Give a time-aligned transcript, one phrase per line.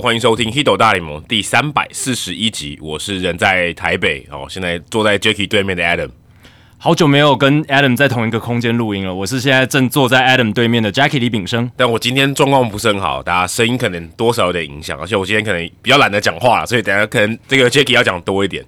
[0.00, 2.78] 欢迎收听《Hido 大联盟》第三百四十一集。
[2.82, 6.10] 我是人在台北哦，现在坐在 Jacky 对面的 Adam。
[6.78, 9.14] 好久没有跟 Adam 在同一个空间录音了。
[9.14, 11.70] 我是现在正坐在 Adam 对面的 Jacky 李炳生。
[11.76, 18.62] 但我今天状况不是很好，大家声音可能多少有点影响，而且我今天可能比较懒得讲话，所以等下可能这个 Jacky 要讲多一点。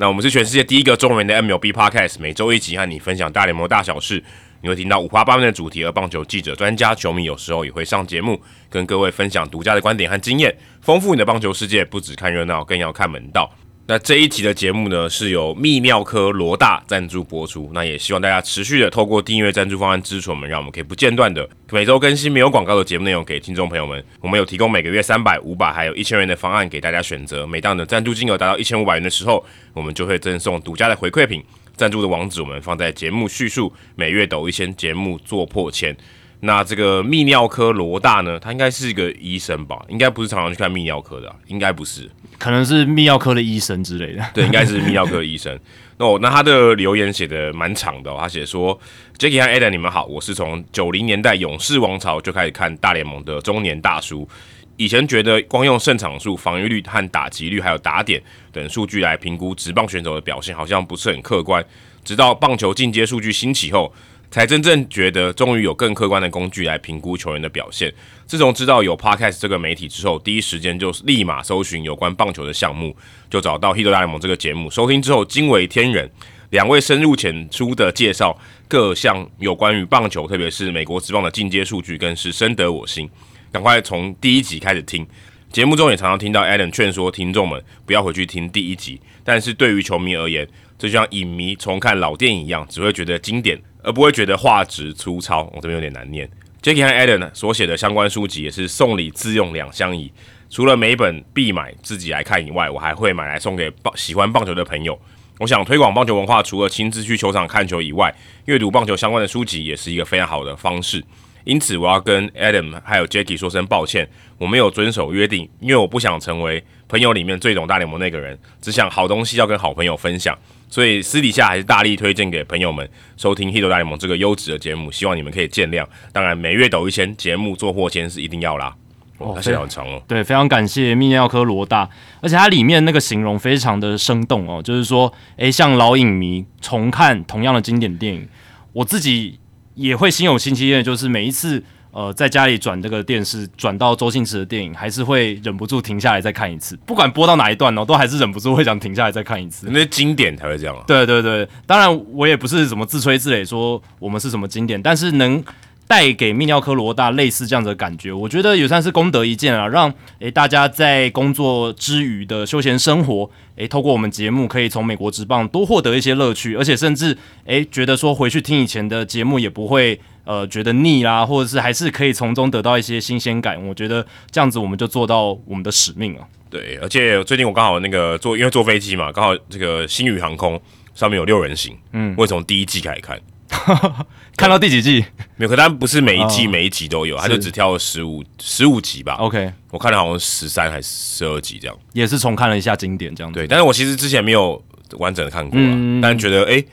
[0.00, 4.22] 那我们是全世界第一个中文的 MLB Podcast，每周一集和你分享大联盟大小事。
[4.62, 11.84] 你会听到五花八门的主题，而棒球记者、专家、球迷有时候也会上节目，跟各位分享独家的观点和经验，丰富你的棒球世界。
[11.84, 13.50] 不只看热闹，更要看门道。
[13.88, 17.68] 那这一集的节目呢，是由泌尿科罗大赞助播出。
[17.74, 24.02] 那也希望大家持续的透过订阅赞助方案支持我们，让我们可以不间断的每周更新没有广告的节目内容给听众朋友们。
[24.20, 27.44] 我们有提供每个月三百、五百，还有一千元的方案给大家选择。
[27.44, 29.44] 每当的赞助金额达到一千五百元的时候，
[29.74, 31.42] 我们就会赠送独家的回馈品。
[31.82, 35.96] 赞助的网址我们放在节目叙述，每月抖一千，节目做破千。
[36.38, 38.38] 那这个泌尿科罗大呢？
[38.38, 39.84] 他应该是一个医生吧？
[39.88, 44.24] 应该不是常常去看泌尿科的，应该不是，可能是泌尿科的医生之类的。
[44.32, 45.58] 对，应该是泌尿科的医生。
[45.98, 48.78] 那我那他的留言写的蛮长的，他写说
[49.18, 54.28] ：“Jacky 和 Adam，你们好，我是从九零年代勇士王朝就开始看大联盟的中年大叔。
[54.76, 61.64] 以前觉得光用胜场数、防御率和打击率，还有打点等数据来评估职棒选手的表现，好像不是很客观。
[62.04, 63.92] 直到棒球进阶数据兴起后。”
[64.32, 67.92] 才真正觉得，终于有更客观的工具来评估球员的表现。
[68.24, 72.96] 自从知道有 Podcast 这个媒体之后，第一时间就立马搜寻有关棒球的项目，
[73.28, 74.70] 就找到《h i t 大联盟》这个节目。
[74.70, 76.10] 收听之后惊为天人，
[76.48, 78.34] 两位深入浅出的介绍
[78.66, 83.06] 各项有关于棒球，特别是美国职棒的进阶数据，更是深得我心。
[83.52, 85.06] 赶快从第一集开始听。
[85.52, 90.48] 节目中也常常听到 Adam 劝说听众们不要回去听第一集，但是对于球迷而言，
[90.78, 93.60] 这就像影迷重看老电影一样，只会觉得经典。
[93.84, 96.26] 而不会觉得画质粗糙，我这边有点难念。
[96.62, 100.12] Jackie 和 Adam 所写的相关书籍也是送礼自用两相宜，
[100.48, 104.96] 除了每本必买自己来看以外，我还会买来送给棒喜欢棒球的朋友。
[105.40, 108.14] 我想推广棒球文化，除了亲自去球场看球以外，
[108.44, 111.02] 阅读棒球相关的书籍也是一个非常好的方式。
[111.44, 114.08] 因此，我要跟 Adam 还有 Jacky 说声抱歉，
[114.38, 120.36] 我没有遵守约定，因为我不想成为朋友里面最懂大联盟那个人，只想好东西要跟好朋友分享。
[120.68, 122.88] 所以私底下还是大力推荐给朋友们
[123.18, 125.86] 收听《h i t 大联盟》这个优质的节目，希望你们可以见谅。
[126.12, 128.74] 当然，每月抖一千，节目做破千是一定要啦。
[129.18, 130.02] 哦，那写很长哦。
[130.08, 131.86] 对，非常感谢泌尿科罗大，
[132.22, 138.26] 而且它里面那个形容非常的生动哦，就是说，诶，像老影迷重看同样的经典电影，
[138.72, 139.38] 我自己
[139.74, 141.62] 也会心有戚戚焉，就是每一次。
[141.94, 146.74] 呃，在家里转这个电视，转到周星驰的电影，还是会忍不住停下来再看一次。
[146.86, 149.68] 不管播到哪一段哦，都还是忍不住会想停下来再看一次。
[149.70, 150.82] 那经典才会这样啊。
[150.86, 155.44] 对对对，当然我也不是什么自吹自擂说我们是什么经典，但是能。
[155.92, 167.14] 带给泌尿科罗大类似这样的感觉，我觉得也算是功德一件啊，让诶大家在工作之余的休闲生活，诶透过我们节目可以从美国职棒多获得一些乐趣，而且甚至
[167.44, 173.62] 诶觉得说回去听以前的节目也不会呃觉得腻啦，或者是还是可以从中得到一些新鲜感。
[173.68, 176.26] 我觉得这样子我们就做到我们的使命了。
[176.48, 180.58] 对，而且最近我刚好那个坐，因为坐飞机嘛，刚好这个星宇航空
[180.94, 183.20] 上面有六人行，嗯，我从第一季开始看。
[184.36, 185.04] 看到第几季？
[185.36, 189.14] 没有，可但不是每一季每一集都有，他就只挑了十五十五集吧。
[189.14, 193.32] OK，我看了好像十三还是十二集这样，也是重看了一下经典这样。
[193.32, 194.60] 对，但是我其实之前没有
[194.98, 195.58] 完整的看过，
[196.00, 196.64] 但觉得哎，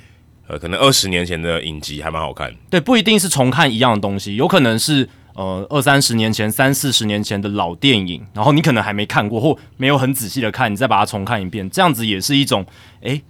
[0.47, 2.51] 呃，可能二十年前的影集还蛮好看。
[2.69, 12.65] 对，不一定是重看一样的东西，有可能是呃二三十年前、三四十年前的老电影，然后你可能还没看过或没有很仔细的看，你再把它重看一遍，这样子也是一种
[13.01, 13.21] 哎。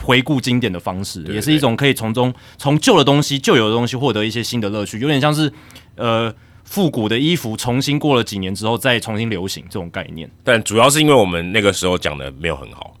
[0.00, 5.52] 回顾经典的方式，也是一种可以从中从旧的东西、旧有的东西获得一些新的乐趣，有点像是
[5.96, 6.32] 呃
[6.64, 10.30] 复古的衣服重新过了几年之后再重新流行这种概念。
[10.44, 12.94] 但主要是因为我们那个时候讲的没有很好，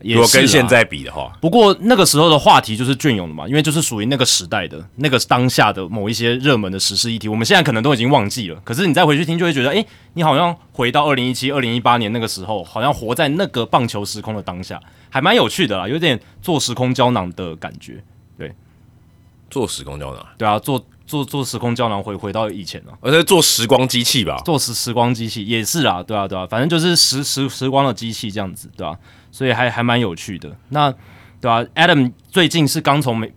[0.00, 8.60] 如果跟现在比的话，不过那个时候的话题就是隽永的嘛，因为就是属于那个时代的那个当下的某一些热门的时事议题，我们现在可能都已经忘记了。
[8.62, 9.84] 可是你再回去听，就会觉得，哎，
[10.14, 14.80] 你好像回到二零一七、二零一八年那个时候，好像活在那个棒球时空的当下。
[15.08, 18.04] 还蛮有趣的啦，有点做时空胶囊的感觉，
[18.36, 18.54] 对，
[19.48, 28.98] 做时空胶囊，对啊，做做做时空胶囊回回到以前了，而且做时光机器吧，做时时光机器也是啊，对啊对啊，反正就是时时时光的机器这样子，对吧？
[29.36, 30.56] 所以还还蛮有趣的。
[30.70, 30.90] 那
[31.42, 33.30] 对啊 a d a m 最近是刚从美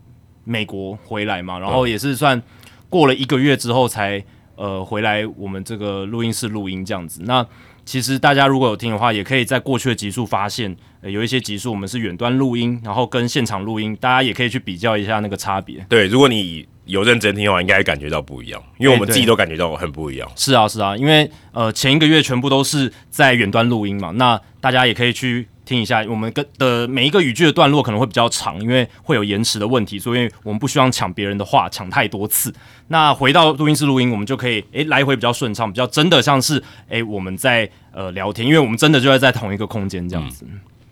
[0.44, 2.42] 美国回来嘛，然后也是算
[2.88, 4.24] 过了一个月之后才
[4.56, 7.20] 呃回来我们这个录音室录音这样子。
[7.26, 7.46] 那
[7.84, 15.84] 其实大家如果有听的话，也可以在过去的集数发现，有一些集数我们是远端录音，然后跟现场录音，大家也可以去比较一下那个差别。
[15.86, 20.26] 对，如果你有认真听的话，应该感觉到不一样，因为我们自己都感觉到很不一样。
[20.34, 32.52] 是啊，是啊，因为呃前一个月全部都是在远端录音嘛，那大家也可以去听一下，我们跟的每一个语句的段落可能会比较长，因为会有延迟的问题，所以我们不希望抢别人的话抢太多次。
[32.88, 40.44] 那回到录音室录音，我们就可以诶来回比较顺畅，比较真的像是诶我们在呃聊天，因为我们真的就在在同一个空间这样子。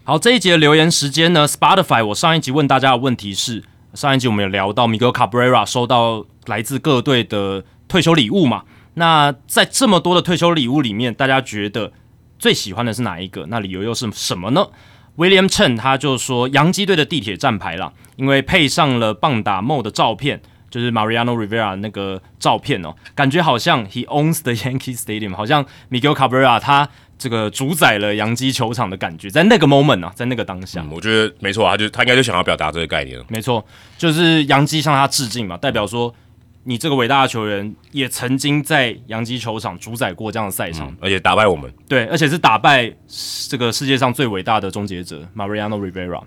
[0.05, 3.65] 好，这一节的留言时间呢，Spotify，我上一集问大家的问题是，
[3.95, 8.63] 上一集我们有聊到 Miguel Cabrera 收到来自各队的退休礼物嘛？
[8.95, 11.93] 那在这么多的退休礼物里面，大家觉得
[12.39, 13.47] 最喜欢的是哪一个？
[13.49, 14.67] 那理由又是什么呢
[15.17, 20.41] ？William Chen 他就说洋基队的地铁站牌啦，因为配上了棒打 Mo 的照片，
[20.71, 26.89] 就是 Mariano Rivera 那个照片哦，感觉好像 He owns the Yankee Stadium，好像 Miguel Cabrera 他
[27.19, 33.25] 这个主宰了洋基球场的感觉，在那个 moment 啊，在那个当下，嗯，我觉得没错啊，他就他应该就想要表达这个概念了。
[33.29, 36.15] 没错，就是洋基向他致敬嘛，代表说
[36.69, 42.95] 你这个伟大的球员也曾经在洋基球场主宰过这样的赛场，而且打败我们，对，而且是打败
[43.49, 46.23] 这个世界上最伟大的终结者 Mariano Rivera。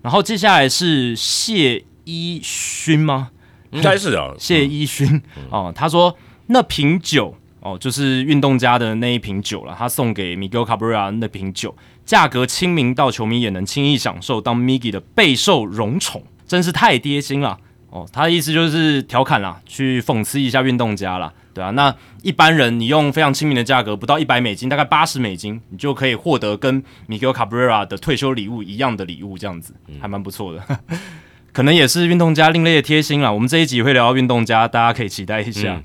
[0.00, 3.32] 然后接下来是谢一勋吗？
[3.70, 4.32] 应该是啊。
[4.40, 6.16] 谢一勋哦，他说
[6.46, 17.58] 那瓶酒哦，就是运动家的那一瓶酒了，他送给 Miguel Cabrera 那瓶酒，价格亲民到球迷也能轻易享受，当 Miggy 的备受荣宠，真是太贴心了
[17.92, 18.04] 哦。
[18.12, 21.70] 他的意思就是调侃啦，去讽刺一下运动家啦，对啊。
[21.70, 30.78] 那一般人你用非常亲民的价格，不到一百美金，大概八十美金，你就可以获得跟 Miguel Cabrera 的退休礼物一样的礼物，这样子还蛮不错的。
[31.52, 33.30] 可能也是运动家另类的贴心啦。
[33.30, 35.82] 我们这一集会聊到运动家，大家可以期待一下。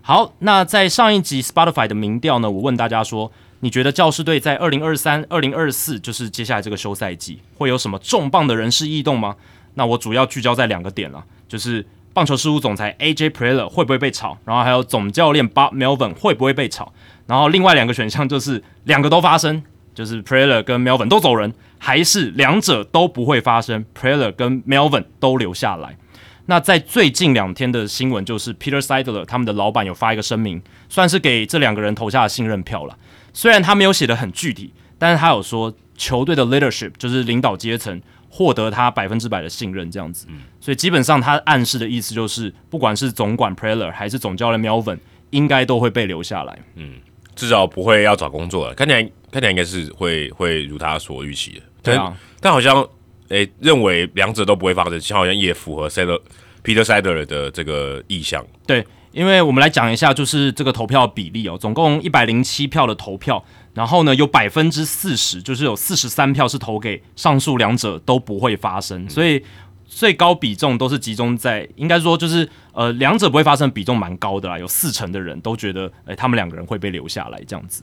[0.00, 9.36] 好，那在上一集 Spotify 的民调呢，我问大家说，你觉得教师队在二零二三、二零二四，就是接下来这个休赛季，会有什么重磅的人事异动吗？
[9.74, 11.84] 那我主要聚焦在两个点了，就是
[12.14, 16.90] 棒球事务总裁 AJ Preller 会不会被炒，然后还有总教练 Bob Melvin 会不会被炒，
[17.26, 19.62] 然后另外两个选项就是两个都发生，
[19.94, 25.98] 就是 Preller 跟 Melvin 都走人，还是两者都不会发生，Preller 跟 Melvin 都留下来。
[26.46, 32.96] 那在最近两天的新闻，就是 Peter Seidler 他们的老板有发一个声明，算是给这两个人投下了信任票了。
[33.34, 38.00] 虽然他没有写的很具体，但是他有说球队的 leadership 就是领导阶层
[38.34, 40.26] 获得他百分之百的信任这样子。
[40.58, 44.98] 所以基本上他暗示的意思就是，不管是总管 Preller 还是总教练 Melvin，
[45.28, 46.58] 应该都会被留下来。
[46.76, 46.94] 嗯
[47.34, 51.60] 至少不会要找工作了，看起来看起来应该是会会如他所预期的。
[51.82, 52.86] 对啊，但好像
[53.28, 56.20] 诶、认为两者都不会发生，其实好像也符合 Sider
[56.62, 58.44] Peter Sider 的这个意向。
[58.66, 63.42] 对，因为我们来讲一下，就是这个投票比例哦，总共一百零七票的投票，
[63.74, 69.42] 然后呢有百分之四十，就是有四十三票是投给上述两者都不会发生，所以
[69.86, 77.82] 最高比重都是集中在，应该说就是呃两者不会发生比重蛮高的啦，有四成的人都觉得，诶、他们两个人会被留下来这样子。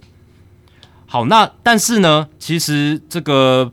[1.06, 3.72] 好，那但是呢，其实这个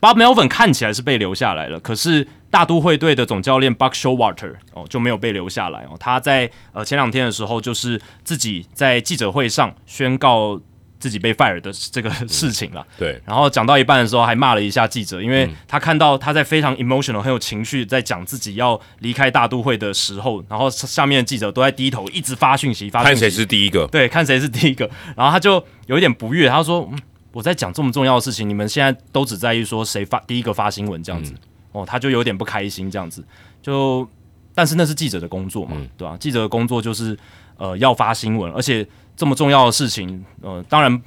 [0.00, 5.96] Bob Melvin 看起来是被留下来了，可是大都会队的总教练 Buck Showalter 哦就没有被留下来哦。
[6.00, 10.58] 他在呃前两天的时候，就是自己在记者会上宣告
[11.00, 12.86] 自己被 fire 的这个事情了。
[12.96, 23.86] 对，然后讲到一半的时候，还骂了一下记者，因为他看到他在非常 emotional 很有情绪，在讲自己要离开大都会的时候，然后下面的记者都在低头一直发讯息，发讯息看谁是第一个。
[23.88, 24.88] 对，看谁是第一个。
[25.16, 26.98] 然后他就有一点不悦，他说：“嗯，
[27.32, 31.32] 我在讲这么重要的事情，你们现在都只在意说谁发第一个发新闻这样子。
[31.72, 33.24] 哦，他就有点不开心这样子。
[33.62, 34.08] 就，
[34.54, 37.16] 但是那是记者的工作嘛，对吧、记者的工作就是
[37.56, 38.84] 呃要发新闻，而且
[39.20, 41.02] 这么重要的事情，呃，当然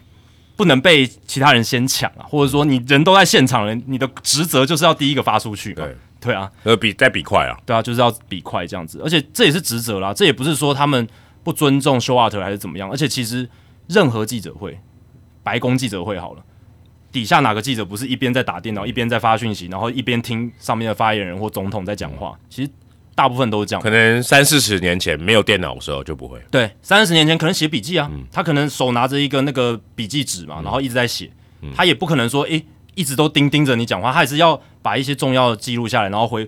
[0.55, 5.77] 不能被其他人先抢啊，或者说你人都在现场了，你的职责就是要第一个发出去嘛。
[5.77, 11.07] 对对啊，呃，比再比快啊，对啊，就是要比快这样子，而且这也是职责啦，这也不是说他们
[11.43, 13.49] 不尊重 show out 还是怎么样，而且其实
[13.87, 14.79] 任何记者会，
[15.41, 16.43] 白宫记者会好了，
[17.11, 22.37] 底下哪个记者不是一边在打电脑，一边在发讯息，然后一边听上面的发言人或总统在讲话？
[22.47, 22.69] 其实
[23.15, 23.89] 大部分都是这样可。
[23.89, 26.39] 能三四十年前没有电脑的时候就不会。
[26.49, 31.29] 对，三十年前可能写笔记啊，他可能手拿着一个那个笔记纸嘛，然后一直在写，
[31.75, 32.65] 他也不可能说诶、
[32.95, 36.47] 一直都盯盯着你讲话，他也是要把一些重要的记录下来，然后回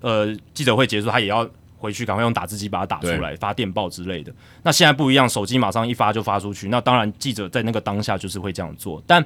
[0.00, 4.32] 呃记者会结束，他也要回去赶快用打字机把它打出来，发电报之类的。
[4.62, 9.24] 那现在不一样，手机马上一发就发出去，那当然记者在那个当下就是会这样做，但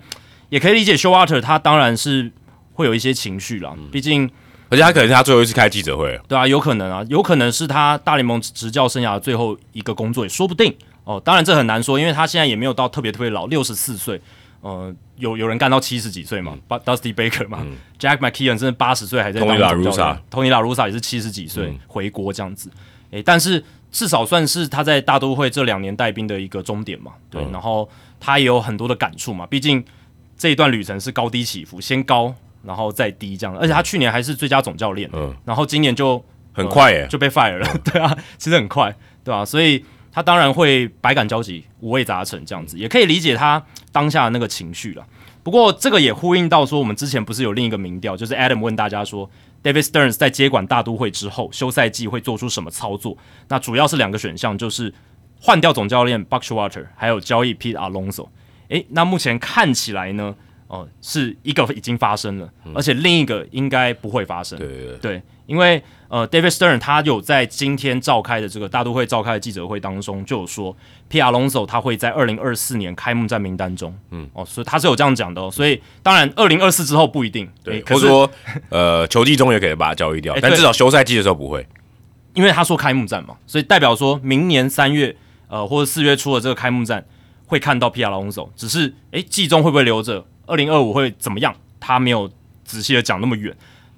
[0.49, 2.33] 也可以理解 Show Arter 他当然是
[2.73, 4.29] 会有一些情绪啦，毕竟。
[4.71, 6.13] 而且他可能是他最后一次开记者会。
[6.13, 10.75] 了，对啊，有可能啊，有可能是他大联盟执教生涯的最后一个工作，也说不定。
[11.05, 11.21] 哦。
[11.25, 14.21] 当然这很难说，因为他现在也没有到特别特别老，六十四岁。
[14.63, 17.67] 呃，有有人干到七十几岁嘛、Dusty Baker 嘛、
[17.99, 22.71] j a c k McKeon 真的八十岁还在当总教 Tony La Russa 也是七十几岁、回国这样子。
[23.11, 27.89] 诶，但是至少算是他在大都会这两年带兵的一个终点嘛，对，然后
[28.21, 29.83] 他也有很多的感触嘛，毕竟
[30.37, 39.45] 这一段旅程是高低起伏，先高然后再低这样，而且他去年还是最佳总教练，嗯，然后今年就很快耶就被 fire 了， 对啊，其实很快，对啊？
[39.45, 45.07] 所以他当然会百感交集、五味杂陈这样子，也可以理解他当下的那个情绪了。
[45.43, 49.31] 不过这个也呼应到说，我们之前不是有另一个民调，就是 Adam 问大家说
[49.63, 53.17] ，David Stearns 在接管大都会之后，休赛季会做出什么操作？
[53.49, 54.93] 那主要是两个选项，就是
[55.41, 58.29] 换掉总教练 Buckwater，还有交易 Pete Alonso。
[58.69, 60.35] 诶，那目前看起来呢？
[60.71, 64.57] 哦，是一个已经发生了，而且另一个应该不会发生。
[64.57, 70.77] 对对对，因为呃，David Stern 他有在今天召开的这个大都会召开的记者会当中就有说
[71.09, 71.21] ，P.
[71.21, 73.93] Alonso 他会在二零二四年开幕战名单中。
[74.13, 75.51] 嗯，哦，所以他是有这样讲的哦。
[75.51, 77.51] 所以当然，二零二四之后不一定。
[77.65, 78.31] 对，或者说
[78.69, 81.67] 呃，球季中也可以把他交易掉，但至少休赛季的时候不会，
[82.35, 85.17] 因为他说开幕战嘛，所以代表说明年三月
[85.49, 87.05] 呃或者四月初的这个开幕战
[87.47, 88.05] 会看到 P.
[88.05, 90.25] Alonso，只是诶，季中会不会留着？
[90.51, 91.55] 二零二五会怎么样？
[91.79, 92.31] 他没有
[92.65, 93.57] 仔细的讲那么远，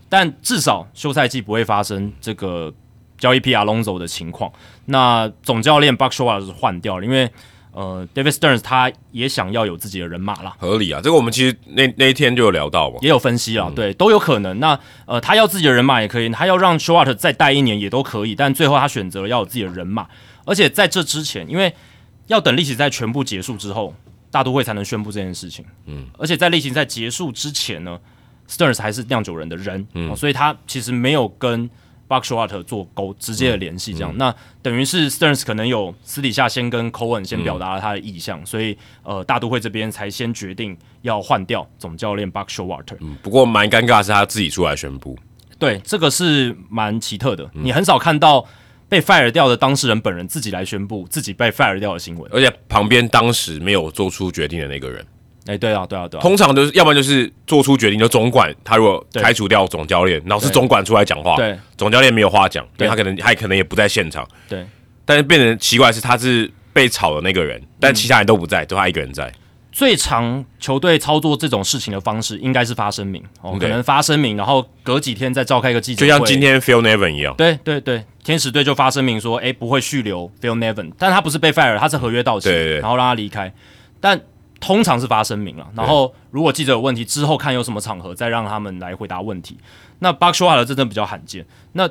[0.08, 2.72] 但至少休赛季不会发生这个
[3.18, 4.52] 交易 P R Lonzo 的情况。
[4.84, 7.28] 那总教练 Buck Showalter 是换掉了，因为
[7.72, 11.00] 呃，David Stearns 他也想要有自己的人马啦，合理啊。
[11.02, 14.60] 这个我们其实那那一天就有聊到嘛，也有分析啊，对，都有可能。
[14.60, 20.06] 那呃，他要自己的人马也可以，他要让 Showalter 再待一年也都可以，但最后他选择了要有自己的人马，
[20.44, 21.74] 而且在这之前，因为
[22.28, 23.94] 要等历史赛全部结束之后。
[24.32, 28.00] 大都会才能宣布这件事情，嗯，而且在例行赛结束之前呢
[28.48, 31.68] ，Stearns 还是酿酒人的人，嗯，所以他其实没有跟
[32.08, 42.96] Buckshot 做沟直接的联系，这样，那等于是 Stearns 可能有私底下先跟 Cohen 先表达了他的意向，所以呃，大都会这边才先决定要换掉总教练 Buckshot。
[43.00, 45.18] 嗯，不过蛮尴尬是他自己出来宣布，
[45.58, 48.46] 对，这个是蛮奇特的，你很少看到。
[48.92, 55.02] 被 fire 掉的当事人本人自己来宣布自己被 fire 掉的新闻，而且旁边当时没有做出决定的那个人，
[55.46, 62.86] 哎，对啊，对啊，对啊，通常都是要不然就是做出决定的总管，他如果开除掉总教练，然后是总管出来讲话，对，总教练没有话讲，对。
[62.86, 64.66] 他可能他可能也不在现场，对，
[65.06, 69.32] 但是变成奇怪是他是被炒的那个人，但其他人都不在，就他一个人在。
[69.72, 77.34] 最常球队操作这种事情的方式，应该是发声明哦，可能发声明，然后隔几天再召开一个记者会，就像今天 Phil Nevin 一样。
[77.36, 83.50] 对对对，天使队就发声明说，哎，不会续留 Phil Nevin，但他不是被 fire，他是合约到期，然后让他离开。
[83.98, 84.20] 但
[84.60, 89.56] 通常是发声明了，然后如果记者有问题之后看有什么场合，再让他们来回答问题。
[90.00, 91.46] 那 Buck s h o w 的这真比较罕见。
[91.72, 91.88] 那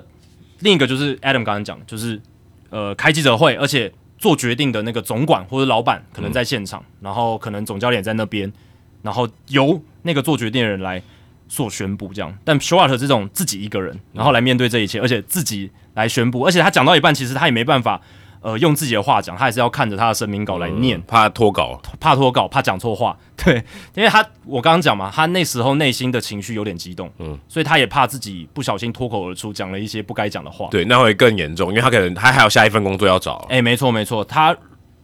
[0.59, 2.21] 另一个就是 Adam 刚刚讲，就是
[2.69, 3.91] 呃开记者会，而且。
[4.21, 8.53] 做决定的那个总管或者老板可能在现场，然后可能总教练在那边，
[9.01, 11.01] 然后由那个做决定的人来
[11.49, 12.31] 做宣布这样。
[12.45, 17.99] 但 Short 这种自己一个人，然后来面对这一切，而且自己来宣布，而且他讲到一半，其实他也没办法。
[18.41, 23.15] 呃，用自己的话讲，他还是要看着他的声明稿来念，怕脱稿，怕脱稿，怕讲错话。
[23.37, 30.67] 对，因为他我刚刚讲嘛，他那时候内心的情绪有点激动，嗯，所以他也怕自己不小心脱口而出讲了一些不该讲的话。
[30.71, 33.45] 对，那会更严重，因为他可能他还有下一份工作要找。
[33.49, 34.57] 哎，没错没错，他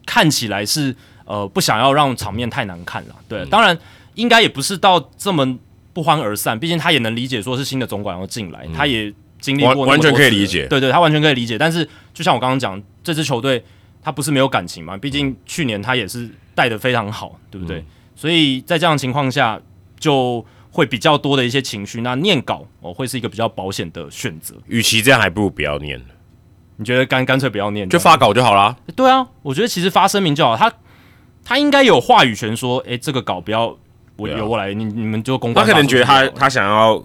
[0.06, 3.16] 看起来是呃不想要让场面太难看了。
[3.30, 3.78] 对，当然
[4.16, 5.58] 应该也不是到这么
[5.94, 9.14] 不欢而散，毕竟他也能理解说是新的总管要进来，他也。
[9.40, 11.60] 经历过完全可以理解，对对，他完全可以理解。
[11.60, 13.64] 但是就像我刚刚讲，这支球队
[14.02, 14.98] 他不是没有感情嘛？
[14.98, 17.82] 毕竟去年他也是带的非常好，对不对？
[18.18, 19.58] 所以在这样的情况下，
[19.98, 22.02] 就会比较多的一些情绪。
[22.02, 24.56] 那念稿哦，会是一个比较保险的选择。
[24.68, 26.02] 与其这样，还不如不要念。
[26.76, 28.76] 你觉得干干脆不要念，就发稿就好啦？
[28.94, 30.58] 对啊，我觉得其实发声明就好。
[30.58, 30.70] 他
[31.46, 33.74] 他应该有话语权，说哎，这个稿不要
[34.18, 37.02] 我由我来，你你们就公他可能觉得他他想要。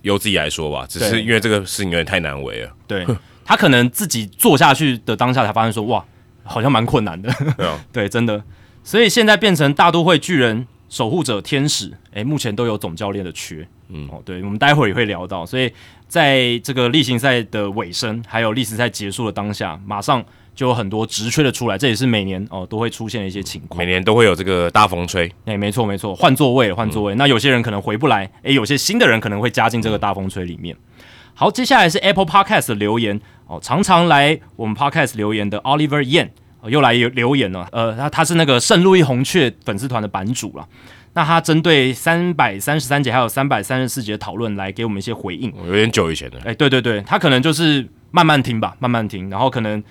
[0.00, 2.70] 由自己来说吧，只是因为这个事情有点太难为了。
[2.88, 3.06] 对
[3.44, 6.04] 他可能自己做下去的当下才发现说，哇，
[6.44, 7.32] 好像蛮困难的。
[7.56, 8.42] 对啊， 对，真的。
[8.84, 13.66] 所以现在变成大都会巨人守护者天使，诶，目前都有总教练的缺。
[13.88, 15.44] 嗯，哦，对，我们待会儿也会聊到。
[15.44, 15.72] 所以
[16.08, 20.24] 在这个例行赛的尾声，还有例行赛结束的当下，马上。
[20.54, 23.78] 就有很多直缺的出来，这也是每年哦都会出现的一些情况。
[23.78, 27.14] 每年都会有这个大风吹，哎，没错没错，换座位换座位。
[27.14, 30.76] 那有些人可能回不来，诶，有些新的人可能会加进这个大风吹里面。
[31.34, 36.30] 好，接下来是 Apple Podcast 的留言哦，常常来我们 Podcast 留言的 Oliver Yan
[36.68, 37.68] 又来留言了。
[37.72, 40.68] 呃，他他是那个圣路易红雀粉丝团的版主了。
[41.14, 45.52] 那他针对三百三十三节还有三百三十四节讨论来给我们一些回应。
[45.66, 49.82] 有点久以前的，哎，对对对，他可能就是慢慢听吧，慢慢听，然后可能。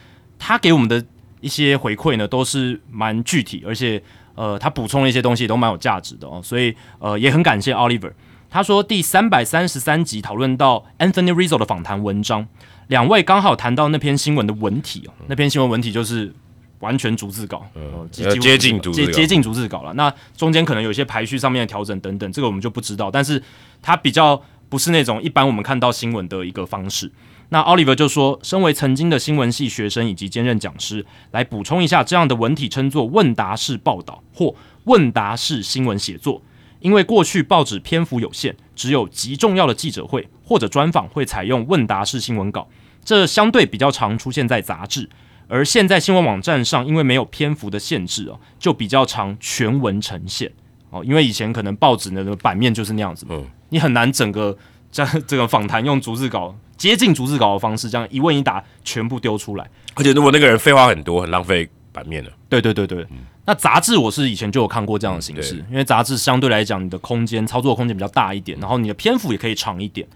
[0.43, 1.05] 他给我们的
[1.39, 4.01] 一些回馈呢，都是蛮具体，而且
[4.33, 8.11] 呃，他补充了一些东西都蛮有价值的哦，所以呃，也很感谢 Oliver。
[8.51, 12.45] 他说第三百三十三集讨论到 Anthony Rizzo 的访谈文章，
[12.87, 16.33] 两位刚好谈到那篇新闻的文体哦，那篇新闻文体就是
[16.79, 19.93] 完全逐字稿，嗯，接近逐接接近逐字稿了。
[19.93, 23.09] 那中间可能有一些排序上面的调整等等，这个我们就不知道。
[23.09, 23.41] 但是
[23.81, 27.09] 它比较不是那种一般我们看到新闻的一个方式。
[27.53, 34.53] 那 Oliver 就说，身为曾经的新闻系学生以及兼任讲师，来补充一下，这样的文体称作问答式报道或
[34.83, 36.41] 问答式新闻写作。
[36.81, 42.67] 因为过去报纸篇幅有限，只有极重要的记者会或者专访会采用问答式新闻稿，
[43.03, 45.09] 这相对比较常出现在杂志。
[45.47, 50.49] 而现在新闻网站上，因为没有篇幅的限制哦，就比较常全文呈现
[50.89, 51.03] 哦。
[51.03, 54.57] 因为以前可能报纸的版面就是那样子嘛，嗯你很难整个
[54.91, 59.69] 这这个访谈用逐字稿接近逐字稿的方式，这样一问一答全部丢出来。
[59.95, 62.31] 而且如果那个人废话很多，很浪费版面的。
[62.47, 63.05] 对对对对，
[63.51, 70.07] 那杂志我是以前就有看过这样的形式，嗯因为杂志相对来讲，你的空间操作空间比较大一点，然后你的篇幅也可以长一点。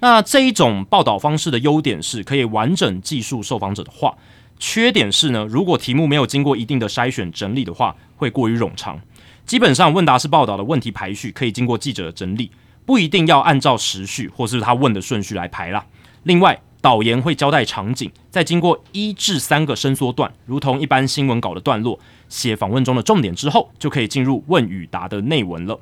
[0.00, 4.16] 那这一种报道方式的优点是可以完整记述受访者的话，
[4.58, 8.98] 缺点是呢，如果题目没有经过一定的筛选整理的话，会过于冗长。
[9.44, 12.50] 基本上问答式报道的问题排序可以经过记者的整理，
[12.86, 15.84] 不一定要按照时序或是他问的顺序来排啦。
[16.22, 25.78] 另外，导言会交代场景，再经过一至三个伸缩段，如同一般新闻稿的段落，写访问中的重点之后，就可以进入问与答的内文了。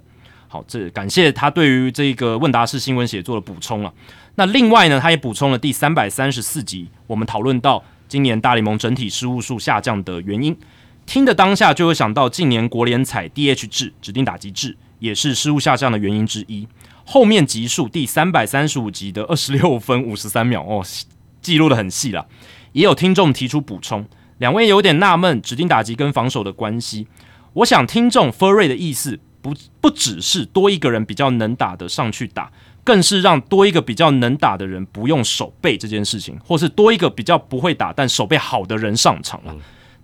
[0.49, 3.93] 好，这感谢他对于这个问答式新闻写作的补充了。
[4.37, 10.57] 那另外呢，他也补充了第三百三十四集，我们讨论到今年大联盟整体失误数下降的原因。
[11.05, 16.67] 听的当下就会想到近年国联采 DH 制指定打击制，也是失误下降的原因之一。
[17.08, 20.84] 后面集数第三百三十五集的二十六分五十三秒哦，
[21.40, 22.26] 记录的很细啦。
[22.73, 24.04] 也有听众提出补充，
[24.38, 27.06] 两位有点纳闷指定打击跟防守的关系。
[27.54, 32.50] 我想听众 f u r r y 的意思不不只是多一个人比较能打的上去打，
[32.82, 39.54] 更是让多一个比较能打的人不用守备这件事情，或是多一个比较不会打但守备好的人上场了。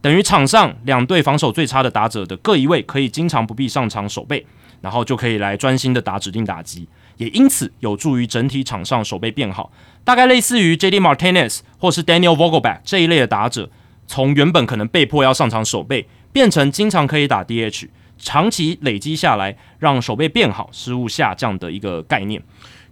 [0.00, 4.46] 等于场上两队防守最差的打者的各一位可以经常不必上场守备，
[4.82, 9.72] 然后就可以来专心的打指定打击，也因此有助于整体场上守备变好。
[10.04, 11.00] 大概类似于 J.D.
[11.00, 13.70] Martinez 或是 Daniel Vogelback 这一类的打者，
[14.06, 22.42] 从原本可能被迫要上场守备，变成经常可以打 DH，长期累积下来，让守备变好、失误下降的一个概念。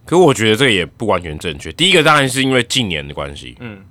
[0.05, 1.71] 可我觉得这个也不完全正确。
[1.73, 3.83] 第一个当然是因为近年的关系，嗯，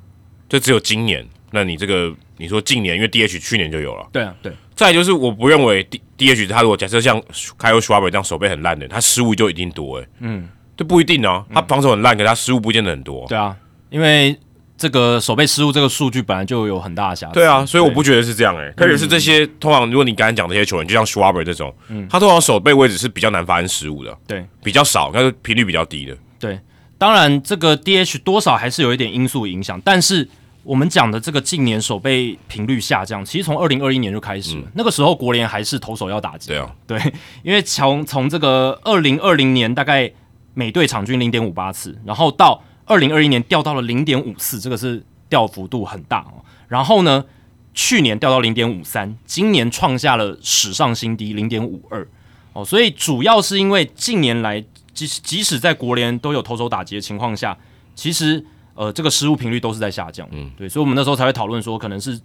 [0.49, 1.25] 就只有今年。
[1.53, 4.09] 那你这个你说近年，因为 DH 去年就有了。
[4.13, 7.23] 对啊，对，再就是我不认为 D DH 他如果假设像
[7.59, 11.45] 开 o Schwarber 这样手背很烂的，他失误就一定多诶、嗯，这不一定哦。
[11.53, 13.27] 他防守很烂，可他失误不见得很多。
[13.29, 13.55] 对啊，
[13.91, 14.35] 因为
[14.79, 17.35] 这个手背失误这个数据本来就有很大的瑕疵。
[17.35, 26.17] 对啊，所以我不觉得是这样诶、特别是这些通常如果你刚才讲这些球员，就像 Schwarber 这种，嗯他通常手背位置是比较难发生失误的，对比较少，但是频率比较低的。
[26.39, 26.59] 对，
[26.97, 30.27] 当然这个 DH 多少还是有一点因素影响，但是
[30.71, 36.47] 我们讲的这个近年守备频率下降，其实从二零二一年就开始了，那个时候国联还是投手要打击。
[36.47, 36.97] 对啊，对，
[37.43, 40.09] 因为从从这个二零二零年大概
[40.55, 46.45] 每队场均零点五八次，然后到二零二一年掉到了零点五四，这个是掉幅度很大哦。
[46.69, 47.25] 然后呢，
[47.75, 52.07] 去年掉到零点五三，今年创下了史上新低零点五二
[52.53, 52.65] 哦。
[52.65, 57.59] 所以主要是因为近年来，即即使在国联都有投手打击的情况下，
[57.97, 60.29] 其实呃这个失误频率都是在下降。
[60.33, 62.21] 嗯，对，所以我们那时候才会讨论说，可能是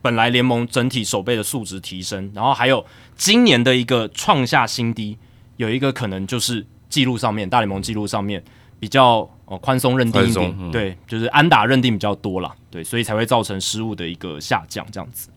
[0.00, 2.84] 本来联盟整体守备的数值提升，然后还有
[3.16, 5.16] 今年的一个创下新低，
[5.56, 8.42] 有一个可能就是记录上面大联盟记录上面
[8.78, 15.30] 比较哦宽松认定一点，嗯对，就是安打认定比较多了，对，所以才会造成失误的一个下降这样子。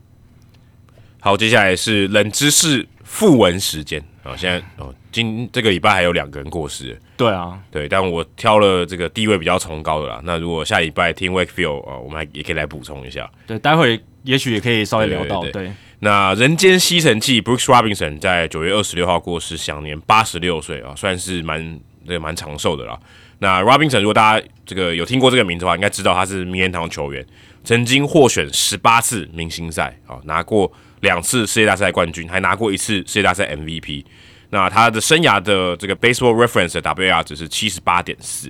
[1.19, 4.35] 好，接下来是冷知识复文时间啊！
[4.35, 10.21] 现在哦，今这个礼拜还有两个人过世，对啊，对，但我挑了这个地位比较崇高的啦。
[10.25, 13.27] 那如果下礼拜听 Wakefield 啊，我们还也可以来补充一下。
[13.47, 22.99] 对，待会也许也可以稍微聊到，对那人间吸尘器 Brooks Robinson 在九月二十六号过世，享年八十六岁啊，算是蛮这个蛮长寿的啦。
[23.39, 27.25] 那 Robinson 如果大家这个有听过这个名字的话，应该知道他是名人堂球员，
[27.63, 34.03] 曾经获选十八次明星赛啊，拿过两次世界大赛冠军，还拿过一次世界大赛 MVP。
[34.49, 38.49] 那他的生涯的这个 Baseball Reference 的 WAR 值是七十八点四，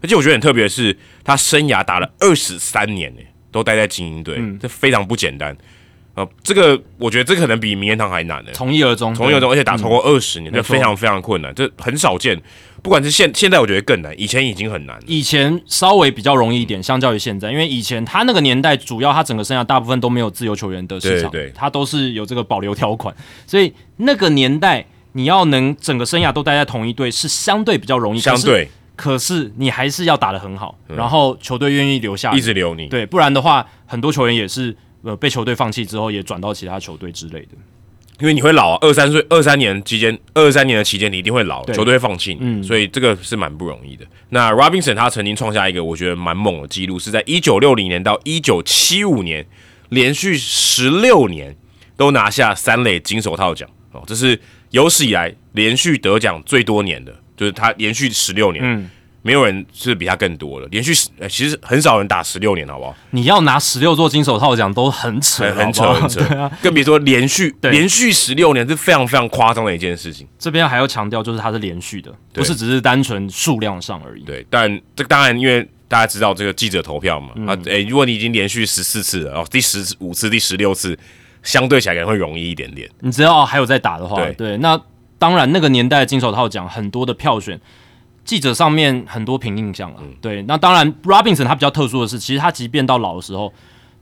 [0.00, 5.56] 而且我觉得很特别的是，他生涯打了二十三年呢，都待在精英队，这非常不简单。
[6.14, 8.52] 呃，这个我觉得这可能比名人堂还难呢。
[8.52, 12.40] 从一而终，从一而终，而且打超过二十年，这非常非常困难，这很少见。
[12.82, 15.02] 不管是现现在，我觉得更难，以前已经很难了。
[15.06, 23.14] 以前稍微比较容易一点，相较于现在，因为以前他那个年代，主要他整个生涯大部分都没有自由球员的市场，对对他都是有这个保留条款，
[23.46, 32.88] 所以那个年代你要能整个生涯都待在同一队是相对比较容易，相对可是你还是要打得很好，然后球队愿意留下，一直留你。
[32.88, 37.48] 对，不然的话，很多球员也是呃被球队放弃之后，也转到其他球队之类的。
[38.22, 42.62] 因为你会老啊，二三岁、二三年期间，二三年的期间你一定会老，球队会放弃你，嗯。
[42.62, 44.06] 所以这个是蛮不容易的。
[44.28, 49.44] 那 Robinson 他曾经创下一个我觉得蛮猛的记录，是在一九六零年到一九七五年
[49.88, 51.56] 连续十六年
[51.96, 53.68] 都拿下三垒金手套奖。
[53.90, 54.38] 哦，这是
[54.70, 58.88] 有史以来连续得奖最多年的，就是他连续十六年，嗯，
[59.22, 62.94] 没有人是比他更多的，连续十、呃其实很少人打十六年，好不好？
[63.10, 66.20] 你要拿十六座金手套奖都很扯，很很扯很扯，
[66.60, 70.26] 更别说连续连续十六年是非常非常夸张的一件事情。
[70.38, 74.22] 这边还要强调，就是它是连续的，不是只是单纯数量上而已。
[74.24, 80.98] 对，但这当然，因为大家知道这个记者投票嘛，嗯啊，诶、如果你已经连续十四次了，哦，第十五次、第十六次，
[81.42, 82.90] 相对起来可能会容易一点点。
[83.00, 84.80] 你只要还有在打的话，对那
[85.18, 87.60] 当然那个年代的金手套奖很多的票选，
[88.24, 89.96] 记者上面很多凭印象了。
[90.00, 93.52] 嗯对，那当然 Robinson 他比较特殊的是，其实他即便到老的时候，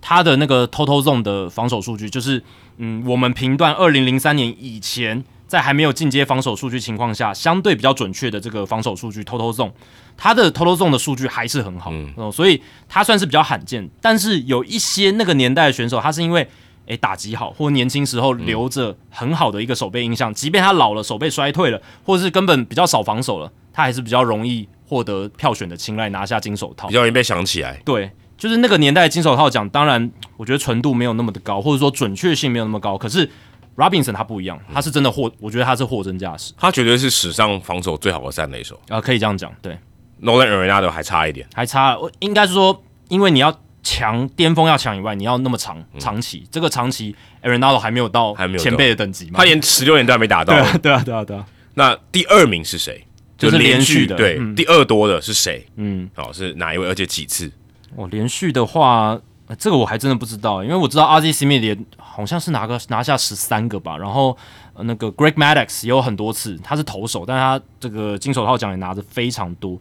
[0.01, 2.43] 他的那个 total zone 的防守数据，就是
[2.79, 9.73] 嗯，我们评断二零零三年以前在还没有进阶防守数据情况下，相对比较准确的这个防守数据 total zone，
[10.17, 13.89] 他的 total zone 的数据还是很好，嗯哦，所以他算是比较罕见。
[14.01, 16.47] 但是有一些那个年代的选手，他是因为
[16.87, 26.95] 诶打击好，或年轻时候留着很好的一个手背印象，即便他老了，手背衰退了，或者是根本比较少防守了，他还是比较容易获得票选的青睐，拿下金手套比。
[26.95, 27.81] 较容易被想起来。
[27.85, 33.29] 对，就是那个年代的金手套奖，当然我觉得纯度没有那么的高，或者说准确性没有那么高，可是
[33.77, 39.79] Robinson 他不一样，他是真的货，我觉得他是货真价实他绝对是史上防守最好的三垒手啊、可以这样讲，对
[40.23, 41.47] ，，Nolan Arenado 还差一点。
[41.55, 50.63] 还差，我应该是说，因为你要强巅峰要强以外，你要那么长长期，这个长期 Arenado 还没有到嗯还没有前辈的等级嘛，他连十六年都还没打到对。
[50.63, 53.07] 啊，对啊，对啊，对啊，那第二名是谁？
[53.41, 55.67] 就是连连续的对，嗯第二多的是谁？
[55.77, 56.09] 嗯。
[56.15, 56.87] 哦，是哪一位？
[56.87, 57.51] 而且几次？
[57.97, 64.37] 我连续的话，呃这个我还真的不知道，因为我知道 RZ Smith 也好像是拿个拿下十三个吧，然后、
[64.75, 69.81] 呃、那个 Greg Maddox 也有很多次，他是投手，但是他这个金手套奖也拿的非常多。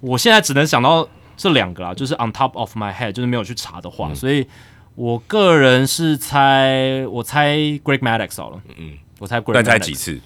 [0.00, 4.46] 我现在只能想到这两个啦，就是 on top of my head，就是没有去查的话，所以
[4.94, 10.18] 我个人是猜，我猜 Greg Maddox 好了，嗯，我猜 Greg，但猜几次？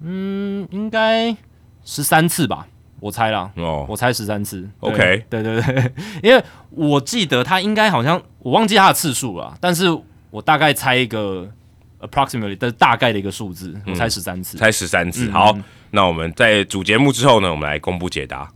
[0.00, 1.36] 嗯，应该
[1.84, 2.66] 十三次吧，
[3.00, 4.60] 我猜啦，哦，我猜十三次。
[4.80, 5.92] 对 OK 对对对，
[6.22, 9.86] 因为我记得他应该好像我忘记他的次数了，但是
[10.30, 11.48] 我大概猜一个
[12.00, 14.56] approximately 的大概的一个数字，我猜十三次。
[14.58, 15.28] 猜十三次。
[15.28, 15.58] 嗯好，
[15.90, 18.50] 那我们在主节目之后呢，我们来公布解答。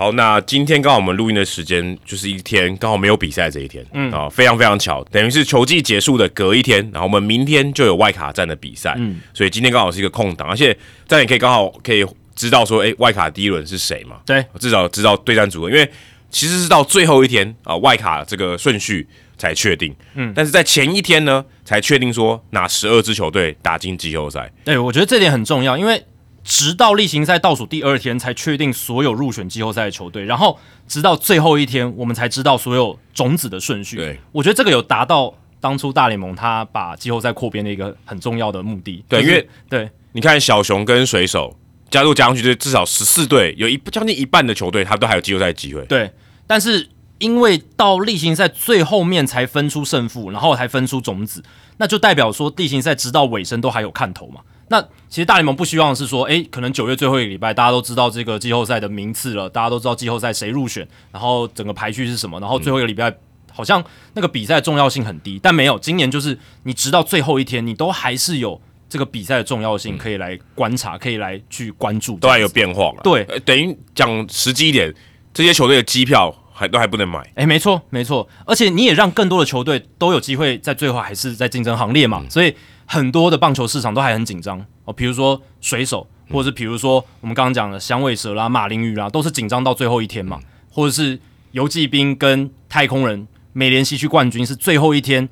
[0.00, 10.74] 好，那今天刚好我们录音的时间就是一天刚好没有比赛这一天，嗯啊，非常非常巧，等于是球季结束的隔一天，然后我们明天就有外卡站的比赛，嗯，所以今天刚好是一个空档，而且
[11.06, 12.02] 这样也可以刚好可以
[12.34, 14.16] 知道说，哎、外卡第一轮是谁嘛？
[14.24, 15.86] 对，至少知道对战组合，因为
[16.30, 19.94] 其实是到最后一天啊、外卡这个顺序才确定。
[20.14, 24.50] 嗯，但是在前一天呢，才确定说哪十二支球队打进季后赛。
[24.64, 26.02] 对，我觉得这点很重要，因为
[26.42, 33.96] 直到例行赛倒数第二天才确定所有入选季后赛的球队，然后直到最后一天我们才知道所有种子的顺序。
[33.96, 39.04] 对，我觉得这个有达到当初大联盟他把季后赛扩编的一个很重要的目的。
[39.08, 41.56] 就是对因为对你看小熊跟水手
[41.90, 45.84] 加入加上去，就至少十四队，有一将近一半的球队，他都还有季后赛的机会。
[45.86, 46.10] 对，
[46.46, 51.42] 但是因为到例行赛最后面才分出胜负，然后才分出种子，
[51.76, 54.40] 那就代表说例行赛直到尾声都还有看头嘛。
[54.70, 63.14] 那其实大联盟不希望是说，诶，可能九月最后一个礼拜大家都知道这个季后赛的名次了，大家都知道季后赛谁入选，然后整个排序是什么，然后最后一个礼拜。
[63.52, 65.76] 好像那个比赛重要性很低，但没有。
[65.80, 73.00] 今年就是你直到最后一天，你都还是有这个比赛的重要性可以来观察，可以来去关注，都还有变化了。
[73.02, 74.94] 对呃等于讲实际一点，
[75.34, 77.20] 这些球队的机票还都还不能买。
[77.34, 82.54] 哎，没错，没错，而且你也让更多的球队都有机会在最后还是在竞争行列嘛，所以
[82.92, 84.92] 很多的棒球市场都还很紧张哦。
[84.92, 90.40] 比如说水手，或者是比如说我们刚刚讲的响尾蛇啦、马林鱼啦，都是紧张到最后一天嘛，
[90.72, 91.20] 或者是
[91.52, 95.28] 游骑兵跟太空人美联西区冠军是最后一天，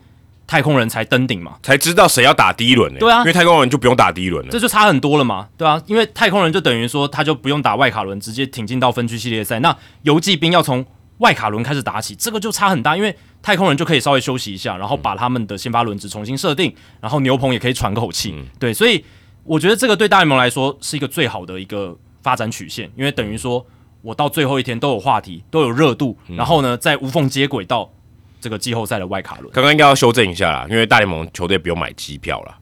[0.46, 4.52] 太空人才登顶嘛，才知道谁要打第一轮呢、对啊因为太空人就不用打第一轮了。
[4.52, 9.58] 这就差很多了嘛，对啊，因为太空人就等于说他就不用打外卡轮，直接挺进到分区系列赛。
[9.58, 10.86] 那游骑兵要从
[11.18, 18.34] 外卡轮开始打起，这个就差很大，因为太空人就可以稍微休息一下，然后把他们的先发轮值重新设定，然后牛棚也可以喘口气。
[18.58, 19.04] 对，所以
[19.44, 23.64] 我觉得这个对大联盟来说是一个最好的一个发展曲线，因为等于说
[24.02, 27.90] 我到最后一天都有话题，都有热度，然后呢再无缝接轨到
[28.40, 29.50] 这个季后赛的外卡轮。
[29.52, 32.56] 刚刚应该要修正一下啦，因为大联盟球队不用买机票啦。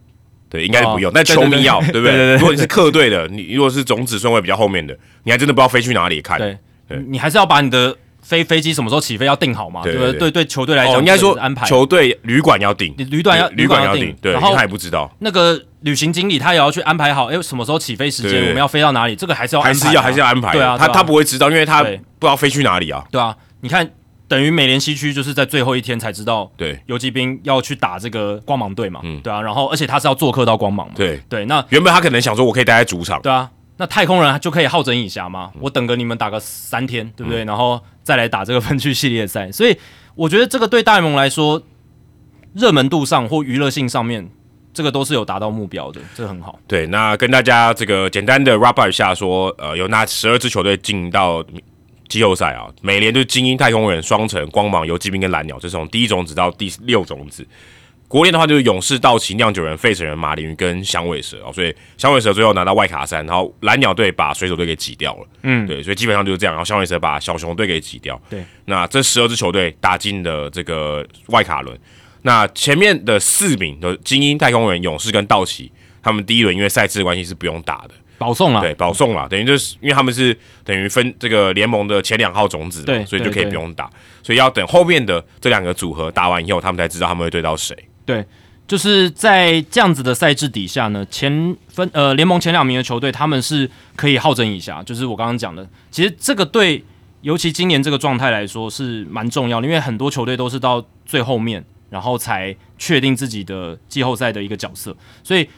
[0.48, 6.38] 对，应该是不用，哦但球迷要，对不对如果你是客队的，你如果是种子顺位比较后面的，你还真的不知道飞去哪里看。
[6.38, 6.56] 对，
[6.88, 7.94] 对你还是要把你的
[8.26, 10.12] 飞飞机什么时候起飞要定好嘛，对对不对？
[10.12, 11.64] 对对对，球队来讲，哦，应该说安排。
[11.64, 19.90] 球队旅馆要定，旅馆要旅馆要定，对，然后他也不知道，那个旅行经理他也要去安排好，哎，什么时候起飞时间，我们要飞到哪里，这个还是要还安排啊。
[19.90, 20.52] 是要还是要安排。
[20.52, 20.90] 对啊，他啊。
[20.92, 23.04] 他不会知道，因为他不知道飞去哪里啊。
[23.12, 23.88] 对啊，你看，
[24.26, 26.80] 等于美联西区就是在最后一天才知道对。
[26.86, 29.20] 游击兵要去打这个光芒队嘛，嗯。
[29.20, 37.44] 对啊，然后而且他是要做客到光芒嘛，对，对，那原本他可能想说，我可以待在主场，对啊，那太空人就可以好整以暇嘛，嗯我等个你们打个三天，对不对？
[37.44, 39.76] 然后再来打这个分区系列赛，所以
[40.14, 41.62] 我觉得这个对大联盟来说，
[42.54, 44.30] 热门度上或娱乐性上面，
[44.72, 46.58] 这个都是有达到目标的，这个很好。
[46.66, 51.44] 对，那跟大家这个简单的 wrap up 一下说，呃，有哪十二支球队进到
[52.08, 52.68] 季后赛啊？
[52.80, 57.46] 美联就是精英、太空人、双城、光芒、游击兵跟蓝鸟，这是从第一种子到第六种子。
[58.08, 71.76] 国联的话就是勇士、道奇、酿酒人、费城人、马林鱼跟响尾蛇哦，所以响尾蛇最后拿到外卡三，然后蓝鸟队把水手队给挤掉了，嗯，对，所以基本上就是这样，然后响尾蛇把小熊队给挤掉，对，那这十二支球队打进了这个外卡轮，
[72.22, 83.90] 那前面的四名的精英、太空人、勇士跟道奇，他们第一轮因为赛制的关系是不用打的，保送了，对，保送了，等于就是因为他们是等于分这个联盟的前两号种子嘛，对所以就可以不用打，
[84.22, 87.76] 所以要等后面的这两个组合打完以后，他们才知道他们会对到谁。
[88.06, 88.24] 对，
[88.66, 94.82] 就是在这样子的赛制底下呢，前分呃联盟前两名的球队，他们是可以好整一下。
[94.82, 96.84] 就是我刚刚讲的，其实这个对，
[97.22, 105.48] 尤其今年这个状态来说是蛮重要的，因为很多球队都是到最后面，然后才确定自己的季后赛的一个角色，所以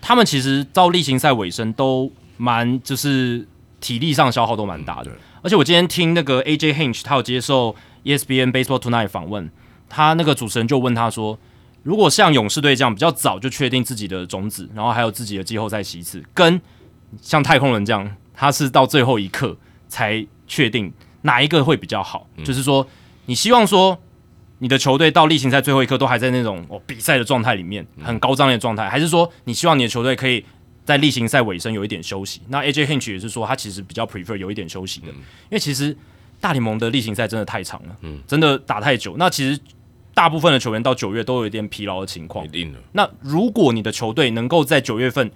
[0.00, 3.44] 他们其实到例行赛尾声都蛮就是
[3.80, 5.10] 体力上消耗都蛮大的。
[5.42, 9.50] 而且我今天听那个 AJ Hinch，他有接受 E ESPN Baseball Tonight 访问，
[9.88, 11.36] 他那个主持人就问他说。
[11.82, 16.60] 如果像勇士队这样比较早就确定自己的种子，然后还有自己的季后赛席次，跟
[17.22, 19.56] 像太空人这样，他是到最后一刻
[19.88, 22.28] 才确定哪一个会比较好。
[22.44, 22.86] 就是说，
[23.26, 23.98] 你希望说
[24.58, 30.44] 你的球队到例行赛最后一刻都还在那种哦比赛的状态里面，很高张力的状态，还是说你希望你的球队可以
[30.84, 32.42] 在例行赛尾声有一点休息？
[32.48, 35.96] 那 AJ Hinch 也是说，他其实比较 prefer 有一点休息的，因为其实
[36.40, 39.16] 大联盟的例行赛真的太长了，嗯，真的打太久。
[39.16, 39.58] 那其实
[40.18, 42.48] 大部分的球员到九月都有一点疲劳的情况一。
[42.48, 45.30] 定的，那如果你的球队能够在九月份、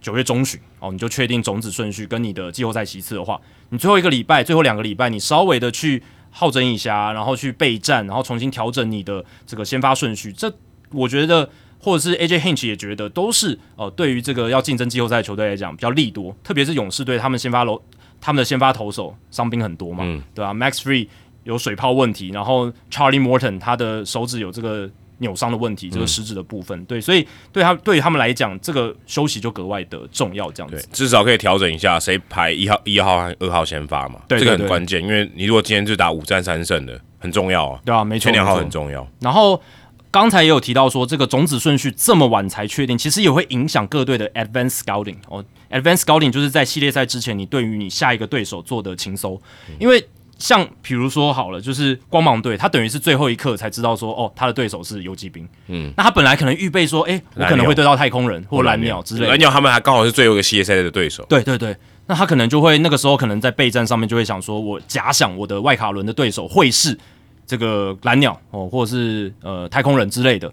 [0.00, 10.52] 九月中旬哦，你就确定种子顺序跟你的季后赛席次的话，你最后一个礼拜、最后两个礼拜，你稍微的去好整一下，然后去备战，然后重新调整你的这个先发顺序，这
[10.90, 11.48] 我觉得。
[11.84, 17.82] 或者是 AJ Hinch 也觉得都是呃，对于这个要竞争季后赛的球队来讲比较利多，特别是勇士队，他们先发楼
[18.20, 21.08] 他们的先发投手伤兵很多嘛，嗯对吧、Max Free
[21.44, 34.56] 有水泡问题，然后 Charlie Morton 他的手指有这个扭伤的问题，这个食指的部分，对，所以对他对于他们来讲，这个休息就格外的重要，这样子，，对至少可以调整一下谁排一号、一号和二号先发嘛，这个对对。
[34.56, 39.60] 对很关键，因为你如果今天就打五战三胜的，很重要啊，对啊，没错，前两号很重要，然后
[40.10, 45.44] 刚才也有提到说，这个种子顺序这么晚才确定，其实也会影响各队的 advance scouting 哦。
[45.70, 49.40] advance scouting 就是在系列赛之前，你对于你下一个对手做的情搜，
[49.78, 50.04] 因为
[50.42, 59.28] 像比如说好了，就是光芒队，他等于是最后一刻才知道说，哦，他的对手是游击兵，嗯，那他本来可能预备说，诶，我可能会对到太空人或蓝鸟之类的。
[59.28, 61.76] 蓝，鸟他们还刚好是最后一个系列赛的对手，对对对，
[62.08, 66.98] 那他可能就会那个时候可能在备战上面就会想说，我假想我的外卡轮的对手会是
[67.46, 70.52] 这个蓝鸟哦，或者是呃太空人之类的，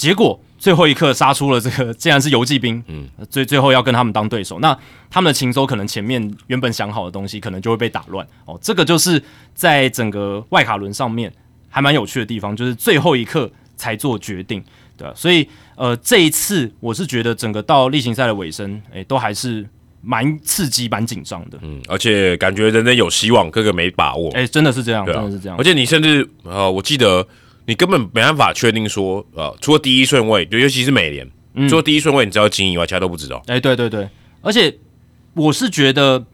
[0.00, 4.74] 结果最后一刻杀出了这个，竟然是游击兵，嗯，最最后要跟他们当对手，那
[5.10, 8.26] 他们的情搜可能前面原本想好的东西，可能就会被打乱。
[8.46, 9.22] 哦，这个就是
[9.54, 11.30] 在整个外卡轮上面
[11.68, 14.64] 还蛮有趣的地方，就是最后一刻才做决定，
[14.96, 19.68] 对啊，所以呃这一次我是觉得整个到例行赛的尾声，诶、都还是
[20.00, 25.58] 蛮刺激、蛮紧张的，嗯，而且感觉人人有希望，个个没把握，诶、真的是这样，真的是这样。
[25.58, 27.26] 而，且你甚至呃，我记得
[27.70, 31.68] 你根本没办法确定说，呃，除了第一顺位，尤其是美联，嗯。
[31.68, 33.40] 除了第一顺位你知道精英以外，其他都不知道。
[33.46, 34.08] 诶、对对对，
[34.42, 34.76] 而且
[35.34, 36.24] 我是觉得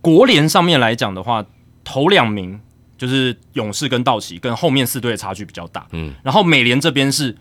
[0.00, 1.44] 国联上面来讲的话，
[1.84, 2.58] 头两名
[2.96, 7.36] 就是勇士跟道奇，跟后面四队的差距比较大，嗯，然后美联这边是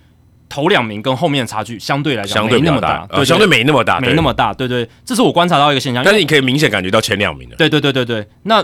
[0.50, 3.58] 头两名跟后面的差距相对来讲没那么大，呃，对，相对对。
[3.58, 4.22] 没那么大，没那。
[4.22, 8.62] 么大，对对，这是我观察到一个现象，但是你可以明显感觉到前两名的，对对对对对，那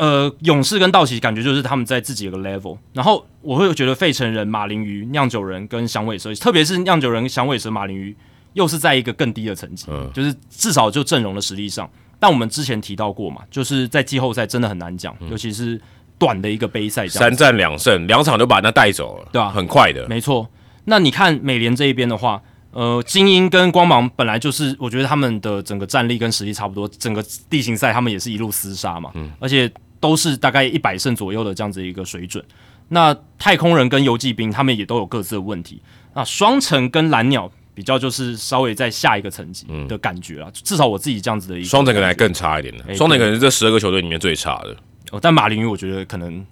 [0.00, 8.16] 呃，勇士跟道奇感觉就是他们在自己有个 level，然后我会觉得费城人、马林鱼、酿酒人跟响尾蛇，特别是酿酒人、响尾蛇、马林鱼，
[8.54, 10.10] 又是在一个更低的层级，嗯。
[10.14, 11.86] 就是至少就阵容的实力上。
[12.18, 15.78] 但我们之前提到过嘛，就是在季后赛真的很难讲，尤其是
[16.18, 20.48] 短的一个杯赛，三战两胜，两场就把那带走了，对啊，很快的，没错。
[20.84, 32.44] 那你看美联这一边的话，呃，精英跟光芒本来就是，我觉得他们的整个战力跟实力差不多，整个地形赛他们也是一路厮杀嘛，嗯，而且都是大概一百胜左右的这样子一个水准。
[32.88, 35.80] 那太空人跟游击兵他们也都有各自的问题。
[36.14, 44.76] 那双城跟蓝鸟比较就是稍微在下一个层级的感觉啊，至少我自己这样子的一个双城可能还更差一点的，双城可能是这十二个球队里面最差的。
[45.12, 46.44] 哦，但马林鱼我觉觉得可能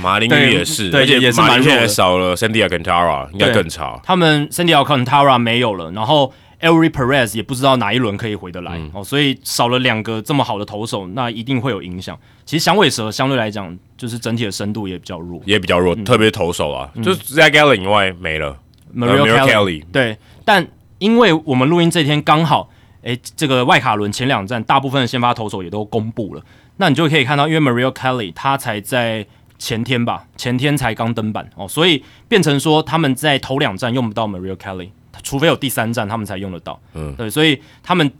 [0.00, 4.00] 马林鱼也是，而且也是蛮弱的，少了 Sandy Alcantara 应该更差。
[4.04, 12.18] 他们 Sandy Alcantara 没有了，然后 Elry Perez 也不知道哪一轮可以回得来哦，所以少了两个这么好的投手，那一定会有影响。
[12.44, 18.58] 其实响尾蛇相对来讲，就是整体的深度也比较弱，也比较弱，特别投手啊，就是 Zach Gallen 以外没了
[18.94, 20.66] ，Mario Kelly 对，但
[20.98, 22.70] 因为我们录音这天刚好，
[23.02, 26.42] 哎，这个外卡轮前两站大部分的先发投手也都公布了。
[26.78, 29.26] 那你就可以看到，因为 Mario Kelly 他才在
[29.58, 34.90] 前天吧，前天才刚登板哦，所以变成说他们在头两站用不到 Mario Kelly，
[35.22, 36.80] 除非有第三站他们才用得到。
[36.94, 38.10] 嗯，对，所以他们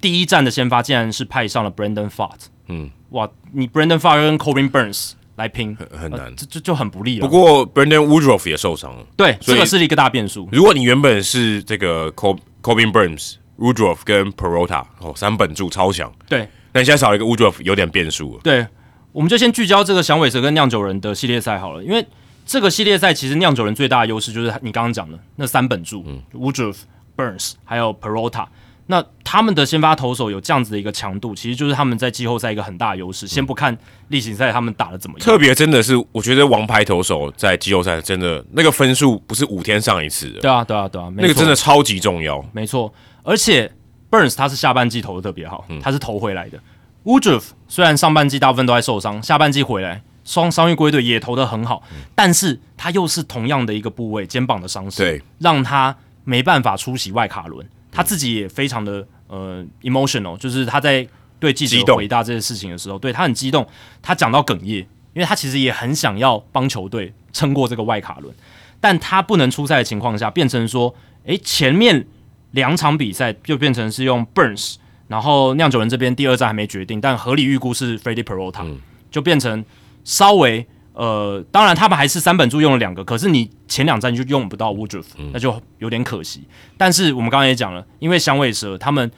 [0.00, 5.12] 第一站的先发竟然是派上了 Brandon f a r t 嗯，哇，你 Brandon f a r t 跟 Corbin Burns
[5.36, 7.26] 来拼很难，这这就很不利了。
[7.26, 10.48] 不过 Brandon Woodruff 也受伤了，对，这个是一个大变数。
[10.52, 16.48] 如果你原本是这个 Corbin Burns、Woodruff 跟 Perota 哦，三本柱超强，对。
[16.72, 18.40] 但现在少了一个 Woodruff，有点变数了。
[18.42, 18.66] 对，
[19.12, 22.04] 我们就先聚焦这个响尾蛇跟酿酒人的系列赛好了，因为
[22.44, 26.76] 这个系列赛其实酿酒人最大的优势就是你刚刚讲的那三本柱，Woodruff、
[27.16, 28.46] Burns 还有 Perota，
[28.86, 33.26] 那他们的先发投手有这样子的一个强度，其实就是他们在季后赛一个很大的优势。
[33.26, 33.76] 先不看
[34.08, 40.40] 例行赛他们打的怎么样，特别真的是我觉得王牌投手在季后赛真的那个分数不是五天上一次的。
[40.40, 42.44] 对啊，对啊，对啊，那个真的超级重要。
[42.52, 43.70] 没错，而且。
[44.10, 46.56] Burns 他是下半季投的特别好，他是投回来的。
[47.02, 51.82] Woodruff 虽然上半季大部分都在受伤，下半季回来双伤愈归队也投的很好，
[52.14, 57.66] 但是他又是同样的一个部位肩膀的伤势，让他没办法出席外卡轮。
[57.92, 61.06] 他自己也非常的呃 emotional，就是他在
[61.38, 63.66] 对记者回答这些事情的时候，对他很激动，
[64.02, 68.34] 他讲到哽咽，因为他其实也很想要帮球队撑过这个外卡轮，
[68.80, 72.06] 但他不能出赛的情况下，变成说，诶，前面。
[72.54, 74.76] 两场比赛就变成是用 Burns，
[75.08, 78.64] 然后酿酒人这边第二站还没决定，但合理预估是 Freddie Perota，
[79.10, 79.64] 就变成
[80.04, 86.44] 稍微呃，当然他们还是三本柱用了两个，可是你前两站就用不到 Woodruff，那就有点可惜。
[86.76, 89.10] 但是我们刚刚也讲了，因为响尾蛇他们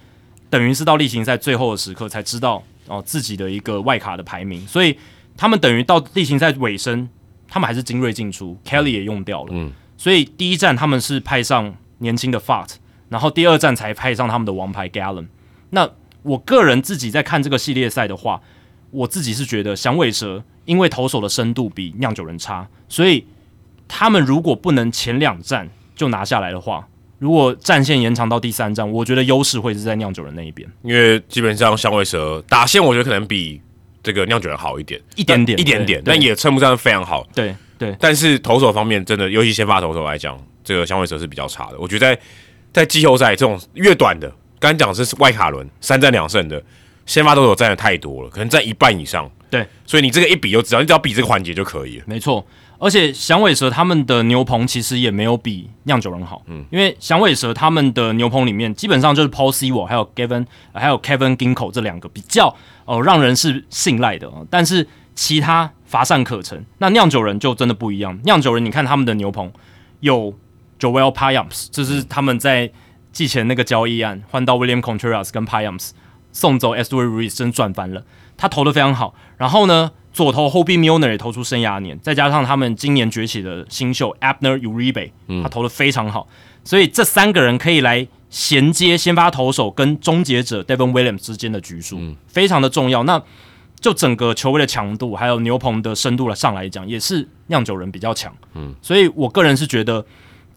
[0.49, 4.96] 等于是到例行赛最后的时刻才知道哦自己的一个外卡的排名，所以
[5.37, 7.09] 他们等于到例行赛尾声，
[7.49, 12.77] 他们还是精锐进出，Kelly 也用掉了，嗯，所以第一站他们是派上年轻的 Fart。
[13.09, 15.29] 然后第二站才派上他们的王牌 Gallon。
[15.70, 15.88] 那
[16.22, 18.42] 我个人自己在看这个系列赛的话，
[18.90, 23.25] 我自己是觉得响尾蛇因为投手的深度比酿酒人差，所以
[23.87, 26.87] 他们如果不能前两站就拿下来的话，
[27.18, 30.68] 如果战线延长到第三站，我觉得优势会是在酿酒人那一边。
[30.83, 33.61] 因为基本上响尾蛇打线，我觉得可能比
[34.03, 37.27] 这个酿酒人好一点，一点点，一点点，但也称不上非常好。
[37.35, 37.96] 对对。
[38.01, 41.79] 但是投手方面，真的尤其先发投手来讲，这个响尾蛇是比较差的。
[41.79, 42.14] 我觉得。
[42.14, 42.20] 在
[42.72, 46.62] 在季后赛这种越短的，刚才讲是外卡轮三战两胜的，
[47.07, 49.31] 先发投手占的太多了，可能占一半以上。
[49.49, 52.05] 对，所以你这个一比就知道，你只要比这个环节就可以了。
[52.07, 52.45] 没错，
[52.79, 66.62] 而且响尾蛇他们的牛棚其实也没有比酿酒人好，嗯，因为响尾蛇他们的牛棚里面基本上就是 Paul e w a 还有 Gavin 还有 Kevin Ginko 这两个比较哦让人是信赖的，但是其他乏善可陈。
[66.79, 69.51] 那酿酒人就真的不一样，酿酒人你看他们的牛棚
[70.01, 70.35] 有。
[70.79, 72.71] Joel Payams，这是他们在
[73.11, 75.92] 季前那个交易案换到 William Contreras 跟 Payams
[76.37, 78.04] 送走 Esther Ruiz，真赚翻了。
[78.37, 79.14] 他投的非常好。
[79.38, 85.12] 然后呢，左投 Hobie Milner 也投出生涯年，再加上他们今年崛起的新秀 Abner Uribe，
[85.42, 86.28] 他投的非常好。
[86.62, 93.02] 所以这三个人可以来衔接先发投手跟终结者 Devon Williams 之间的局数，非常的重要。
[93.04, 93.22] 那
[93.80, 98.30] 就整个球位的强度还有牛棚的深度来上来讲，也是酿酒人比较强。
[98.52, 100.04] 嗯，所以我个人是觉得。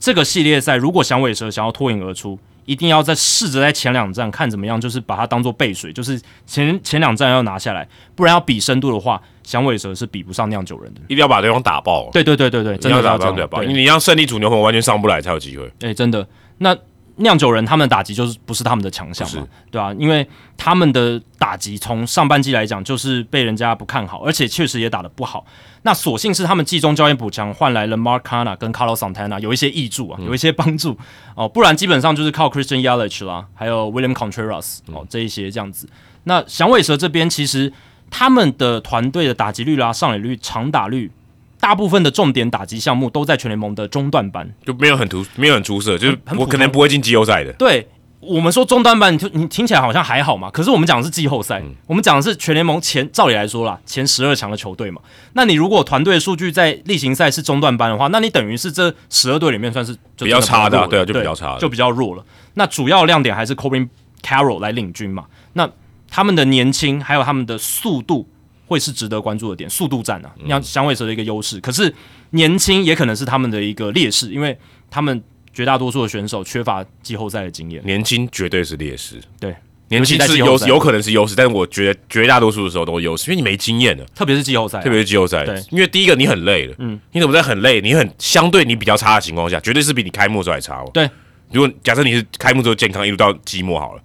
[0.02, 2.40] 这个系列赛，如果响尾蛇想要脱颖而出，
[2.70, 12.08] 一定要在试着在前两站看怎么样，就是把它当做背水，就是前前两站要拿下来，不然要比深度的话，响尾蛇是比不上酿酒人的，一定要把对方打爆。
[12.14, 15.68] 对对对对对，真的要打爆对爆，你让胜利组牛棚完全上不来才有机会。
[15.82, 16.28] 哎，真的
[16.60, 16.78] 那。
[17.20, 19.94] 酿酒人他们的打击就是不是他们的强项嘛，对吧？
[19.98, 25.46] 因为他们的打击从上半季来讲就是被人家不看好，而且确实也打得不好。
[25.84, 30.98] 那所幸是他们季中教练补强换来了 Mark Kana 跟 Carlos Santana 有一些益助啊，有一些帮助
[31.36, 35.88] 哦，不然基本上就是靠 Christian Yelich 啦，还有 William Contreras 哦这一些这样子。
[36.26, 37.72] 那响尾蛇这边其实
[38.10, 41.12] 他们的团队的打击率啦、上垒率、长打率，
[41.60, 44.50] 大部分的重点打击项目都在全联盟的中段班。
[44.66, 47.52] 就没有很突，没有很出色，就是我可能不会进季后赛的。
[47.54, 47.88] 对
[48.20, 55.02] 我们说中段班，你就你听起来好像还好嘛，可是我们讲的是季后赛，我们讲的是全联盟前，照理来说啦，前十二强的球队嘛。
[55.34, 62.24] 那你如果团队数据在例行赛是中段班的话，那你等于是这十二队里面算是比较差的啊对啊就比较差的就比较弱了。
[62.56, 63.88] 那主要亮点还是 Corbin
[64.22, 65.26] Carroll 来领军嘛。
[65.54, 65.70] 那
[66.10, 68.28] 他们的年轻还有他们的速度
[68.70, 71.60] 会是值得关注的点，速度战啊，像响尾蛇的一个优势。
[71.60, 71.92] 可是
[72.30, 74.56] 年轻也可能是他们的一个劣势，因为
[74.92, 77.84] 他们绝大多数的选手缺乏季后赛的经验。
[77.84, 79.56] 年轻绝对是劣势，对，
[79.88, 85.44] 年轻是优有可能是优势，但是我觉得绝大多数的时候都是优势，因为你没经验的，特别是季后赛啊、特别是季后赛。
[85.44, 85.60] 对。
[85.72, 90.92] 因为第一个你很累了，嗯，你怎么在很累，你很相对你比较差的情况下，绝对是比你开幕的时候还差哦。
[90.94, 91.10] 对，
[91.52, 94.02] 如果假设你是开幕之后健康一路到季末好了，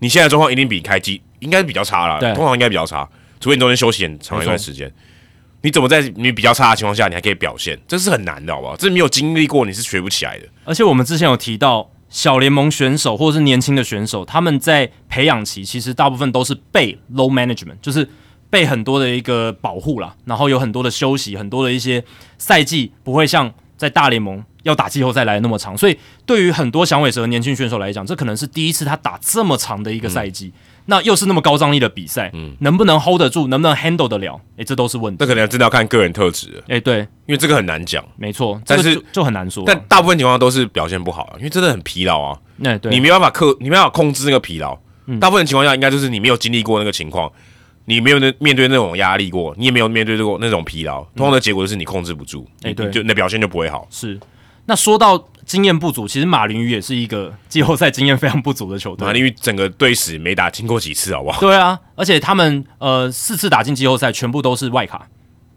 [0.00, 2.34] 你现在的状况一定比开季应该是比较差啦，对。
[2.34, 3.08] 通常应该比较差，
[3.40, 4.92] 除非你中间休息很长一段时间。
[5.62, 7.78] 你怎么在你比较差的情况下，你还可以表现？
[7.86, 8.76] 这是很难的，好不好？
[8.76, 10.46] 这没有经历过，你是学不起来的。
[10.64, 18.08] 而且我们之前有提到，小联盟选手或者是年轻的选手，他们在培养期其实大部分都是被 low management，就是
[18.48, 22.02] 被很多的一个保护啦，然后有很多的休息，很多的一些
[22.38, 30.52] 赛季不会像在大联盟要打季后赛来的那么长，所以对于很多响尾蛇年轻选手来讲，这可能是第一次他打这么长的一个赛季。
[30.90, 34.40] 那又是那么高张力的比赛，嗯能不能 hold 得住，能不能 handle 得了？
[34.56, 35.26] 诶，这都是问题那。
[35.26, 38.04] 可能真的要看个人特质了，诶，对，因为这个很难讲。
[38.16, 39.66] 没错，但是这个就就很难说啊。
[39.68, 44.76] 但大部分情况下都是表现不好啊，因为真的很疲劳啊，那对，你没办法克，你没办法控制那个疲劳。
[45.20, 47.30] 大部分情况下，应该就是你没有经历过那个情况，
[47.86, 53.86] 你没有那面对那种压力过，你也没有面对过那种疲劳，通常的结果就是你控制不住，你哎对就那表现就不会好。
[53.90, 54.18] 是，
[54.70, 59.04] 那说到经验不足，其实马林鱼也是一个季后赛经验非常不足的球队。
[59.04, 61.40] 马林鱼整个队史没打进过几次，好不好？
[61.40, 65.08] 对啊，而且他们呃四次打进季后赛，全部都是外卡，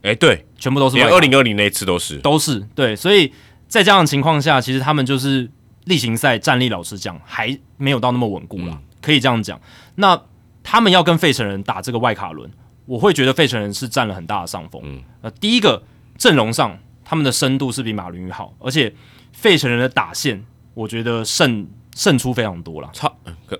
[0.01, 2.17] 哎、对，全部都是外卡，连二零二零那一次都是。
[2.17, 3.31] 都是对，所以
[3.67, 5.47] 在这样的情况下，其实他们就是
[5.85, 9.61] 例行赛战力，老实讲还没有到那么稳固啦，可以这样讲。
[9.93, 10.19] 那
[10.63, 12.49] 他们要跟费城人打这个外卡轮，
[12.87, 14.81] 我会觉得费城人是占了很大的上风。
[14.83, 15.83] 嗯，呃，第一个
[16.17, 16.79] 阵容上
[17.13, 18.91] 他们的深度是比马林鱼好，而且
[19.33, 20.43] 费城人的打线，
[20.73, 22.89] 我觉得胜胜出非常多了。
[22.91, 23.07] 差，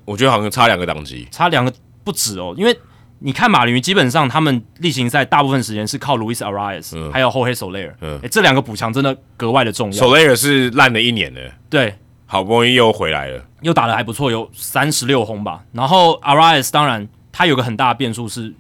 [0.06, 1.28] 我觉得好像差两个档级。
[1.30, 1.72] 差两个
[2.04, 2.76] 不止哦，因为
[3.20, 10.00] 你看马林鱼基本上他们例行赛大部分时间是靠 Luis Arias、还有 Soler，嗯诶这两个补强真的格外的重要。
[10.00, 11.96] 首雷尔是烂了一年的，对，
[12.26, 13.46] 好不容易又回来了。
[13.62, 15.64] 又打的还不错，有三十六轰吧。
[15.74, 18.52] 然后 Arias 当然他有个很大的变数是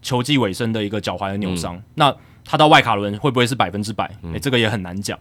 [0.00, 2.16] 球季尾声的一个脚踝的扭伤，那
[2.50, 4.10] 他到外卡轮会不会是百分之百？
[4.32, 5.16] 诶，这个也很难讲。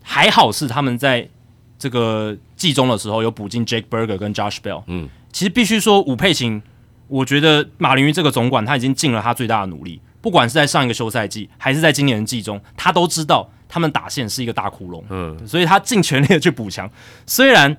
[0.00, 1.28] 还好是他们在
[1.76, 4.84] 这个季中的时候有补进 Jake Berger 跟 Josh Bell。
[4.86, 6.62] 嗯，其实必须说武佩琴，
[7.08, 15.02] 我觉得马林鱼这个总管他已经尽了他最大的努力，不管是在上一个休赛季还是在今年的季中，他都知道他们打线是一个大窟窿。
[15.10, 16.88] 嗯，所以他尽全力的去补强。
[17.26, 17.76] 虽然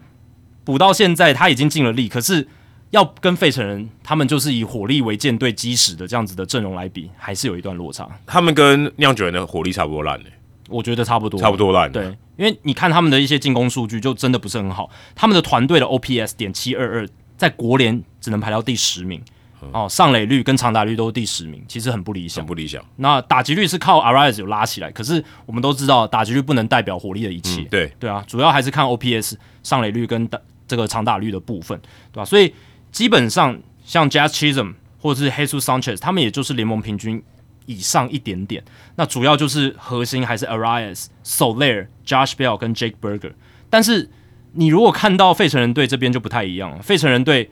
[0.65, 2.45] 补到现在他已经尽了力，可是
[2.91, 8.09] 要跟费城人他们就是以火力为舰队基石的这样子的阵容来比，还是有一段落差。
[8.25, 10.29] 他们跟酿酒人的火力差不多烂的、
[10.67, 11.91] 我觉得差不多，差不多烂。
[11.91, 12.05] 对，
[12.37, 19.21] 因为你看他们的一些进攻数据就真的不是很好，他们的团队的 OPS 点七二二在国联只能排到第十名。
[19.73, 22.47] 哦，上垒率跟长打率都是第十名，其实很不理想很。
[22.47, 22.81] 不理想。
[22.95, 27.59] 那打击率是靠 Arias 有拉起来，可是我们都知道打击率不能代表火力的一切。
[27.63, 31.77] 嗯，对，对啊，主要还是看 OPS 上垒率跟打这个长打率的部分，
[32.13, 32.53] 对吧、所以
[32.91, 37.23] 基本上像 Jazz Chisholm 或者是 Jesus Sanchez，他们也就是联盟平均
[37.65, 38.63] 以上一点点。
[38.95, 43.33] 那主要就是核心还是 Arias、Soler、Josh Bell 跟 Jake Berger。
[43.69, 44.09] 但是
[44.53, 47.51] 你如果看到费城人队这边就不太一样了，费城人队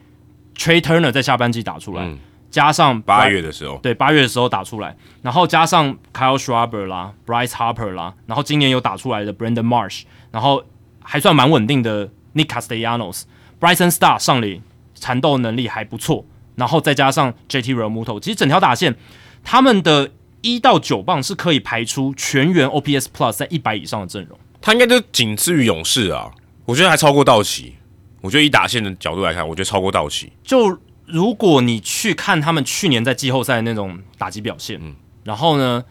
[0.56, 2.12] Trey Turner 在下半季打出来，
[2.50, 10.64] 加上八月的时候，对，八月的时候打出来，然后加上 Kyle Schwarber 啦、Bryce Harper 啦，然后今年有打出来的 Brandon Marsh，然后
[11.00, 13.22] 还算蛮稳定的 Nick Castellanos、
[13.60, 14.60] Bryson Star 上垒
[14.98, 16.24] 缠斗能力还不错，
[16.56, 18.94] 然后再加上 JT Realmuto，其实整条打线
[19.42, 24.38] 他们的一到九棒是可以排出全员 OPS Plus 在一百以上的阵容。
[24.60, 26.30] 他应该就仅次于勇士啊，
[26.64, 27.74] 我觉得还超过道奇。
[28.20, 30.32] 我觉得以打线的角度来看，我觉得超过道奇。
[30.42, 30.76] 就
[31.06, 34.94] 如果你去看他们去年在季后赛的那种打击表现，嗯
[35.24, 35.84] 然后呢，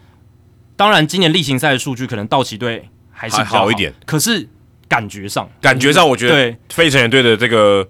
[0.76, 4.48] 当然今年例行赛的数据可能道奇队还是好一点，可是
[4.88, 7.88] 感觉上，感觉上，我觉得对，费城人队的这个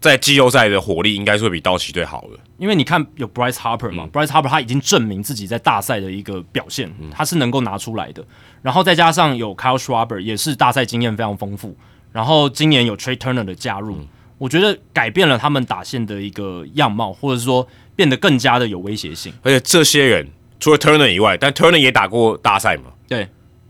[0.00, 2.38] 在季后赛的火力应该是会比道奇队好的。
[2.56, 8.24] 因为你看有 Bryce Harper 嘛、b r y c e Harper 他已经证明自己在大赛的一个表现，他是能够拿出来的。
[8.62, 11.74] 然后再加上有 Kyle Schwarber 也是大赛经验非常丰富，
[12.12, 13.98] 然后今年有 Trey Turner 的加入，
[14.36, 19.32] 我觉得改变了他们打线的一个样貌，或者是说变得更加的有威胁性。
[19.42, 20.28] 而且这些人
[20.58, 22.92] 除了 Turner 以外，但 Turner 也打过大赛嘛。
[23.08, 23.28] 对，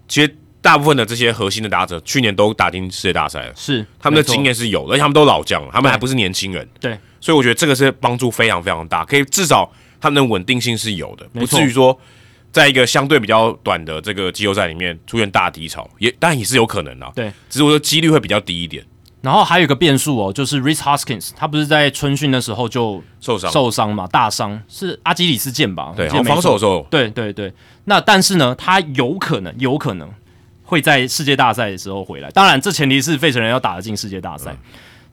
[0.08, 6.68] 其实大部分的这些核心的打者，去年都打进世界大赛了，是他们的经验是有的，而且他们都老将了，他们还不是年轻人。
[6.78, 11.98] 对，所以我觉得这个是帮助非常非常大，可以至少他们的稳定性是有的，不至于说
[12.52, 17.32] 在一个相对比较短的这个季后赛里面出现大低潮，也当然也是有可能的，对。
[17.48, 18.84] 只是我说几率会比较低一点，
[19.22, 23.50] 然后还有一个变数哦，就是 Rhys Hoskins，他不是在春训的时候就受伤。
[23.50, 23.94] 受伤。
[23.94, 24.60] 嘛，大伤。
[24.68, 25.92] 是阿基里斯腱吧？
[25.96, 27.52] 对，防守的时候，对对对，
[27.84, 30.08] 那但是呢，他有可能有可能
[30.70, 32.30] 会在世界大赛的时候回来。
[32.30, 34.56] 当然，这前提是费城人要打得进世界大赛，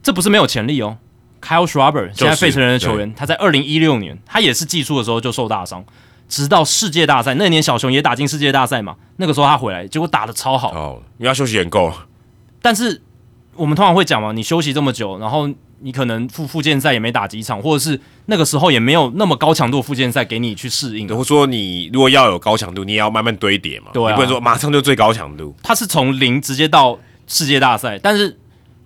[0.03, 0.97] 这不是没有潜力哦。
[1.41, 5.84] Kyle Schwarber 现在费城人的球员，他在二零一六年他也是技术的时候就受大伤，
[6.30, 10.72] 直到世界大赛那年小熊也打进世界大赛嘛，那个时候他回来，结果打得超好。
[10.74, 11.91] 哦，因为他休息很够，
[12.62, 13.01] 但是
[13.55, 15.49] 我们通常会讲嘛，你休息这么久，然后
[15.80, 21.07] 你可能复复健赛也没打几场，或者是那个时候也没有那么高强度的复健赛给你去适应。
[21.09, 25.55] 或者说你如果要有高强度，你也要慢慢堆叠嘛，对啊你不能说马上就最高强度。
[25.61, 26.97] 他是从零直接到
[27.28, 28.38] 世界大赛，但是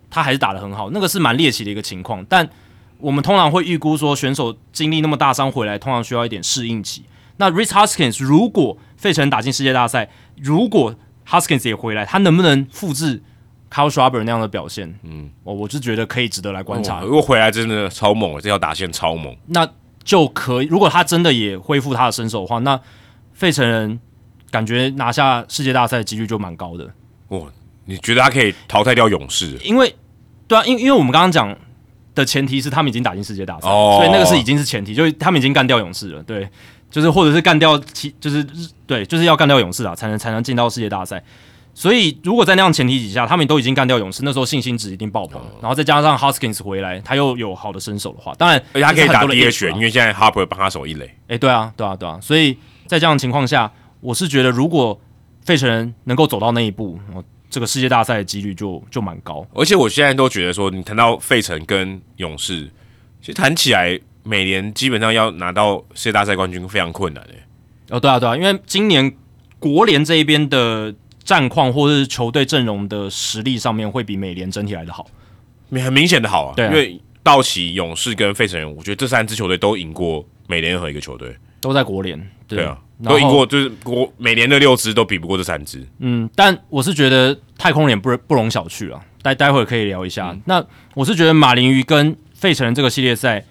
[0.10, 2.26] 他还是打得很好，那个是蛮猎奇的一个情况。
[2.28, 2.50] 但
[2.98, 7.04] 我们通常会预估说，选手经历那么大伤回来，通常需要一点适应期。
[7.38, 10.96] 那 Rich Hoskins 如果费城打进世界大赛，如果
[11.28, 13.24] Huskins 也回来，他能不能复制
[13.72, 14.94] Kyle Schwarber 那样的表现？
[15.04, 17.00] 嗯，我我是觉得可以值得来观察。
[17.00, 19.68] 哦如果回来真的超猛，这条打线超猛，那
[20.04, 22.80] 就可以，如果他真的也恢复他的身手的话，那
[23.34, 24.00] 费城人
[24.50, 26.90] 感觉拿下世界大赛的几率就蛮高的。
[27.30, 27.40] 哇！
[27.86, 29.58] 你觉得他可以淘汰掉勇士？
[29.64, 29.94] 因为
[30.48, 31.56] 对啊，因因为我们刚刚讲
[32.14, 36.48] 的前提是他们已经打进世界大赛，哦所以那个是已经是前提，就是他们已经干掉勇士了，对，
[36.92, 38.46] 就是或者是干掉其就是
[38.86, 41.22] 对，就是要干掉勇士啊，才能才能进到世界大赛。
[41.74, 51.10] 所以如果在那样前提底下，他们都已经干掉勇士，那时候信心值一定爆棚，然后再加上 Hoskins 回来，他又有好的身手的话，当然而且他可以打第一选选，因为现在 Harper 帮他守一垒。
[51.28, 52.58] 哎，对啊，对啊，对啊，所以
[52.88, 55.00] 在这样的情况下，我是觉得如果
[55.46, 59.46] 费城人能够走到那一步，哦，这个世界大赛的几率就就蛮高。
[59.54, 62.70] 而且我现在都觉得说，你谈到费城跟勇士，
[63.22, 67.44] 其实谈起来，每年基本上要拿到世界大赛冠军非常困难诶、
[67.90, 69.12] 哦，对啊，对啊，因为今年
[69.58, 70.94] 国联这一边的
[71.24, 75.08] 战况或者是球队阵容的实力上面会比美联整体来的好。
[75.72, 76.54] 很明显的好啊。
[76.56, 81.36] 对啊因为道奇、勇士跟费城人，我觉得这三支球队都赢过美联任何一个球队。
[81.60, 85.86] 都在国联，对对啊，都赢过，就是国美联的六支都比不过这三支。
[86.00, 90.36] 嗯，但我是觉得太空人不不容小觑啊，待待会儿可以聊一下。
[90.46, 90.66] 那
[90.96, 93.46] 我是觉得马林鱼跟费城人这个系列赛，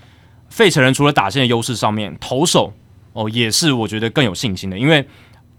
[0.48, 2.72] 费城人除了打线的优势上面，投手
[3.12, 5.06] 哦也是我觉得更有信心的，因为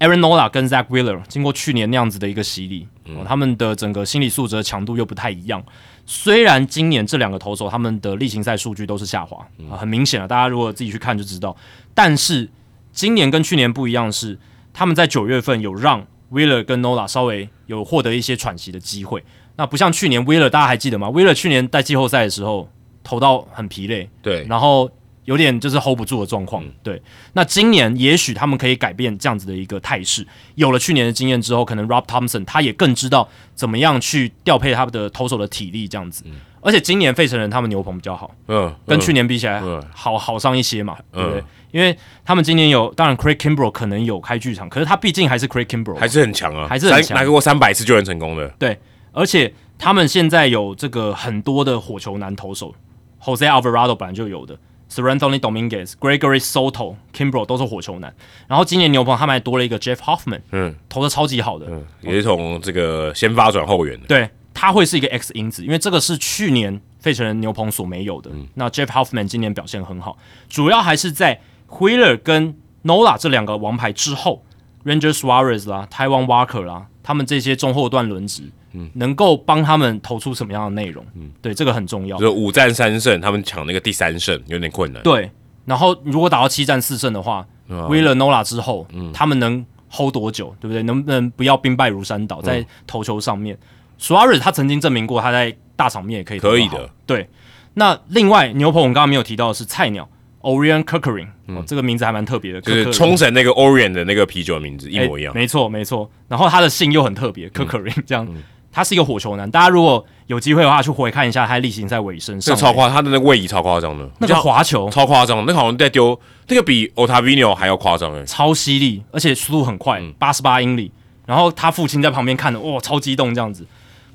[0.02, 5.64] Aaron Nola 跟 Zach Wheeler 经过去年那样子的一个洗礼，哦、他们的整个心理素质的强度又不太一样。
[6.08, 11.56] 虽然今年这两个投手他们的例行赛数据都是下滑、啊，很明显了，大家如果自己去看就知道。
[11.94, 12.50] 但是
[12.92, 14.40] 今年跟去年不一样的是，
[14.74, 19.24] 他们在九月份有让 Wheeler 跟 Nola 稍微有获得一些喘息的机会。
[19.58, 22.68] 那不像去年 Wheeler，大家还记得吗？Wheeler 去年在季后赛的时候
[23.04, 24.90] 投到很疲累，对，然后
[25.32, 26.62] 有点就是 hold 不住的状况。
[26.84, 27.02] 对，
[27.32, 30.28] 那今年也许他们可以改变这样子的一个态势。
[30.56, 36.26] 有了去年的经验之后，可能 Rob Thompson 他也更知道怎么样去调配他的投手的体力这样子。
[36.64, 41.46] 而且今年费城人他们牛棚比较好，嗯，跟去年比起来嗯好好上一些嘛，对不对嗯？
[41.72, 48.48] 因为他们今年有，当然 Craig Kimbrough 可能有开剧场，可是他毕竟还是 Craig Kimbrough，还是很强啊，还是很强三拿过三百次救援成功的。
[48.60, 48.78] 对，
[49.12, 52.76] 而且他们现在有这个很多的火球男投手
[53.24, 54.56] ，Jose Alvarado 本来就有的
[54.92, 58.14] s e r a n t o n y Dominguez、Gregory Soto、Kimbrough 都是火球男。
[58.46, 64.08] 然后今年牛棚他们还多了一个 Jeff Hoffman，嗯投的超级好的，嗯，也是从这个先发转后援的。
[64.08, 68.30] 对，他会是一个 X 因子，因为这个是去年费城人牛棚所没有的。
[68.56, 70.18] 那 Jeff Hoffman 今年表现很好，
[70.50, 71.40] 主要还是在
[71.70, 74.44] Wheeler 跟 Nola 这两个王牌之后
[74.84, 78.52] ，Ranger Suarez 啦、台湾 Walker 啦，他们这些中后段轮值，
[78.94, 81.06] 能够帮他们投出什么样的内容？
[81.16, 82.18] 嗯对，这个很重要。
[82.18, 85.02] 就是五战三胜，他们抢那个第三胜有点困难。
[85.04, 85.30] 对，
[85.66, 90.56] 然后如果打到七战四胜的话、啊 e e e r Nola 之后，他们能 hold 多久？
[90.60, 90.84] 对不对？
[90.84, 93.58] 能不能不要兵败如山倒在投球上面
[94.00, 96.90] ？Suarez 他曾经证明过他在大场面也可以可以的。
[97.06, 97.30] 对，
[97.76, 100.10] 那另外牛棚我们刚刚没有提到的是菜鸟
[100.42, 105.40] Orion Kirkering，、哦、这个名字还蛮特别的，嗯就是冲绳那个 Orion 的那个啤酒的名字一模一样欸。
[105.40, 106.10] 没错没错。
[106.28, 108.42] 然后他的姓又很特别 e n 这样，嗯
[108.72, 109.50] 他是一个火球男。
[109.50, 118.24] 大家如果有机会的话，去回看一下他例行赛尾声，这超夸，他的那个位移超夸张的，那个滑球超夸张，那个好像在丢，那个比 Otavino 还要夸张哎。
[118.26, 120.92] 超犀利，而且速度很快，嗯八十八英里。
[121.26, 123.66] 然后他父亲在旁边看的，哇，超激动这样子。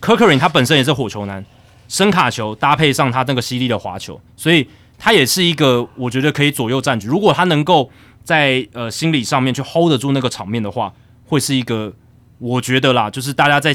[0.00, 1.44] kokrin 他本身也是火球男，
[1.88, 4.66] 声卡球搭配上他那个犀利的滑球，所以
[4.98, 7.06] 他也是一个我觉得可以左右战局。
[7.06, 7.90] 如果他能够
[8.24, 10.92] 在呃心理上面去 hold 得住那个场面的话，
[11.26, 11.92] 会是一个
[12.38, 13.74] 我觉得啦，就是大家在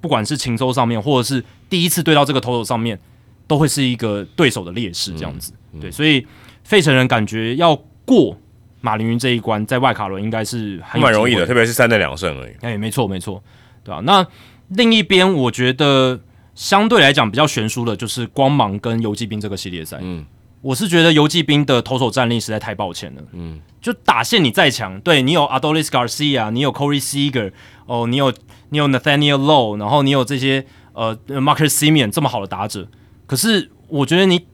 [0.00, 2.98] 不管是情周上面，或者是第一次对到这个投手上面，
[3.46, 5.52] 都会是一个对手的劣势这样子。
[5.80, 6.26] 对，所以
[6.64, 8.36] 费城人感觉要过
[8.80, 12.52] 马林鱼这一关，在外卡伦应该是很蛮容易的，特别是三战两胜而已。
[12.62, 13.42] 哎，没错没错，
[13.84, 14.00] 对啊？
[14.04, 14.26] 那
[14.68, 16.18] 另一边，我觉得
[16.54, 19.98] 相对来讲比较悬殊的，就是光芒跟游击兵这个系列赛。
[20.00, 20.24] 嗯，
[20.62, 23.22] 我是觉得游击兵的投手战力实在太抱歉了。
[23.32, 27.52] 嗯，就打线你再强，对你有 Adolis Garcia，你有 Corey Seager，
[27.86, 28.32] 哦，你有
[28.70, 32.88] 你有 Nathaniel Low，然后你有这些呃 Marcus Simeon 这么好的打者，
[33.26, 34.46] 可是我觉得你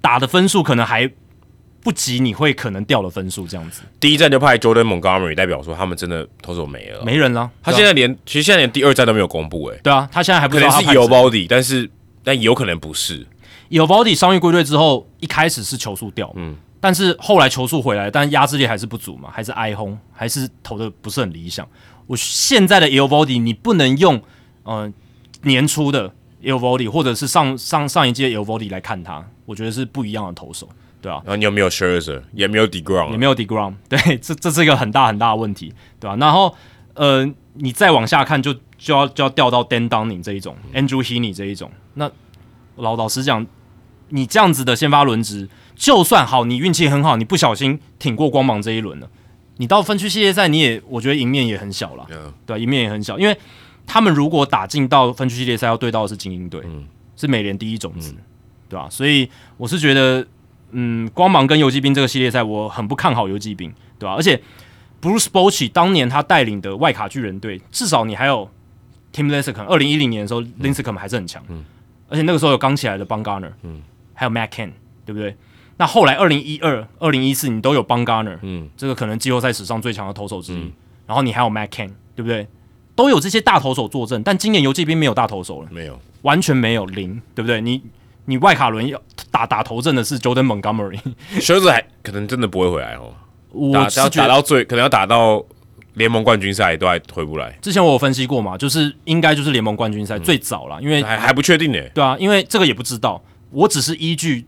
[0.00, 1.10] 打的分数可能还。
[1.80, 7.48] 不及你会可能掉的分数这样子，第一站就派 Jordan Montgomery 代表说他们真的投手没了，没人了。
[7.62, 11.88] 他现在连其实现在连第二站都没有公布，哎，对啊，他现在还不可能是 e o Body，但是
[12.24, 13.24] 但有可能不是
[13.68, 21.66] e Body 伤愈归队之后，一开始是球速掉，嗯，但是后来球速回来，但压制力还是不足嘛，还是挨轰，还是投的不是很理想。
[22.06, 24.20] 我现在的 e o Body 你不能用
[24.64, 24.92] 嗯
[25.42, 30.68] 年初的 e o Body 或者是上上上一届 e o Body 来看他，我觉得是不一样的投手。
[31.00, 36.16] 对啊，然后你有没有 Scherzer，也没有 Degrom，也没有 Degrom，对，这这是一个很大很大的问题，对吧？
[36.16, 36.52] 然后
[36.94, 41.70] 呃，你再往下看，就就要就要掉到 Dan Dunning 这一种，Andrew Heaney 这一种。
[41.94, 42.10] 那
[42.74, 43.46] 老老实讲，
[44.10, 49.08] 你这样子的先发轮值，就算好，你运气很好，你不小心挺过光芒这一轮了，
[49.56, 52.06] 你到分区系列赛，你也我觉得赢面也很小了，
[52.46, 53.36] 对，赢面也很小，因为
[53.86, 56.62] 他们如果打进到分区系列赛，要对到的是精英队，
[57.16, 58.14] 是美联第一种子，
[58.68, 58.88] 对吧？
[58.90, 60.26] 所以我是觉得。
[60.70, 64.12] 嗯，光芒跟游击兵这个系列赛，我很不看好游击兵，对吧？
[64.14, 64.38] 而且
[65.00, 68.46] Bruce Bochy 当年他带领的外卡巨人队，至少你还有
[69.10, 71.64] Tim Lincecum，二零一零年的时候，Lincecum 还是很强，嗯，
[72.10, 73.80] 而且那个时候有刚起来的 b a n g a r n e r 嗯，
[74.18, 74.72] 还有 Mac Ken，
[75.06, 75.36] 对不对？
[75.76, 80.72] 那后来二零一二、二零一四，你都有 Bungner，嗯，这个可能季后赛史上最强的投手之一，
[81.06, 82.48] 然后你还有 Mac Ken，对不对？
[82.96, 87.60] 都有这些大投手坐镇，但今年游击兵没有大投手了，没有，完全没有零，对不对？
[87.60, 87.80] 你。
[88.30, 89.00] 你外卡轮要
[89.30, 91.00] 打打头阵的是 Jordan Montgomery，
[91.40, 93.14] 靴子还可能真的不会回来哦。
[93.52, 95.42] 我要打到最，可能要打到
[95.94, 97.56] 联盟冠军赛都还回不来。
[97.62, 101.78] 之前我有分析过嘛，就是应该就是联盟冠军赛最早了，因为还还不确定呢。
[101.94, 103.18] 对啊，因为这个也不知道，
[103.50, 104.44] 我只是依据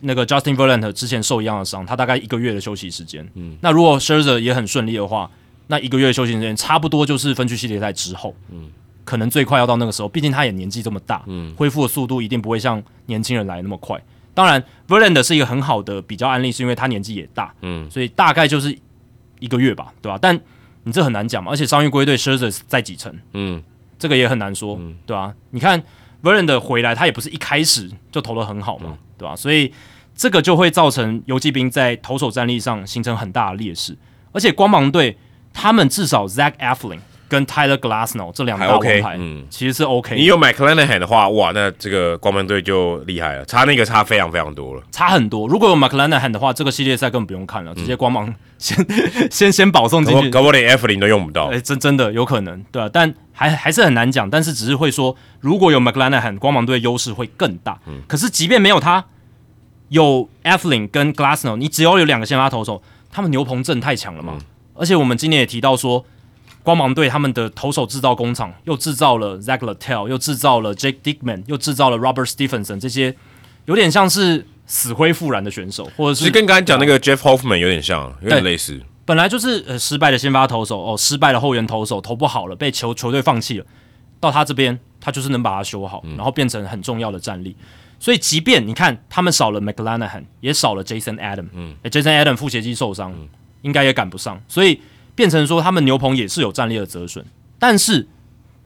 [0.00, 3.28] 那个 Justin Verlander 之前受一样的伤，他大概一个月的休息时间。
[3.34, 5.30] 嗯，那如果 Scherzer 也很顺利的话，
[5.66, 8.34] 那一个月的休息时间差不多就是分区系列赛之后。
[8.50, 8.70] 嗯。
[9.02, 14.00] 可能最快要到那个时候，毕竟他也年纪这么大，嗯，恢复的速度一定不会像年轻人来那么快。
[14.34, 18.76] 当然，Verlander 是一个很好的比较案例，是因为他年纪也大，嗯，所以大概就是
[19.40, 20.16] 一个月吧，对吧？
[20.20, 20.38] 但
[20.84, 23.60] 你这很难讲嘛，而且伤愈归队 s h i r z e r 在几成，嗯，
[23.98, 25.34] 这个也很难说，对吧？
[25.50, 25.82] 你看
[26.22, 29.34] Verlander 回来，他也不是一开始就投的很好嘛，对吧？
[29.34, 29.72] 所以
[30.14, 33.96] 这个就会造成游击兵在投手战力上形成很大的劣势，
[34.32, 35.16] 而且光芒队
[35.52, 36.98] 他们至少 Zach Eflin。
[37.30, 40.16] 跟 Tyler Glasnow 这两大王牌，嗯，其实是 OK。
[40.16, 45.46] 你有 McClanahan 的话，哇，那这个光芒队就厉害了，差那个差非常非常多了，差很多。
[45.46, 48.84] 如果有 McClanahan 的话，这个系列赛根本不用看了，直接光芒先
[49.30, 51.46] 先先保送进去，搞不连 F 零都用不到。
[51.46, 57.78] 哎，真真的有可能，对啊，但还还是很难讲，但是只是会说，如果有 McClanahan，光芒队优势会更大。
[57.86, 59.04] 嗯，可是即便没有他，
[59.90, 64.36] 有 F 零跟 Glasnow，你只要有两个先发投手，他们牛棚阵太强了嘛。
[64.74, 66.04] 而且我们今年也提到说。
[66.62, 73.16] 光芒队他们的投手制造工厂又制造了 Zach Littell，又制造了 Jake Dickman，又制造了 Robert Stephenson，这些
[73.64, 78.78] 有点像是死灰复燃的选手，或者是跟刚才讲那个 Jeff Hoffman 有点像，有点类似。
[79.06, 83.64] 本来就是呃失败的先发投手哦，失败的后援投手投不好了，被球球队放弃了。
[84.20, 87.56] 到他这边，他就是能把它修好，然后变成很重要的战力。
[87.98, 93.14] 所以，即便你看他们少了 McLanahan，也少了 Jason Adam，嗯，Jason Adam 副斜肌受伤，
[93.62, 94.80] 应该也赶不上，所以。
[95.20, 97.22] 变成说他们牛棚也是有战力的折损，
[97.58, 98.08] 但是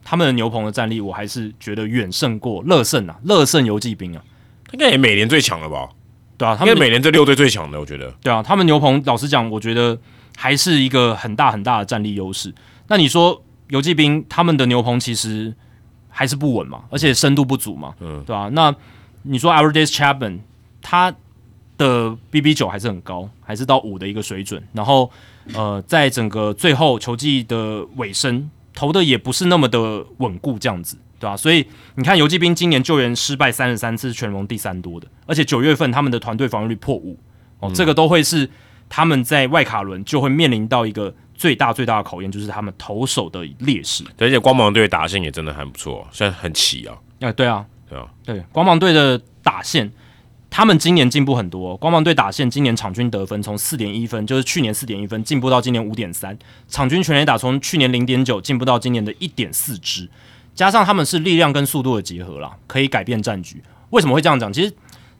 [0.04, 4.22] 他们的牛棚的战力，我还是觉得远胜过乐胜啊，乐胜游击兵啊，
[4.70, 5.88] 应该也每年最强了吧？
[6.38, 8.08] 对啊，他们每年这六队最强的，我觉得。
[8.22, 9.98] 对啊，他们牛棚老实讲，我觉得
[10.36, 12.54] 还是一个很大很大的战力优势。
[12.86, 15.52] 那你说游击兵他们的牛棚其实
[16.08, 18.48] 还是不稳嘛，而且深度不足嘛，嗯，对吧？
[18.52, 18.72] 那
[19.22, 20.38] 你说 Our Days Chapman
[20.80, 21.12] 他
[21.76, 25.10] 的 BB 九还是很高，还是到五的一个水准，然后。
[25.52, 31.36] 呃，在整个最后球季的尾声，投的也不是那么的稳固，这样子，对吧？
[31.36, 31.66] 所以
[31.96, 37.18] 你看，游击兵今年救援失败三十三次，全盟第三多的，而且九月份他们的团队防御率破五，
[37.60, 38.48] 哦，这个都会是
[38.88, 44.04] 他们在外卡轮就会面临到一个最大最大的考验，就是他们投手的劣势。
[44.18, 46.96] 而且光芒队打线也真的很不错，虽然很齐啊。
[47.20, 48.06] 啊，对啊，对啊？
[48.24, 49.90] 对，光芒队的打线，
[50.56, 51.76] 他们今年进步很多。
[51.78, 56.38] 光芒队打线今年场均得分从四点一分，就是去年四点一分，进步到今年五点三，
[56.68, 60.08] 场均全垒打从去年零点九进步到今年的一点四支，
[60.54, 63.60] 加上他们是力量跟速度的结合啦，可以改变战局。
[63.90, 64.52] 为什么会这样讲？
[64.52, 64.72] 其实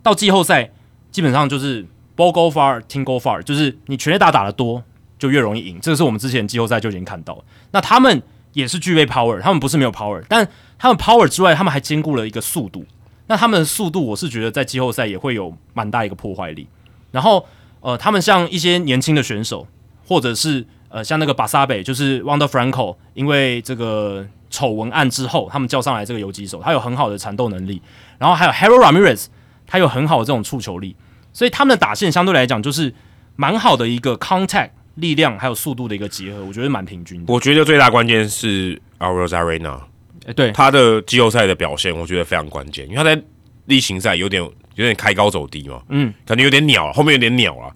[0.04, 0.70] 到季后赛
[1.10, 1.84] 基本上就是
[2.16, 4.84] ball go far，team go far，就是你全垒打打得多
[5.18, 7.44] 就越容易赢，这个是我们之前季后赛就已经看到。
[7.72, 8.22] 那他们
[8.52, 12.86] 也是具备 power，他们不是没有 power，但他们 power 之外，他们还兼顾了一个速度。
[13.26, 16.66] 那他们的速度，我是觉得在季后赛也会有蛮大一个破坏力。
[17.10, 17.46] 然后，
[17.80, 19.66] 呃，他们像一些年轻的选手，
[20.06, 27.80] 或者是呃，像那个巴萨贝，就是 Wonder Franco，因为这个丑闻案之后，他们叫上来这个游击手，他有很好的缠斗能力。
[28.18, 29.26] 然后还有 Harold Ramirez，
[29.66, 30.94] 他有很好的这种触球力，
[31.32, 32.94] 所以他们的打线相对来讲就是
[33.36, 37.32] 蛮好的一个 contact 力量还有速度的一个结合，我觉得蛮平均的。
[37.32, 39.80] 我觉得最大关键是 Aurora Arena。
[40.26, 43.22] 哎，对他的季后赛的表现，我觉得非常关键，因为他在
[43.66, 47.70] 例行赛有点有点开高走低嘛，嗯，感觉有点鸟，后面有点鸟啊。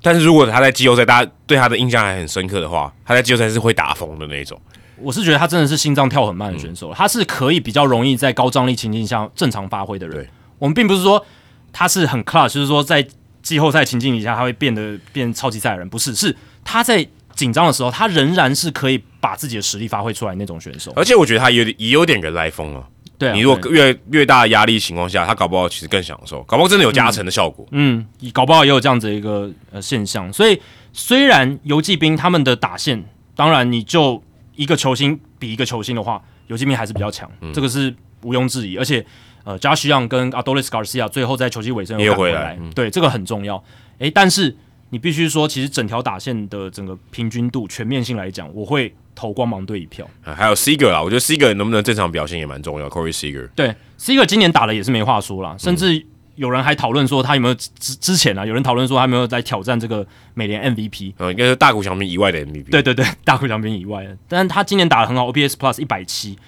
[0.00, 4.60] 但是如果他在季后赛，大家对他的印象还很深刻的话，他在季后赛是会打疯的那种。
[4.96, 10.28] 我是觉得他真的是心脏跳很慢的选手，他是可以比较容易在高张力情境下正常发挥的人。
[10.58, 11.24] 我们并不是说
[11.72, 13.06] 他是很 clutch，就是说在
[13.42, 17.06] 季后赛情境底下他会变得变超级赛亚人，不是，是他在。
[17.42, 20.92] 紧张的时候，他仍然是可以把自己的实力发挥出来那种选手。
[20.94, 22.86] 而且我觉得他有点也有点人来疯啊。
[23.18, 27.66] 对，你如果越越大的压力情况下，他搞不好其实更享受，搞不好真的有加成的效果。
[27.72, 30.32] 嗯，搞不好也有这样子一个呃现象。
[30.32, 30.60] 所以
[30.92, 34.22] 虽然游击兵他们的打线，当然你就
[34.54, 38.76] 一个球星比一个球星的话，游击兵还是比较强，这个是毋庸置疑。
[38.76, 39.04] 而且
[39.42, 43.62] 呃，Josh Young 跟 Adolis Garcia 最后在球季尾声又回来，对，这个很重要。
[43.98, 44.56] 诶，但是。
[44.92, 50.06] 你必须说，其实整条打线的整个平均度、全面性来讲，我会投光芒队一票。
[50.20, 52.90] 还有 Seger 啊，我觉得 Seger 能不能正常表现也蛮重要。
[52.90, 62.70] Corey Seger，对 Seger 今年打的也是没话说啦，甚至有人还讨论说他有没有之之前啊，有人讨论说他有没有在挑战这个美联 MVP，呃，应该是大谷翔平以外的 MVP。
[62.70, 66.38] 对对对，大谷翔平以外的，但是他今年打的很好，OPS Plus 一百七，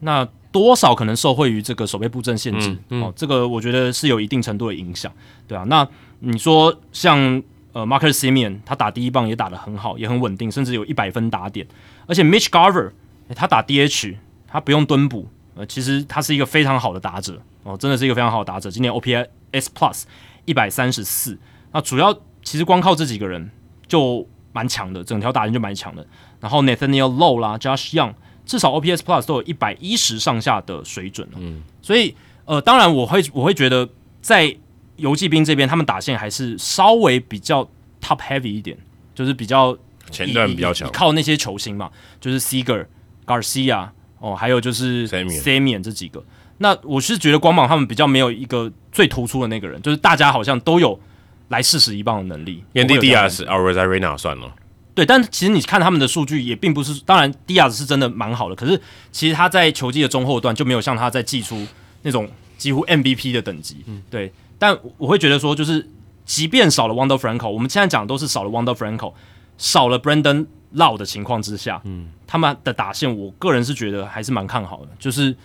[0.00, 5.12] 那多少可能受惠于这个守备布阵限制哦，这个我觉得是有一定程度的影响，
[5.46, 5.86] 对啊，那
[6.18, 7.40] 你说像。
[7.72, 11.66] 呃，Marcus Simeon 他打第一棒也打得很好，也很稳定，甚至有一百分打点。
[12.06, 12.90] 而且 Mitch Garver
[13.34, 14.16] 他打 DH，
[14.46, 18.70] 他不用蹲补，呃，其实他是一个非常好的打者哦，真的是一个非常好的打者。
[18.70, 20.02] 今年 OPS Plus
[20.44, 21.38] 一百三十四，
[21.72, 22.12] 那主要
[22.42, 23.50] 其实光靠这几个人
[23.88, 26.06] 就蛮强的，整条打线就蛮强的。
[26.40, 28.12] 然后 Nathaniel Low 啦，Josh Young
[28.44, 32.14] 至少 OPS Plus 都有一百一十上下的水准嗯，所以
[32.44, 33.88] 呃，当然我会我会觉得
[34.20, 34.54] 在。
[34.96, 37.64] 游击兵这边，他们打线还是稍微比较
[38.00, 38.76] top heavy 一点，
[39.14, 39.76] 就是比较
[40.10, 41.90] 前段比较强，靠那些球星嘛，
[42.20, 42.86] 就是 Seger、
[43.26, 43.88] Garcia
[44.18, 46.22] 哦，还有就是 Samian 这几个。
[46.58, 51.00] 那我是觉得光芒他们比较没有一个最突出的那个人，就是大家好像都有
[51.48, 52.62] 来试试一棒的能力。
[52.74, 54.54] Yan Diaz、a r z a r e n a 算了，
[54.94, 58.80] 对，但其实你看他们的数据也并不是，当然 Diaz 是真的蛮好的，可是
[59.10, 61.66] 其实他在球季的中后段就没有像他在季初
[62.02, 64.32] 那种几乎 MVP 的等级，嗯，对。
[64.62, 65.84] 但我会觉得说，就是
[66.24, 69.12] 即便少了 Wonder Franco，我们现在讲的都是少了 Wonder Franco，
[69.58, 70.46] 少了 Brandon
[70.76, 75.36] Lau 的情况之下，嗯，他们的打线，我个人是觉得还是蛮看好的，就是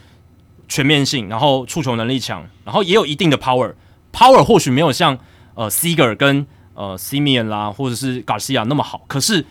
[0.68, 5.18] 全面性，然后触球能力强，然后也有一定的 power，power 或许没有像
[5.56, 6.46] 呃 Seger 跟
[6.76, 9.44] 呃 Simeon 啦，或者是 Garcia 那么好，可是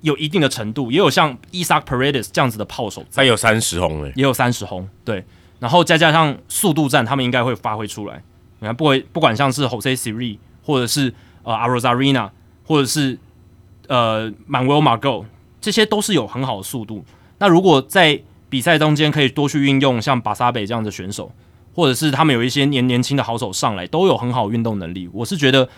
[0.00, 5.26] 有一定的程度，也有像 Isaac Paredes 这样子的炮手，他有三十轰诶，也有三十轰，对，
[5.58, 8.22] 然后再加上速度战，他们应该会发挥出来。
[8.60, 12.30] 你看，不管不管像是 Jose Siri，或者是呃 Arozarena，
[12.64, 13.18] 或者是
[13.88, 15.24] 呃 Manuel Margot，
[15.60, 17.04] 这些都是有很好的速度。
[17.38, 21.32] 那如果在比赛中间可以多去运用像巴萨北这样的选手，
[21.74, 25.08] 或者是他们有一些年年轻的好手上来，都有很好运动能力。
[25.12, 25.68] 我是觉得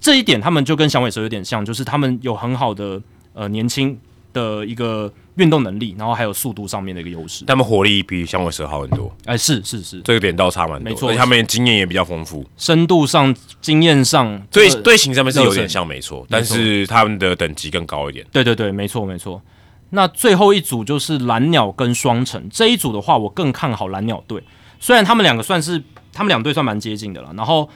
[0.00, 3.00] 这一点他们就跟响尾蛇有点像，就是他们有很好的
[3.32, 3.98] 呃年轻
[4.32, 5.12] 的一个。
[5.36, 9.12] 运动能力，然后还有速度上面的一个优势，他们火力比响尾蛇好很多。
[9.24, 11.12] 哎，是是是，这个点倒差蛮多，没错。
[11.14, 16.24] 他们经验也比较丰富，深度上、经验上，队队形上面是有点像，没错。
[16.30, 18.24] 但是他们的等级更高一点。
[18.30, 19.42] 对对对，没错没错。
[19.90, 24.40] 那最后一组就是蓝鸟跟双城这一组的话，我更看好蓝鸟队。
[24.78, 25.82] 虽然他们两个算是
[26.12, 27.68] 他们两队算蛮接近的了，然后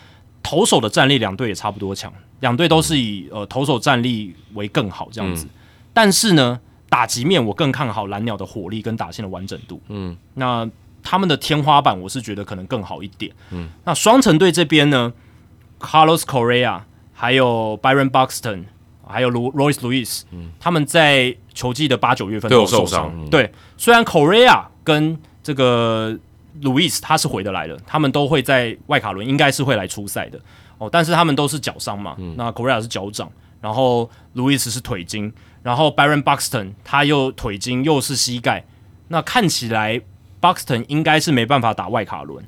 [0.45, 5.49] 投手的战力两队也差不多强，两队都是以呃投手战力为更好这样子。
[5.93, 6.61] 但是呢？
[6.89, 9.80] 打击面，我更看好蓝鸟的火力跟打线的完整度。
[9.89, 10.68] 嗯，那
[11.03, 13.32] 他们的天花板，我是觉得可能更好一点。
[13.51, 15.12] 嗯，那双城队这边呢
[15.78, 16.80] ，Carlos Correa，
[17.12, 18.64] 还有 Byron Buxton，
[19.07, 23.28] 还有 Royce Lewis，嗯，他们在球季的八九月份都有受伤。
[23.30, 26.18] 对，虽然 Correa 跟这个
[26.62, 30.39] Lewis 他是回得来的，他们都会在外卡轮应该是会来出赛的
[30.78, 33.30] 哦，但是他们都是脚伤嘛，那 corea 是脚掌，
[33.61, 35.32] 然后 Lewis 是腿筋，
[35.63, 38.65] 然后 Baron Buxton 他又腿筋又是膝盖，
[39.09, 40.01] 那看起来
[40.41, 42.45] Buxton 应该是没办法打外卡轮。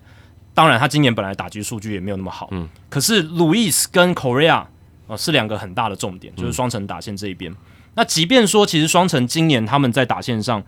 [0.53, 4.65] 当然，他今年本来打击数据也没有那么好，嗯，可是 Luis 跟 Korea
[5.07, 7.55] 呃是两个很大的重点，就是双城打线这一边。
[7.95, 10.63] 那即便说，其实双城今年他们在打线上，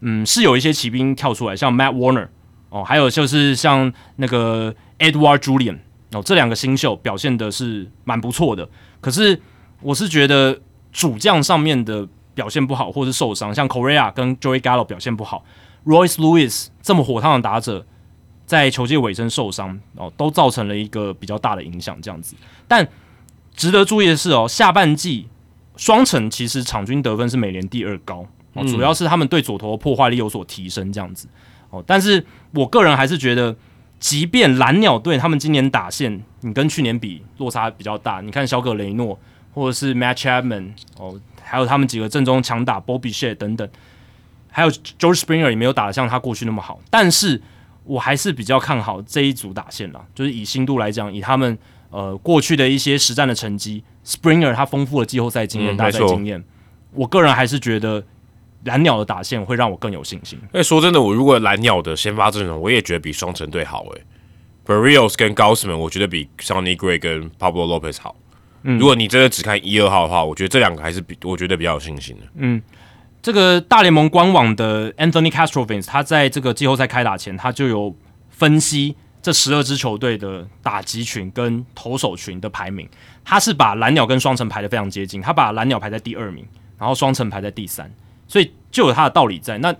[0.00, 2.28] 嗯，是有一些骑兵跳出来，像 Matt Warner
[2.68, 5.78] 哦，还有就是像那个 Edward Julian
[6.12, 8.68] 哦，这两个新秀表现的是蛮不错的。
[9.00, 9.40] 可是
[9.80, 10.60] 我是觉得
[10.98, 15.44] 主将上面的表现不好，或是受伤，像 Korea 跟 Joey Gallo 表现不好
[15.86, 17.86] ，Royce Lewis 这么火烫的打者。
[18.44, 22.34] 在球季尾声受伤哦，都造成了一个比较大的影响，这样子。
[22.66, 22.88] 但
[23.54, 25.28] 值得注意的是哦，下半季
[25.76, 31.28] 双城其实场均得分是美联第二高哦，主要是他们对左投破坏力有所提升，这样子
[31.68, 31.84] 哦。
[31.86, 32.24] 但是
[32.54, 33.54] 我个人还是觉得，
[34.00, 38.22] 即便蓝鸟队他们今年打线，你跟去年比落差比较大。
[38.22, 39.18] 你看小葛雷诺
[39.52, 43.68] 或者是 Matt Chapman 哦，还有他们几个正中强打 Bobby Shea 等等，
[44.50, 47.40] 还有 George Springer 也没有打得像他过去那么好，但是。
[47.84, 51.56] 我还是比较看好这一组打线啦，就是以新度来讲，以他们
[51.88, 56.44] 呃过去的一些实战的成绩，Springer 他丰富的季后赛经验、大赛经验，
[56.92, 58.04] 我个人还是觉得
[58.64, 60.38] 蓝鸟的打线会让我更有信心。
[60.52, 63.86] 哎，说真的，我如果蓝鸟的先发阵容，我也觉得比双城队好。
[63.96, 64.02] 哎
[64.66, 68.14] ，Barrios 跟 Gausman，我觉得比 Sonny Gray 跟 Pablo Lopez 好。
[68.68, 72.22] 嗯，如果你真的只看一二号的话，我觉得这两个还是比我觉得比较有信心的。
[72.36, 72.62] 嗯。
[73.20, 77.94] 这个大联盟官网的 Anthony Castrovins，他在这个季后赛开打前，他就有
[78.30, 82.88] 分析这十二支球队的打击群跟投手群的排名。
[83.24, 86.46] 他是把蓝鸟跟双城排的非常接近，他把蓝鸟排在第二名，
[86.78, 87.92] 然后双城排在第三，
[88.28, 89.58] 所以就有他的道理在。
[89.58, 89.74] 那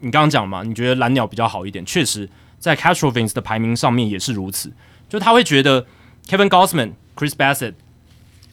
[0.00, 1.84] 你刚刚讲嘛，你觉得蓝鸟比较好一点？
[1.86, 2.28] 确实，
[2.58, 4.70] 在 Castrovins 的排名上面也是如此，
[5.08, 5.86] 就他会觉得
[6.26, 7.72] Kevin Gausman、Chris Bassett。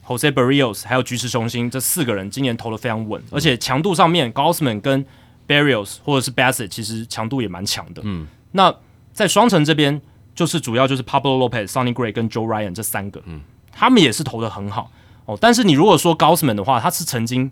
[0.04, 5.06] Jose Barrios 还有菊池雄心这四个人今年投的非常稳，而且强度上面，Gausman 跟
[5.46, 8.02] Barrios 或者是 Bassett 其实强度也蛮强的。
[8.04, 8.74] 嗯，那
[9.12, 10.00] 在双城这边
[10.34, 13.40] 就是主要就是 Pablo Lopez、Sonny Gray 跟 Joe Ryan 这三个，嗯，
[13.70, 14.90] 他们也是投的很好
[15.24, 15.38] 哦。
[15.40, 17.48] 但是你如果说 Gausman 的话，他是曾经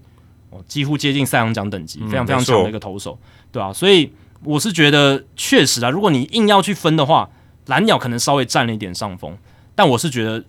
[0.51, 3.17] 哦几乎接近赛扬奖等级，非常非常强的一个投手，
[3.53, 7.31] 对啊，所以我是觉得确实啊，如果你硬要去分的话，
[7.67, 9.39] 蓝鸟可能稍微占了一点上风，
[9.77, 10.45] 但我是觉得。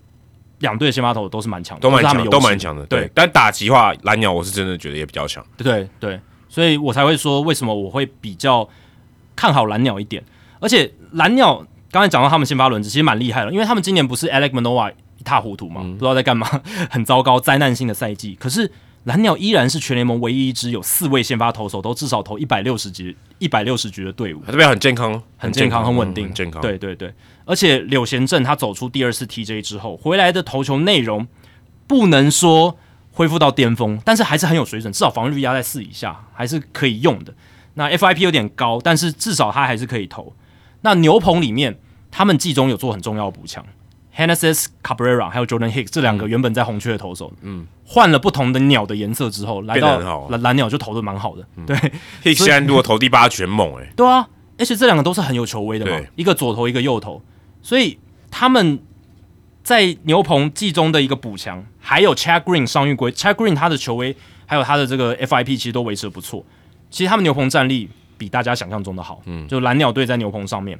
[0.62, 2.86] 两队的先发投都是蛮强，都蛮强，都蛮强的。
[2.86, 5.44] 对，但打击话，蓝鸟我是真的觉得也比较强。
[5.58, 8.66] 对对，所以我才会说为什么我会比较
[9.36, 10.24] 看好蓝鸟一点。
[10.60, 16.48] 而且蓝鸟刚才讲到他们先发轮子其实蛮厉害的，因为他们今年不是 Alex Manoa 一塌糊涂嘛，不知道在干嘛，
[16.88, 18.34] 很糟糕，灾难性的赛季。
[18.40, 18.70] 可是
[19.04, 26.62] 蓝鸟依然是全联盟唯一一支有四位先发投手都至少投一百六十局、一百六十局的队伍，这边很健康，很健康，很稳定，健康。
[26.62, 27.12] 对对对。
[27.44, 31.26] 而且柳贤镇他走出第二次 TJ 之后回来的投球内容
[31.88, 32.78] 不能说
[33.10, 37.34] 恢复到巅峰，但是还是很有水准，至少防御率压在四以下还是可以用的。
[37.74, 40.32] 那 FIP 有点高，但是至少他还是可以投。
[40.82, 41.78] 那牛棚里面
[42.10, 43.66] 他们季中有做很重要的补强
[44.14, 51.46] h e n n e s s Cabrera 还有 Jordan Hicks 这两个原本在红雀的投手，嗯，换了不同的鸟的颜色之后，来到蓝蓝鸟就投的蛮好的。
[51.66, 51.76] 对
[52.22, 57.22] ，Hicks 现在如果投第八全猛哎，对啊，而且这两个都是很有球威的嘛，一个左投一个右投。
[57.62, 57.98] 所以
[58.30, 58.80] 他们
[59.62, 66.44] 在牛棚季中的一个补强，还有 Chad Green 伤愈归，Chad Green 他的球威还有他的这个 FIP 其实都维持的不错。
[66.90, 67.88] 其实他们牛棚战力
[68.18, 69.22] 比大家想象中的好。
[69.24, 70.78] 嗯，就蓝鸟队在牛棚上面，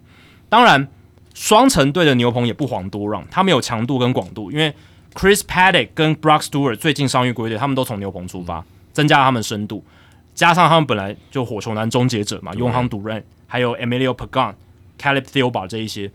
[0.48, 0.86] 当然
[1.34, 4.74] 双城队的牛棚也不遑多让，他们有强度跟广度，因为
[5.14, 9.84] Chris Paddock 跟 Brock Stewart 最近伤愈归队，他们都从牛棚出发，增加了他们深度，
[10.34, 14.54] 加上他们本来就火球男终结者嘛，永航独任，还有 Emilio Pagan、
[14.98, 16.10] Caleb Thielbar 这一些。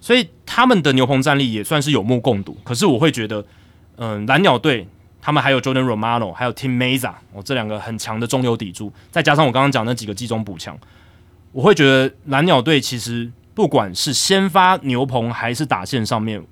[0.00, 2.56] 所以他们的牛棚战力也算是有目共睹。
[2.64, 3.44] 可是我会觉得，
[3.96, 4.86] 嗯，蓝鸟队
[5.20, 10.76] 他们还有 Jordan Romano，还有 Tim Meza，哦，这两个很强的中流砥柱，再加上我刚刚讲那几个季中补强，
[11.52, 16.42] 我会觉得蓝鸟队其实不管是先发牛棚还是打线上面，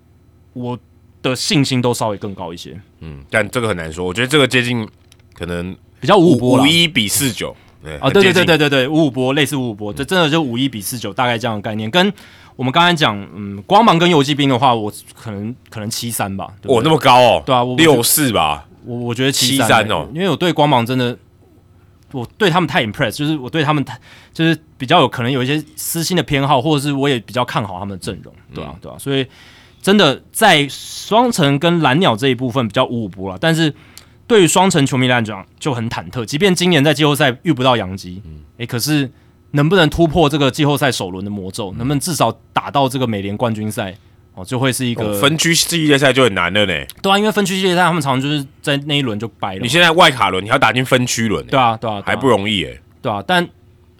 [0.53, 0.79] 我
[1.23, 2.79] 的信心都稍微更高一些。
[3.01, 4.05] 嗯，但这个很难说。
[4.05, 4.87] 我觉得这个接近
[5.35, 7.55] 可能比较五五一比四九。
[7.83, 11.91] 对啊，对对对对对对，五五波类似五五波，这真的就五一比四九，大概这样的概念。
[11.91, 12.13] 跟
[12.55, 16.53] 我们刚才讲，嗯，光芒跟游击兵的话，我可能可能七三吧。
[16.65, 18.67] 我那么高哦，对啊，六四吧。
[18.85, 21.17] 我我觉得七三哦，因为我对光芒真的，
[22.13, 23.99] 我对他们太 impress，就是我对他们太
[24.33, 29.27] 就是比较有可能有一些私心的偏好，或者是我也比较看好他们的阵容，对啊，对啊，所以
[29.83, 33.75] 真的在双城跟蓝鸟这一部分比较五五波了，但是。
[34.27, 38.23] 对于双城球迷来讲就很忐忑，即便今年在季后赛遇不到杨基，
[38.59, 39.11] 诶，可是
[39.51, 43.93] 能不能突破这个季后赛首轮的魔咒，能不能至少打到这个美联冠军赛
[44.41, 46.75] 哦，就会是一个分区系列赛就很难了呢。
[47.03, 49.61] 对啊，因为分区系列赛他们常常就是在那一轮就掰了。
[49.61, 52.79] 你现在外卡轮你要打进分区轮，对啊，对啊，还不容易哎。
[53.03, 53.47] 对啊，但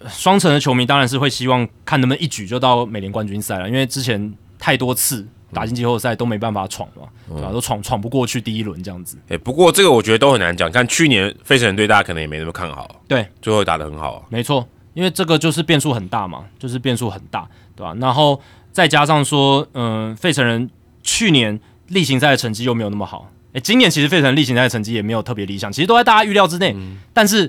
[0.07, 7.51] 双城的球迷当然是会希望看能不能一举就到美联冠军赛了，因为之前太多次打进季后赛都没办法闯嘛，对吧？
[7.51, 9.17] 都闯闯不过去第一轮这样子。
[9.29, 10.71] 哎，不过这个我觉得都很难讲。
[10.71, 14.67] 看去年费城人队，大家可能也没那么看好，对，最后打得很好，没错。
[14.93, 17.95] 因为这个就是变数很大嘛，就是变数很大，对吧？
[17.99, 20.69] 然后再加上说，嗯，费城人
[21.01, 26.75] 去年例行赛的成绩又没有那么好，诶，今年其实费城例行赛的成绩也没有特别理想，其实都在大家预料之内。
[27.13, 27.47] 但是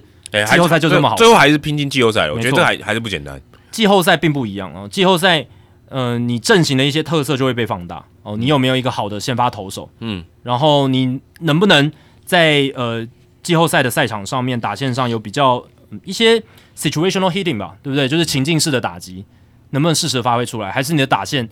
[0.51, 2.34] 季后赛就这么好，最后还是拼进季后赛了。
[2.34, 3.40] 我觉得这还还是不简单。
[3.70, 5.47] 季后赛并不一样哦，季后赛，
[5.88, 8.36] 嗯，你阵型的一些特色就会被放大哦。
[8.36, 9.90] 你有没有一个好的先发投手？
[10.01, 11.90] 嗯，然后你能不能
[12.24, 13.07] 在呃
[13.43, 15.64] 季后赛的赛场上面打线上有比较
[16.05, 16.43] 一些。
[16.77, 18.09] Situational hitting 吧，对不对？
[18.09, 19.25] 就是情境式的打击，
[19.70, 20.70] 能不能适时发挥出来？
[20.70, 21.49] 还是你的打线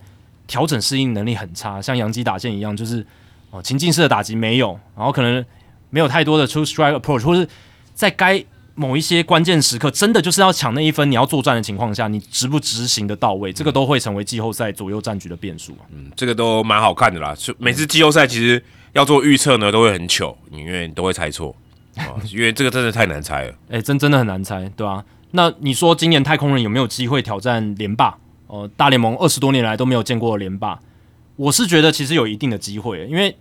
[0.47, 3.05] 调整适应能力很差，像杨基打线一样，就是
[3.51, 5.43] 哦情境式的打击没有，然后可能
[5.89, 7.47] 没有太多的 true strike approach，或是
[7.93, 8.43] 在该
[8.73, 15.75] 某一些关键时刻，真的就是要抢那一分，你要作战的情况下，你执不执行的到位，这个都会成为季后赛左右战局的变数。
[15.91, 17.35] 嗯，这个都蛮好看的啦。
[17.37, 18.63] 就每次季后赛其实
[18.93, 21.55] 要做预测呢，都会很糗，因为都会猜错。
[22.31, 25.03] 因为这个真的太难猜了，哎，真真的很难猜，对吧？
[25.31, 28.17] 那你说今年太空人有没有机会挑战连霸？
[28.47, 30.77] 哦，大联盟二十多年来都没有见过连霸，
[31.37, 33.33] 我是觉得其实有一定的机会，因为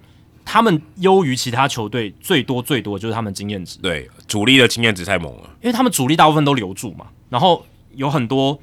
[0.45, 8.57] 他们优于其他球队最多最多就是他们经验值，对，主力的经验值太猛了，因为他们主力大部分都留住嘛，然后有很多，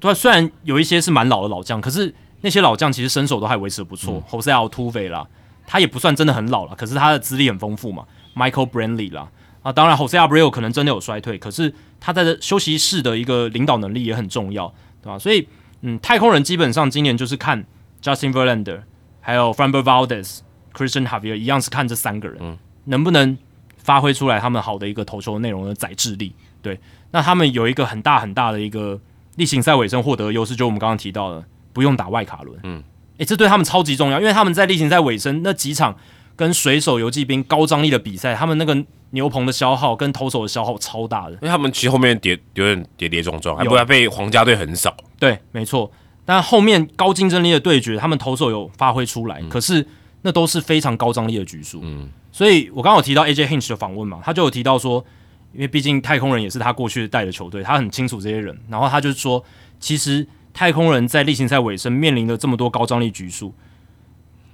[0.00, 5.26] 对，虽然有一些是蛮老的老将，可是那些老将其实身手都还维持的不错，Jose Altuve 啦，
[5.66, 8.04] 他也不算真的很老了，可是他的资历很丰富嘛。
[8.34, 9.28] Michael Brantley 啦，
[9.62, 14.72] 啊，当然 Jose Abreu 可能真的有衰退，可是他在休息室的一个领导能力也很重要，
[15.02, 15.18] 对吧？
[15.18, 15.46] 所以，
[15.82, 17.64] 嗯，太空人基本上今年就是看
[18.02, 18.82] Justin Verlander，
[19.20, 23.36] 还有 Framber Valdez，Christian Javier 一样是看这三个人，嗯，能不能
[23.76, 26.34] 发挥出来他们好的一个投球内容的载智力？
[26.62, 26.80] 对，
[27.10, 28.98] 那他们有一个很大很大的一个
[29.36, 32.82] 例行赛尾声获得优势，就我们刚刚提到的，不用打外卡轮，嗯，
[33.18, 35.96] 诶，这对他们超级重要，因为他们在例行赛尾声那几场。
[36.42, 38.76] 跟水手游骑兵高张力的比赛，他们那个
[39.10, 44.92] 牛棚的消耗跟投手的消耗超大的，因为他们其实后面跌有点跌跌撞撞，还不然被皇家队很少。
[45.20, 45.88] 对，没错。
[46.24, 49.86] 但后面高竞争力的对决，他们投手有发挥出来，可是
[50.22, 51.78] 那都是非常高张力的局数。
[51.84, 55.04] 嗯，所以我刚刚提到 AJ Hinch 的访问嘛，他就有提到说，
[55.52, 58.58] 因为毕竟太空人也是他过去带的球队，他很清楚这些人。
[58.68, 59.44] 然后他就说，
[59.78, 63.54] 其实太空人在例行赛尾声面临的这么多高张力局数。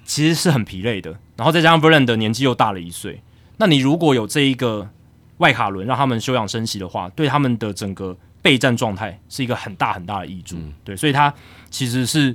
[0.08, 3.20] 其实是很疲累的，然后再加上 e a n d 年纪又大了一岁，
[3.58, 4.88] 那你如果有这一个
[5.36, 10.56] 外卡轮让他们休养生息的话，对他们的整个备战状态是一个很大很大的益处。
[10.82, 11.32] 对，所以他
[11.68, 12.34] 其实是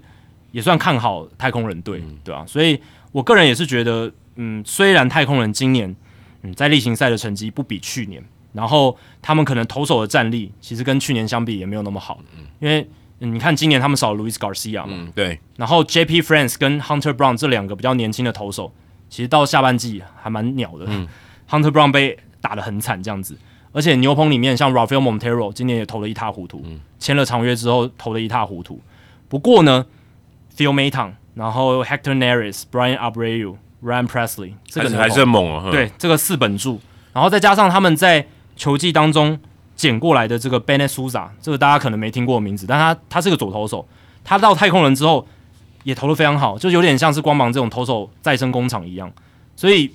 [0.52, 2.46] 也算看好太空人队，对吧？
[2.46, 2.80] 所以
[3.12, 5.94] 我个人也是觉得，嗯，虽然太空人今年
[6.44, 12.22] 嗯在例行赛的成绩不比去年，然后他们可能投手的战力其实跟去年相比也没有那么好，
[12.60, 12.88] 因为。
[13.20, 15.08] 你看，今年他们少了 Luis Garcia 嘛？
[15.16, 15.40] 对。
[15.56, 16.22] 然后 J.P.
[16.22, 18.74] France 跟 Hunter Brown 这两个比较年轻的投手，
[19.10, 20.86] 其实到下半季还蛮鸟的。
[21.50, 23.38] Hunter Brown 被打得很惨，这样子。
[23.72, 26.66] 而且牛棚里面像 Rafael Montero 今年也投了一塌糊涂，
[27.00, 28.82] 签了长约之后投的一塌糊涂。
[29.30, 29.86] 不过呢
[30.56, 35.72] ，Phil Maton，然后 Hector Neris、Brian Abreu、Ryan Presley，这个还是很猛啊。
[35.72, 36.82] 对，这个四本柱，
[37.14, 39.40] 然后再加上他们在球季当中。
[39.76, 43.88] 捡过来的这个 Bennett Souza，这个大家可能没听过名字，但他他是个左投手，
[44.24, 45.28] 他到太空人之后
[45.84, 49.12] 也投的非常好，就有点像是光芒这种投手再生工厂一样。
[49.56, 49.92] 所以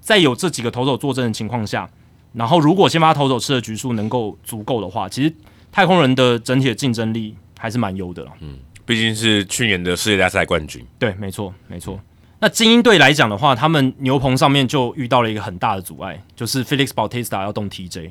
[0.00, 1.88] 在有这几个投手坐镇的情况下，
[2.32, 5.32] 然后如果先发投手吃的局数能够足够的话，其实
[5.70, 8.32] 太空人的整体的竞争力还是蛮优的了。
[8.40, 10.84] 嗯，毕竟是去年的世界大赛冠军。
[10.98, 12.00] 对，没错，没错。
[12.40, 18.10] 那精英队来讲的话，他们牛棚上面就遇到了一个很大的阻碍，就是 Felix Bautista 要动 TJ。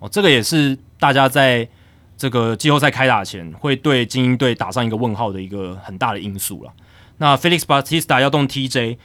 [0.00, 1.68] 哦，这个也是大家在
[2.16, 6.72] 这个季后赛开打前会对精英队打上一个问号的一个很大的因素了。
[7.18, 8.96] 那 Felix Bautista 要动 TJ，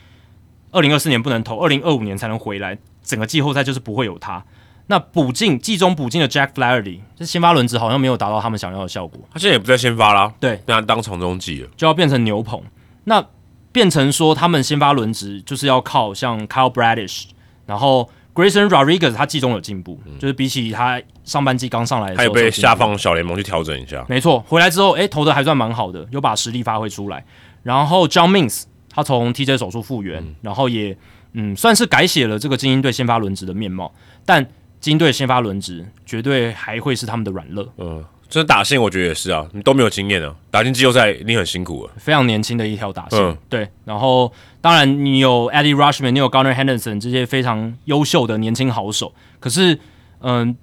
[0.72, 4.44] 二零二四年不能投，二零二五年才能回来，整个季后赛就是不会有他。
[4.88, 9.20] 那补进季中补进的 Jack Flaherty，这先发轮值好像没有达到他们想要的效果。
[9.32, 12.62] 他现在也不在先发啦，对，被他当从中继了，就要变成牛棚。
[13.04, 13.26] 那
[13.72, 17.26] 变成说他们先发轮值就是要靠像 Kyle Bradish，
[17.66, 18.10] 然后。
[18.36, 24.06] Grayson Rodriguez 他季中有进步，就是比起他上半季刚上来的時候，他有被下放小联盟去调整一下。
[24.10, 27.26] 没错，回来之后，诶，投的还算蛮好的，有把实力发挥出来。
[27.64, 30.96] 然后 John Means 他从 TJ 手术复原，然后也
[31.32, 33.94] 嗯算是改写了这个精英队先发轮值的面貌。
[34.26, 34.46] 但
[34.82, 37.68] 精英队先发轮值绝对还会是他们的软肋。
[37.78, 41.94] 嗯，这打线我觉得也是啊，你都没有经验啊，打进季后赛一定很辛苦啊。
[41.98, 43.70] 非常年轻的一条打线，嗯对。
[43.86, 49.80] 然后当然你有 Eddie Rushman，你有 Garner Henderson 这些非常优秀的年轻好手，可是
[50.20, 50.58] 嗯、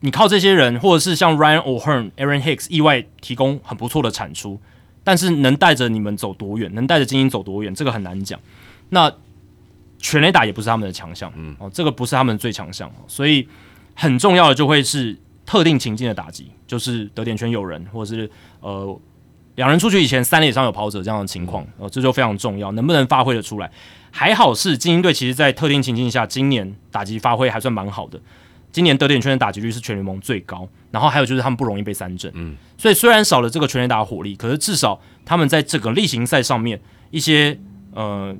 [0.00, 4.60] 你靠这些人，或者是像 Ryan O'Hearn、Aaron Hicks 意外提供很不错的产出，
[5.02, 8.38] 但是能带着你们走多远，能带着精英走多远，这个很难讲。
[8.90, 9.10] 那
[9.98, 13.48] 全垒打也不是他们的强项，嗯，哦，这个不是他们的最强项，所以
[13.94, 15.16] 很重要的就会是
[15.46, 18.28] 特定情境的打击，就是得点圈有人，或者是
[18.60, 19.00] 呃
[19.54, 23.70] 两人出局以前三垒以上有跑者这样的情况，呃，这就非常重要，能不能发挥的出来？
[24.10, 28.20] 还好是精英队，其实在特定情境下，今年打击发挥还算蛮好的。
[28.72, 36.78] 今年得点圈的打击率是全联盟最高，然后还有就是他们不容易被三振，嗯，所以虽然少了这个全垒打的火力，可是至少他们在这个例行赛上面
[37.10, 37.58] 一些
[37.94, 38.36] 呃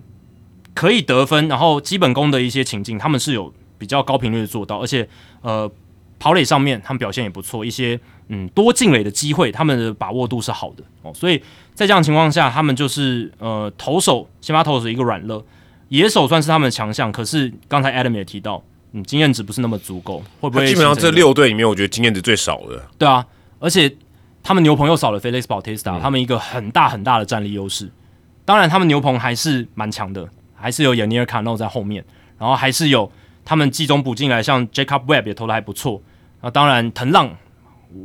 [0.74, 5.08] 可以得分，然后基本功的一些情境，他们是有比较高频率的做到，而且
[5.40, 5.70] 呃
[6.18, 7.98] 跑垒上面他们表现也不错，一些
[8.28, 11.38] 嗯多进垒的机会，他们的把握度是好的哦，所以
[11.74, 15.44] 在这样的情况下，他们就是呃投手先发投手一个软肋，
[15.88, 18.62] 野手算是他们的强项，可是刚才 Adam 也提到，
[18.92, 22.82] 嗯经验值不是那么足够，会不会基本上这六队里面，我觉得经验值最少的。
[22.98, 23.24] 对啊，
[23.58, 23.94] 而且
[24.42, 27.90] 他们牛棚又少了 Felix Bautista，、他们一个很大很大的战力优势。
[28.44, 32.04] 当然，他们牛棚还是蛮强的，还是有 Yanir Cano 在后面，
[32.38, 33.10] 然后还是有
[33.46, 36.02] 他们季中补进来，像 Jacob Webb 也投的还不错。
[36.42, 37.34] 那当然，藤浪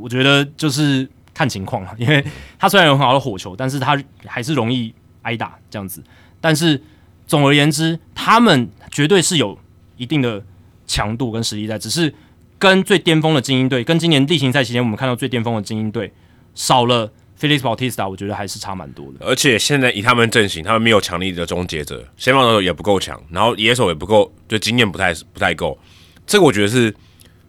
[0.00, 2.24] 我觉得就是看情况了， 因为
[2.58, 6.02] 他虽然有很好的火球，但是他还是容易挨打这样子。
[6.40, 6.80] 但是
[7.26, 9.58] 总而言之，他们绝对是有
[9.96, 10.42] 一定的
[10.86, 12.14] 强度跟实力在，只是
[12.58, 16.12] 跟最巅峰的精英队，跟今年例行赛期间我们看到最巅峰的精英队
[16.54, 17.12] 少了
[17.42, 19.26] Felix Bautista，我觉得还是差蛮多的。
[19.26, 25.76] 而且现在以他们阵型，他们没有强力的终结者，先发投手也不够强，然后野手也不够，就经验不太不太够。
[26.24, 26.94] 这个我觉得是，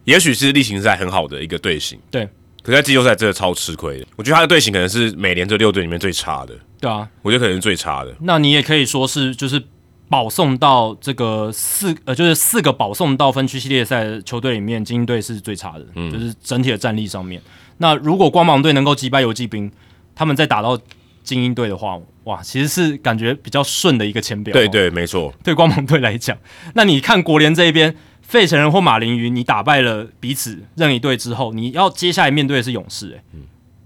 [0.02, 2.28] 也许是例行赛很好的一个队形，对
[2.64, 4.06] 可在季后赛真的超吃亏的。
[4.16, 8.12] 我觉得他的队形可能是美联这六队里面最差的，对啊，我觉得可能是最差的。
[8.22, 9.62] 那你也可以说是就是
[10.08, 17.40] 保送到这个四呃，就是四个保送到分区系列赛的球队里面，精英队是最差的，嗯就是整体的战力上面。
[17.78, 19.70] 那如果光芒队能够击败游击兵，
[20.14, 20.78] 他们再打到
[21.22, 24.52] 精英队的话，哇，其实是感觉比较顺的一个签表。
[24.52, 25.32] 对对，没错。
[25.42, 26.36] 对光芒队来讲，
[26.74, 33.22] 那你看国联这一边，费城人或马林鱼，你打败了彼此任一队之后，你要接下来面对的是勇士、欸，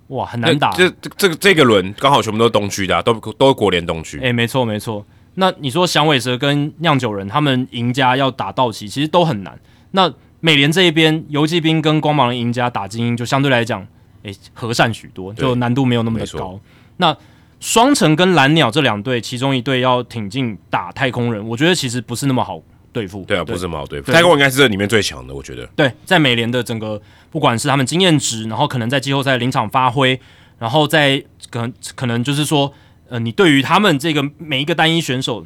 [0.09, 0.71] 哇，很难打。
[0.73, 4.21] 这这这个这个轮刚好全部都是东区的、啊，都都是国联东区。
[4.21, 5.05] 哎、没错没错。
[5.35, 9.59] 那你说响尾蛇跟酿酒人他们赢家要打道奇，其实都很难。
[9.93, 13.87] 那美联这一边，游击兵跟光芒的赢家打精英，就相对来讲，
[14.23, 16.61] 哎、和善许多，就难度没有那么的高。
[16.99, 17.17] 那
[17.61, 22.63] 双城跟蓝鸟这两队，其中一队要挺进打太空人，我觉得其实不是那么好
[22.93, 23.25] 对付。
[23.25, 24.07] 对啊，不是那么好对付。
[24.07, 25.67] 对太空人应该是这里面最强的，我觉得。
[25.75, 30.21] 对，在美联的整个不管是他们经验值，然后可能在季后赛临场发挥，
[30.61, 31.21] 然后在
[31.51, 32.73] 可能可能就是说，
[33.09, 35.45] 呃，你对于他们这个每一个单一选手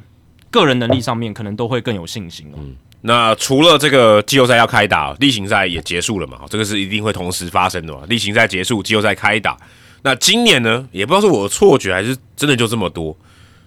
[0.50, 2.58] 个人能力上面，可能都会更有信心哦。
[3.02, 6.40] 那除了这个季后赛要开打，例行赛也结束了嘛？
[6.48, 8.00] 这个是一定会同时发生的嘛？
[8.08, 9.56] 例行赛结束，季后赛开打。
[10.02, 13.16] 那今年呢，也不知道是我的错觉还是真的就这么多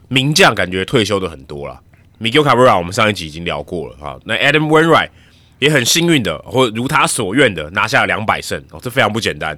[0.07, 1.80] 名将，感觉退休的很多了。
[2.19, 4.18] Miguel Cabrera 我们上一集已经聊过了啊。
[4.23, 5.10] 那 Adam Wainwright
[5.60, 9.57] 也很幸运的，或如他所愿的拿下了两百胜哦，这非常不简单。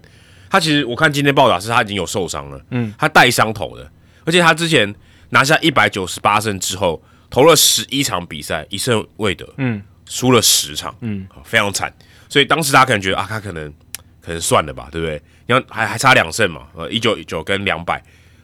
[0.50, 3.88] 他其实我看今天报道是他已经有受伤了，嗯，他带伤头的，
[4.26, 4.92] 而且他之前
[5.30, 11.94] 拿下一百九十八胜之后，投了十一场比赛，一胜未得，嗯，输了十场，嗯，非常惨。
[12.30, 13.74] 所以当时大家可能觉得啊，他可能
[14.22, 15.22] 可能算了吧，对不对？
[15.46, 18.04] 你看还还差两胜嘛，呃，一九九跟两百，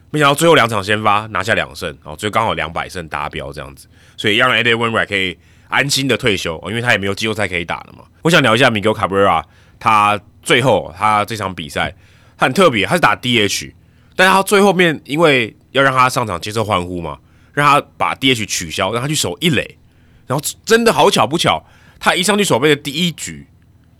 [0.10, 5.38] 没想到最后两场先发拿下两胜，哦，就刚好两百胜达标这样子，所以让 Eddie Wainwright 可以
[5.68, 8.06] 安心的退休，哦，因为他也没有季后赛可以打了嘛。
[8.22, 9.44] 我想聊一下 Miguel Cabrera，
[9.80, 11.94] 他最后他这场比赛
[12.38, 13.74] 他很特别，他是打 DH，
[14.16, 17.18] 但是他最后面因为要让他上场接受欢呼嘛，
[17.54, 19.78] 让他把 DH 取消，让他去守一垒，
[20.28, 21.64] 然后真的好巧不巧，
[22.00, 23.48] 他一上去守备的第一局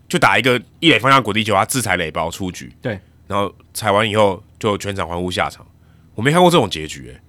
[0.10, 3.00] 就打一个一垒方向滚地球，他自裁垒包出局，对。
[3.26, 5.66] 然后踩完以后就全场欢呼下场。
[6.14, 7.22] 我没看过这种结局、欸，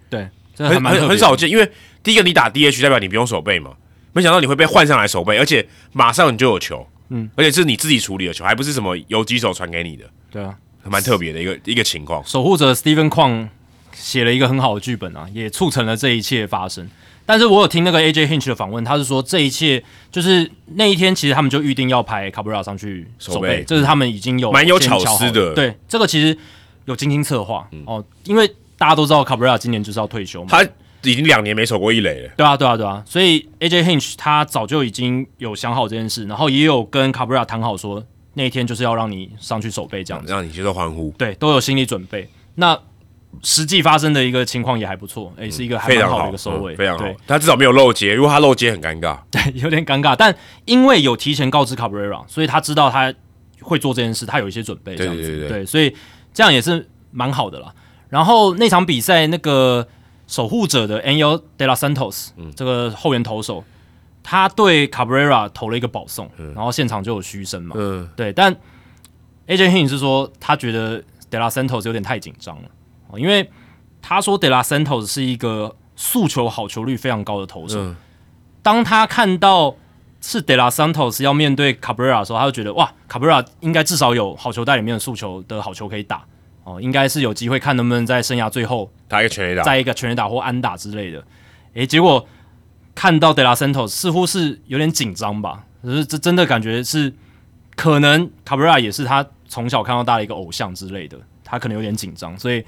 [0.56, 1.70] 对，很很很少见，因为
[2.02, 3.74] 第一个你打 DH 代表你不用守备嘛，
[4.12, 10.56] 没想到你会被换上来守备，而且马上你就有球，嗯，而且是你自己处理的球，还不是什么游击手传给你的，对啊。
[10.86, 12.22] 蛮特别的一个一个情况。
[12.26, 13.48] 守护者 Steven 矿
[13.94, 16.88] 写了一个很好的剧本啊，也促成了这一切发生。
[17.26, 25.54] 但是我有听那个 AJ Hinch 的访问，他是说这一切就是那一天，其实他们就预定要排 Cabrera 上去守守备备，这是他们已经有蛮有巧思的。
[25.54, 26.36] 对，这个其实
[26.84, 28.46] 有精心策划、哦，因为
[28.76, 30.62] 大家都知道 Cabrera 今年就是要退休嘛，他
[31.00, 38.04] 已经两年没守过一垒了，对啊，对啊，对啊，所以 AJ Hinch 他早就已经有想好这件事，然后也有跟 Cabrera 谈好说，
[38.34, 42.28] 那一天就是要让你上去守备这样子，让你接受欢呼，对，都有心理准备。
[42.56, 42.78] 那
[43.42, 47.04] 实际发生的一个情况也还不错，诶、是一个非常好一个收尾，嗯非常好。
[47.04, 47.16] 对。
[47.26, 49.18] 他至少没有漏接，如果他漏接很尴尬。
[49.54, 50.34] 有点尴尬，但
[50.64, 53.12] 因为有提前告知 Cabrera，所以他知道他
[53.60, 55.94] 会做这件事，他有一些准备，这样子，对所以
[56.32, 57.72] 这样也是蛮好的啦。
[58.08, 59.86] 然后那场比赛，那个
[60.26, 63.64] 守护者的 Angel De La Santos，、这嗯个后援投手，
[64.22, 68.54] 他对 Cabrera 投了一个保送，然后现场就有嘘声嘛，嗯，对，但
[69.46, 72.70] AJ Hinch 是说他觉得 De La Santos 有点太紧张了，哦
[73.18, 73.50] 因为
[74.02, 77.96] 他说 De La Santos 是一个速球好球率非常高的投手，嗯
[78.62, 79.76] 当他看到
[80.22, 86.24] 是 De La Santos 要面对 Cabrera 的时候，他就觉得哇，Cabrera 应该至少有好球袋里面的速球的好球可以打
[86.64, 91.22] 哦，应该是有机会看能不能在生涯最后打一个全垒打，在一个全垒打或安打之类的。
[91.74, 92.26] 诶，结果
[92.94, 97.12] 看到 De La Santos 似乎是有点紧张吧，就是这真的感觉是
[97.76, 102.64] 可能 Cabrera 也是他从小看到大的一个偶像之类的，他可能有点紧张，所以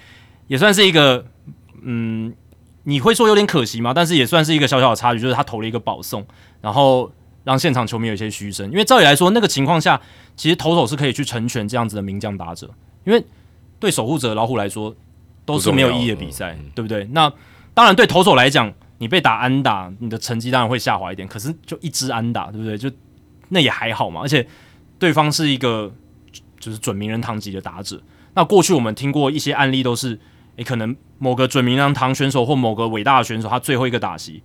[0.47, 1.27] 也算是一个
[1.83, 2.35] 嗯，
[2.85, 3.93] 你会说有点可惜吗？
[3.95, 6.27] 但是也算是一个小小的差距，就是他投了一个保送，
[6.61, 7.13] 然后
[7.45, 10.01] 让现场球迷有一些嘘声，因为照理来说，那个情况下
[10.37, 12.71] 其实投手是可以去成全这样子的名将打者，
[13.05, 13.25] 因为
[13.79, 14.95] 对守护者老虎来说
[15.45, 17.05] 都是没有意义的比赛，对不对？
[17.13, 17.33] 那
[17.75, 22.79] 当然对投手来讲，你被打安打，你的成绩当然会下滑一点，可是就一支安打，对不对？
[22.79, 22.91] 就
[23.51, 24.47] 那也还好嘛，而且
[24.99, 25.93] 对方是一个
[26.59, 28.01] 就是准名人堂级的打者。
[28.35, 30.19] 那过去我们听过一些案例，都是
[30.57, 34.43] 诶、可能某个准名人堂选手或某个伟大的选手，他最后一个打席，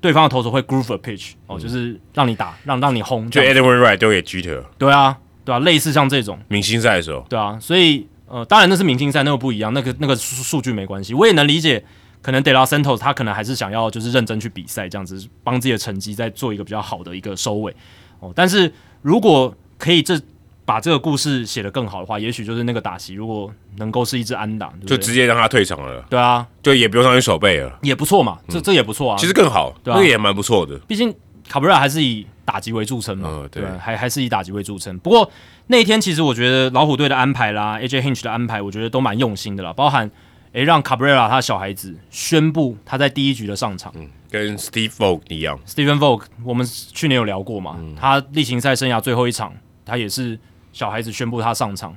[0.00, 6.38] 对方的投手会 groove a pitch 哦，就是让你打，让让你轰，就这样 Adam Wainwright 丢给 Jeter 对啊，对啊，类似像这种。
[6.48, 11.84] 明星赛的时候，对啊，所以呃，当然那是明星赛，那个不一样，那个那个数数据没关系，我也能理解，
[12.20, 17.74] 可能 De La Santos 他可能还是想要就是认真去比赛，这样子帮自己的成绩再做一个比较好的一个收尾。
[18.20, 18.32] 哦。
[18.34, 20.20] 但是如果可以这
[20.64, 29.16] 把这个故事写得更好的话，也许就是那个打席如果能够是一支安打，对不就对直接让他退场了，对啊，就也不用上去守备了，也不错嘛，这这也不错啊。
[29.18, 29.96] 其实更好，对啊。
[29.96, 30.78] 那个也蛮不错的。
[30.80, 31.12] 毕竟
[31.48, 33.62] 卡布瑞拉还是以打击为著称嘛，嗯对。
[33.62, 33.78] 吧？
[33.80, 34.96] 还还是以打击为著称。
[35.00, 35.28] 不过
[35.66, 40.10] 那一天其实我觉得老虎队的安排啦，AJ Hinch 的安排，我觉得都蛮用心的啦，包含
[40.52, 43.92] 诶让卡布瑞拉他的小孩子宣布他在第一局的上场。
[44.30, 47.94] 跟 Steve Vogt 一样，Stephen Vogt 我们去年有聊过嘛，嗯。
[48.00, 49.52] 他例行赛生涯最后一场，
[49.84, 50.38] 他也是
[50.72, 51.96] 小孩子宣布他上场，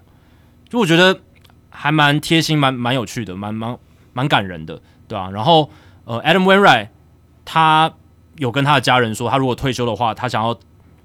[0.70, 1.20] 就我觉得
[1.70, 3.78] 还蛮贴心，蛮蛮有趣的，蛮蛮
[4.14, 5.70] 蛮感人的，对吧、然后
[6.04, 6.90] 呃，Adam wainright
[7.44, 7.94] 他
[8.38, 10.58] 有跟他的家人说，他如果退休的话，他想要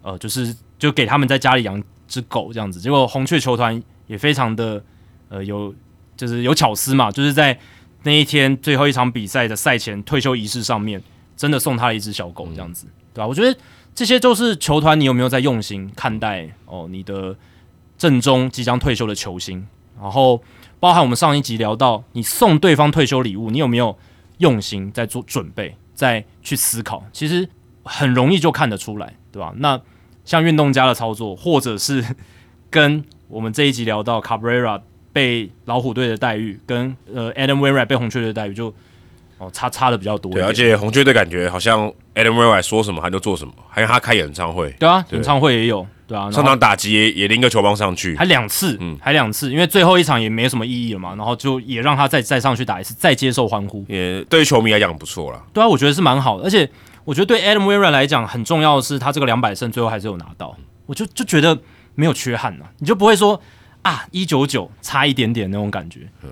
[0.03, 2.81] 呃，就是就给他们在家里养只狗这样子。
[2.81, 4.83] 结果红雀球团也非常的
[5.29, 5.75] 呃有
[6.17, 7.59] 就是有巧思嘛，就是在
[8.03, 11.03] 那一天最后一场比赛的赛前退休仪式上面，
[11.37, 13.57] 真的送他了一只小狗这样子，对吧、我觉得
[13.95, 17.37] 这些就是球团你有没有在用心看待哦你的
[18.01, 19.67] 正中即将退休的球星，
[20.01, 20.43] 然后
[20.81, 23.95] 包含我们上一集聊到你送对方退休礼物，你有没有
[24.39, 27.47] 用心在做准备，在去思考，其实
[27.85, 29.53] 很容易就看得出来，对吧？
[29.59, 29.79] 那
[30.25, 32.03] 像运动家的操作，或者是
[32.71, 34.81] 跟我们这一集聊到 Cabrera
[35.13, 38.75] 被老虎队的待遇，跟呃 Adam Wainwright 被红雀队的待遇就
[39.37, 45.19] 哦差差的比较多对，而且红雀队感觉好像 Adam Wainwright 说什么他就做什么，还有他开演唱会，对啊，对。
[45.19, 48.99] 演唱会也有，对啊，上场打击也也拎个球棒上去，还两次，嗯。
[49.01, 55.41] 还两次，因为最后一场也没什么意义了嘛，然后就也让他再再上去打一次，再接受欢呼，也对于球迷来讲不错啦。
[55.53, 56.69] 对啊，我觉得是蛮好的，而且
[57.05, 60.57] 我觉得对 Adam Wainwright 来讲很重要的是，他这个两百胜最后还是有拿到，
[60.87, 61.57] 我就就觉得
[61.95, 63.41] 没有缺憾了、你就不会说
[63.83, 66.31] 啊一九九差一点点那种感觉，嗯。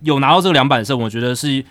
[0.00, 1.64] 有拿到这个两百胜，我觉得是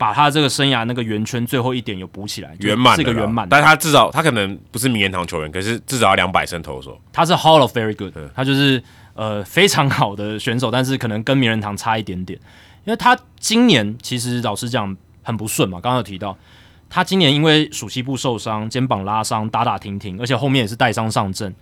[0.00, 6.98] 把他这个生涯那个圆圈最后一点有补起来，圆满是一个圆满，但他至少他可能不是名人堂球员，可是至少要两百胜投手。
[7.12, 8.82] 他是 Hall of Very Good，他就是
[9.12, 12.38] 呃非常好的选手，但是可能跟名人堂差一点点，
[12.86, 16.34] 因为他今年其实老实讲很不顺嘛，刚刚有提到
[16.88, 21.54] 他今年因为暑期部受伤、肩膀拉伤、打打停停，而且后面也是带伤上阵，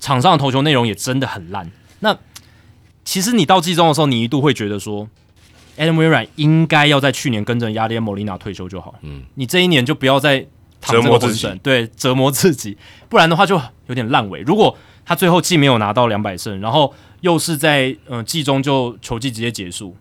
[0.00, 1.70] 场上的投球内容也真的很烂。
[2.00, 2.18] 那
[3.04, 5.08] 其实你到季中的时候，你一度会觉得说
[5.76, 10.46] ，Adam Wainwright 应该要在去年跟着亚历安·莫里纳退休就好，嗯，你这一年就不要再
[10.80, 12.76] 折磨自己对，折磨自己，
[13.08, 14.40] 不然的话就有点烂尾。
[14.40, 19.96] 如果他最后既没有拿到两百胜，然后又是在呃季中就球季直接结束，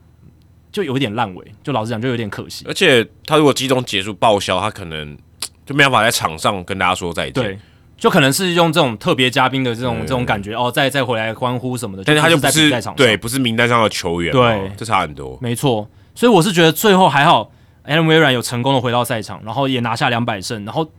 [0.71, 1.45] 就有点烂尾。
[1.61, 2.65] 就老实讲，就有点可惜。
[2.67, 5.17] 而且他如果季中结束报销，他可能
[5.65, 7.33] 就没办法在场上跟大家说再见。
[7.33, 7.59] 对，
[8.03, 12.03] 就可能是用这种特别嘉宾的这种这种感觉哦，再再回来欢呼什么的。
[12.03, 15.39] 但是他就不不是在场上对，不是名单上的球员，对哦这差很多。
[15.41, 17.49] 没错，所以我是觉得最后还好
[17.85, 20.91] ，Adam Wainwright 有成功的回到赛场，然后也拿下两百胜，然后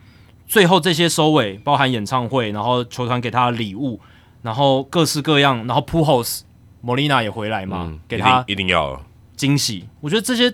[0.47, 4.01] 最后这些收尾，包含演唱会，然后球团给他的礼物，
[4.41, 6.41] 然后各式各样，然后 Pujols、
[6.83, 9.05] Molina 也回来嘛，给他一定要
[9.37, 9.85] 惊喜。
[10.01, 10.51] 我觉得这些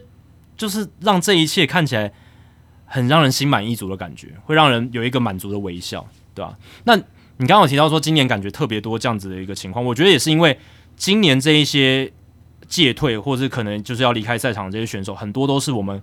[0.57, 2.13] 就是让这一切看起来
[2.87, 6.05] 很让人心满意足的感觉，会让人有一个满足的微笑，
[6.41, 6.57] 对吧？
[6.85, 10.59] 那你刚刚有提到说今年感觉特别多这样子的一个情况，我觉得也是因为
[10.97, 12.11] 今年这一些
[12.67, 16.01] 戒退或者可能就是要离开赛场的这些选手，很多都是我们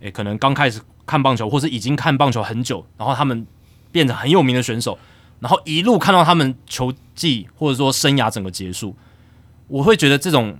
[0.00, 3.46] 诶可能刚开始看棒球，或是已经看棒球很久，然后他们
[3.92, 4.98] 变成很有名的选手，
[5.40, 8.94] 然后一路看到他们球技或者说生涯整个结束，
[9.68, 10.56] 我会觉得这种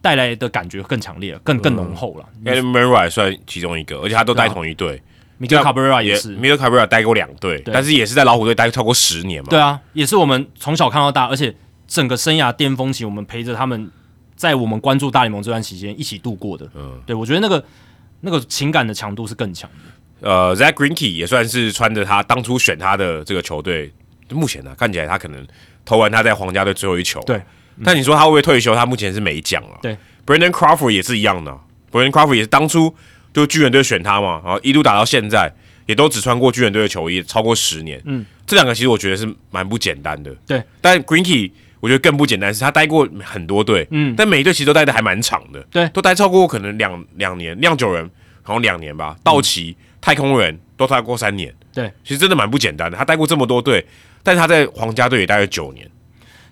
[0.00, 2.26] 带来的感觉更强烈，更更浓厚了。
[2.44, 5.02] 因为 m u r r a y 算其中一个，而且他都带同一队。
[5.38, 9.48] 米德卡布拉也是，米德卡布拉待过两队，但是也是在老虎队待超过十年嘛。
[9.50, 11.54] 对啊，也是我们从小看到大，而且
[11.86, 13.90] 整个生涯巅峰期，我们陪着他们
[14.34, 16.68] 在我们关注大联盟这段期间一起度过的。
[16.74, 17.64] 嗯，对我觉得那个
[18.20, 20.28] 那个情感的强度是更强的。
[20.28, 23.92] 呃，Zach Greinke 也算是穿着他当初选他的这个球队，
[24.30, 25.46] 目前呢看起来他可能
[25.84, 27.20] 投完他在皇家队最后一球。
[27.26, 27.42] 对，
[27.84, 28.74] 但你说他会不会退休？
[28.74, 29.78] 他目前是没讲啊。
[29.82, 31.54] 对，Brandon Crawford 也是一样的
[31.92, 32.94] ，Brandon Crawford 也是当初
[33.36, 35.52] 就巨人队选他嘛，然后一路打到现在。
[35.86, 40.60] 也都只穿过巨人队的球衣超过十年，嗯，这两个其实我觉得是蛮不简单的，对。
[40.80, 47.56] 但 Greenkey 我觉得更不简单，是他待过很多队，嗯，但每一队其实都待的还蛮长的，对，都待超过可能两两年。
[47.60, 48.10] 酿酒人
[48.42, 52.98] 好像两年吧，道奇、太空人都待过三年，对，其实真的蛮不简单的。
[52.98, 53.86] 他待过这么多队，
[54.24, 55.88] 但是他在皇家队也待了九年。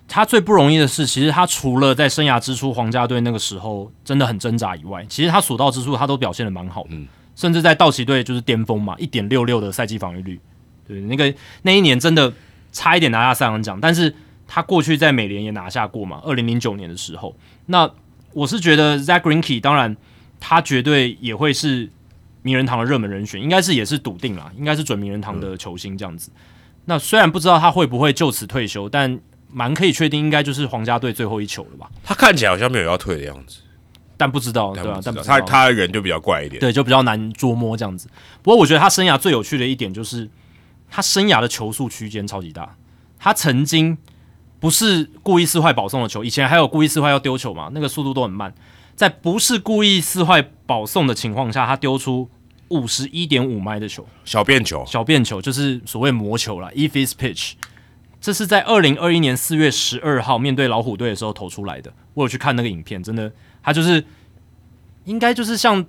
[0.07, 6.89] 他最不容易的是，其实他除了在生涯之初皇家队那个时候真的很挣扎以外，其实他所到之处他都表现的蛮好的。
[7.35, 10.39] 甚至在道奇队就是巅峰嘛，一点六六的赛季防御率，
[10.87, 11.33] 对，那个
[11.63, 12.31] 那一年真的
[12.71, 14.15] 差一点拿下赛扬奖，但是
[14.47, 17.91] 他过去在美联也拿下过嘛，二零零九年的时候，那
[18.31, 19.97] 我是觉得 Zach Greinke 当然
[20.39, 21.89] 他绝对也会是
[22.41, 26.31] 名人堂的热门人选，应该是也是笃定了，应该是准名人堂的球星这样子。
[26.85, 29.19] 那虽然不知道他会不会就此退休，但
[29.51, 31.89] 蛮可以确定，应该就是皇家队最后一球了吧？
[32.03, 33.59] 他看起来好像没有要退的样子。
[34.17, 34.99] 但不知道，对吧？
[35.03, 38.07] 但他他人就比较怪一点，对，就比较难捉摸这样子。
[38.41, 40.29] 不过我觉得他生涯最有趣的一点就是，
[40.89, 42.77] 他生涯的球速区间超级大。
[43.19, 43.97] 他曾经
[44.57, 48.53] 不是故意撕坏保送的球，以前还有故意撕坏要丢球嘛，那个速度都很慢。
[48.95, 52.29] 在不是故意撕坏保送的情况下，他丢出
[52.69, 57.53] 五十一点五迈的球，小便球，小便球就是所谓魔球了 e f i s pitch。
[58.25, 61.93] 这是在二零二一年四月十二号面对老虎队的时候投出来的。
[62.15, 63.31] 我有去看那个影片，真的。
[63.61, 64.03] 他就是
[65.03, 65.85] 应该就是像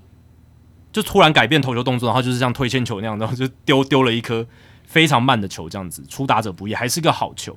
[0.92, 4.46] 就突然改变投球动作，然后就是像推铅球那样，然后就丢丢了一颗
[4.84, 7.56] 非常慢的球，这样子出打者不易，还是个好球。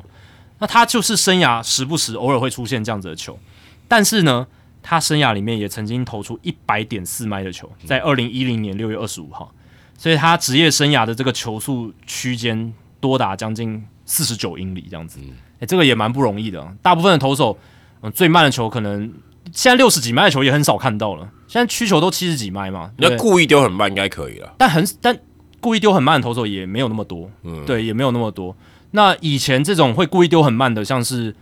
[0.60, 3.38] 那他就是生涯时不时偶尔会出现这样子的球，
[3.86, 4.48] 但是呢，
[4.82, 9.54] 他生涯里面也曾经投出一百点四迈的球，在二零一零年六月二十五号，
[9.98, 15.20] 所以他职业生涯的这个球速区间多达将近四十九英里这样子。
[15.60, 16.68] 哎，这个也蛮不容易的。
[16.82, 17.58] 大部分的投手，
[18.02, 19.14] 嗯，最慢的球可能。
[19.52, 22.92] 现在六十几迈的球也很少看到了，现在曲球都七十几迈嘛。
[22.98, 25.18] 那故意丢很慢应该可以了，但很但
[25.60, 28.56] 故意丢很慢的投手也没有那么多，嗯，对，也没有那么多。
[28.92, 31.36] 那以前这种会故意丢很慢的，像是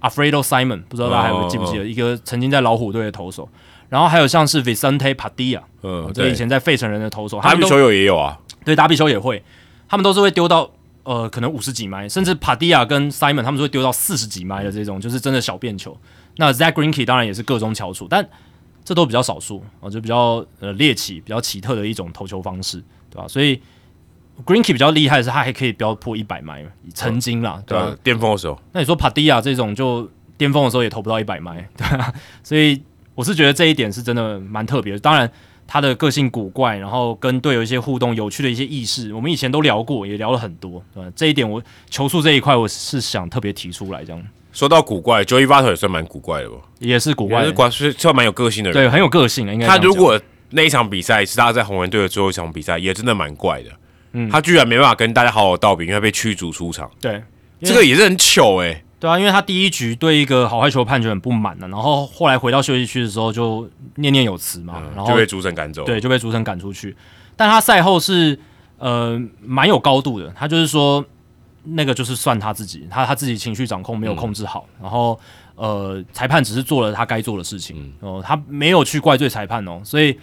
[0.00, 3.48] Alfredo Simon，不知道大家还有记不记得一个曾经在老虎队的投手，
[3.88, 9.42] 然后还有像是 Vicente Padilla，嗯，这以前在费城人的投手，打比球友也有啊，对，打比球也会，
[9.88, 10.70] 他们都是会丢到
[11.04, 15.96] 呃可能五十几迈，甚至 Padilla 跟 Simon 他们是会丢到四十几迈的这种，就是真的小便球。
[16.36, 18.28] 那 Zach Greinke 当然也是各中翘楚，但
[18.84, 23.28] 这都比较少数啊，就比较呃猎奇、比较奇特的一种投球方式，对吧？
[23.28, 23.60] 所以
[24.44, 27.96] Greinke 比较厉害的是，他还可以飙破一百迈，曾经啦，对吧？
[28.02, 28.60] 巅峰的时候。
[28.72, 32.12] 那你说 Padilla 这种就巅峰的时候也投不到一百迈，对吧？
[32.42, 32.82] 所以
[33.14, 34.98] 我是觉得这一点是真的蛮特别的。
[34.98, 35.30] 当然，
[35.66, 41.10] 他的个性古怪，然后跟队友一些互动、有趣的一些意识，我们以前都聊过，也聊了很多，对吧？
[41.16, 44.22] 这一点我球速这一块，我是想特别提出来这样。
[44.52, 46.56] 说到古怪，Joey Votto 也算蛮古怪的吧？
[46.78, 48.84] 也是古怪，是怪算蛮有个性的人。
[48.84, 49.52] 对，很有个性。
[49.52, 50.20] 应该他如果
[50.50, 53.70] 那一场比赛是他在红人队的最后一场比赛，也真的蛮怪的。
[54.12, 56.88] 嗯，他居然没办法跟大家好好道别，因为被驱逐出场。
[57.00, 57.20] 对，
[57.62, 58.83] 这个也是很糗哎。
[59.04, 65.84] 对啊，因为他第一局对一个好坏球判决很不满呢，然后后来回到休息区的时候就念念有词嘛，然后就被主审赶走。
[65.84, 66.96] 对，就被主审赶出去。
[67.36, 68.38] 但他赛后是
[68.78, 71.04] 呃蛮有高度的，他就是说。
[71.66, 75.18] 那个就是算他自己，他他自己情绪掌控没有控制好，然后
[75.54, 80.14] 呃，裁判只是做了他该做的事情哦，他没有去怪罪裁判哦，所以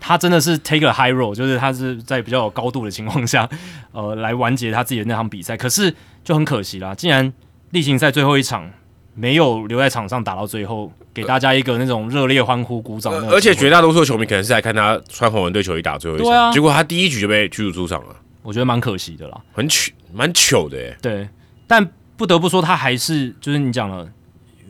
[0.00, 3.46] 他真的是 take a high roll，就是他是在比较有高度的情况下，
[3.92, 5.54] 呃，来完结他自己的那场比赛。
[5.54, 5.94] 可是
[6.24, 7.30] 就很可惜啦，竟然
[7.70, 8.70] 例行赛最后一场
[9.14, 13.12] 没有留在场上打到最后，给大家一个那种热烈欢呼鼓掌。
[13.28, 18.16] 而且绝大多数球迷可能是来看他穿红人队球衣打最后一场，结果他第一局就被驱逐出场了。
[18.42, 20.96] 我觉得蛮可惜的啦，很糗，蛮糗的耶。
[21.02, 21.28] 对，
[21.66, 24.08] 但不得不说，他还是就是你讲了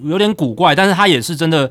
[0.02, 1.70] 有点古怪，但是他也是真的，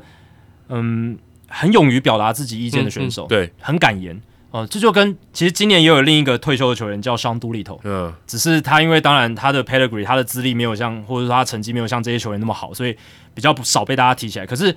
[0.68, 4.20] 嗯，很勇于表达自己意见的选手，对，很敢言。
[4.52, 12.96] 哦，这就跟其实今年也有另一个退休的球员叫商都利头，嗯，只是他因为当然他的 pedigree 他的资历没有像或者说他成绩没有像这些球员那么好，所以
[13.34, 14.46] 比较少被大家提起来。
[14.46, 14.74] 可是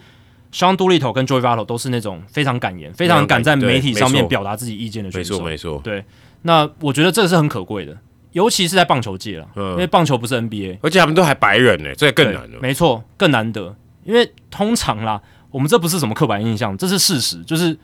[0.51, 5.81] 商都利头跟 Joey Votto 都是那种非常敢言、非常敢在媒体上面表达自己意见的选手，没错没错。
[5.81, 6.03] 对，
[6.41, 7.95] 那我觉得这是很可贵的，
[8.33, 12.59] 尤其是在棒球界了，因为棒球不是 NBA，而且他们都还白人呢，这更难了。
[12.59, 13.73] 没错，更难得，
[14.03, 15.21] 因为通常啦，
[15.51, 17.77] 我们这不是什么刻板印象，这是事实，就是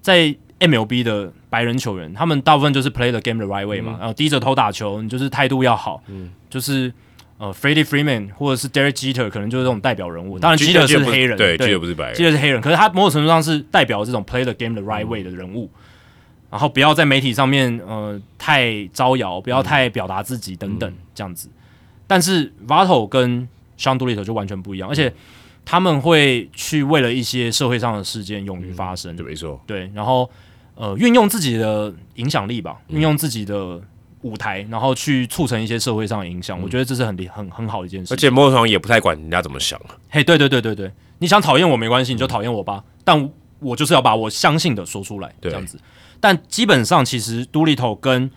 [0.00, 0.34] 在。
[0.62, 6.92] MLB 的白人球员，他们大部分就是 play the game the right way 嘛，然后低着头打球，你就是态度要好，嗯，就是
[7.38, 10.38] 呃，Freddie Freeman 或者是 Derek Jeter 可能就是这种代表人物。
[10.38, 15.68] 当然，Jeter 是黑人，对，Jeter 不是白人，Jeter 是黑人，可是他某种程度上是代表这种 play the game the right way 的人物。
[16.48, 21.48] 然后不要在媒体上面呃太招摇，不要太表达自己等等这样子。
[22.06, 25.12] 但是 Vato 跟 Sean Doolittle 就完全不一样，而且
[25.64, 30.30] 他们会去为了一些社会上的事件勇于发声，对，没错，对，然后。
[30.74, 33.80] 呃，运用自己的影响力吧，运用自己的
[34.22, 36.60] 舞台，然后去促成一些社会上的影响。
[36.62, 38.14] 我觉得这是很很很好的一件事。
[38.14, 39.80] 而且莫场也不太管人家怎么想。
[40.08, 42.82] 嘿，对对对对对，你想讨厌我没关系，你就讨厌我吧。
[43.04, 45.78] 但我就是要把我相信的说出来，这样子。
[46.20, 48.30] 但基本上，其实杜立头跟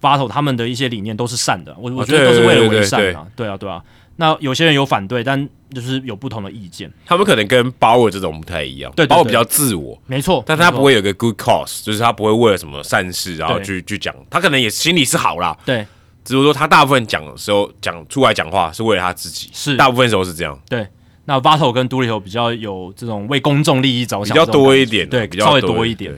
[0.00, 1.74] 发头他们的一些理念都是善的。
[1.78, 3.26] 我我觉得都是为了为善啊。
[3.34, 3.82] 对啊，对啊。
[4.20, 6.92] 那有些人有反对，但就是有不同的意见。
[7.06, 10.44] 他们可能跟鲍尔这种不太一样，对，鲍尔比较自我，没错。
[10.46, 14.14] 但他不会有个 good cause，就是他不会为了什么善事然后去去讲。
[14.28, 15.86] 他可能也心里是好啦，对。
[16.22, 20.60] 只是说他大部分讲的时候讲出来讲话是为了他自己，是大部分时候是这样。
[20.68, 20.86] 对。
[21.24, 26.14] 那 Vato 跟杜立头比较有这种为公众利益着想，比较多一点，对，比较稍微多一点。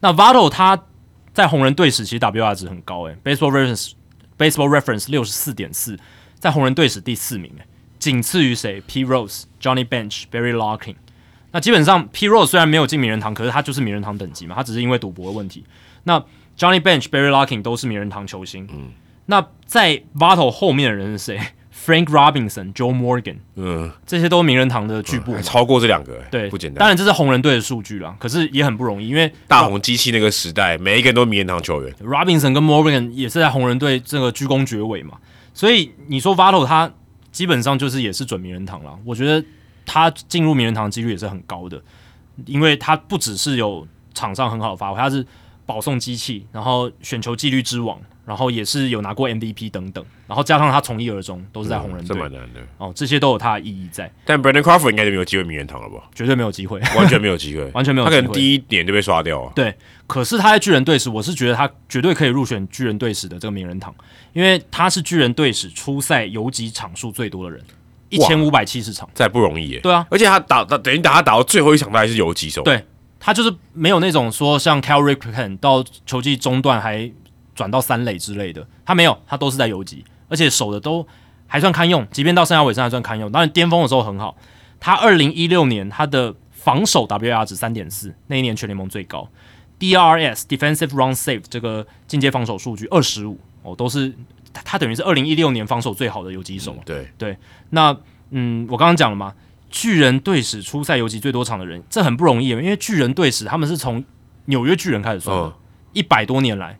[0.00, 0.82] 那 Vato 他
[1.34, 3.92] 在红人队史其实 WR 值很高，诶 b a s e b a l l reference
[4.38, 5.96] Baseball Reference 六十四点四，
[6.42, 7.64] 在红人队史第四名，诶。
[8.00, 10.96] 仅次于谁？P Rose、Johnny Bench、Barry Larkin。
[11.52, 14.56] 那基本上，P Rose 虽然没有进名人堂，可是他就是名人堂等级嘛。
[14.56, 15.64] 他只是因为赌博的问题。
[16.02, 16.18] 那
[16.58, 18.66] Johnny Bench、Barry Larkin 都是名人堂球星。
[18.72, 18.90] 嗯。
[19.26, 21.38] 那在 Vato 后面的人是谁？
[21.72, 23.36] Frank Robinson、Joe Morgan。
[23.54, 23.92] 嗯。
[24.04, 25.40] 这些都是名人堂的巨部。
[25.42, 26.80] 超过这两个，对，不简单。
[26.80, 31.94] 当然这是红人队的数据了，可是也很不容易，因为大红机器那个时代，每一个人都名人堂球员。
[32.02, 35.18] Robinson 跟 Morgan 也是在红人队这个鞠躬绝尾嘛。
[35.54, 36.92] 所以你说 Vato 他。
[37.32, 39.42] 基本上就是也是准名人堂了，我觉得
[39.86, 41.82] 他进入名人堂几率也是很高的，
[42.44, 45.26] 因为他不只是有场上很好的发挥，他是
[45.64, 54.10] 保送机器，然后选球纪律之王，然后也是有拿过 MVP 等等，然后加上他从一而终都是在红人队，这蛮难的哦，这些都有他的意义在。
[54.24, 56.04] 但 Brandon Crawford 应该就没有机会名人堂了吧？
[56.14, 58.06] 绝对没有机会，完全没有机会， 完全没有。
[58.06, 59.52] 他可能第一年就被刷掉了。
[59.54, 59.74] 对，
[60.06, 63.94] 可是他在巨人队时，我是觉得他绝对可以入选巨人队史的这个名人堂。
[64.32, 67.62] 因为他是巨人队史出赛游击场数最多的人，
[68.08, 69.80] 一千五百七十场，这不容易耶。
[69.80, 72.62] 对啊，而且他打打等于打他打到最后一场，他还是游击手。
[72.62, 72.82] 对，
[73.20, 77.10] 他就是没有那种说像 Cal Ripken 到球季中段还
[77.54, 81.06] 转到三垒之类的，他没有，他都是在游击，而且守的都
[81.46, 83.30] 还算堪用，即便到生涯尾声还算堪用。
[83.30, 84.36] 当然巅峰的时候很好，
[84.80, 89.28] 他二零一六年他的防守 WR 值三点四，那一年全联盟最高
[89.78, 93.38] ，DRS Defensive Run Save 这个进阶防守数据二十五。
[93.64, 94.12] 哦，都是
[94.52, 96.76] 他他等于是二零一六年防守最好的游击手。
[96.84, 97.38] 对对，
[97.70, 97.96] 那
[98.30, 99.32] 嗯，我刚刚讲了嘛，
[99.70, 104.04] 巨人队史出赛游击最多场的人，这很不容易，因为巨人队史他们是从
[104.46, 105.54] 纽约巨人开始算的，
[105.92, 106.76] 一百多年来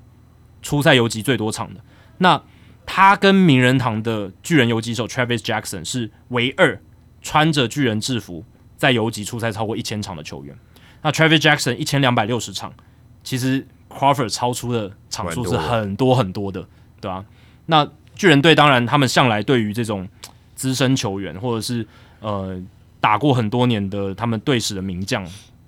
[0.62, 1.80] 出赛游击最多场的。
[2.18, 2.40] 那
[2.86, 6.80] 他跟名人堂的巨人游击手 Travis Jackson 是唯二
[7.20, 8.44] 穿着巨人制服
[8.76, 10.56] 在游击出赛超过一千场的球员。
[11.02, 12.72] 那 Travis Jackson 一千两百六十场，
[13.22, 13.66] 其实。
[13.94, 16.66] Crawford 超出的场数是很多很多的，
[16.98, 17.22] 对吧？
[17.66, 20.09] 那巨人队当然，他们向来对于这种
[20.55, 21.86] 资深球员或者是
[22.20, 22.59] 呃
[23.01, 25.22] 打过很多年的他们队史的名将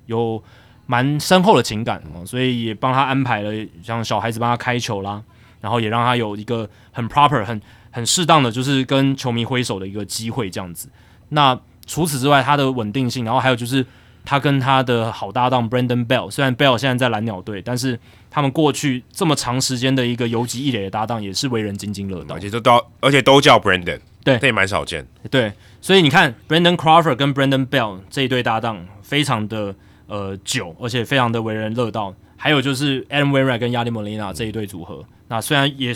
[0.07, 0.43] 有
[0.86, 3.52] 蛮深厚的情感哦，所以也帮他安排了
[3.82, 5.23] 像小孩子帮他开球啦，
[5.61, 10.89] 然后也让他有一个很 proper、很很适当的就是跟球迷挥手的一个机会这样子。
[11.31, 13.85] 那除此之外，他的稳定性，然后还有就是。
[14.27, 18.01] 他跟他的好搭档 Brandon Bell，虽然 Bell 现在在蓝鸟队，但是
[18.31, 22.36] 他们过去这么长时间的一个游击一垒的搭档，也是为人津津乐道。
[22.36, 25.06] 而且都都，而且都叫 Brandon，对，这也蛮少见。
[25.31, 25.52] 对，
[25.82, 29.74] 所以你看 Brandon Crawford 跟 Brandon Bell 这一对搭档，非常的
[30.06, 32.14] 呃久，而且非常的为人乐道。
[32.36, 35.94] 还有就是 Adam Wainwright 跟 Yadi Molina 这一对组合，那虽然也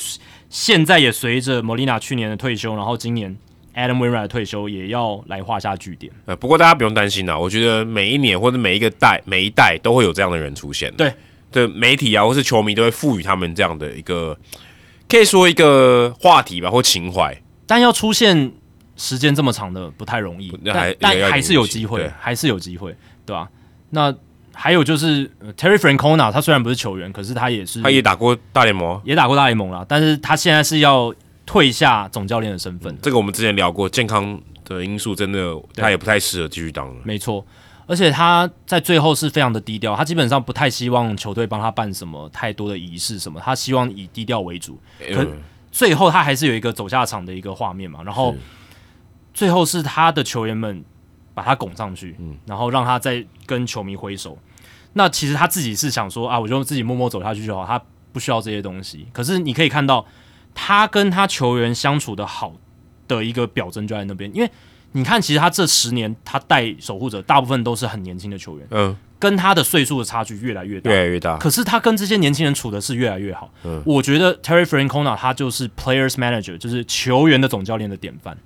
[0.48, 3.36] 现在也随着 Molina 去年的退休，然后今年。
[3.74, 6.12] Adam Wainwright 退休也要来画下句点。
[6.24, 10.92] 呃，不过大家不用担心啊，我觉得每一年或者每一个代每一代都会有这样的人出现。
[10.96, 11.14] 对，
[11.52, 14.36] 的媒体啊或是球迷都会赋予他们这样的一个，
[15.08, 17.40] 可以说一个话题吧或情怀。
[17.68, 18.50] 但要出现
[18.96, 23.48] 时间这么长的不太容易，但但还是有机会，还是有机会，对吧、
[23.90, 24.14] 那
[24.54, 31.14] 还有就是、呃 Terry Francona，他虽然不是球员，可是他也是他也打过大联盟啊，也打过大联盟啦，但是他现在是要
[31.46, 36.94] 退下总教练的身份，这个我们之前聊过，健康的因素真的他也不太适合继续当了。
[37.04, 37.44] 没错。
[37.86, 44.78] 而且他在最后是非常的低调，他基本上不太希望球队帮他办什么太多的仪式什么，他希望以低调为主。
[45.14, 45.40] 可嗯
[45.70, 48.34] 最后他还是有一个走下场的一个画面嘛，然后
[49.32, 50.84] 最后是他的球员们
[51.38, 52.16] 把他拱上去，
[52.46, 54.36] 然后让他再跟球迷挥手。
[54.94, 59.06] 那其实他自己是想说啊，我就自己默默走下去就好，他不需要这些东西。
[59.12, 60.04] 可是你可以看到
[60.52, 62.54] 他跟他球员相处的好
[63.06, 64.50] 的一个表征就在那边，因为
[64.92, 71.36] 你看，其实他这十年他带守护者大部分都是很年轻的球员，嗯，跟他的岁数的差距越来越大，越来越大。
[71.36, 73.48] 可是他跟这些年轻人处的是越来越好。
[73.62, 78.36] 嗯我觉得 Terry Francona 他就是 Players Manager，就是球员的总教练的典范。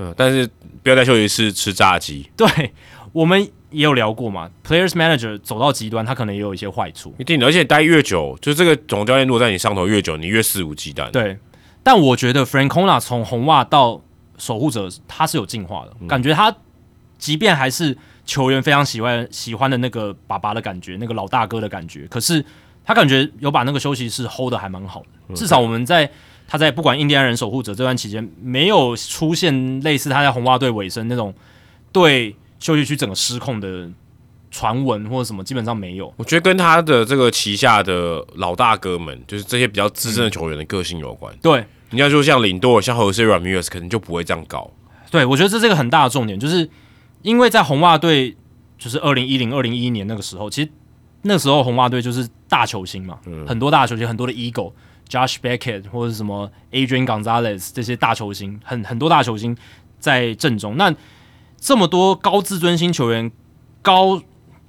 [0.00, 0.48] 嗯，但是
[0.82, 2.72] 不要再休息室吃炸鸡，对
[3.12, 3.38] 我们
[3.70, 7.14] 也有聊过嘛，Players Manager 走到极端，他可能也有一些坏处。
[7.18, 7.44] 一定的。
[7.44, 11.10] 而且待越久，就这个总教练落在你上头越久，你越肆无忌惮。
[11.10, 11.38] 对，
[11.82, 14.00] 但我觉得 Francona 从红袜到
[14.38, 16.56] 守护者，他是有进化的，感觉他
[17.18, 17.94] 即便还是
[18.24, 22.42] 球员非常喜欢喜欢的那个爸爸的感觉，那个老大哥的感觉，可是
[22.84, 26.10] 他感觉有把那个休息室 hold 的还蛮好的，至少我们在。
[26.52, 31.32] 他在不管印第安人守护者这段期间，没有出现类似他在红袜队尾声那种
[31.92, 33.88] 对休息区整个失控的
[34.50, 36.12] 传闻或者什么，基本上没有。
[36.16, 41.32] 我觉得跟他的这个旗下的老大哥们，就是这些比较资深的球员的个性有关。
[41.40, 44.68] 对，你要说像林多尔、像 Jose Ramirez，可能就不会这样搞。
[45.08, 46.68] 对，我觉得这是一个很大的重点，就是
[47.22, 48.36] 因为在红袜队，
[48.76, 50.70] 就是二零一零、二零一一年那个时候，其实
[51.22, 54.32] 那时候红袜队就是大球星嘛，很多大球星，很多的
[55.10, 59.56] Josh Beckett 或者什么 Adrian Gonzalez 这些大球星，很很多大球星
[59.98, 60.76] 在阵中。
[60.76, 60.94] 那
[61.58, 63.30] 这么多高自尊心球员、
[63.82, 64.22] 高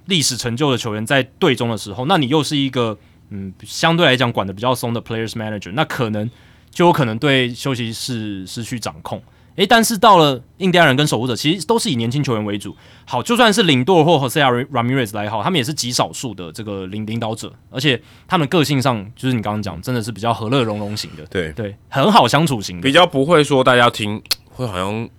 [0.07, 2.97] 历史成就的球员在队中的时候，那你又是一个
[3.29, 6.29] 嗯相对来讲管的比较松的 Players Manager，那可能
[6.71, 9.21] 就有可能对休息室失去掌控。
[9.55, 12.75] 诶，但是到了印第安人跟守护者，其实都是以年轻球员为主。
[13.05, 14.41] 好，就算是领舵或 Jose
[14.71, 22.91] Ramirez 来好，他们也是极少数的这个领领导者，而且他们个性上就是你刚刚讲，真的是比较和乐融融型的，对，对，很好相处型的比。
[22.91, 25.09] 较不会说大家听会好像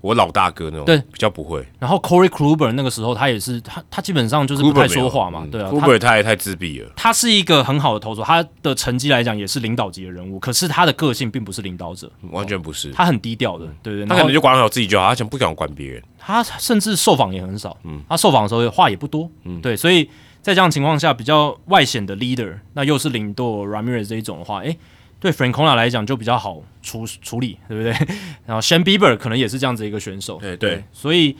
[0.00, 1.66] 我老大哥那种，对比较不会。
[1.78, 6.90] 然后 Corey Kluber 那个时候他也是他他基本上就是不太说话嘛，对啊，Kluber 太太自闭了。
[6.96, 14.06] 他是一个很好的投手，他的成绩来讲也是领导级的人物，可是他的个性并不是领导者，完全不是，他很低调的，对对。
[14.06, 16.02] 他可能就管好自己就好，他想不想管别人。
[16.18, 20.04] 他甚至受访也很少，嗯，他受访的时候话也不多，嗯，对，所以
[20.42, 24.78] 在这样情况下，比较外显的 leader，那又是领舵 Ramirez 这一种的话，诶，
[25.20, 27.92] 对 Francona 来讲就比较好处处理，对不对？
[28.46, 31.36] 然后 Shan Bieber 可能也是这样子一个选手，对对所以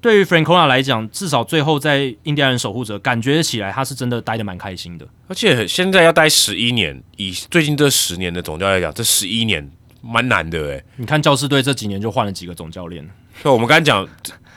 [0.00, 9.68] 对于 Francona 来讲，至少最后在印第安人守护者，感觉起来他是真的待的蛮开心的，而且现在要待十一年，以最近这十年的总教练来讲，这十一年
[10.02, 10.84] 蛮难的诶。
[10.96, 13.08] 你看教士队这几年就换了几个总教练，
[13.42, 14.06] 对，我们刚才讲，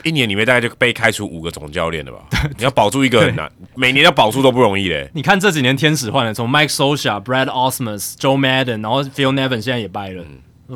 [0.02, 2.20] 一年里面大概就被开除五个总教练了吧？
[2.56, 5.10] 你要保住一个很难，每年要保住都不容易嘞。
[5.14, 10.24] 你看这几年天使换了，从 Mike Sosha、Brad Osmus、Joe Madden，然后 Phil Nevin 现在也掰了，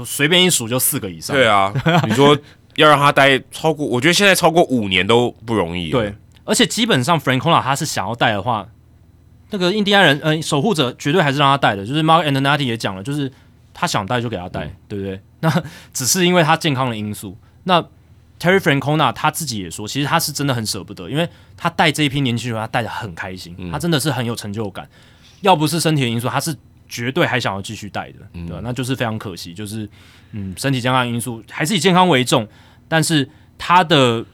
[0.05, 1.35] 随便一数就四个以上。
[1.35, 1.73] 对啊，
[2.07, 2.37] 你说
[2.77, 5.91] 要让他待超过，我觉得现在超过五年都不容易。
[5.91, 6.15] 对，
[6.45, 8.69] 而且基本上 Francona 他是想要带的话，
[9.51, 11.87] 那个印第安人，呃，守护者绝对还是让他带的。
[11.87, 13.33] 就是 Mark Antonatti 也讲了，就是
[13.73, 15.21] 他想带就给他带，对不对？
[15.41, 15.63] 那
[15.93, 17.37] 只是因为他健康的因素。
[17.65, 17.83] 那
[18.41, 24.89] Terry Francona 他自己也说，其实他是真的很舍不得，因为他带这一批年轻人，他带的很开心，他真的是很有成就感。
[25.41, 26.55] 要不是身体的因素，他是
[26.89, 28.61] 绝对还想要继续带的，对吧？
[28.63, 29.89] 那就是非常可惜，就是
[30.33, 32.47] 嗯，身体健康因素还是以健康为重，
[32.89, 34.25] 但是他的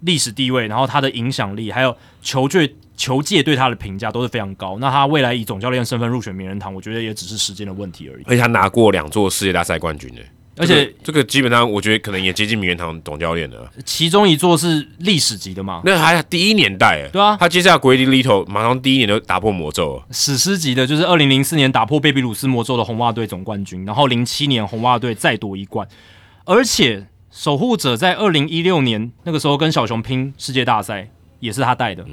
[0.00, 4.78] 历史地位，然后他的影响力，还有球队球界对他的评价都是非常高。
[4.78, 8.24] 那他未来以总教练身份入选名人堂，我觉得也只是时间的问题而已。
[8.26, 10.20] 而且他拿过两座世界大赛冠军呢。
[10.56, 13.70] 而且这个这个基本上，我觉得可能也接近名人堂总教练了。
[13.84, 20.06] 其中一座是历史级的嘛，那还第一年代，对啊他接下 Grady Little 马上第一年就打破魔咒了。
[20.10, 25.86] 史诗级的，就是二零零四年打破贝比鲁斯魔咒的红袜队总冠军，然后零七年红袜队再夺一冠，
[26.44, 31.10] 而且守护者在二零一六年那个时候跟小熊拼世界大赛，
[31.40, 32.06] 也是他带的。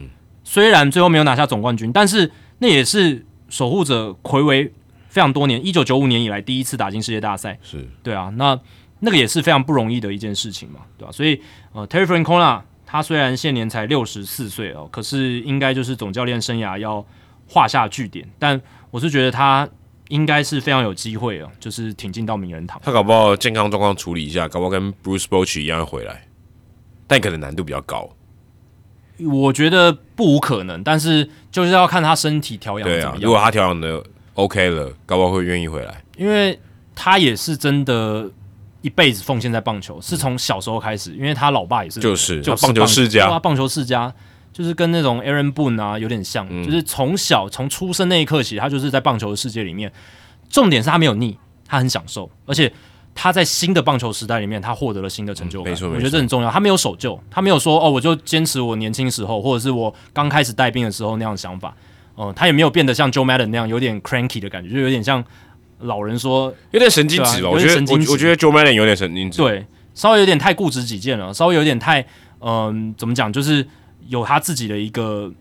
[0.43, 4.73] 虽然最后没有拿下总冠军，但是那也是守护者魁违
[5.11, 7.59] 非常多年，一九九五年以来第一次打进世界大赛。
[7.61, 8.57] 是对啊，那
[8.99, 11.41] 那个也是非常不容易的一件事情嘛，对吧、所以
[11.73, 17.05] 呃，Terry Francona 他虽然现年才六十四岁哦，可是应该就是总教练生涯要
[17.45, 18.25] 画下句点。
[18.39, 18.59] 但
[18.89, 19.67] 我是觉得他
[20.07, 22.79] 应该是非常有机会哦，就是挺进到名人堂。
[22.81, 26.25] 他搞不好健康状况处理一下，搞不好跟 Bruce Bochy 一样回来，
[27.05, 28.09] 但可能难度比较高。
[29.29, 33.23] 我觉得不无可能，但是就是要看他身体调养对啊，怎么样。
[33.23, 34.03] 如果他调养的
[34.41, 36.03] OK 了，搞不好会愿意回来。
[36.17, 36.59] 因为
[36.95, 38.29] 他也是真的
[38.81, 44.13] 一辈子奉献在棒球，是从小时候开始，因为他老爸也是就是就是棒球世家棒球世家
[44.51, 49.91] 就是跟那种 Aaron Boone 啊有点像，嗯就是从小从出生那一刻起，他就是在棒球的世界里面。
[50.49, 52.71] 重点是他没有腻，他很享受，而且
[53.15, 56.51] 他在新的棒球时代里面，他获得了新的成就没错我觉得这很重要。
[56.51, 61.73] 他没有守旧，他没有说哦，我就坚持我年轻时候或者是我刚开始带兵的时候那样的想法。
[62.29, 65.23] 嗯、他也没有变得像 Joe Madden 那样有点 cranky 的感觉，就有点像
[65.79, 67.49] 老人说有点神经质吧？
[67.49, 72.05] 啊我觉得神经质我我觉得 Joe Madden 有点神经质。，对，稍微有点太固执己见了，稍微有点太
[72.39, 73.65] 嗯、怎么讲，就是
[74.07, 75.31] 有他自己的一个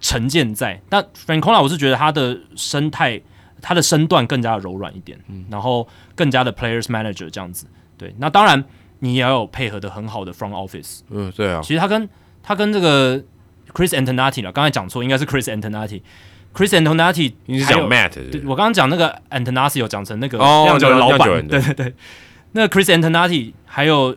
[0.00, 0.80] 成见在。
[0.88, 3.20] 但 Francona 我是觉得他的生态，
[3.60, 7.66] 他的身段更加的柔软一点，嗯然后更加的 players manager 这样子。
[7.98, 8.62] 对，那当然
[9.00, 11.00] 你也要有配合的很好的 front office。
[11.10, 12.08] 嗯，对啊，其实他跟
[12.42, 13.20] 他跟这个
[13.76, 16.00] Chris Antonati 了，刚才讲错，应该是 Chris Antonati。
[16.54, 21.94] Chris Antonati 你是讲 Matt 对，我刚刚讲那个 Antonasi 有讲成那个哦酿酒人老板对对对，
[22.52, 24.16] 那个 Chris Antonati 还有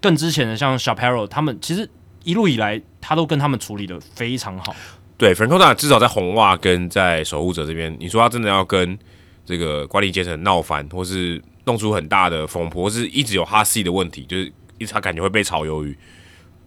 [0.00, 1.88] 更之前的像 Shapiro，他们其实
[2.24, 4.74] 一路以来他都跟他们处理的非常好。
[5.16, 8.98] 对 Francona 至少在红袜跟在守护者这边，你说他真的要跟
[9.46, 15.96] 这个管理阶层闹翻，或是弄出很大的风波，或是一直有哈 C 的问题，就是一直他感觉会被炒鱿鱼。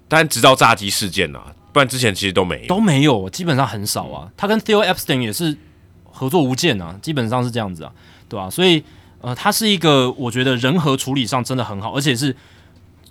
[0.07, 2.67] 但直到炸鸡事件啊，不然之前其实都没有。
[2.67, 4.31] 都没有，基本上很少啊。
[4.35, 5.57] 他跟 Theo Epstein 也是
[6.03, 7.91] 合作无间啊，基本上是这样子啊，
[8.27, 8.83] 对吧、所以
[9.21, 12.35] 呃，他是一个我觉得人和处理上真的很好，而且是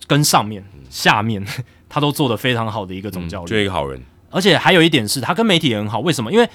[0.06, 1.44] 跟上面、下面
[1.88, 3.46] 他都做得非常好的一个总教练。
[3.46, 6.00] 就一个好人，而且还有一点是，他跟媒体也很好。
[6.00, 6.32] 为什么？
[6.32, 6.48] 因为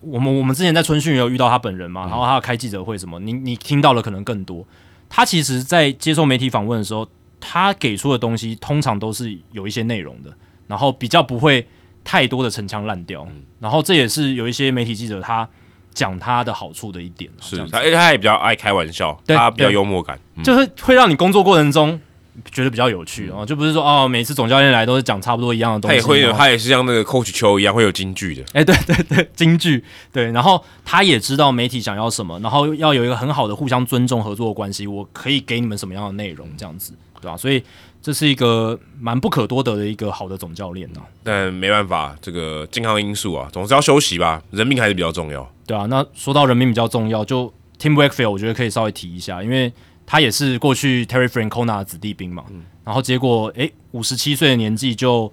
[0.00, 4.64] 我们我们之前在春训也有遇到他本人嘛，然后他有开记者会什么，你你听到了可能更多。
[5.08, 7.08] 他其实，在接受媒体访问的时候，
[7.40, 10.30] 他给出的东西通常都是有一些内容的，
[10.68, 11.66] 然后比较不会
[12.04, 13.26] 太多的陈腔滥调。
[13.58, 15.48] 然后这也是有一些媒体记者他
[15.92, 20.16] 讲他的好处的一点，是他，而且他也比较爱开玩笑，对他比较幽默感。
[20.44, 22.00] 就是会让你工作过程中
[22.52, 28.44] 觉得比较有趣哦，就不是说哦，每次总教练来都是讲差不多一样的东西，他也会有，他也是像那个 Coach 球一样会有京剧的。
[28.52, 29.82] 哎、对对 对，京剧
[30.12, 37.60] 对，然后他也知道媒体想要什么，然后要有一个很好的互相尊重合作的关系，我可以给你们什么样的内容，这样子，对吧、所以
[38.08, 45.46] 这是一个蛮不可多得的一个好的总教练呐、但没办法，这个健康因素啊，总是要休息吧，人命还是比较重要。
[45.66, 45.84] 对啊。
[45.90, 49.70] 那说到人命比较重要，就 Tim Wakefield，我觉得可以稍微提一下，因为
[50.06, 52.46] 他也是过去 Terry Francona 的子弟兵嘛，
[52.82, 55.30] 然后结果诶五十七岁的年纪就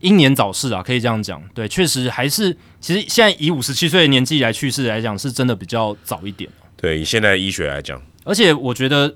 [0.00, 1.42] 英年早逝啊，可以这样讲。
[1.54, 6.50] 对，确实还是，其实现在以五十七岁的年纪来去世来讲，是真的比较早一点。
[6.76, 9.14] 对，以现在的医学来讲，而且我觉得这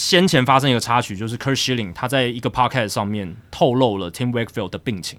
[0.00, 5.18] 先前发生一个插曲，就是 Kurt Schilling 他在一个 podcast 上面透露了 Tim Wakefield 的病情。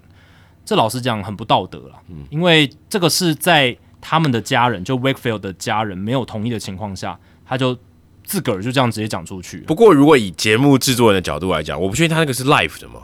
[0.64, 7.78] 这老实讲很不道德了，因为这个是在他们的家人，就 Wakefield 的家人没有同意的情况下，他就
[8.24, 9.58] 自个儿就这样直接讲出去。
[9.58, 13.02] 不过如果以节目制作人的角度来讲，我不确定他那个是 live 的嘛，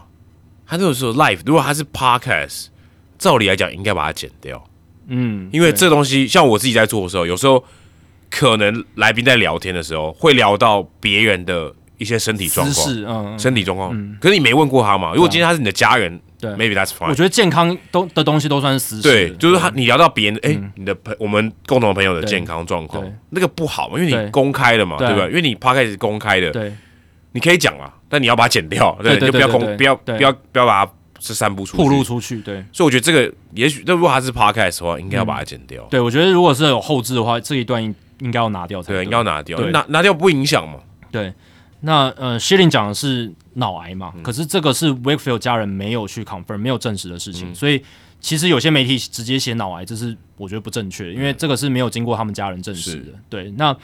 [0.66, 2.66] 他那个时候 live，如果他是 podcast，
[3.16, 4.68] 照理来讲应该把它剪掉，
[5.06, 7.64] 嗯，因为这东西像我自己在做的时候，有时候
[8.30, 12.88] 可能来宾在聊天的时候会聊到别人的一些身体状况。
[12.92, 13.38] 嗯，嗯。
[13.38, 15.12] 身体状况，可是你没问过他嘛？
[15.14, 17.08] 如果今天他是你的家人对，maybe that's fine。
[17.08, 25.08] 我觉得健康都的东西都算是私事对，就是他，你聊到别人，哎、你的朋，我们共同的朋友的健康状况对，那个不好嘛，因为你公开的嘛，对。
[25.08, 25.26] 对吧？
[25.26, 26.72] 因为你 p o d 是公开的，对。
[27.32, 31.82] 你可以讲啊，但你要把它剪掉，对对，你就不要公，不要不要不要把它是散布出去。
[31.82, 32.64] 暴露出去，对。
[32.72, 39.70] 所以我觉得这个也许，那如果他是 podcast 的话，应该要把它剪掉，对，我觉得如果是有后置的话，这一段应应该要拿掉才对，应该要拿掉，对。
[39.70, 40.78] 拿拿掉不影响嘛。
[41.10, 41.32] 对，
[41.80, 44.22] 那呃 s h i l l i n 讲的是脑癌嘛，嗯。
[44.22, 47.32] 可是这个是 Wakefield 家人没有去 confirm 没有证实的事嗯。
[47.32, 47.82] 情，所以
[48.20, 53.12] 其实有些媒体直接写脑癌，这是我觉得不正确，因为这个是没有经过他们家人证实的。
[53.28, 53.74] 对，那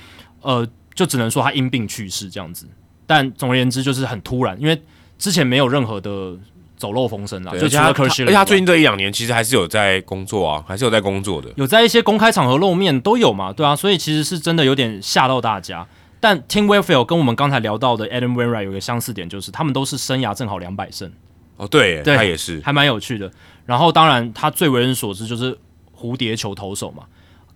[0.43, 2.67] 呃就只能说他因病去世这样子，
[3.07, 4.81] 但总而言之就是很突然，因为
[5.19, 6.37] 之前没有任何的
[6.77, 11.51] 走漏风声了，就除了而且他 e r h 而且他最近这一两年其实还是有在工作啊，还是有在工作的。
[11.57, 15.87] 有在一些公开场合露面都有嘛，对啊，所以其实是真的有点吓到大家。
[16.21, 21.13] 但 Tim Wakefield 跟我们刚才聊到的 Adam Wainwright 有一个相似点，就是他们都是生涯正好两百胜。
[21.57, 23.31] 哦，对耶，对他也是，还蛮有趣的。
[23.67, 25.57] 然后当然他最为人所知就是
[25.97, 27.05] 蝴蝶球投手嘛，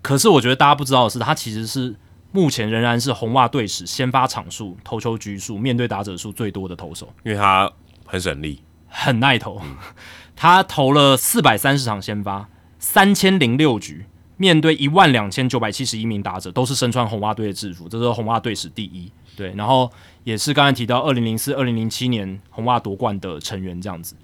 [0.00, 1.94] 可是我觉得大家不知道的是，他其实是
[2.30, 7.70] 目前仍然是红袜队史先发场数、投球局数、面对打者数最多的投手，因为他
[8.04, 9.60] 很省力，很耐投。
[10.34, 12.48] 他投了四百三十场先发，
[12.78, 14.06] 三千零六局，
[14.36, 19.10] 面对一万两千九百七十一名打者，都是身穿红袜队的制服，这是红袜队史第一。
[19.36, 19.90] 对，然后
[20.24, 24.14] 也是刚才提到二零零四、二零零七年红袜夺冠的成员这样子。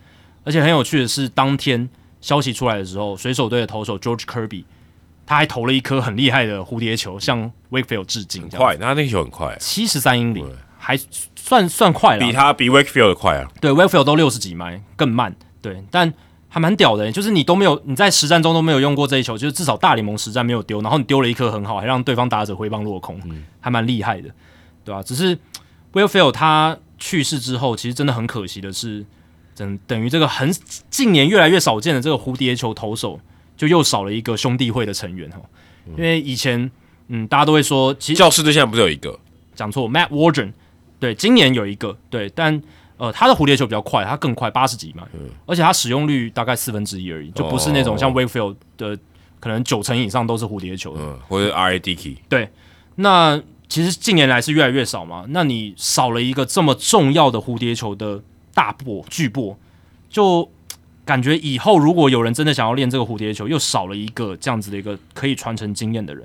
[0.44, 1.88] 而且很有趣的是，当天
[2.20, 4.64] 消息出来的时候，水手队的投手 George Kirby
[5.26, 8.48] 他还投了一颗很厉害的蝴蝶球，向 Wakefield 致敬。
[8.50, 10.44] 快，他那个球很快，七十三英里，
[10.78, 10.98] 还
[11.44, 13.46] 算算快了，比他比 Wakefield 快啊。
[13.60, 15.36] 对，Wakefield 都六十几迈，更慢。
[15.60, 16.10] 对，但
[16.48, 23.20] 还蛮屌的，就是你都没有你在实战中都没有用过这一球，就是至少大联盟实战没有丢，然后你丢了一颗很好，还让对方打者挥棒落空，
[23.60, 24.30] 还蛮厉害的，
[24.84, 25.02] 对吧？
[25.02, 25.38] 只是
[25.92, 29.04] Wakefield 他去世之后，其实真的很可惜的是。
[29.56, 30.52] 等等于这个很
[30.90, 33.20] 近年越来越少见的这个蝴蝶球投手，
[33.56, 35.38] 就又少了一个兄弟会的成员哈。
[35.96, 36.68] 因为以前
[37.06, 39.16] 嗯，大家都会说，其实教师队现在不是有一个
[39.54, 40.52] 讲错，Matt Wardren，
[41.04, 42.62] 对，今年有一个对，但
[42.96, 45.06] 呃，他的蝴蝶球比较快，他更快，八十几嘛，
[45.44, 48.98] 而且他使用率大概四分之一而已，就不是那种像 Wakefield 的
[49.38, 52.16] 可能九成以上都是蝴蝶球，嗯，或者 R A D K。
[52.28, 52.48] 对，
[52.96, 58.22] 那其实近年来是越来越少嘛，那你少了一个这么重要的蝴蝶球的。
[58.56, 59.58] 大波巨波，
[60.08, 60.48] 就
[61.04, 66.24] 感觉以后如果有人真的想要练这个蝴蝶球，又少了一个这样子的一个可以传承经验的人。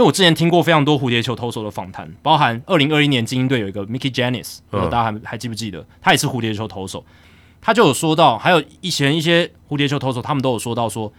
[0.00, 5.86] 因为我之前听过非常多蝴蝶球投手的访谈，包含二零二一年精英队有一个 Mickey Janis，大家还还记不记得？
[6.00, 7.04] 他也是蝴蝶球投手，
[7.60, 11.12] 他就有说到，还有以前一些蝴蝶球投手，他们都有说到说，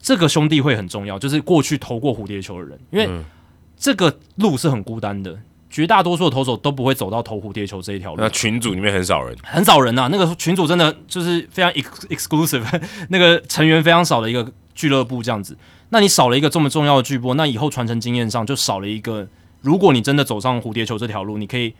[0.00, 3.06] 这个兄弟会很重要，就是过去投过蝴蝶球的人，因为
[3.76, 5.38] 这个路是很孤单的。
[5.68, 8.22] 绝大多数的投手都不会走到投蝴蝶球这一条路。
[8.22, 10.08] 那群组里面很少人，很少人呐。
[10.10, 11.70] 那个群组真的就是非常
[12.08, 12.64] exclusive，
[13.10, 15.54] 那个成员非常少的一个俱乐部这样子。
[15.90, 19.28] 那你少了一个这么重要的巨波，那以后传承经验上就少了一个。
[19.62, 21.74] 如果你真的走上蝴蝶球这条路，你可以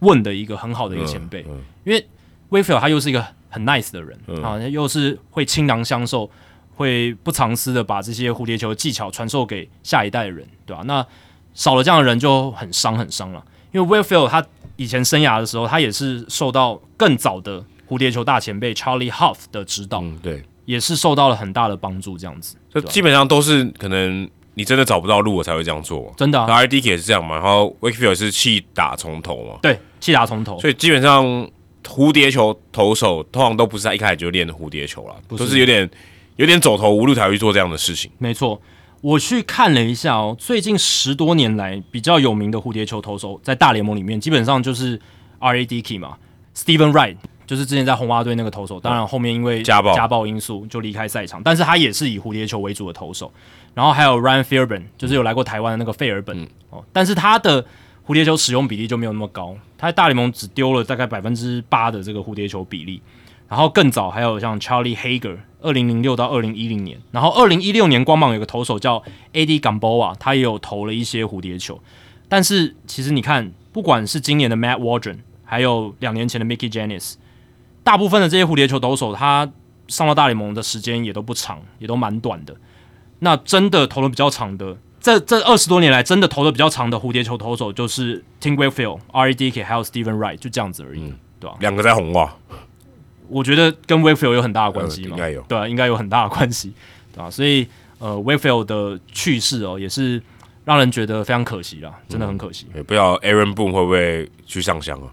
[0.00, 1.44] 问的一个很好的一个前辈。
[1.84, 2.06] 因为
[2.50, 6.30] 威菲尔他又是一个很 nice 的人啊，又是会倾囊相授，
[6.76, 10.82] 会不藏私的把这些蝴蝶球技巧传授给下一代的人，对吧？
[10.86, 11.04] 那
[11.54, 14.44] 少了这样的人就很伤很伤了，因为 Willfield 他
[14.76, 22.16] 以前生涯的时候，他也是受到更早的蝴蝶球大前辈 Charlie Huff 的指导，对，也是受到了很大的帮助。
[22.16, 26.12] 这样子，就基本上都是可能你真的找不到路，我才会这样做。
[26.16, 30.60] 真的，R D K 也是这样嘛，然后 Wakefield 是气打从头嘛，对，气打从头。
[30.60, 31.24] 所以基本上
[31.84, 35.88] 蝴蝶球投手通常都不是在一开始就练蝴蝶球了，都是有点
[36.36, 38.10] 有点走投无路才会做这样的事情。
[38.18, 38.60] 没错。
[39.00, 44.98] 我去看了一下哦，最近十多年来比较有名的蝴蝶球投手，在大联盟里面基本上就是
[45.40, 46.16] R A D K 嘛
[46.56, 47.16] ，Steven Wright
[47.46, 53.32] 就是之前在红袜队那个投手，当然后面因为家暴家暴因素就离开赛场，但是他也是以蝴蝶球为主的投手。
[53.74, 57.64] 然后还有 Ryan Fairburn，就是有来过台湾的那个费尔本哦，但是他的
[58.06, 63.02] 蝴蝶球使用比例就没有那么高，他在大联盟只丢了大概百分之八的这个蝴蝶球比例。
[63.46, 69.02] 然后更早还有像 Charlie Hager，二零零六到二零一零年，然后二零一六年光芒有个投手叫
[69.32, 69.60] A.D.
[69.60, 71.78] Gamboa，他也有投了一些蝴蝶球。
[72.26, 77.14] 但是其实你看，不管是今年的 Matt Wardren，还有两年前的 Mickey Janis，
[77.84, 79.48] 大部分的这些蝴蝶球投手，他
[79.86, 82.56] 上到大联盟的时间也都不长，也都蛮短的。
[83.20, 89.62] 那真的投的比较长的，这这二十多年来真的投的比较长的蝴蝶球投手，就是 Tim Wakefield、R.E.D.K.
[89.62, 91.56] 还有 Steven Wright，就这样子而已，对吧？
[91.60, 92.34] 两个在红袜。
[93.28, 96.72] 我觉得跟 Wakefield 有很大的关系嘛，应该有，对啊，应该有很大的关系，
[97.12, 97.30] 对吧？
[97.30, 97.66] 所以
[97.98, 100.22] 呃，Wakefield 的去世哦，也是
[100.64, 102.66] 让人觉得非常可惜啦，真的很可惜。
[102.74, 105.08] 也不知道 Aaron Boone 会不会去上香啊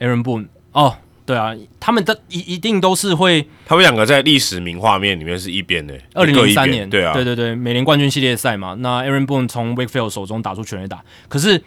[0.00, 0.94] ？Aaron Boone 哦，
[1.28, 5.94] 对啊，他们的一一定都是会，他们两个在历史名画面里面是一边的。
[6.14, 11.62] 二零零三年，对啊，对对对，美联冠军系列赛嘛，那 Aaron Boone 从 Wakefield 手中打出全垒打，可是，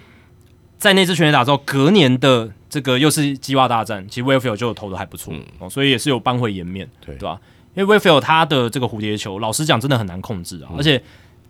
[0.80, 2.52] 在那支全垒打之后，隔年的。
[2.72, 7.38] 这个又是鸡袜大战，其实 Wakefield 就投的还不错哦，所以也是有扳回颜面，对对吧？
[7.76, 11.04] 因为 Wakefield 他的这个蝴蝶球，老实讲真的很难控制啊，而且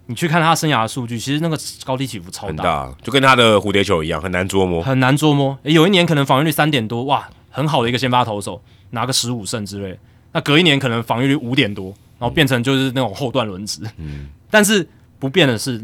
[0.08, 1.56] 你去看他生涯的数据，其实那个
[1.86, 5.56] 高低起伏超大，就跟他的蝴蝶球一样，很难捉摸，很难捉摸。
[5.62, 8.60] 有一年可能防御率三点多，哇，很好的一个先发投手，
[8.90, 10.00] 拿个十五胜之类。
[10.32, 13.82] 那隔一年可能防御率五点多，然后变成就是那种后段轮值。
[13.98, 14.88] 嗯，但是
[15.20, 15.80] 不变的是，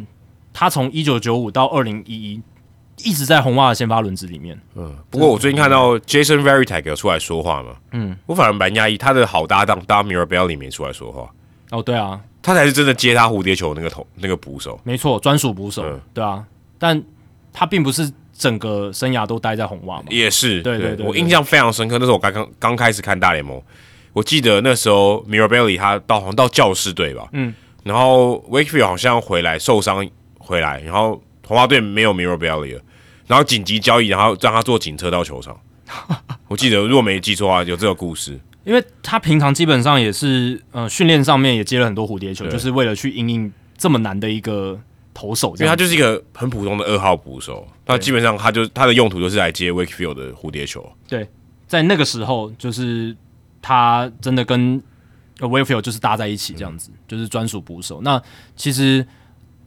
[0.51, 2.41] 他从一九九五到二零一一。
[3.03, 4.59] 一直在红袜的先发轮子里面。
[4.73, 11.31] 嗯，不过我最近看到 Jason Veritek 出来说话嘛，嗯，我反而蛮压抑，他的好搭档 Damir Bell 里面出来说话。
[11.69, 14.79] 哦，对啊，他才是真的接他蝴蝶球那个头那个捕手。
[14.83, 15.83] 没错，专属捕手。
[16.11, 16.43] 对啊，
[16.79, 16.99] 但
[17.53, 20.05] 他并不是整个生涯都待在红袜嘛。
[20.09, 21.97] 也是，对对对，我印象非常深刻。
[21.97, 23.61] 那时候我刚刚刚开始看大联盟，
[24.13, 27.53] 我记得那时候 Mirabelli 他到好像到教士队吧，嗯，
[27.83, 30.07] 然后 Wakefield 好像回来受伤
[30.37, 32.81] 回来，然后红袜队没有 Mirabelli 了。
[33.25, 35.59] 然后紧急交易，然后让他坐警车到球场。
[36.47, 38.39] 我记得，如果没记错啊，有这个故事。
[38.63, 44.79] 因为他平常基本上也是，呃，训练上面也接了很多蝴蝶球，就是为了去应应这么难的一个
[45.17, 50.87] 投手，因为他就是一个很普通的二号捕手，那基本上他就他的用途就是来接 Wakefield 的蝴蝶球。
[51.07, 51.27] 对，
[51.67, 53.17] 在那个时候，就是
[53.59, 54.79] 他真的跟
[55.39, 57.99] Wakefield 就是搭在一起，这样子、就是专属捕手。
[58.03, 58.21] 那
[58.55, 59.03] 其实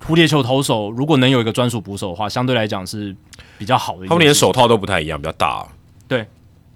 [0.07, 3.17] 蝴蝶球投手如果能有一个专属捕手的话，相对来讲是
[3.59, 4.07] 比较好的。
[4.07, 5.67] 他们连手套都不太一样，比较大。
[6.07, 6.21] 对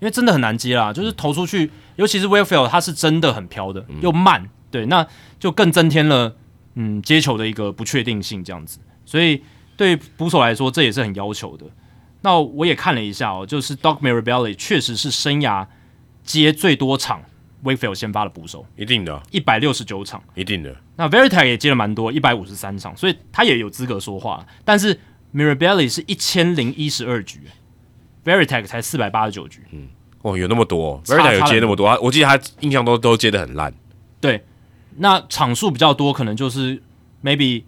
[0.01, 5.07] 因为真的很难接啦，就是投出去，尤其是 Wakefield，他是真的很飘的，又慢，对，那
[5.39, 6.35] 就更增添了
[6.75, 8.79] 嗯接球的一个不确定性，这样子。
[9.05, 9.43] 所以
[9.77, 11.67] 对捕手来说，这也是很要求的。
[12.23, 15.67] 那我也看了一下哦，就是 Doc Mirabelli 确实是生涯
[16.23, 17.23] 接最多场
[17.63, 20.23] Wakefield 先发的捕手，一定的，一百六十九场。
[20.35, 20.75] 一定的。
[20.97, 24.47] 那 Verita 也接了蛮多，一百五十三场，所以他也有资格说话。
[24.65, 24.99] 但是
[25.35, 27.41] Mirabelli 是一千零一十二局
[28.25, 29.61] ，Verita 才四百八十九局。
[29.73, 29.89] 嗯
[30.23, 33.75] 哦，有那么多差 v e r i t 有接那么多，他我记得他印象都都接的很烂。
[34.21, 34.43] 对，
[34.99, 36.81] 那场数比较多，可能就是
[37.23, 37.63] maybe，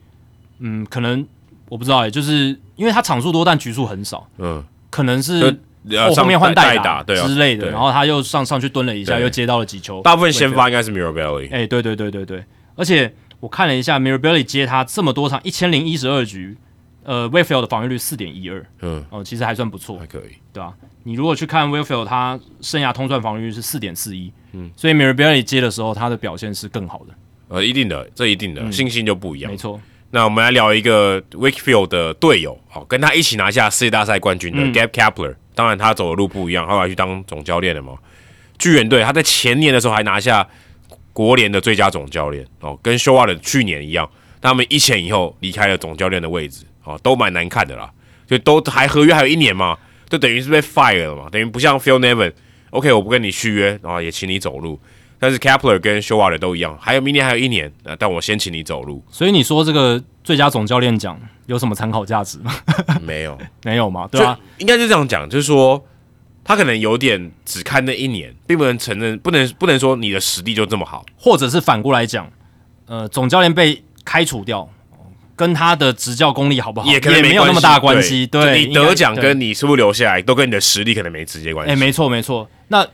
[0.59, 1.27] 嗯，可能
[1.69, 11.49] 我不知道哎，就是因为他场数多，但局数很少，嗯，可能是我上后后面换代打之类的，然后他又上上去蹲了一下，又接到了几球，大部分先发应该是 Mirabelli。
[11.53, 12.45] 哎、对对对对对，
[12.75, 16.57] 而且我看了一下 Mirabelli 接他这么多场，一千零一十二局，
[17.07, 20.37] 呃 w a y f i e l d 的防御率四点一二，嗯，哦，其实还算不错还，可以。
[20.53, 20.75] 对吧、
[21.05, 27.15] 你如果去看 w a y f i e l d 他生涯通算防御率是四点四一，嗯，所以 Mirabelli 接的时候，他的表现是更好的，
[27.49, 29.57] 呃，一定的，这一定的，信心就不一样嗯没。
[29.57, 29.81] 错，
[30.11, 35.37] 那我们来聊一个 Wakefield 的队友，好，跟他一起拿下世界大赛冠军的嗯 Gab Kapler。
[35.55, 37.95] 当然，他走的路不一样，后来去当总教练了嘛。
[38.59, 40.47] 巨人队他在前年的时候还拿下
[41.13, 44.11] 国联的最佳总教练哦，跟休瓦的去年一样，
[44.41, 47.91] 他们一前一后离开了总教练的位置哦，都蛮难看的啦。
[48.27, 49.77] 就都还合约还有一年嘛，
[50.09, 54.81] 就等于是被 fire 了嘛，等于不像 Phil Nevin，OK，、我不跟你续约，然后也请你走路。
[55.19, 62.53] 但是 Kepler 跟休瓦的都一样，还有明年还有一年，呃，但我先请你走路，所以你说这个最佳总教练奖有什么参考价值吗？
[63.03, 63.39] 没有。
[63.65, 65.83] 没有嘛，对吧、就应该是这样讲，就是说
[66.45, 71.07] 他可能有点只看那一年，并不能承认，不能不能说你的实力就这么好。
[71.17, 72.31] 或者是反过来讲，
[72.87, 74.69] 呃，总教练被开除掉，
[75.37, 78.27] 跟他的执教功力好不好也没有那么大关系。
[78.27, 81.73] 对，对，你得奖跟你是不是留下来，都跟你的实力可能没直接关系。
[81.73, 82.49] 哎、没错没错。
[82.69, 82.85] 那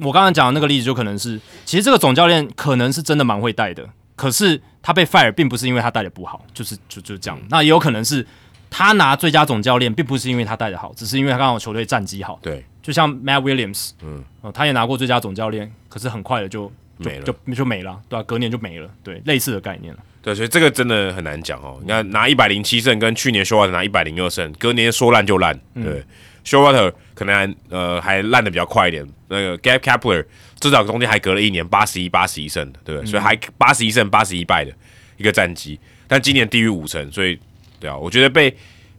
[0.00, 3.84] 我刚刚讲的那个例子，就可能是，其实这个总教练可能是真的蛮会带的，
[4.14, 7.40] 可是他被 fire 并不是因为他带的不好，就是就就这样。
[7.48, 8.24] 那也有可能是
[8.70, 12.38] 他拿最佳总教练，并不是因为他带的好，只是因为他刚好球队战绩好。
[12.42, 16.70] 对，就像 Matt Williams，嗯、呃，他也拿过最佳总教练，可是很快的就
[17.00, 20.00] 就没了就就没了，对吧、隔年就没了，对，类似的概念了。
[20.20, 21.78] 对，所以这个真的很难讲哦。
[21.80, 25.58] 你看拿一百零七胜，跟去年 s h o w a t 拿一百零二胜，隔年说烂就烂。
[25.74, 26.04] 对
[26.44, 29.06] s h o w a t 可能还呃还烂的比较快一点。
[29.28, 30.24] 那个 Gap Kapler
[30.58, 33.10] 至少中间还隔了一年八十一八十一胜的，对不对？
[33.10, 34.72] 所以还八十一胜八十一败的
[35.18, 37.38] 一个战绩，但今年低于五成，所以
[37.78, 38.54] 对啊，我觉得被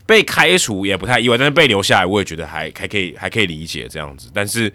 [0.06, 4.30] 被开除也不太意外，但是被留下来，我也觉得还还可以还可以理解这样子。
[4.34, 4.72] 但是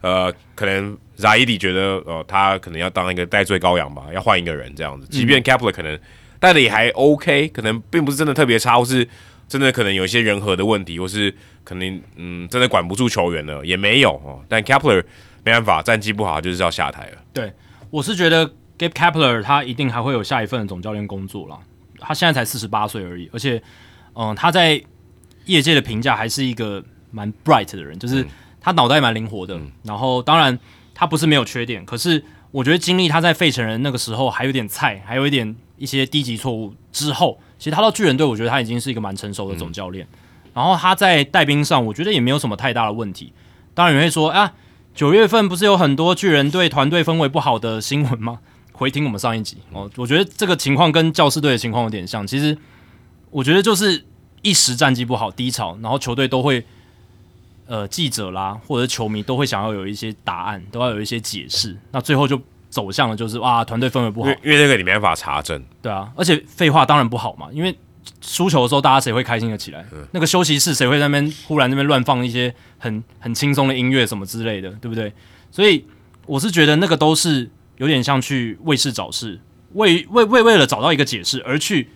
[0.00, 5.06] 呃，可能 Zaidi 觉得呃他可能要当一个代罪羔羊吧，要换一个人这样子。
[5.08, 5.98] 即便 Kepler 可能
[6.38, 9.08] 带的也还 OK，可能并不是真的特别差，或是
[9.48, 14.42] 真的可能有一些人和的问题，或是可能嗯真的管不住球员了，也没有哦。
[14.48, 15.04] 但 Kepler
[15.44, 17.18] 没办法，战绩不好就是要下台了。
[17.32, 17.52] 对，
[17.90, 18.46] 我是觉得
[18.78, 21.58] Gabe Kepler 他一定还会有下一份总教练工作啦。
[22.00, 23.62] 他现在才四十八岁而已，而且，
[24.14, 24.82] 嗯、他在
[25.46, 28.26] 业界的评价还是一个蛮 bright 的人，就是
[28.60, 29.58] 他脑袋蛮灵活的。
[29.84, 30.58] 然后，当然
[30.94, 40.06] 他不是没有缺点，可是我觉得经历他在费城人那个时候还有点菜，还有一点一些低级错误之后，其实他到巨人队，我觉得他已经是一个蛮成熟的总教练。
[40.54, 43.32] 然后他在带兵上，我觉得也没有什么太大的问题。
[43.74, 44.52] 当然，你会说啊，
[44.94, 48.38] 九月份不是有很多巨人队团队氛围不好的新闻吗？
[48.70, 52.24] 回听我们上一集哦，我觉得这个情况跟教师队的情况有点像。
[52.24, 52.56] 其实
[53.30, 54.04] 我觉得就是
[54.42, 56.64] 一时战绩不好低潮，然后球队都会
[57.66, 67.76] 呃记者啦或者是球迷都会想要有一些答案，都要有一些解释，那最后就走向了就是哇团队氛围不好因为，因为这个你没办法查证，对啊，而且废话当然不好嘛，因为
[68.20, 69.84] 输球的时候大家谁会开心的起来？
[70.12, 75.12] 那个休息室谁会在那边忽然那边乱放一些很很轻松的音乐什么之类的，对不对？
[75.50, 75.86] 所以
[76.26, 79.40] 我是觉得那个都是有点像去为事找事，
[79.72, 81.88] 为为为为了找到一个解释而去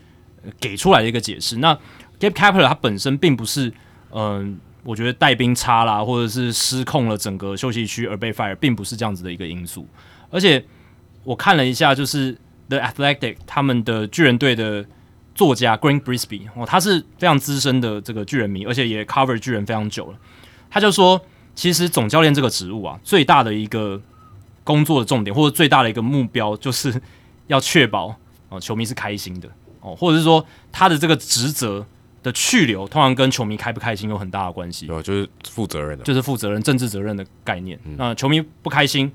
[0.42, 1.56] 呃给出来的一个解释。
[1.56, 1.74] 那
[2.18, 3.72] Gabe Kapler 他本身并不是
[4.10, 4.58] 嗯、
[4.88, 9.86] 我觉得带兵差啦，或者是失控了整个休息区而被 fire，并不是这样子的一个因素。
[10.30, 10.64] 而且
[11.24, 12.34] 我看了一下，就是
[12.70, 14.86] The Athletic 他们的巨人队的
[15.34, 20.18] 作家 Green Brisby 哦，他是非常资深的这个巨人迷，而且也 cover 巨人非常久了。
[20.70, 21.20] 他就说，
[21.54, 24.00] 其实总教练这个职务啊，最大的一个
[24.64, 26.98] 工作的重点，或者最大的一个目标，就是
[27.48, 28.16] 要确保
[28.48, 29.50] 哦球迷是开心的
[29.82, 29.94] 哦。
[29.94, 30.42] 或者是说
[30.72, 31.86] 他的这个职责
[32.28, 35.02] 的去留，通常跟球迷开不开心有很大的关系，对？
[35.02, 37.78] 就是负责任的，就是负责任、政治责任的概念。
[37.96, 39.10] 那球迷不开心，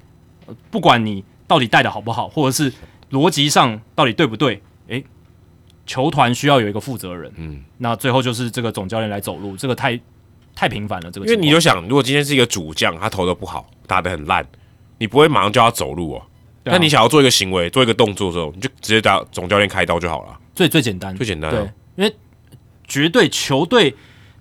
[0.72, 2.74] 不管你到底带的好不好，或者是
[3.12, 5.04] 逻辑上到底对不对，诶，
[5.86, 7.32] 球团需要有一个负责人。
[7.38, 10.00] 嗯，那最后就是这个总教练来走路，这个太
[10.56, 11.12] 太频繁了。
[11.12, 14.46] 这个，因为你就想，如果今天是一个主将，他投的不好，打的很烂，
[14.98, 16.22] 你不会马上叫他走路哦。
[16.66, 20.40] 那你想要做一个行为、做一个动作的时候，你就直接打总教练开刀就好了。
[20.56, 21.52] 最最简单，最简单。
[21.52, 21.60] 对，
[21.98, 22.16] 因为
[22.88, 23.96] 绝对球队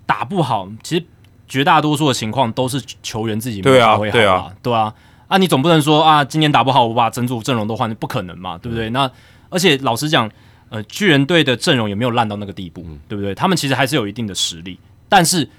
[0.05, 1.05] 打不好，其实
[1.47, 4.93] 绝大多数的情况都是球员自己没有发挥好啊，对啊。
[5.27, 8.89] 啊，你总不能说啊，今年打不好，我把整组阵容都换，不可能嘛，对不对？
[8.91, 9.09] 那
[9.49, 10.29] 而且老实讲，
[10.69, 13.33] 呃，巨人队的阵容也没有烂到那个地步，对不对？
[13.33, 14.79] 他们其实还是有一定的实力，
[15.09, 15.49] 但是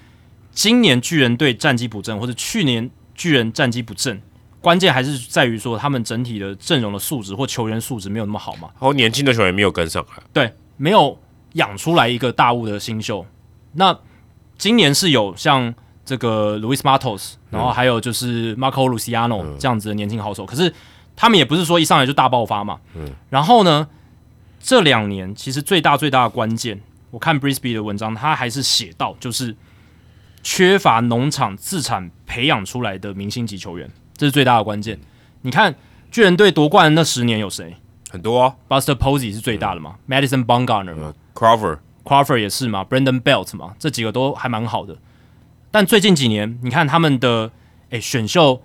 [0.51, 4.21] 今年巨人队战绩不振，或者去年巨人战绩不振。
[4.61, 8.69] 关键还是在于说，他们整体的阵容的素质或球员素质没有那么好嘛？
[8.73, 11.17] 然后年轻的球员没有跟上来，对，没有
[11.55, 13.25] 养出来一个大物的新秀。
[13.73, 13.97] 那
[14.57, 15.73] 今年是有像
[16.05, 20.73] 这个 Louis Matos，然后还有就是 Marco Luciano 这样子的年轻好手，可是
[21.15, 22.79] 他们也不是说一上来就大爆发嘛。
[22.95, 23.09] 嗯。
[23.29, 23.87] 然后呢，
[24.61, 26.79] 这两年其实最大最大的关键，
[27.11, 29.55] 我看 Brisby 的文章，他还是写到就是
[30.43, 33.89] 缺乏农场自产培养出来的明星级球员。
[34.15, 34.97] 这是最大的关键。
[35.41, 35.75] 你看
[36.09, 37.75] 巨人队夺冠那十年有谁？
[38.09, 38.41] 很多。
[38.41, 44.97] 啊，Buster Posey 是最大的嘛，Madison Bumgarner，Crawford，Crawford 也是嘛，Brandon Belt 嘛，这几个都还蛮好的。
[45.71, 47.51] 但最近几年，你看他们的
[47.89, 48.61] 诶选秀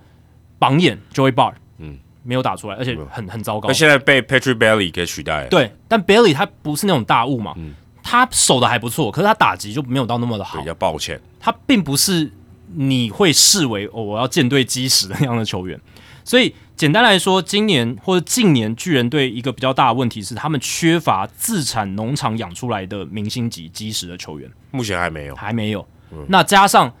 [0.57, 3.67] 榜眼 Joey Bar，嗯，没有打出来，而且很很糟糕。
[3.67, 5.49] 那现在被 Patrick Bailey 给取代了。
[5.49, 7.55] 对，但 Bailey 他不是那种大物嘛，
[8.01, 10.59] 他守的还不错，可是他打击就没有到那么的好。
[10.59, 12.31] 比较抱歉，他并不是。
[12.73, 15.77] 你会视为哦，我要舰队基石的那样的球员，
[16.23, 25.87] 所以简单来说，今年或者近年巨人队一个比较大的问题是，他们缺乏自产农场养出来的明星级基石的球员，目前还没有，还没有。
[26.29, 26.91] 那加上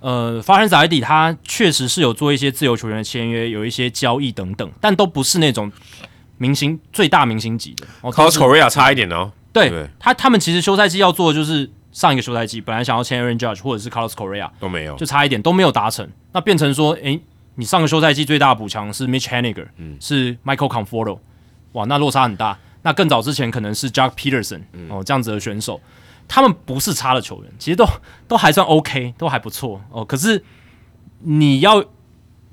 [0.00, 5.72] 呃，发生在底，他确实是有做一些自由球员的签约，有一些交易等等，但都不是那种
[6.36, 7.86] 明星最大明星级的。
[8.02, 11.70] Carlos Correa 差一点哦，对他，他们其实休赛季要做的就是。
[11.92, 16.08] 上一个休赛季本来想要签 Aaron Judge 或者是 Carlos Correa 都没有，就差一点都没有达成。
[16.32, 17.20] 那变成说，诶，
[17.56, 21.18] 你上个休赛季最大的补强是 Mitch Haniger，嗯，是 Michael Conforto，
[21.72, 22.58] 哇，那落差很大。
[22.82, 25.80] 那更早之前可能是 Jack Peterson 哦这样子的选手，
[26.26, 27.86] 他们不是差的球员，其实都
[28.26, 30.04] 都还算 OK，都还不错哦。
[30.04, 30.42] 可是
[31.20, 31.84] 你要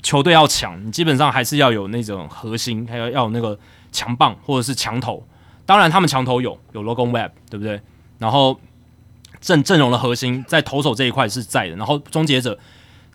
[0.04, 3.58] 球队要强，你基本上还是要有那种核心，还要要有那个
[3.92, 5.26] 强棒或者是强头。
[5.66, 7.82] 当然他们强头有有 Logan Webb，对不对？
[8.18, 8.60] 然后
[9.42, 12.58] 阵阵容的核心在投手这一块是在的，然后终结者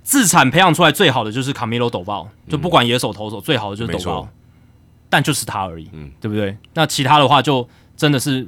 [0.04, 4.28] 自产培养出来最好的就是卡米罗·斗爆，就不管野手投手最好的就是斗爆，
[5.08, 6.56] 但就是他而已，嗯，对不对？
[6.74, 7.66] 那其他的话就
[7.96, 8.46] 真的是，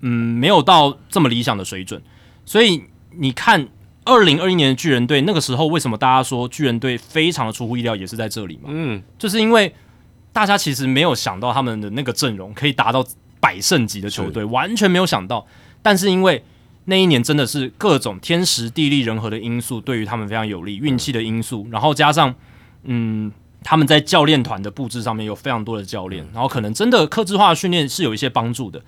[0.00, 2.00] 嗯，没有到这么理想的水准。
[2.46, 3.68] 所以你看，
[4.04, 8.68] 二零二一年的巨人队那个时候，为什么大家说巨人队非常的出乎意料，也是在这里嘛？
[8.68, 9.74] 嗯，就是因为
[10.32, 13.04] 大家其实没有想到他们的那个阵容可以达到
[13.40, 15.44] 百胜级的球队，完全没有想到，
[15.82, 16.44] 但是因为
[16.86, 22.34] 那一年真的是各种天时地利人和的因素对于他们非常有利，运气的因素，然后加上
[22.84, 23.30] 嗯
[23.62, 28.82] 他们在教练团的布置上面有非常多的教练，然后可能真的克制化训练是有一些帮助的，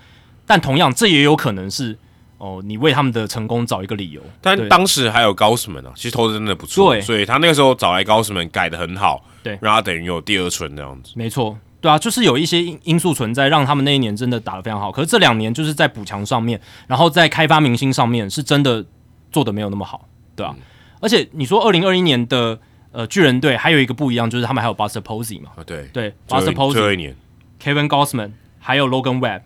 [0.46, 1.96] 但同样这也有可能是
[2.38, 4.22] 哦你为他们的成功找一个理由。
[4.40, 11.56] 但当时还有高斯门啊，其实投的真的不错，所以他那个时候找来高斯门改的很好，对，让他等于有第二春这样子，没错。
[11.82, 14.90] 对啊，就是有一些因因素存在，让他们那一年真的打得非常好。
[14.90, 18.82] 可是这两年就是在补强上面，然后在开发明星上面，是真的
[19.30, 20.56] 做的没有那么好，对吧？
[21.00, 22.56] 而且你说二零二一年的
[22.92, 25.50] 呃巨人队还有一个不一样，就是他们还有 Buster Posey 嘛？
[25.56, 27.14] 啊，对对，Buster Posey、
[27.60, 28.30] Kevin Gossman
[28.60, 29.42] 还有 Logan Webb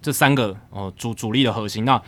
[0.00, 1.84] 这三个哦主主力的核心。
[1.84, 2.00] 那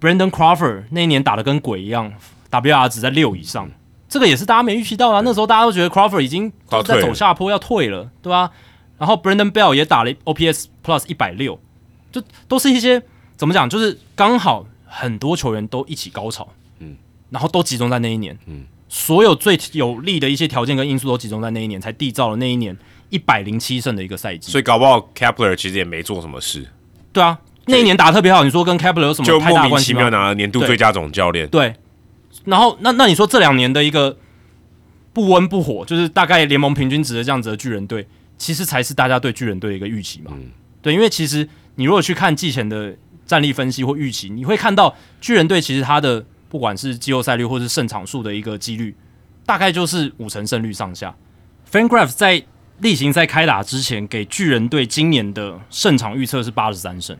[0.00, 2.12] Brandon Crawford 那一年打的跟鬼一样
[2.52, 3.68] ，WR 值在六以上，
[4.08, 5.22] 这个也是大家没预期到啊。
[5.24, 6.52] 那时候大家都觉得 Crawford 已经
[6.84, 8.50] 在走下坡要退了，对吧？
[8.98, 11.58] 然后 Brandon Bell 也打了 OPS Plus 一百六，
[12.10, 13.02] 就都是一些
[13.36, 16.48] 怎么讲，就是刚好很多球员都一起高潮，
[16.78, 16.96] 嗯，
[17.30, 22.74] 然后都集中在那一年，嗯，所有最有利的一些条件跟因素都集中在那一年，才缔造了那一年
[23.10, 24.50] 一百零七胜的一个赛季。
[24.50, 26.66] 所以搞不好 Kepler 其实也没做什么事。
[27.12, 29.60] 对啊，那一年打特别好，你说跟 Kepler 有什么太大关系吗？
[29.60, 31.46] 就莫名其妙拿了年度最佳总教练。
[31.48, 31.74] 对，
[32.44, 34.16] 然后那那你说这两年的一个
[35.12, 38.06] 不温不火，就是大概联盟平均值的这样子的巨人队。
[38.38, 40.32] 其实才是大家对巨人队的一个预期嘛？
[40.82, 42.96] 对，因为其实你如果去看季前的
[43.26, 48.94] 战力分析或预期，你会看到巨人队其实他的不管是季后赛率或是胜场数的一个几率，
[49.44, 51.14] 大概就是五成胜率上下。
[51.70, 52.44] FanGraph 在
[52.78, 57.16] 例行赛开打之前给巨人队今年的胜场预测是八十三胜，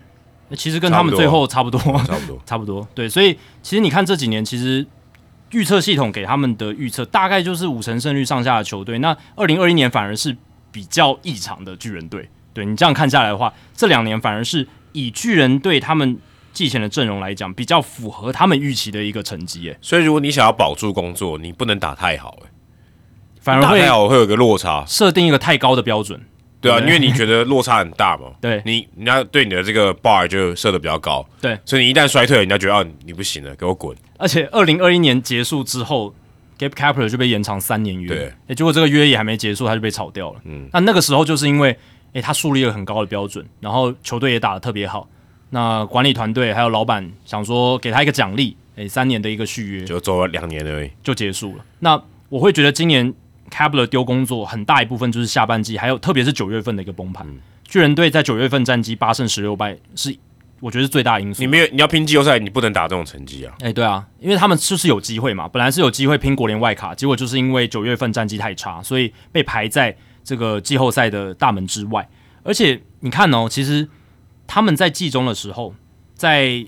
[0.55, 2.87] 其实跟他们最后差不多， 差不多，差不多。
[2.95, 4.87] 对，所以其实你看这几年，其实
[5.51, 8.99] 预测系统给他们的预测大概就是五成胜率上下的球队。
[9.01, 10.37] 那二零二一年反而是
[10.77, 12.29] 比较异常的巨人队。
[12.53, 16.19] 对你这样看下来的话，这两年反而是以巨人队他们
[16.53, 19.67] 季前的阵容来讲，比较符合他们预期的一个成绩。
[19.71, 22.49] 诶，所以如果你想要保住工作，你不能打太好，诶，
[23.41, 26.21] 反而会会有一个落差，设定一个太高的标准。
[26.61, 28.33] 对啊，因为你觉得落差很大嘛。
[28.43, 31.27] 对，你人家对你的这个 bar 就设的比较高。
[31.41, 33.97] 对，所以你一旦衰退，人家觉得啊你不行了，给我滚。
[34.19, 36.15] 而且二零二一年结束之后
[36.59, 38.09] ，Gabe Kapler 就被延长三年约。
[38.09, 40.41] 对，哎，结果这个约也还没结束，他就被炒掉了。
[40.45, 41.77] 嗯，那那个时候就是因为，
[42.13, 45.09] 哎，他树立了很高的标准，然后球队也打得特别好。
[45.51, 51.65] 那管理团队还有老板想说给他一个奖励，哎，三年的一个续约，就走了两年而已，就结束了。
[51.81, 53.15] 那我会觉得今年。
[53.49, 57.25] Cabler 丢工作很大一部分就是下半季，还有特别是九月份的一个崩盘。
[57.63, 60.17] 巨人队在九月份战绩八胜十六败，是
[60.61, 61.43] 我觉得是最大因素。
[61.43, 63.55] 你没有你要拼季后赛，你不能打这种成绩啊！
[63.61, 72.09] 哎，对啊，因为他们就是有机会嘛，本来是有机会拼国联外卡，结果就是因为九月份战绩太差，所以被排在这个季后赛的大门之外。
[72.43, 73.89] 而且你看哦，其实
[74.47, 75.75] 他们在季中的时候，
[76.15, 76.65] 在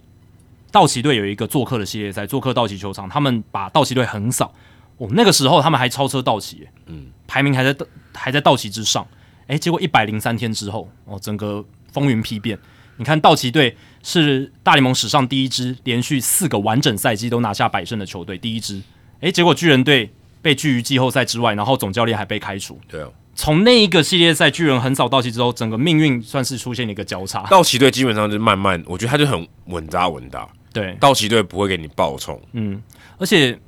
[0.71, 4.53] 道奇队有一个做客的系列赛，做客道奇球场，他们把道奇队横扫。
[4.99, 9.07] 哦，那个时候他们还超车道奇，嗯，排名还在还在道奇之上，
[9.47, 12.59] 诶，结果一百零三天之后，哦，整个风云丕变。
[12.99, 18.83] 你看道奇队是大联盟史上第一支连续四个完整赛季都拿下百胜的球队，第一支。
[19.21, 20.13] 诶，结果巨人队
[20.43, 22.79] 被拒于季后赛之外，然后总教练还被开除。
[22.87, 27.43] 对啊，从那一个系列赛巨人横扫道奇之后，整个命运算是出现了一个交叉。
[27.45, 30.49] 道奇队基本上就慢慢，我觉得他就很稳扎稳打。
[30.73, 32.41] 对，道奇队不会给你爆冲。
[32.53, 32.83] 嗯，
[33.17, 33.59] 而且。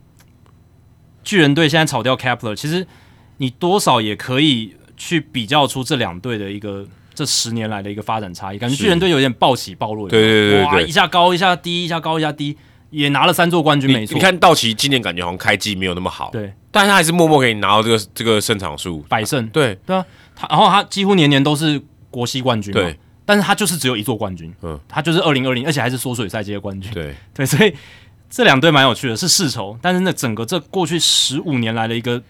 [1.23, 2.85] 巨人队现在炒掉 Capler，其实
[3.36, 6.89] 你多少也可以去比较出这两队的一个
[7.21, 12.57] 这十年来的一个发展差异，感觉巨人队有点暴起暴落，对对对，哇，一下高一下低，一下高一下低，
[12.89, 14.15] 也拿了三座冠军，没错。
[14.15, 19.01] 你看道奇今年感觉好像开季没有那么好，对，但是他还是默默给你拿到这个这个胜场数。
[19.09, 19.79] 百胜，对。
[19.85, 20.03] 对啊，
[20.35, 21.79] 他然后他几乎年年都是
[22.11, 27.15] 国西冠军，对，但是他就是只有一座冠军，嗯，他就是二零二零，而且还是缩水赛季的冠军，对。
[27.35, 27.75] 对，所以。
[28.33, 32.23] 这两队蛮有趣的，是世仇，但是那整个这过去十五年来的一个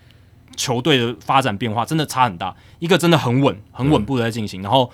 [0.57, 2.55] 球队的发展变化真的差很大。
[2.79, 4.91] 一个真的很稳、很稳步的在进行，然后，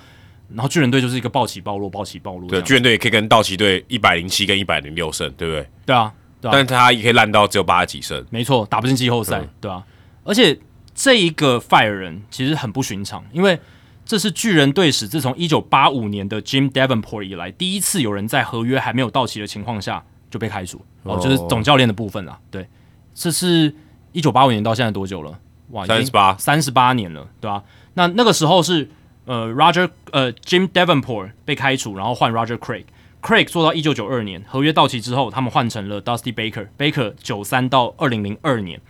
[0.48, 2.48] 然后巨人队就是一个暴起暴落、暴起暴落。
[2.48, 5.68] 对，巨人队也可以跟道奇队一百零七跟一百零六胜，对不对？
[5.86, 6.52] 对啊，对啊。
[6.52, 9.84] 但是他也可以烂到只有八十几胜，没错，打不进季后赛，对啊。
[10.24, 10.58] 而且
[10.94, 13.58] 这一个 fire 人其实很不寻常，因为
[14.04, 20.04] 这是巨人队史自从一九八五年的 Jim Davenport 以来第一次有人在合约还没有到期的情况下。
[20.28, 22.36] 就被开除哦，就是总教练的部分啦。
[22.50, 22.66] 对，
[23.14, 23.72] 这是
[24.10, 25.38] 一九八五年到现在多久了？
[25.70, 27.62] 哇，三十八，三十八年了，对吧？
[27.94, 28.88] 那那个时候是
[29.24, 38.80] 呃，Roger 呃，Jim Davenport 被开除，然后换 Roger Craig，Craig 做到一九九二年合约到期之后，他们换成了 Dusty Baker，Baker 九三到二零零二年。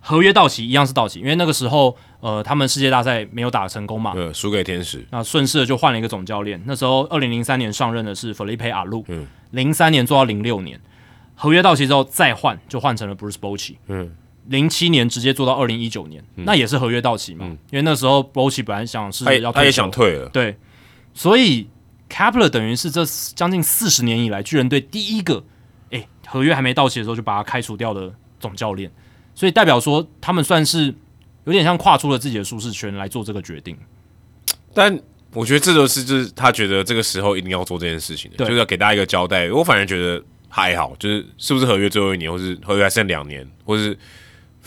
[0.00, 6.62] 合约到期一样是到期，因为那个时候呃，他们世界大赛没有打成功嘛，对，输给天使，那顺势就换了一个总教练。
[6.66, 9.26] 那时候二零零三年上任的是 Felipe 阿路，嗯。
[9.50, 10.80] 零三年做到零六年，
[11.34, 13.76] 合约到期之后再换，就换成了 Bruce Bochy。
[13.88, 14.14] 嗯，
[14.48, 17.46] 零七年直接做到二零一九年，那也是合约到期嘛？
[17.70, 20.56] 因为那时候 Bochy 本来想是要他也想退了，对，
[21.14, 21.68] 所以
[22.10, 23.04] Kapler 等于是这
[23.34, 25.44] 将近四十年以来巨人队第一个，
[25.90, 28.90] 哎，合约还没到期的时候就把他开除掉的总教练，
[29.34, 30.94] 所以代表说他们算是
[31.44, 33.76] 有点像跨出了自己的舒适圈来做这个决定，
[34.74, 35.00] 但。
[35.34, 39.52] 我觉得这就是就是他觉得这个时候一定要做这件事情，就是要给大家一个交代。
[39.52, 43.96] 我反而觉得还好，就是是不是合约最后一年，或是合约还剩两年，或是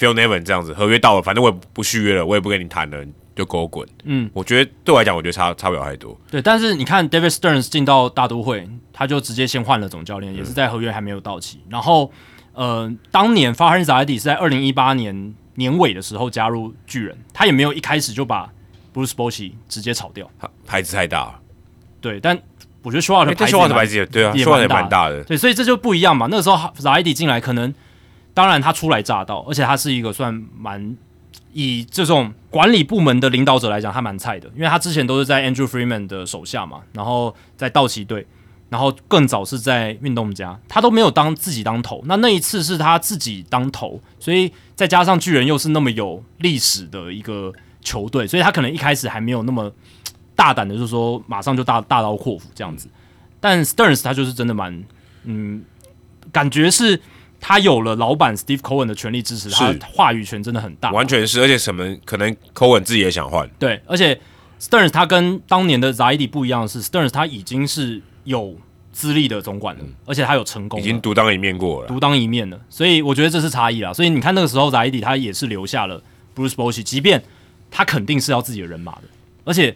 [0.02, 3.06] Phil Nevin 这样子，合约到了，反正我也不续约了，我也不跟你谈了，
[3.36, 3.88] 就给我滚。
[4.06, 6.20] 嗯，我觉得对我来讲，我觉得差差不了太多。
[6.32, 11.62] 对，但是你看 David Stearns 进到大都会，他就直接先换了总教练，也是在合约还没有到期。
[11.70, 12.12] 然后，
[12.54, 18.50] 呃，当年 f a r h a n Zaidi 是在二零一八年年尾的时候加入巨人，他也没有一开始就把。
[18.94, 20.30] Bruce Bochy 直接炒掉，
[20.68, 21.40] 牌子太大了。
[22.02, 22.38] 对，但
[22.84, 23.34] 我觉得说话的
[23.74, 25.24] 牌子也对啊，说话也蛮大的。
[25.24, 26.28] 对，所以这就不一样嘛。
[26.30, 27.74] 那个时候 Zaidi 进来，可能
[28.34, 30.98] 当然他初来乍到，而且他是一个算蛮
[31.54, 38.26] 以这种管理部门的领导者来讲，他蛮菜的，因为他之前都是在 Andrew Freeman 的手下嘛，然后在道奇队，
[38.70, 42.02] 然后更早是在运动家，他都没有当自己当头。
[42.06, 47.54] 那那一次是他自己当头，所以再加上巨人又是那么有历史的一个。
[47.84, 49.74] 球队，所以他可能一开始还没有那么
[50.36, 52.88] 大胆的，就是说马上就大大刀阔斧这样子。
[53.40, 54.84] 但 Stearns 他就是真的蛮，
[55.24, 55.64] 嗯，
[56.32, 57.02] 感觉是
[57.42, 61.42] 他有了老板 Steve Cohen 的全力支持，他话语权真的很大，完全是。
[61.42, 63.82] 而且什么可能 Cohen 自己也想换，对。
[63.88, 64.18] 而且
[64.62, 68.56] Stearns 他跟当年的 Zaidi 不一样的是，Stearns 他已经是有
[68.94, 71.88] 资历的总管了，而且他有成功，已经独当一面过了。
[71.88, 73.92] 独当一面了，所以我觉得这是差异啦。
[73.92, 76.04] 所以你看那个时候，Zaidi 他也是留下了
[76.36, 77.24] Bruce Bochy，即便
[77.72, 79.04] 他肯定是要自己的人马的，
[79.46, 79.76] 而且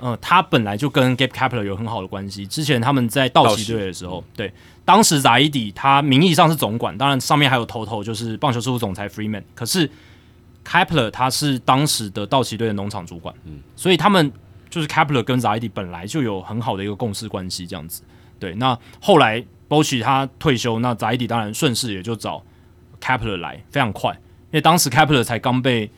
[0.00, 2.46] 呃，他本来就跟 Gabe Kapler 有很好的关系。
[2.46, 4.52] 之前他们在道奇队的时候，对，
[4.84, 9.88] 当时扎伊迪他名义上是总管，当然上面还有头头就是棒球事务总裁 Freeman，可是
[10.66, 14.32] Kapler 他是当时的道奇队的农场主管，嗯，所以他们
[14.68, 18.02] 就是 Kapler 跟扎伊迪本来就有很好的一个共事关系，这样子。
[18.40, 22.42] 对，那后来 Bochy 他退休，那扎伊迪当然顺势也就找
[23.00, 25.90] Kapler 来，非常快，因为当时 Kapler 才刚被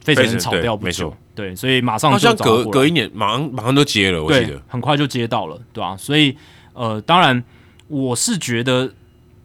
[0.00, 5.96] 费城人炒掉不久，对，所以马上好像隔隔一年，马上马上都接了，我记得很快就接到了，对吧？
[5.96, 6.36] 所以
[6.72, 7.44] 呃，当然
[7.86, 8.90] 我是觉得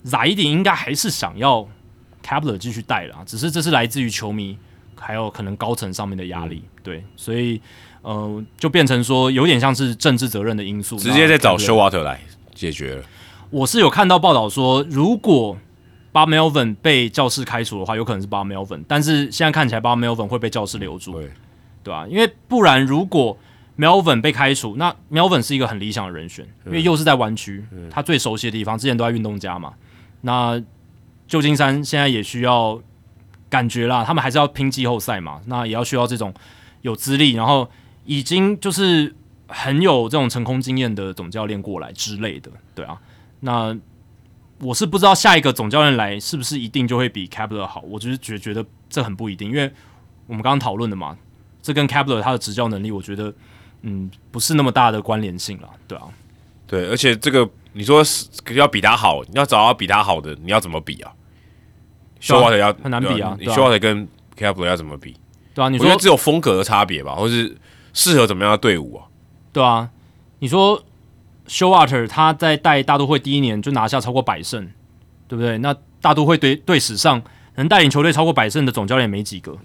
[0.03, 1.67] 扎伊迪应该还是想要
[2.25, 4.57] Kapler 继续带了，只是这是来自于球迷
[4.95, 7.61] 还有可能高层上面的压力，对，所以。
[8.05, 12.19] 呃，就变成说有点像是政治责任的因素，直接在找 Showalter 来
[12.53, 13.03] 解决了。
[13.49, 15.57] 我是有看到报道说，如果
[16.11, 21.31] Bob Melvin 被教室开除的话，有可能是 Bob Melvin，但是现在看起来 Bob Melvin 会被教室留住，对
[21.83, 22.07] 对吧？
[22.09, 23.37] 因为不然，如果
[23.77, 29.73] Melvin 被开除，那 Melvin 是一个很理想的人选，因为又是在湾区，他最熟悉的地方，之前都在运动家嘛。
[30.21, 30.61] 那
[31.27, 32.81] 旧金山现在也需要
[33.49, 36.33] 感觉啦，他们还是要拼季后赛嘛，那也要需要这种
[36.81, 37.69] 有资历，然后。
[38.05, 39.15] 已经就是
[39.47, 42.99] 很有这种成功经验的总教练过来之类的，对啊。
[43.39, 43.73] 那
[44.59, 49.71] 我是不知道下一个总教练来是不是一定就会比 Kapler 好，我就是觉觉得这很不一定，因为
[50.27, 51.17] 我们刚刚讨论的嘛，
[51.63, 53.33] 这跟 Kapler 他的执教能力，我觉得
[53.81, 56.03] 嗯不是那么大的关联性了，对啊。
[56.67, 61.11] 对，而且这个你说是要比他好，你要找到比他好的，你要怎么比啊？
[62.19, 64.07] 修瓦特要很难比啊，你修瓦特跟
[64.37, 65.15] Kapler 要怎么比？
[65.55, 67.57] 对啊，你说只有风格的差别吧，或是？
[67.95, 69.05] 适合怎么样的队伍啊？
[69.51, 69.87] 对啊，
[70.39, 70.83] 你说
[71.47, 74.67] Showalter 他在带大都会第一年就拿下超过百胜，
[75.27, 75.59] 对不对？
[75.59, 77.21] 那大都会队队史上
[77.53, 79.55] 能带领球队超过百胜的总教练没几个。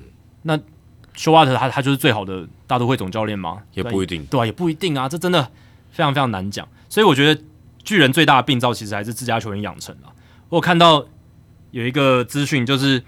[0.42, 0.60] 那
[1.18, 3.60] Showalter 他他就是最好的大都会总教练吗？
[3.74, 5.42] 也不一定，对啊，也不一定啊，这真的
[5.90, 6.66] 非常非常难讲。
[6.88, 7.42] 所以我觉得
[7.82, 10.14] 巨人最大的病灶其实还是自家球员养成啊。
[10.48, 11.04] 我看到
[11.72, 13.02] 有一个资讯，就是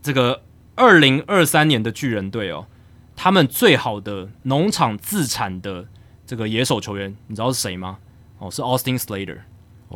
[0.00, 0.42] 这个
[0.76, 2.66] 二零二三年的巨人队哦。
[3.16, 5.84] 他们最好的农场自产的
[6.24, 7.98] 这个野手球员，你知道是谁吗？
[8.38, 9.36] 哦，是 Austin Slater，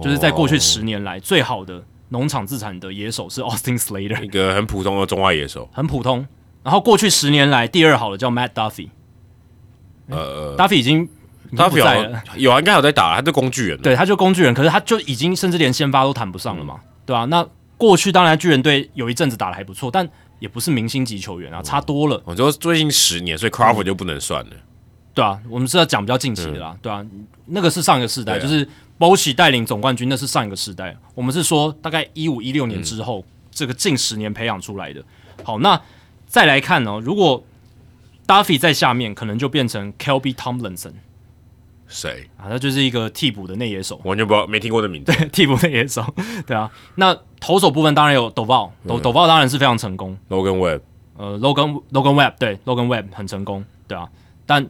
[0.03, 6.27] 就是在过去十年来最好的农场自产的野手是 Austin Slater，一个很普通的中外野手，很普通。
[6.65, 8.89] 然后过去十年来第二好的叫 Matt Duffy，
[10.09, 11.09] 呃，Duffy 已经
[11.53, 11.79] Duffy
[12.37, 17.27] 有啊，应该有在打，他是工具人，对，他就工具人，可是他就已经甚至连先发都谈不上了嘛，对吧？
[17.27, 17.47] 那
[17.77, 20.09] 过去当然巨人队有一阵子打的还不错，但
[20.39, 22.21] 也不是明星级球员啊，差多了。
[22.25, 24.51] 我说最近十年，所以 Crawford 就不能算了。
[25.13, 27.05] 对啊，我们是要讲比较近期的啦，对啊，
[27.47, 28.67] 那个是上一个世代，就是
[28.99, 30.97] Bochy 带领总冠军，那是上一个世代。
[31.15, 35.05] 我们是说大概一五一六年之后，这个近十年培养出来的。
[35.45, 35.81] 好，那
[36.35, 37.45] 再来看哦，如果
[38.27, 40.95] Duffy 在下面，可能就变成 Kelby Tomlinson。
[41.87, 42.51] 谁啊？
[42.51, 45.13] 他就是一个替补的内野手，完全不知道，没听过的名字。
[45.13, 46.05] 对， 替补内野手，
[46.45, 46.69] 对啊。
[46.97, 50.19] 那投手部分当然有 Doval，斗斗爆当然是非常成功。
[50.29, 50.81] Logan Webb，
[51.17, 54.09] 呃，Logan Logan Webb，对，Logan Webb 很成功，对啊。
[54.45, 54.67] 但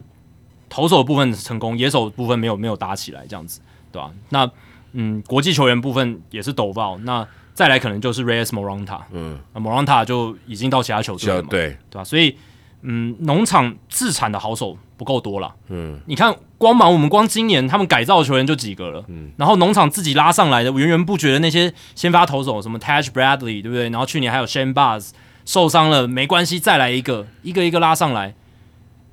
[0.69, 3.59] 投手部分成功，野手部分没有没有打起来，这样子，
[3.91, 4.11] 对吧？
[4.29, 4.47] 那
[4.91, 12.03] 嗯，国际球员部分也是抖爆那再来可能就是 Reyes Moronta，嗯，Moronta 就已经到其他球队了嘛，对对吧？
[12.03, 12.37] 所以
[12.83, 16.35] 嗯，农场自产的好手不够多了，嗯，你看。
[16.57, 23.89] 光芒，我们光今年他们改造球员就几个了，嗯，然后农场自己拉上来的源源不绝的那些先发投手，什么 Taj Bradley 对不对？
[23.89, 25.09] 然后去年还有 Shane Baz
[25.43, 28.33] 受伤了，没关系，再来一个，一个一个拉上来。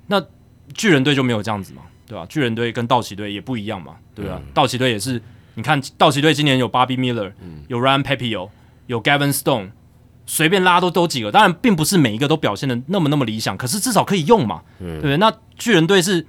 [0.06, 0.22] 那
[0.72, 2.24] 巨人队就没有这样子嘛，对吧？
[2.28, 4.40] 巨人队跟道奇队也不一样嘛，对吧？
[4.54, 5.20] 道奇队也是，
[5.54, 7.32] 你看道奇队今年有 Bobby Miller，
[7.68, 8.50] 有 Ryan Pepiot，
[8.86, 9.70] 有 Gavin Stone，
[10.26, 15.16] 随便拉都都几个，当然并不是每一个都表现的那么那么理想，可是至少可以用嘛，对不对？
[15.16, 16.26] 那巨人队是。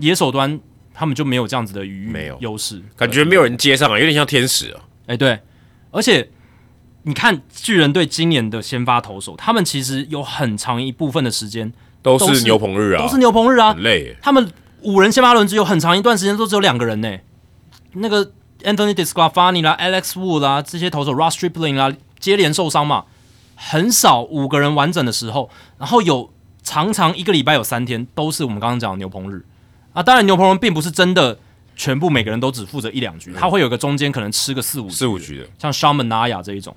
[0.00, 0.60] 野手端
[0.94, 4.80] 他们就没有这样子的余没有优势，感觉没有人接上啊，有点像天使啊。
[5.06, 5.40] 哎，对，
[5.90, 6.30] 而且
[7.02, 14.14] 你看巨人队今年的先发投手，他们其实有很长一部分的时间都是牛棚日啊，都是牛棚日啊，很累。
[14.22, 14.48] 他们
[14.82, 17.18] 五人先发轮值有很长一段时间都只有两个人呢。
[17.94, 18.30] 那个
[18.62, 23.04] Anthony Disclafani 啦，Alex Wood 啦，这些投手 Ross Stripling 啦，接连受伤嘛，
[23.54, 26.32] 很少五个人完整的时候，然后有
[26.62, 29.44] 常常一个礼拜有三天都是我们刚刚讲的牛棚日。
[29.92, 31.38] 啊，当然牛棚人并不是真的
[31.74, 36.76] 全部每个人都只负责一两局，他会有个中间可能吃个四五四五局的，像 Shaman Naya 这一种，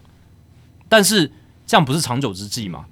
[0.88, 1.32] 但是
[1.68, 2.86] 这样不是长久之计嘛，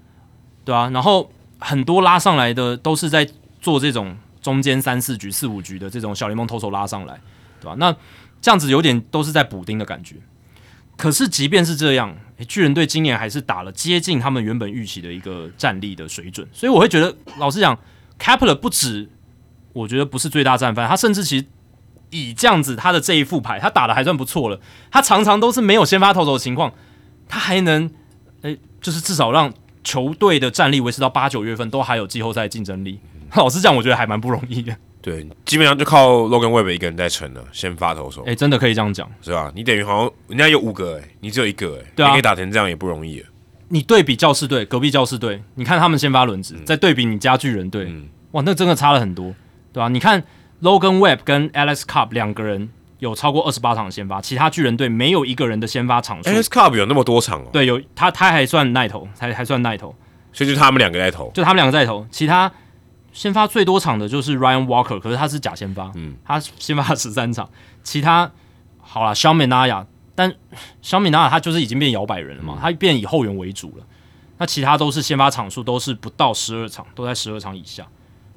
[0.65, 3.27] 对啊，然后很多拉上来的都是在
[3.61, 7.19] 做这种中间三四局、四五局的这种小联盟投手拉上来，
[7.61, 7.75] 对吧？
[7.77, 7.95] 那
[8.41, 10.15] 这样子有点都是在补丁的感觉。
[10.97, 12.17] 可是即便是这样，
[12.47, 17.77] 巨人队今年还是打了接近他们原本预期的一个战力的水准，所以我会觉得，老实讲
[18.19, 19.09] ，Kapler 不止，
[19.71, 21.45] 我觉得不是最大战犯，他甚至其实
[22.09, 24.59] 以这样子他的这一副牌，他打的还算不错了。
[24.91, 26.73] 他常常都是没有先发投手的情况，
[27.29, 27.89] 他还能，
[28.41, 29.53] 诶，就是至少让
[29.85, 32.99] 球队的战力维持到八九月份都还有季后赛竞争力。
[33.35, 34.75] 老实讲，我觉得还蛮不容易的。
[35.01, 38.21] 对，基本上就靠 Logan Webb 一个人在撑了，先发投手。
[38.23, 39.49] 哎，真的可以这样讲，是吧？
[39.55, 43.23] 你等于好像人家有五个，哎，你只有一个，哎，对啊，可以打成这样也不容易。
[43.69, 47.89] 你对比教室队，隔壁教室队，你看他们先发轮子，再对比你家巨人队，
[48.31, 49.33] 哇，那真的差了很多，
[49.71, 49.87] 对吧？
[49.87, 50.21] 你看
[50.61, 56.29] Logan Webb 跟 Alex Cobb 两个人有超过二十八场先发，其他巨人队没有一个人的先发场数。
[56.29, 57.47] Alex Cobb 有那么多场哦？
[57.53, 59.95] 对，有他，他还算耐投，还还算耐投，
[60.33, 62.51] 所以就他们两个在投，就他们两个在投，其他。
[63.11, 67.49] 先发最多场的就是 Ryan Walker，可是他是假先发，嗯，他先发十三场，
[67.83, 68.31] 其他
[68.79, 70.33] 好了，小美纳亚，但
[70.81, 73.85] 小美纳亚他就是已经变摇摆人了嘛，他变以后援为主了，
[74.37, 77.87] 那其他都是先发场数都是不到十二场，都在十二场以下，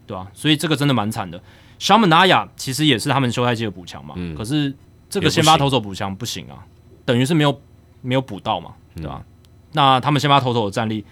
[0.06, 0.26] 对吧？
[0.32, 1.40] 所以这个真的蛮惨的。
[1.78, 4.74] 小美纳亚其实也是他们休赛季的补强嘛，可是
[5.10, 6.64] 这个先发投手补强不行啊，
[7.04, 7.60] 等于是没有
[8.00, 9.22] 没有补到嘛，对吧？
[9.72, 11.04] 那他们先发投手的战力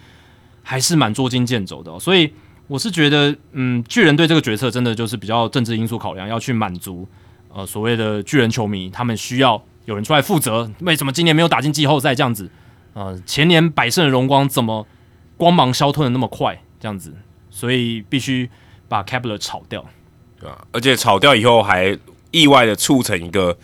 [0.63, 2.33] 还是蛮捉襟见肘的，所以。
[2.71, 7.05] 我是觉得，嗯，巨人队这个决策真的就是比较政治因素考量，要去满足
[7.53, 10.71] 呃所谓的巨人球迷，他们需要有人出来负责。
[10.79, 12.49] 为什么今年没有打进季后赛这样子？
[12.93, 14.87] 呃，前年百胜的荣光怎么
[15.35, 16.63] 光芒消退的那么快？
[16.79, 17.13] 这样子，
[17.49, 18.49] 所以必须
[18.87, 19.85] 把 Kepler 炒掉，
[20.39, 20.65] 对吧？
[20.71, 21.99] 而且炒掉以后还
[22.31, 23.57] 意外的促成一个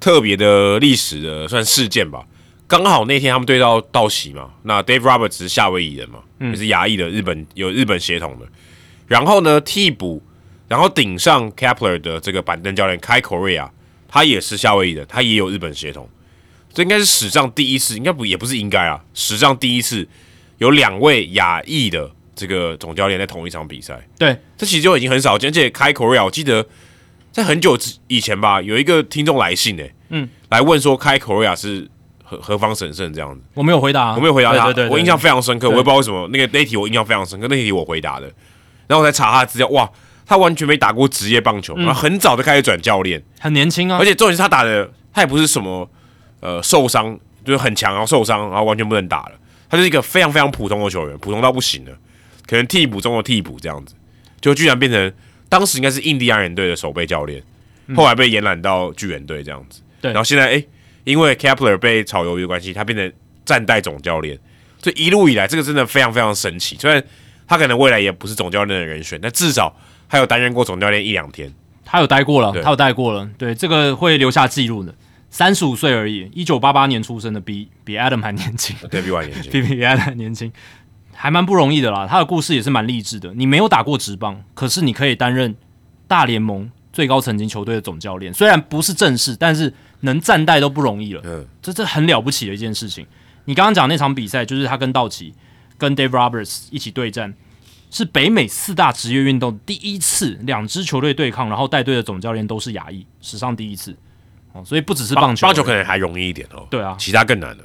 [0.00, 2.24] 特别的历史的算事件吧。
[2.68, 8.46] 刚好那天他们对到道喜嘛，那 Dave Roberts 是夏威夷人嘛，也是亚裔的日本有日本血统的。
[9.06, 10.20] 然后呢，替补，
[10.66, 13.70] 然后顶上 Kepler 的这个板凳教练 Kai Korea，
[14.08, 16.08] 他也是夏威夷的，他也有日本血统。
[16.72, 20.06] 这应该是史上第一次，应该不也不是应该啊，史上第一次
[20.58, 24.04] 有两位亚裔的这个总教练在同一场比赛。
[24.18, 25.48] 对，这其实就已经很少见。
[25.48, 26.66] 而且 Kai Korea，我记得
[27.30, 31.88] 在很久之以前吧，有一个听众来信诶，嗯，来问说 Kai Korea 是。
[32.28, 33.40] 何何方神圣这样子？
[33.54, 34.64] 我没有回答，我没有回答他。
[34.72, 38.26] 对对，我印象非常深刻，我也不知道为什么那个那题我印象非常深刻，那题我回答的。
[38.88, 39.88] 然后我才查他的资料，哇，
[40.26, 43.96] 他完全没打过职业棒球，然后很早就开始转教练，很年轻啊。
[44.00, 45.88] 而且重点是他打的，他也不是什么
[46.40, 49.32] 呃受伤，就是很强然后受伤，然后完全不能打了。
[49.70, 51.92] 他是一个非常非常普通的球员，普通到不行了，
[52.46, 53.94] 可能替补中的替补这样子，
[54.40, 55.12] 就居然变成
[55.48, 57.42] 当时应该是印第安人队的守备教练，
[57.94, 59.80] 后来被延揽到巨人队这样子。
[60.00, 60.64] 对，然后现在哎。
[61.06, 63.12] 因为 Kepler 被炒鱿鱼的关系，他变成
[63.44, 64.36] 战代总教练，
[64.82, 66.76] 所以一路以来，这个真的非常非常神奇。
[66.80, 67.00] 虽然
[67.46, 69.72] 他可能未来也不是总教练的人选，但至少
[70.08, 71.52] 他有担任过总教练一两天。
[71.84, 73.30] 他有待过了，他有待过了。
[73.38, 74.92] 对，这个会留下记录的。
[75.30, 78.74] 三十五岁而已，一九八八年出生的，比比 Adam 还年轻。
[78.90, 80.52] 对，比我还年轻，比 比 Adam 年轻，
[81.14, 82.04] 还蛮不容易的啦。
[82.10, 83.32] 他的故事也是蛮励志的。
[83.34, 85.54] 你没有打过职棒，可是你可以担任
[86.08, 89.72] 大联盟最高层级球队的总教练，虽然不是正式，但是。
[90.06, 93.06] 能站代都不容易了，嗯，这这很了不起的一件事情。
[93.44, 95.34] 你刚刚讲那场比赛，就是他跟道奇、
[95.76, 97.34] 跟 Dave Roberts 一起对战，
[97.90, 103.94] 是北美四大职业运动第一次两支球队对抗，然后带队的总教练都是亚裔，史上第一次
[104.52, 104.64] 哦。
[104.64, 106.66] 所以不只是棒球，棒球可能还容易一点哦。
[106.70, 107.64] 对啊，其他更难了，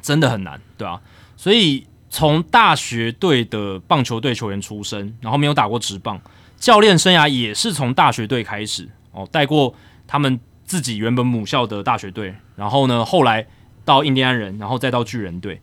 [0.00, 0.98] 真的很难，对啊。
[1.36, 6.18] 所以从大学队的棒球队球员出身，然后没有打过职棒，
[6.56, 9.74] 教练生涯也是从大学队开始哦，带过
[10.06, 10.40] 他们。
[10.68, 13.46] 自己原本母校的大学队，然后呢，后来
[13.86, 15.62] 到印第安人，然后再到巨人队，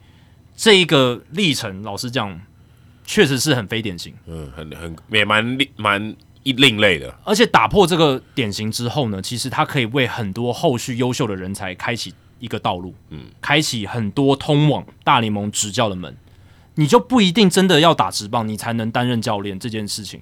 [0.57, 2.41] 这一个历程，老实讲，
[3.05, 7.15] 确实是很非典型，嗯，很很也蛮蛮一另类的。
[7.23, 16.17] 而且打破这个典型之后呢，其实他可以为很多后续优秀的人才开启一个道路，嗯，开启很多通往大联盟执教的门。
[16.73, 20.19] 你就不一定真的要打直棒，你才能担任教练这件事情。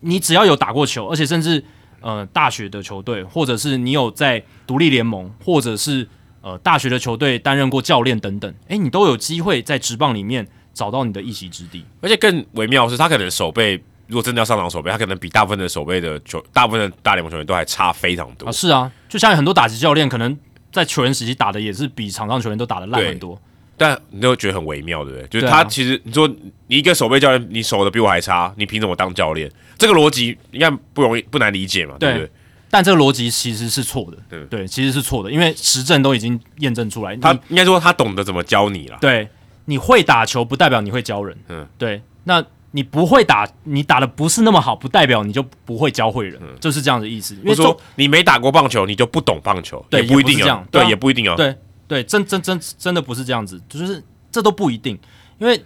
[0.00, 1.64] 你只要有打过球，而且甚至。
[2.06, 6.06] 呃，大学的球队，或者是你有在独立联盟，或者是
[6.40, 11.84] 呃大学的球队担任过教练等等，诶，你都有机会在职棒里面找到你的一席之地。
[12.00, 18.52] 而且更微妙的是，他可能手背，如果真的要上场手背，他可能比大部分的手背的球，大部分的大联盟球员都还差非常多啊。
[18.52, 20.38] 是啊，就像很多打击教练，可能
[20.70, 23.36] 在球员时期打的也是比场上球员都打的烂很多。
[23.76, 25.26] 但你都觉得很微妙，对不对？
[25.28, 26.26] 就是他其实你说
[26.68, 29.50] 你一个守备教练，你守的比我还差，你凭什么当教练？
[29.78, 32.30] 这个逻辑应该不容易不难理解嘛，对不对？
[32.68, 37.16] 但这个逻辑其实是错的，对对，其实是错的，因为实证都已经验证出来。
[37.16, 38.98] 他应该说他懂得怎么教你了。
[39.00, 39.28] 对，
[39.66, 42.02] 你会打球不代表你会教人，嗯，对。
[42.24, 47.34] 那你不会打，你打的不是那么好，不代表你就不会教会人，就是这样的意思。
[47.36, 51.34] 因为说你没打过棒球，你就不懂棒球，对，不一定这样，对，也不一定哦。
[51.36, 51.54] 对
[51.86, 54.98] 对，真真真真的不是这样子，就是这都不一定。
[55.38, 55.56] 因为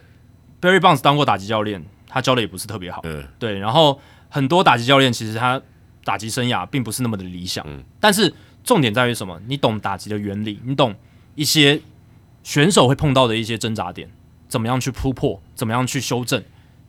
[0.61, 3.57] Barry Bonds 当过打击教练，他教的也不是特别好，嗯，对。
[3.59, 5.62] 然后很多打击教练其实他
[6.05, 7.85] 打击生涯并不是那么的理想，嗯。
[8.01, 8.35] 但是
[8.65, 9.41] 重点在于什么？
[9.47, 10.95] 你懂打击的原理，你懂
[11.37, 11.81] 一些
[12.43, 14.11] 选手会碰到的一些挣扎点，
[14.49, 16.43] 怎么样去突破，怎么样去修正。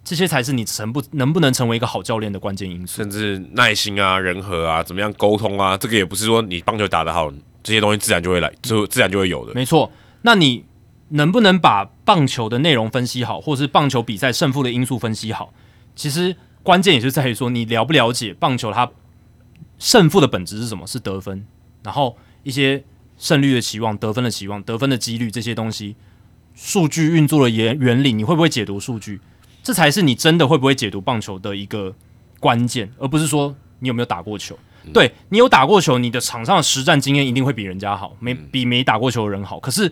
[0.03, 7.31] 这些才是你成不能不能成为一个好教练的关键因素，甚至耐心啊、人和啊、怎么样沟通啊，这个也不是说你棒球打得好，
[7.61, 9.53] 这些东西自然就会来，就自然就会有的。
[9.53, 9.91] 没错，
[10.23, 10.65] 那你
[11.11, 15.53] 能不能把棒球的内容分析好，或是棒球比赛胜负的因素分析好？
[15.95, 18.89] 其实关键也是在于说你了不了解棒球它
[19.77, 20.85] 胜负的本质是什么？
[20.85, 21.45] 是得分，
[21.83, 22.83] 然后一些
[23.17, 25.95] 胜率的期望、得分的期望、得分的几率这些东西，
[26.55, 29.19] 数据运作的原原理，你会不会解读数据？
[29.63, 31.93] 这才是你真的会不会解读棒球的一个
[32.39, 34.57] 关键，而不是说你有没有打过球。
[34.91, 39.59] 对你有打过球，你的场上的实战经验一定会比人家好，没比没打过球的人好。
[39.59, 39.91] 可是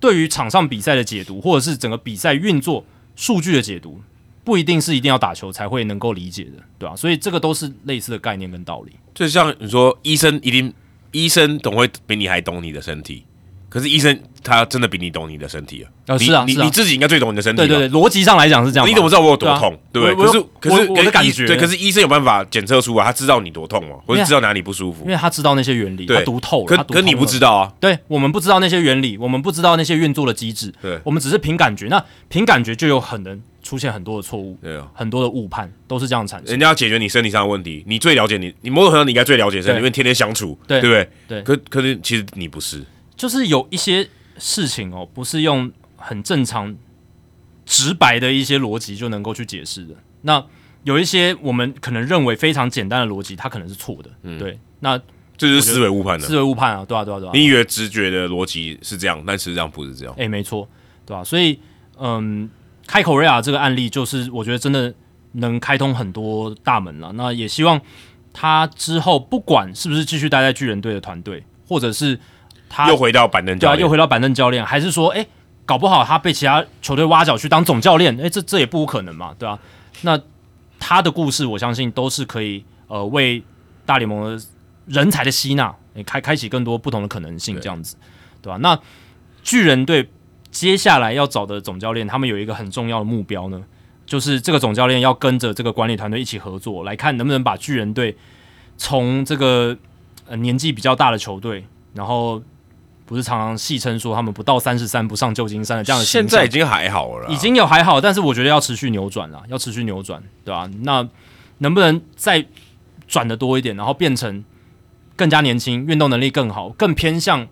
[0.00, 4.00] 对于场上比赛的解读，或者是整个比赛运作数据的解读，
[4.42, 6.96] 不一定是一定要打球才会能够理解的，对吧？
[6.96, 8.92] 所以这个都是类似的概念跟道理。
[9.14, 10.72] 就像你说，医生一定
[11.12, 13.24] 医生总会比你还懂你的身体。
[13.70, 16.18] 可是医生他真的比你懂你的身体啊！
[16.18, 17.58] 是啊，你你自己应该最懂你的身体。
[17.58, 18.88] 对对对，逻辑上来讲是这样。
[18.88, 19.78] 你怎么知道我有多痛？
[19.92, 20.26] 对不对？
[20.26, 23.96] 可是可是我的感觉，对，可是医生有办法检测出啊，他知道你多痛吗？
[24.04, 25.04] 或者知道哪里不舒服？
[25.04, 26.66] 因为他知道那些原理，他读透了。
[26.66, 27.72] 可可你不知道啊？
[27.78, 30.74] 对，我们不知道那些原理，我们不知道那些运作的机制。
[30.82, 31.86] 对，我们只是凭感觉。
[31.86, 36.50] 那凭感觉就有很能出现很多的错误，对啊，很多的误判都是这样产生。
[36.50, 41.08] 人家要解决你身体上的问题，你最了解你，你某种程度你应该最了解身体，因为天天相处，对不对？
[41.28, 41.42] 对。
[41.42, 42.82] 可可是其实你不是，
[43.20, 44.08] 就是有一些。
[44.42, 46.74] 事情哦，不是用很正常、
[47.66, 49.94] 直白的一些逻辑就能够去解释的。
[50.22, 50.42] 那
[50.82, 54.08] 有一些我们可能认为非常简单的逻辑，它可能是错的。
[54.22, 54.58] 嗯，对。
[54.78, 54.96] 那
[55.36, 57.32] 这就是思维误判的，思维误判啊，对啊，对啊，对啊。
[57.34, 60.14] 你以为直觉的逻辑是这样，但实际上不是这样。
[60.16, 60.66] 哎，没错，
[61.04, 61.22] 对吧？
[61.22, 61.60] 所以，
[61.98, 62.48] 嗯，
[62.86, 64.94] 开口瑞亚这个案例，就是我觉得真的
[65.32, 67.12] 能开通很多大门了。
[67.12, 67.78] 那也希望
[68.32, 72.18] 他之后不管是不是继续待在巨人队的团队，或者是。
[72.72, 75.26] 他又回到板凳教练，又回到板凳教练，还是说，哎，
[75.66, 78.18] 搞不好他被其他球队挖角去当总教练？
[78.20, 79.58] 哎，这这也不无可能嘛，对吧？
[80.02, 80.18] 那
[80.78, 83.42] 他的故事，我相信都是可以，呃，为
[83.84, 84.44] 大联盟的
[84.86, 85.74] 人才的吸纳，
[86.06, 87.96] 开开启更多不同的可能性，这样子，
[88.40, 88.56] 对吧？
[88.58, 88.78] 那
[89.42, 90.08] 巨人队
[90.52, 93.60] 接下来要找的总教练，他们有一个很重要的目标呢，
[94.06, 98.16] 就是这个总教练要跟着这个管理团队一起合作，来看能不能把巨人队
[98.76, 99.76] 从这个
[100.28, 102.40] 呃年纪比较大的球队，然后。
[103.10, 110.70] 不是常常戏称说他们不到三十三不上旧金山的这样的，现在已经还好了，已经有还好，但是我觉得要持续扭转了，要持续扭转，对吧？
[110.82, 111.04] 那
[111.58, 112.46] 能不能再
[113.08, 114.44] 转的多一点，然后变成
[115.16, 117.44] 更加年轻、运动能力更好、更偏向，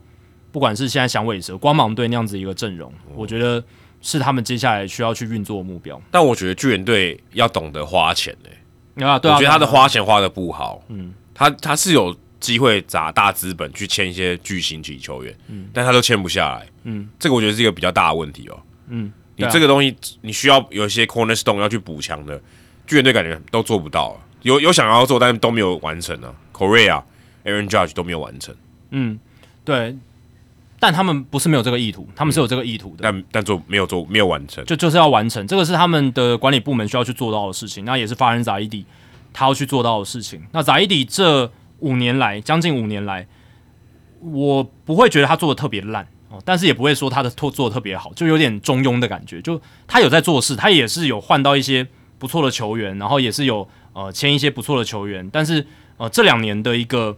[0.53, 3.61] 不管是现在响尾蛇、光芒队那样子一个阵容，我觉得
[4.01, 6.01] 是他们接下来需要去运作的目标。
[6.13, 12.17] 但我觉得巨人队要懂得花钱诶，啊，对啊，我觉得他的花钱花的不好，嗯，他他是有。
[12.41, 22.41] 机会砸大资本去签一些巨星级球员，嗯，但他都签不下来，嗯，这个我觉得是一个比较大的问题哦，嗯，你这个东西你需要有一些 cornerstone 要去补强的，
[22.87, 26.33] 巨人队感觉都做不到，有有想要做，但是都没有完成呢。
[26.53, 27.03] Korea、
[27.45, 28.55] Aaron Judge 都没有完成，
[28.91, 29.19] 嗯，
[29.65, 29.97] 对，
[30.79, 38.85] 但他们不是没有这个意图，他们是有这个意图的，但但做没有做没有完成，就就是要完成，这个是他们的管理部门需要去做到的事情，那也是发人扎伊迪
[39.33, 41.51] 他要去做到的事情，那扎伊迪这。
[41.81, 43.27] 五年来，将近五年来，
[44.21, 49.41] 我不会觉得他做的特别烂哦，但是也不会说他的做做的特别好，就有点中庸的感觉。
[49.41, 51.87] 就他有在做事，他也是有换到一些
[52.19, 55.65] 不错的球员，然后也是有呃签一些不错的球员，但是
[55.99, 57.17] 呃这两年的一个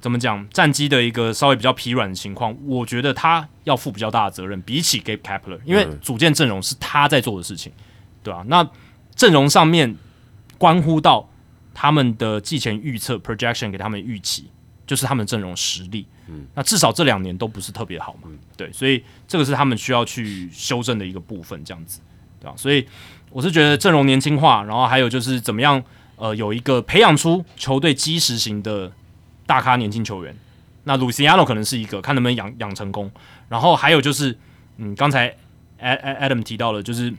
[0.00, 7.72] 怎么讲战绩的一个稍微比较疲软的情况，我觉得他要负比较大的责任，比起 Gabe Kapler，因为组建阵容是他在做的事情，
[8.22, 8.44] 对吧？
[8.46, 8.70] 那
[9.16, 9.96] 阵容上面
[10.56, 11.28] 关乎到。
[11.74, 14.50] 他们的季前预测 projection 给他们预期，
[14.86, 16.06] 就是他们阵容实力。
[16.28, 18.28] 嗯，那至少这两年都不是特别好嘛。
[18.56, 22.00] 对，所以这个是他们需要去修正的一个部分，这样子，
[22.40, 22.54] 对吧？
[22.56, 22.86] 所以
[23.30, 25.82] 我是觉得阵容年轻化，然后还有就是怎么样，
[26.16, 28.92] 呃，有一个培养出球队基石型的
[29.46, 30.36] 大咖年轻球员。
[30.84, 33.10] 那 Luciano 可能是一个，看能不能养养成功。
[33.48, 34.36] 然后还有就是，
[34.76, 35.34] 嗯，刚才
[35.80, 37.12] Adam 提到了，就是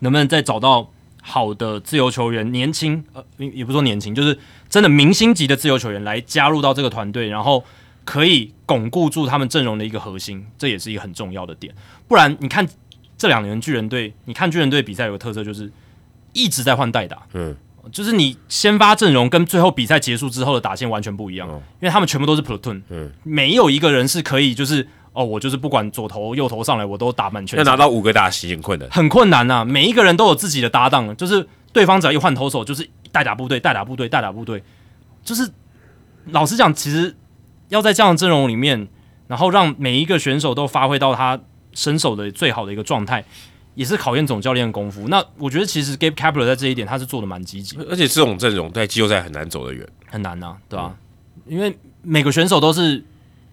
[0.00, 0.90] 能不能再找到。
[1.24, 4.36] 好的自由球员，年轻呃，也不说年轻，就是
[4.68, 7.64] 真的明星级的自由球员来加入到这个团队，然后
[8.04, 11.72] 可以巩固住他们阵容的一个核心，这也是一个很重要的点。
[12.08, 12.66] 不然你看
[13.16, 15.70] 这两年巨人队，你看巨人队比赛有个特色就是
[16.32, 17.54] 一直在换代打，嗯，
[17.92, 34.62] 就是你先发阵容跟最后比赛结束之后的打线完全不一样，因为他们全部都是 platoon，嗯，没有一个人是可以就是哦，我就是不管左投右投上来我都打满全，要拿到五个打席很困难，很困难呐，每一个人都有自己的搭档，就是对方只要一换投手，就是代打部队，代打部队，代打部队，
[35.22, 35.50] 就是
[36.26, 37.14] 老实讲，其实
[37.68, 38.88] 要在这样的阵容里面，
[39.28, 41.38] 然后让每一个选手都发挥到他
[41.72, 43.24] 身手的最好的一个状态。
[43.74, 45.08] 也是考验总教练的功夫。
[45.08, 50.94] 那我觉得其实 Gabe Kapler 在这一点他是做的蛮积极，而且这种阵容在季后赛很难走得远，很难呐，对吧？
[51.46, 53.02] 因为每个选手都是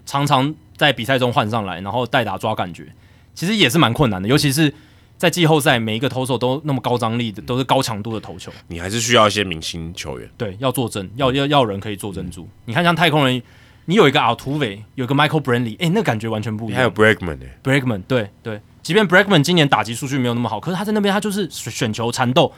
[0.06, 2.88] 常常在比赛中换上来，然后代打抓感觉，
[3.36, 4.30] 其实也是蛮困难的。
[4.30, 4.74] 尤其是
[5.18, 12.48] 在季后赛，每一个投手都那么高张力的，都是高强度的投球，你还是需要一些明星球员，对，要坐镇，要要要人可以坐镇住。
[12.64, 13.44] 你看像太空人，
[13.84, 16.78] 你有一个阿图韦，有个 Michael Brantley，哎，那感觉完全不一样。
[16.78, 18.62] 还有，Bregman，对对。
[18.82, 22.50] 即便 Bregman 今年打击数据没有那么好，可是他在那边他就是选球缠斗，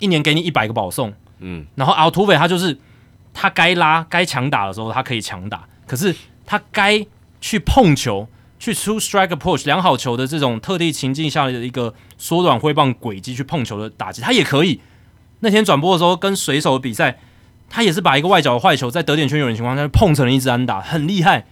[0.00, 2.76] 一年给你一百个保送，嗯，然后 u v e 他就是
[3.32, 6.12] 他该拉该强打的时候他可以强打，可是
[6.44, 7.06] 他该
[7.40, 8.28] 去碰球
[8.58, 14.80] 去出 strike approach 良好球的这种特地情境下的一个缩短挥棒轨迹去碰球的打击，他也可以。
[15.40, 17.18] 那天转播的时候跟水手比赛，
[17.68, 21.46] 他也是把一个外角的坏球在得点圈有人情况下碰成了一支安打，很厉害。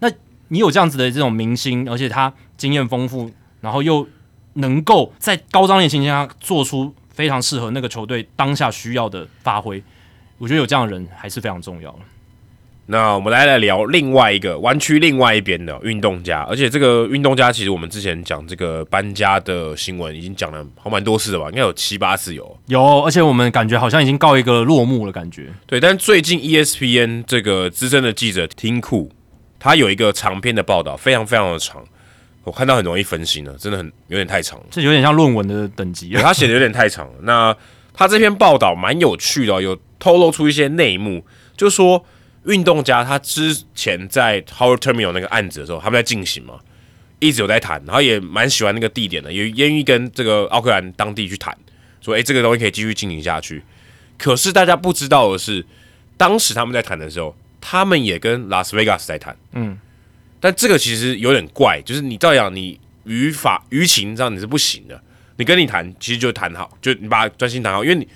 [0.00, 0.10] 那
[0.48, 3.30] 你有这样子的这种明星，而且他经验丰富。
[3.60, 4.06] 然后又
[4.52, 9.82] 能够在高张力情况下做出非常适合那个球队当下需要的发挥，
[10.38, 11.98] 我觉得有这样的人还是非常重要的。
[12.90, 22.58] 那我们来来聊另外一个弯曲另外一边的运动家，而且这个运动家其实我们之前讲这个搬家的新闻已经讲了好蛮多次了吧，应该有七八次有。
[22.68, 25.48] 有，而且我们感觉好像已经告一个落幕了，感觉。
[25.66, 29.12] 对，但最近 ESPN 这个资深的记者听库，
[29.58, 31.84] 他有一个长篇的报道，非常非常的长。
[32.44, 36.08] 我看到很容易分心了，真的很有点太长了，这有点像论文的等级。
[36.14, 37.12] 他写的有点太长了。
[37.20, 37.54] 那
[37.92, 41.22] 他这篇报道蛮有趣的，有透露出一些内幕，
[41.54, 42.02] 就说
[42.48, 46.58] 运动家他之前在 Howard Terminal 那个案子的时候，他们在进行嘛，
[47.20, 51.56] 一直有在谈，然后也蛮喜欢那个地点的，也愿意跟这个奥克兰当地去谈，
[52.00, 53.62] 说诶，这个东西可以继续进行下去。
[54.16, 55.64] 可是大家不知道的是，
[56.16, 59.78] 当时他们在谈的时候，他们也跟拉斯维加斯在谈，嗯。
[60.40, 65.02] 但这个其实有点怪，就是你照样你于法于情这样你是不行的。
[65.36, 68.06] 你跟你谈，其实就谈好，就你把专心谈好，因为你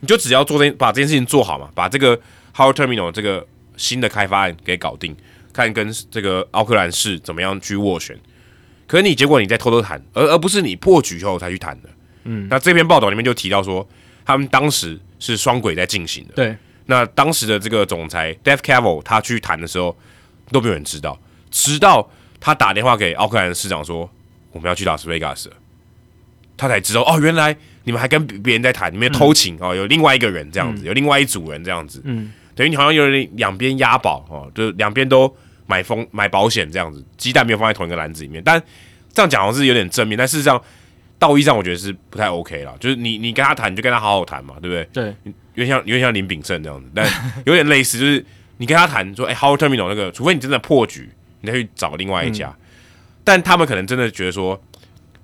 [0.00, 2.16] 你就只要做这把这件事情做好嘛，把这个
[2.54, 3.46] Howard Terminal 这个
[3.78, 5.16] 新的开发案给搞定，
[5.52, 8.14] 看跟这个奥克兰市怎么样去斡旋。
[8.86, 11.88] 可是你结果你在偷偷谈，而而不是你破局后才去谈的。
[12.24, 13.88] 嗯，那这篇报道里面就提到说，
[14.24, 16.34] 他们当时是双轨在进行的。
[16.34, 16.56] 对，
[16.86, 19.96] 那当时的这个总裁 Dave Cavill 他去谈的时候，
[20.50, 21.18] 都没有人知道。
[21.50, 22.10] 直到
[22.40, 24.10] 他打电话给奥克兰市长说
[24.52, 25.50] 我们要去拉斯维加斯，
[26.56, 35.32] 他才知道哦，原来你们还跟别人在谈，你们偷情哦，有另外一个人这样子，有另外一组人这样子，嗯，等于你好像有点两边押宝哦，就是两边都
[35.66, 38.42] 买风买保险这样子，鸡蛋没有放在同一个篮子里面。
[38.44, 38.60] 但
[39.12, 40.60] 这样讲好像是有点正面，但事实上
[41.20, 42.76] 道义上我觉得是不太 OK 了。
[42.80, 44.84] 就是你你跟他谈，你就跟他好好谈嘛，对不对？
[44.92, 47.08] 对，有点像有点像林炳胜这样子，但
[47.46, 48.26] 有点类似，就是
[48.56, 51.08] 你跟他谈说，哎，Howard Terminal 那个，除非你真的破局。
[51.40, 52.52] 你再去找另外一家，
[53.22, 54.60] 但他们可能真的觉得说，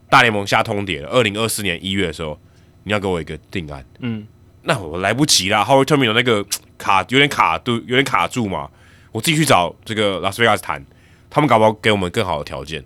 [0.09, 2.39] 大联盟下通牒了，二零二四年一月的时候，
[2.85, 4.25] 你要给我一个定案，嗯，
[4.65, 5.65] 那我来不及啦。
[5.65, 6.45] Howard Terminal 那个
[6.77, 8.69] 卡有点卡都，有点卡住嘛，
[9.13, 10.85] 我自己去找这个拉斯维加斯谈，
[11.31, 12.85] 他们搞不好给我们更好的条件。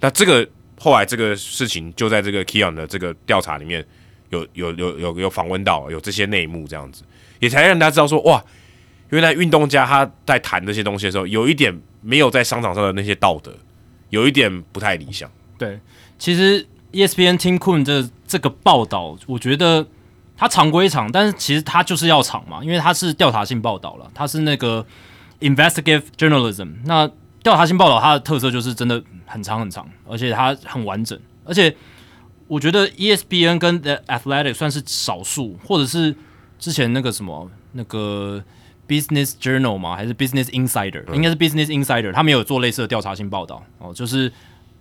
[0.00, 0.46] 那这个
[0.78, 3.84] 后来这个事情就在这个 Keon 的这个调查里面
[4.30, 7.02] 有有有有有访问到有这些内幕，这样子
[7.38, 8.44] 也才让大家知道说，哇，
[9.08, 11.80] 原来运动家他在谈这些东西的时候有一点。
[12.02, 13.54] 没有在商场上的那些道德，
[14.08, 15.30] 有一点不太理想。
[15.58, 15.78] 对，
[16.18, 19.86] 其实 ESPN Tim Coon 这这个报道，我觉得
[20.40, 24.84] 他长归长，但是其实他就是要长嘛，因为他是调查性报道了，他是那个
[25.40, 26.76] investigative journalism。
[26.86, 27.06] 那
[27.42, 31.18] 调查性报道它的特色就是真的很长很长，而且它很完整。
[31.44, 31.76] 而且
[32.48, 36.16] 我觉得 ESPN 跟 The Athletic 算是少数，或者是
[36.58, 38.42] 之前那个什么那个。
[38.90, 39.94] Business Journal 吗？
[39.94, 41.04] 还是 Business Insider？
[41.14, 42.12] 应该是 Business Insider。
[42.12, 44.32] 他们有做类似的调查性报道哦，就是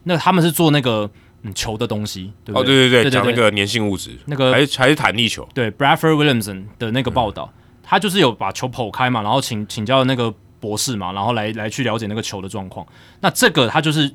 [0.06, 1.08] 那他们是做那个
[1.44, 2.62] 嗯球的东西，对不对？
[2.62, 5.48] 哦，对对对，讲那个粘性物质，那个还还是弹力球。
[5.54, 7.54] 对，Bradford Williamson 的那个报道，
[7.84, 12.86] 他就是有把球剖开嘛，然后请请教那个博士嘛，然后来来去了解那个球的状况。
[13.22, 14.12] 那这个他就是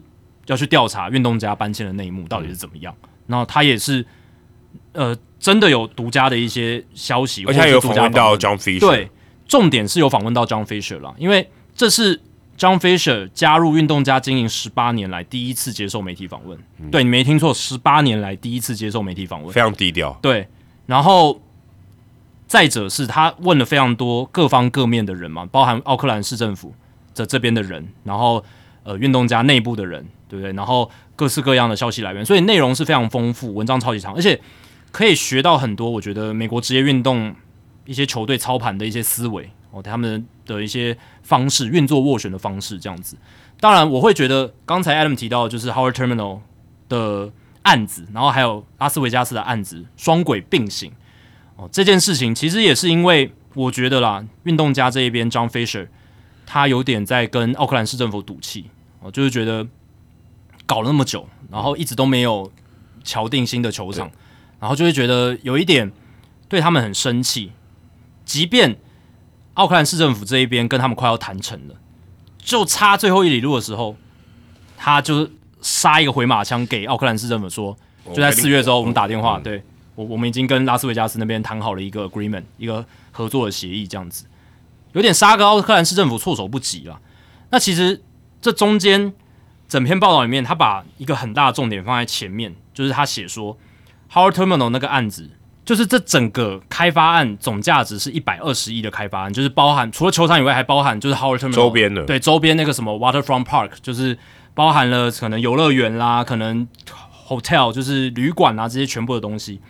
[0.46, 2.94] 要去调查运动家搬迁的内幕到底是怎么样。
[3.26, 4.05] 然后他也是
[4.92, 8.80] 呃真的有独家的一些消息，而且有访问到 John Fisher。
[8.80, 9.10] 对。
[9.46, 12.18] 重点是有访问到 John Fisher 了，因为这是
[12.56, 16.59] John Fisher 加入运动家经营十八年来第一次接受媒体访问。
[16.90, 20.16] 对你没听错，十八年来第一次接受媒体访问，非常低调。
[20.22, 20.47] 对，
[20.86, 21.40] 然后
[22.47, 26.72] 再者是他问了非常多各方各面的人嘛，包含奥克兰市政府
[27.14, 28.44] 的这边的人，然后
[28.85, 30.52] 呃运动家内部的人，对不对？
[30.52, 34.40] 然后各式各样的消息来源，所以内容是非常丰富，文章超级长，而且
[34.93, 35.90] 可以学到很多。
[35.90, 37.35] 我觉得美国职业运动
[37.85, 43.16] 一些球队操盘的一些思维哦，他们的一些方式运作斡旋的方式这样子。
[43.59, 46.38] 当然，我会觉得刚才 Adam 提到就是 Howard Terminal
[46.88, 47.32] 的
[47.62, 50.92] 案子，然后还有拉斯维加斯的案子双轨并行。
[51.56, 55.88] 哦，这件事情其实也是因为我觉得啦，运动家这一边 John Fisher
[56.46, 58.70] 他有点在跟奥克兰市政府赌气。
[59.01, 59.66] 哦，就是觉得
[60.64, 62.51] 搞了那么久，然后一直都没有
[63.02, 64.10] 敲定新的球场，
[64.59, 65.92] 然后就会觉得有一点
[66.48, 67.52] 对他们很生气，
[68.24, 68.78] 即便
[69.55, 71.74] 奥克兰市政府这一边跟他们快要谈成了。
[72.39, 73.97] 就差最后一里路的时候，
[74.76, 75.28] 他就
[75.62, 77.76] 杀一个回马枪给奥克兰市政府说，
[78.09, 79.62] 就在四月的时候，我们打电话，对
[79.94, 84.26] 我我们已经跟拉斯维加斯那边谈好了一个 agreement，一个合作的协议，这样子
[84.93, 87.01] 有点杀个奥克兰市政府措手不及了。
[87.51, 88.02] 那其实
[88.43, 89.12] 这中间
[89.68, 93.56] 整篇报道里面，他把一个很大的重点放在前面，就是他写说
[94.12, 95.31] Howard Terminal 那个案子。
[95.65, 104.19] 就是这整个开发案总价值是一百二十亿的开发案，就是包含除了球场以外，还包含就是 Howard Terminal 周边的，对周边那个什么 Waterfront Park，就是
[104.53, 106.69] 包含了可能游乐园啦，可能
[107.27, 109.61] hotel 就是旅馆啊这些全部的东西，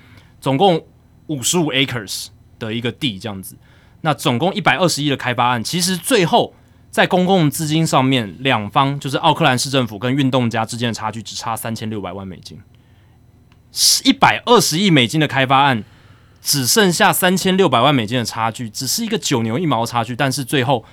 [0.41, 0.85] 总共
[1.29, 2.27] 五十五 acres
[2.59, 3.57] 的一个地这样子。
[4.01, 6.53] 那总共一百二十亿的开发案，其实最后
[6.91, 12.61] 在公共资金上面，两方就是奥克兰市政府跟运动家之间的差距只差三千六百万美金。
[14.05, 15.83] 一百二十亿美金的开发案，
[16.41, 20.15] 只剩下三千六百万美金的差距，只是一个九牛一毛的差距。
[20.15, 20.85] 但是最后，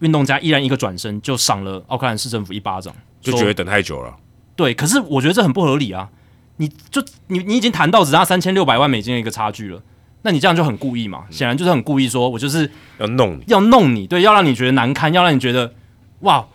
[0.00, 4.14] 运动家依然一个转身就赏了奥克兰市政府一巴掌，就觉得等太久了。
[4.54, 6.10] 对，可是我觉得这很不合理啊！
[6.58, 9.82] 你就你你已经谈到只差三千六百万美金的一个差距了，
[10.22, 11.24] 那你这样就很故意嘛？
[11.30, 15.72] 显然就是很故意，说我就是要弄你，要弄你，对，要让你觉得难堪，要让你觉得
[16.20, 16.46] 哇，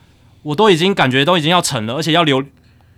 [0.43, 2.43] 我都已经感觉都已经要成了，而且要留。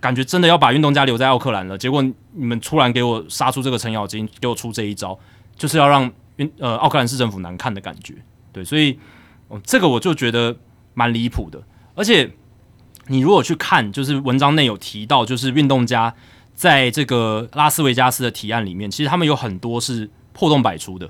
[0.02, 5.18] 感觉真的要把运动家留在奥克兰了，结果你们突然给我杀出这个程咬金，给我出这一招，
[5.56, 8.16] 就是要让运呃奥克兰市政府难看的感觉。
[8.52, 9.00] 对，所以
[9.64, 10.58] 这个我就觉得
[10.96, 11.62] 蛮离谱的。
[11.94, 12.32] 而且
[13.08, 16.14] 你如果去看，就是文章内有提到，就是运动家
[16.56, 21.10] 在这个拉斯维加斯的提案里面，其实他们有很多是破洞百出的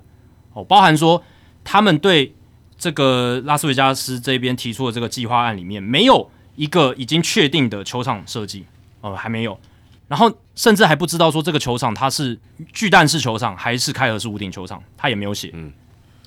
[0.53, 1.23] 哦，包含说
[1.63, 2.35] 他们对
[2.77, 8.65] 这个拉斯维加斯这边提出的这个计划案里面没有一个已经确定的球场设计。
[9.01, 9.59] 哦，还没有，
[10.07, 12.39] 然后甚至还不知道说这个球场它是
[12.71, 15.71] 巨蛋式球场还是开合式屋顶球场，他也没有写，嗯，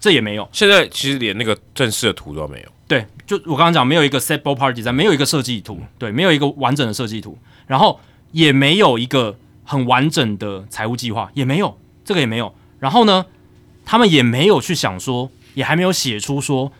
[0.01, 0.49] 这也没有。
[0.53, 2.69] 现在其实连那个正式的图都没有。
[2.87, 7.99] 对，就我刚刚讲，没有一个 set ball party 在，没有一个设计图，对，没有一个完整的设计图，然后
[8.33, 12.55] 也没有一个很完整的财务计划，也没有，这个也没有。
[12.81, 13.25] 然后呢，
[13.85, 16.73] 他们也没有去想说，也还没有写出说，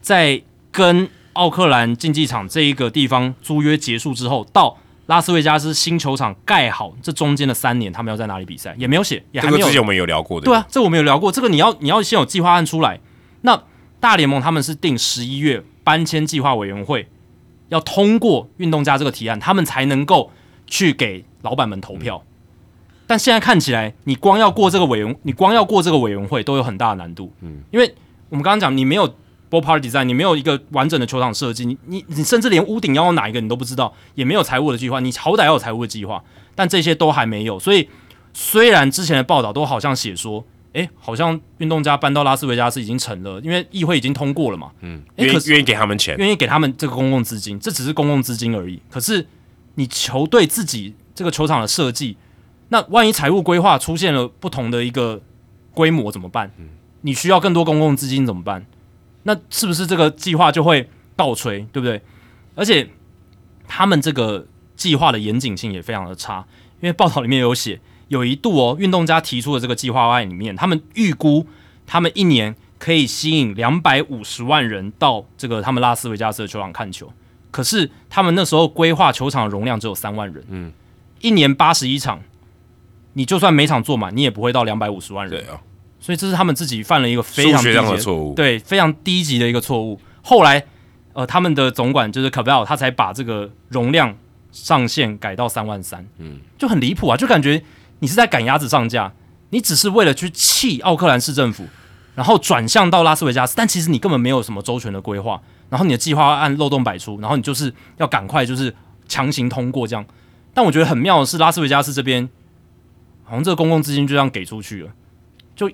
[0.00, 0.42] 在
[0.72, 4.78] 跟奥克兰竞技场这一个地方租约结束之后到。
[5.06, 9.66] 拉斯维加斯新球场盖好，这中间的三年他们要在哪里比赛也没有写，也还没有。
[9.66, 10.44] 之前我们有聊过的。
[10.44, 11.30] 对啊，这我们有聊过。
[11.30, 12.98] 这个你要你要先有计划案出来。
[13.42, 13.62] 那
[14.00, 17.08] 大联盟他们是定十一月搬迁计划委员会
[17.68, 20.32] 要通过运动家这个提案，他们才能够
[20.66, 22.24] 去给老板们投票。
[23.06, 27.32] 但现在看起来，你光要过这个委员，你光要过这个委员会都有很大的难度。
[27.42, 27.94] 嗯，因为
[28.28, 29.14] 我们刚刚讲，你没有。
[29.50, 36.22] Ball Park Design，你没有一个完整的球场设计，你你你甚至连屋顶要用哪一个你都不知道，也没有财务的计划，你好歹要有财务的计划，
[36.54, 37.58] 但这些都还没有。
[37.58, 37.88] 所以
[38.32, 48.80] 虽然之前的报道都好像写说，诶，好像运动家搬到拉斯维加斯已经成了，因为议会已经通过了嘛，嗯，愿意愿意给他们钱，愿意给他们这个公共资金，这只是公共资金而已。
[48.90, 49.26] 可是
[49.76, 52.16] 你球队自己这个球场的设计，
[52.68, 55.22] 那万一财务规划出现了不同的一个
[55.72, 56.50] 规模怎么办？
[57.02, 58.66] 你需要更多公共资金怎么办？
[59.26, 62.00] 那是不是这个计划就会倒吹，对不对？
[62.54, 62.88] 而且
[63.66, 64.46] 他们这个
[64.76, 66.46] 计划的严谨性也非常的差，
[66.80, 71.44] 因为报道里面有写，有一度哦，运动家提出的这个计划案里面，他们预估
[71.86, 77.12] 他们一年可以吸引两百五十万人到这个他们拉斯维加斯的球场看球，
[77.50, 80.72] 可是他们那时候规划球场的容量只有三万人，嗯，
[81.20, 82.22] 一年八十一场，
[83.14, 85.60] 你就算每场坐满，你也不会到两百五十万人，对啊。
[86.06, 90.00] 所以这是他们自己犯了一个非常低级的错误，对，非常低级的一个错误。
[90.22, 90.64] 后来，
[91.14, 94.16] 呃，他们的总管就是 c a b e l 他才把这个容量
[94.52, 97.16] 上限改到三万三，嗯，就很离谱啊！
[97.16, 97.60] 就感觉
[97.98, 99.12] 你是在赶鸭子上架，
[99.50, 101.64] 你只是为了去气奥克兰市政府，
[102.14, 108.72] 然后转向到拉斯维加斯，但其实你根本没有什么周全的规划，然后你的计划按漏洞百出，然后你就是要赶快就是
[109.08, 110.06] 强行通过这样。
[110.54, 112.28] 但我觉得很妙的是，拉斯维加斯这边
[113.24, 114.92] 好像这个公共资金就这样给出去了，
[115.56, 115.68] 就。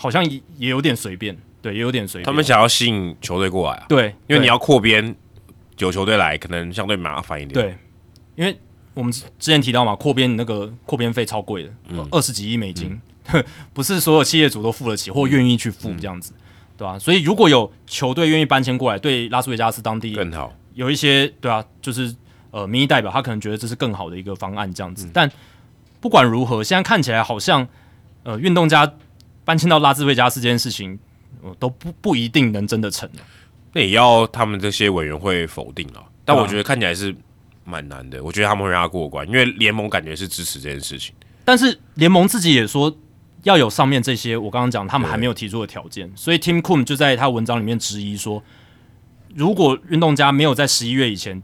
[0.00, 2.24] 好像也也有点随便，对，也有点随便。
[2.24, 5.14] 他们想要吸引球队过来啊，对，因为你要扩编，
[5.76, 7.76] 有球队来可能相对麻烦一点。，对，
[8.34, 8.58] 因为
[8.94, 12.08] 我们之前提到嘛，扩编那个扩编费超贵的，嗯。
[12.10, 12.98] 二十几亿美金，
[13.74, 16.32] 不是所有企业主都付得起或愿意去付这样子，
[16.78, 20.56] 对吧、所以如果有球队愿意搬迁过来，对拉斯维加斯当地更好。
[20.72, 22.14] 有一些对啊，就是
[22.52, 25.30] 呃民意代表他可能觉得这是更好的一个方案这样子，但
[26.00, 27.68] 不管如何，现在看起来好像
[28.22, 28.90] 呃运动家
[29.44, 30.98] 搬迁到拉斯维加斯这件事情，
[31.42, 33.08] 呃、都不不一定能真的成。
[33.72, 37.14] 那也要他们这些委员会否定了，但我觉得看起来是
[37.64, 38.22] 蛮难的。
[38.22, 41.14] 我觉得他们会让他过关，因为联盟感觉是支持这件事情。
[41.44, 42.94] 但是联盟自己也说
[43.44, 48.42] 要有上面这些我刚刚讲他们还没有提出的条件，所以 Tim Coon 就在他文章里面质疑说，
[49.34, 51.42] 如果运动家没有在十一月以前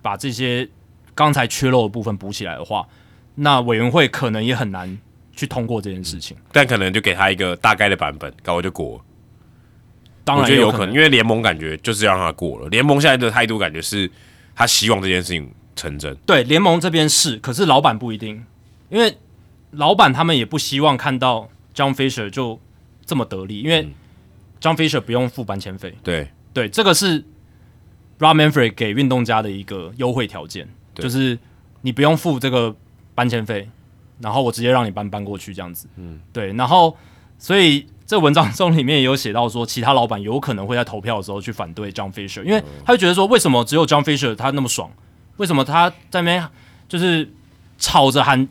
[0.00, 0.68] 把这些
[1.14, 2.88] 刚才缺漏的部分补起来的话，
[3.34, 4.98] 那委员会可能也很难
[5.38, 6.36] 去通过这件事情。
[6.50, 9.04] 但可能就给他一个大概的版本，搞我就过了。
[10.24, 12.68] 当然有可觉得有可能，因为联盟感觉就是要让他过了。
[12.70, 14.10] 联盟现在的态度感觉是
[14.56, 16.12] 他希望这件事情成真。
[16.26, 18.44] 对联盟这边是，可是老板不一定，
[18.88, 19.16] 因为
[19.70, 22.60] 老板他们也不希望看到 John Fisher 就
[23.06, 23.88] 这么得利，因为
[24.60, 25.94] John Fisher 不用付搬迁费。
[26.02, 27.24] 对，对，这个是
[28.18, 31.38] Rob Manfred 给运动家的一个优惠条件，就是
[31.82, 32.74] 你不用付这个
[33.14, 33.70] 搬迁费，
[34.20, 35.88] 然后我直接让你搬搬过去这样子。
[35.96, 36.96] 嗯，对，然后
[37.38, 44.90] 所以这文章中里面也有写到说，其他老板有可能会在投票的时候去反对 John Fisher，因为他会觉得说，为什么只有 John Fisher 他那么爽？
[45.36, 46.48] 为什么他在那边
[46.88, 47.30] 就是
[47.78, 48.48] 吵着喊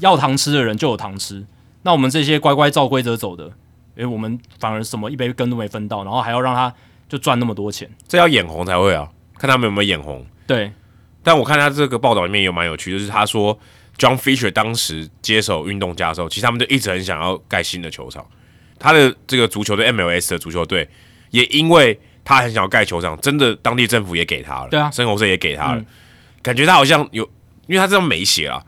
[0.00, 1.46] 要糖吃的人就有糖吃？
[1.82, 3.52] 那我们这些乖乖照规则走的，
[3.94, 6.74] 诶，我们反而什么一杯羹都没分到，然后还要让他
[7.08, 7.88] 就赚那么多钱。
[8.08, 10.26] 这要眼红才会啊，看他们有没有眼红。
[10.46, 10.72] 对，
[11.22, 13.56] 但我看他这个报道里面有蛮有趣，就是他说
[13.98, 18.24] John Fisher 当时接手运动家的时候，其实他们就一直很想要盖新的球场。
[18.78, 20.88] 他的这个足球队 MLS 的足球队，
[21.30, 24.90] 也因为他很想要盖球场，真的当地政府也给他了，对啊。
[24.90, 25.86] 生活社也给他了，嗯。
[26.42, 27.24] 感觉他好像有，
[27.66, 28.62] 因为他这样没写啊。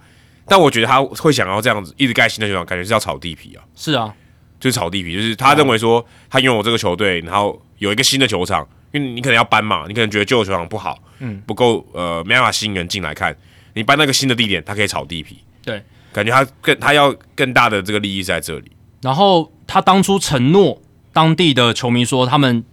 [0.47, 4.15] 但我觉得他会想要这样子一直盖新的球场，感觉是要炒地皮啊，是啊，
[4.59, 13.37] 就是炒地皮，就是他认为说他拥有这个球队，然后有一个新的球场，因为你可能要搬嘛，你可能觉得旧的球场不好，嗯，不够呃没办法吸引人进来看，
[13.79, 15.83] 你搬那个新的地点，他可以炒地皮，对。
[16.11, 20.81] 感觉他更他要更大的这个利益是在这里，然后他当初承诺
[21.13, 22.65] 当地的球迷说，他们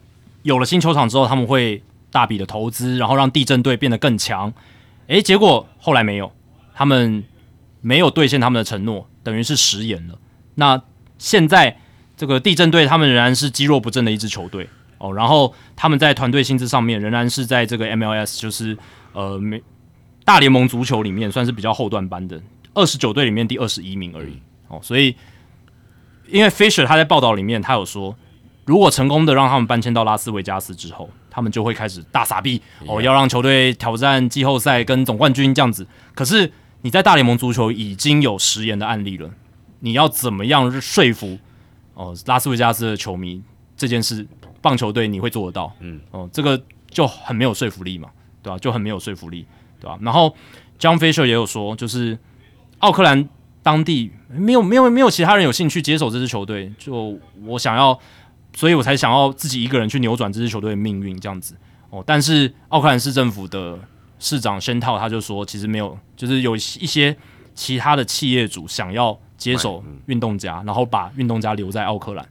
[0.44, 4.52] 有了新球场之后，他们会大笔的投资，然后让地震队变得更强。
[5.08, 6.32] 诶，结果后来没有，
[6.74, 7.24] 他们
[7.82, 10.18] 没有兑现他们的承诺，等于是食言了。
[10.56, 10.82] 那
[11.20, 11.78] 现在
[12.16, 14.68] 这个地震队他们仍然是积弱不振的一支球队
[14.98, 18.76] 哦，然后他们在团队薪资上面仍然是在这个 MLS 就是
[19.12, 19.62] 呃美
[20.26, 22.42] 大联盟足球里面算是比较后段班的，
[22.74, 24.38] 二十九队里面第二十一名而已
[24.68, 25.16] 哦，所以
[26.28, 28.14] 因为 Fisher 他在报道里面他有说，
[28.66, 35.88] 如果成功的让他们搬迁到拉斯维加斯之后，他们就会开始大傻逼哦，要让球队挑战季后赛跟总冠军这样子。
[36.14, 39.30] 可是你在大联盟足球已经有食言的案例了，
[39.82, 41.38] 你要怎么样说服
[41.94, 43.42] 哦拉斯维加斯的球迷
[43.78, 44.26] 这件事？
[44.62, 45.72] 棒球队你会做得到？
[45.80, 48.10] 嗯，哦，这个就很没有说服力嘛，
[48.42, 49.46] 对吧、就很没有说服力，
[49.80, 50.36] 对吧、然后
[50.80, 52.18] John Fisher 也有说，就是
[52.80, 53.28] 奥克兰
[53.64, 57.98] 当地没有没有没有其他人有兴趣接手这支球队，就我想要，
[58.56, 61.56] 所以我才想要自己一个人去扭转这支球队的命运这样子。
[61.90, 62.04] 哦。
[62.06, 63.80] 但是奥克兰市政府的
[64.20, 67.16] 市长宣套他就说，其实没有，就是有一些
[67.54, 72.28] 其他的企业主想要接手运动家，然后把运动家留在奥克兰，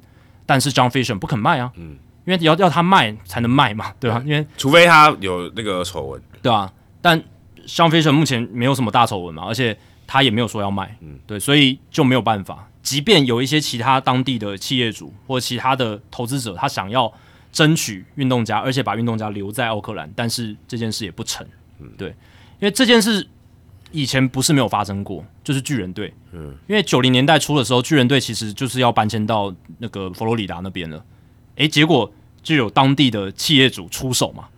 [0.47, 4.23] 但是 John Fisher 不肯卖啊，嗯，因为要要他卖才能卖嘛，对吧？
[4.25, 7.23] 因为除非他有那个丑闻，对啊，但
[7.67, 9.77] 香飞神目前没有什么大丑闻嘛，而且
[10.07, 12.69] 他也没有说要卖，嗯，对，所以就没有办法。
[12.83, 17.11] 即便有一些其他当地的企业主或其他的投资者，他想要
[17.51, 21.47] 争取运动家，而且把运动家留在奥克兰，但是这件事也不成，
[21.81, 23.27] 嗯，对，因为这件事
[23.91, 31.03] 以前不是没有发生过，就是巨人队，嗯，因为九零年代初的时候，巨人队其实就是要搬迁到那个佛罗里达那边了，
[31.57, 32.13] 诶，结果
[32.43, 34.49] 就有当地的企业主出手嘛，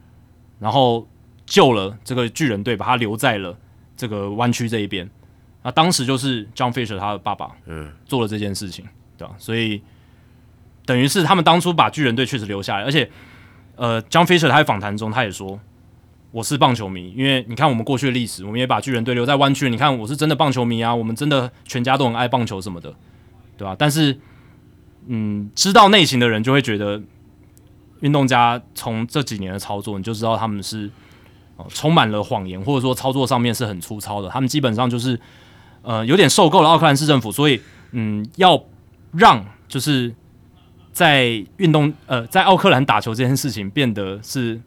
[0.59, 1.07] 然后
[1.47, 3.57] 救了这个巨人队，把他留在了
[3.97, 5.09] 这个湾区这一边。
[5.63, 8.85] 那当时就是 John Fisher 他的爸爸，嗯，做了这件事情，
[9.17, 9.83] 对吧、所以
[10.85, 13.11] 等于是他们当初把巨人队确实留下来，而且
[13.75, 15.59] 呃，John Fisher 他在访谈中他也说，
[16.31, 22.95] 我是棒球迷，因为你看我们过去的历史，我们也把巨人队留在湾区，你看我是真的棒球迷啊，我们真的全家都很爱棒球什么的，
[23.57, 24.21] 对吧、但是
[25.07, 27.03] 嗯，知道内情的人就会觉得，
[28.03, 30.91] 运动家从这几年的操作，你就知道他们是。
[31.57, 34.29] 哦，充满了谎言，或者说操作上面是很粗糙的。
[34.29, 35.19] 他们基本上就是，
[35.83, 37.61] 呃，有点受够了奥克兰市政府，所以，
[37.93, 38.63] 嗯，要
[39.13, 40.15] 让就是
[40.93, 44.61] 在运动呃在奥克兰打球这件事情变得是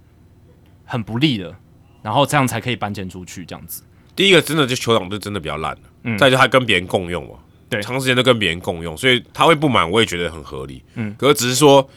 [0.86, 1.56] 很不利的，
[2.02, 3.84] 然后这样才可以搬迁出去这样子。
[4.16, 7.36] 第一个真的就球场就真的比较烂了，嗯，再就他跟别人共用嘛，
[7.70, 11.88] 对，长时间都跟别人共用，所以他会不满，我也觉得很合理，嗯，可是只是说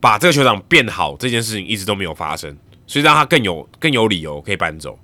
[0.00, 2.54] 把这个球场变好这件事情一直都没有发生，
[2.92, 4.98] 所以让他更有更有理由可以搬走。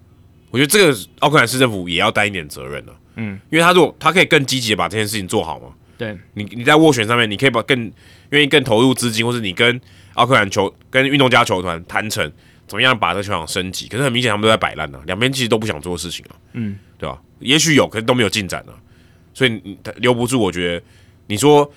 [0.51, 7.91] 我觉得这个奥克兰市政府也要担一点责任了，嗯，因为他如果他可以更积极的把这件事情做好嘛，对你你在斡旋上面，你可以把更
[8.29, 9.81] 愿意更投入资金，或是你跟
[10.13, 12.31] 奥克兰球跟运动家球团谈成
[12.67, 13.89] 怎么样把这个球场升级。
[13.89, 17.19] 可是很明显他们都在摆烂呢，两边其实都不想做事情啊，嗯，对吧？
[17.39, 18.73] 也许有，可是都没有进展呢，
[19.33, 20.39] 所以你留不住。
[20.39, 20.85] 我觉得
[21.27, 21.71] 你说，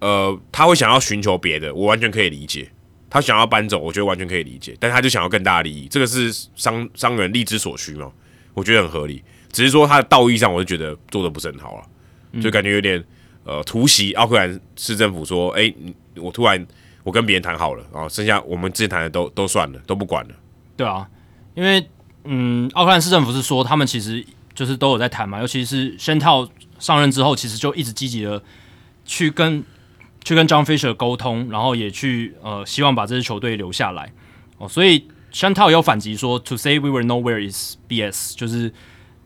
[0.00, 2.70] 呃，他会想要寻求别的，我完全可以理解。
[3.08, 8.10] 他想要搬走，我觉得完全可以理解，但他就想要更大的利益，这个是商商人利之所需嘛？
[8.52, 9.22] 我觉得很合理。
[9.52, 13.02] 只是说他的道义上，我就觉得做的不是很好了，就感觉有点
[13.44, 15.72] 呃突袭奥克兰市政府说，哎，
[16.16, 16.66] 我突然
[17.04, 20.34] 我跟别人谈好了，然后剩下我们之前谈的都都算了，都不管了。
[20.76, 21.08] 对啊，
[21.54, 21.88] 因为
[22.24, 24.22] 嗯，奥克兰市政府是说他们其实
[24.54, 26.46] 就是都有在谈嘛，尤其是宣套
[26.78, 28.42] 上任之后，其实就一直积极的
[29.04, 29.64] 去跟。
[30.26, 34.12] 去跟 John Fisher 沟通，然后也去呃希望把这支球队留下来
[34.58, 38.64] 哦，所以 Chantal 有反击说，To say we were nowhere is BS，就是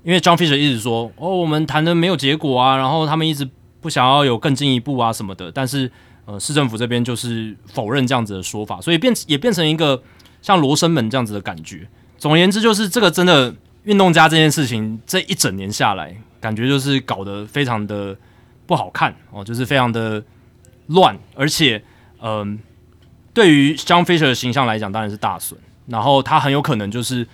[0.04, 3.48] 因为 John Fisher 一直说哦我们谈的没有结果啊，然后他们一直
[3.80, 5.90] 不想要有更进一步啊什么的，但是
[6.26, 10.02] 呃市政府这边就是否认这样子的说法，所以变也变成一个
[10.42, 11.88] 像罗生门这样子的感觉。
[12.18, 13.54] 总而言之，就是这个真的
[13.84, 18.14] 运动家这件事情这一整年下来，感觉就是搞得非常的
[18.66, 20.22] 不好看哦，就是非常的。
[20.90, 21.82] 乱，而且，
[22.20, 22.58] 嗯，
[23.34, 25.58] 对于 John Fisher 的形象来讲，当然是大损。
[25.86, 27.26] 然后他很有可能就是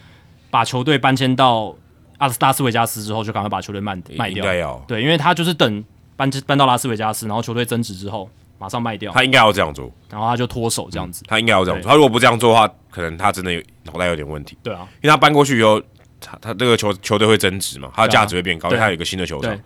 [0.50, 1.74] 把球队搬迁到
[2.16, 4.82] 阿斯拉斯维加斯之后，就赶快把球队卖卖掉。
[4.88, 5.84] 对，因为他就是等
[6.16, 9.12] 搬搬到拉斯维加斯，然后球队增值之后马上卖掉。
[9.12, 11.22] 他应该要这样做，然后他就脱手这样子。
[11.26, 11.90] 他应该要这样做。
[11.90, 14.56] 他如果不这样做的话，可能他真的有脑袋有点问题。
[14.62, 15.78] 对啊，因为他搬过去以后，
[16.18, 19.58] 他他这个球球队会增值嘛，他的价值会变高，因为他有一个新的球场。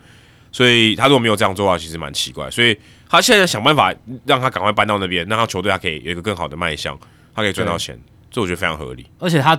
[0.53, 2.51] 所以他如果没有这样做的话，其实蛮奇怪。
[2.51, 2.77] 所以
[3.09, 6.99] 他现在想办法让他赶快搬到那边，让他球队他可以有一个更好的卖相，
[7.35, 7.99] 他可以赚到钱，
[8.31, 9.07] 这我觉得非常合理。
[9.19, 9.59] 而且他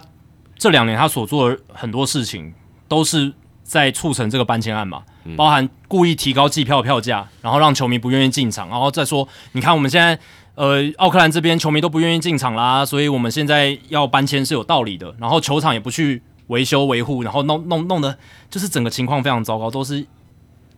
[0.57, 2.53] 这两年他所做的很多事情，
[2.87, 3.31] 都是
[3.63, 5.03] 在促成这个搬迁案嘛，
[5.37, 10.19] 包含故意提高季票票价，然后让球迷不愿意进场，然后再说，你看我们现在
[10.55, 15.15] 呃奥克兰这边球迷都不愿意进场啦，所以我们现在要搬迁是有道理的。
[15.19, 18.17] 然后球场也不去维修维护，然后弄弄弄的，
[18.49, 20.05] 就是整个情况非常糟糕，都是。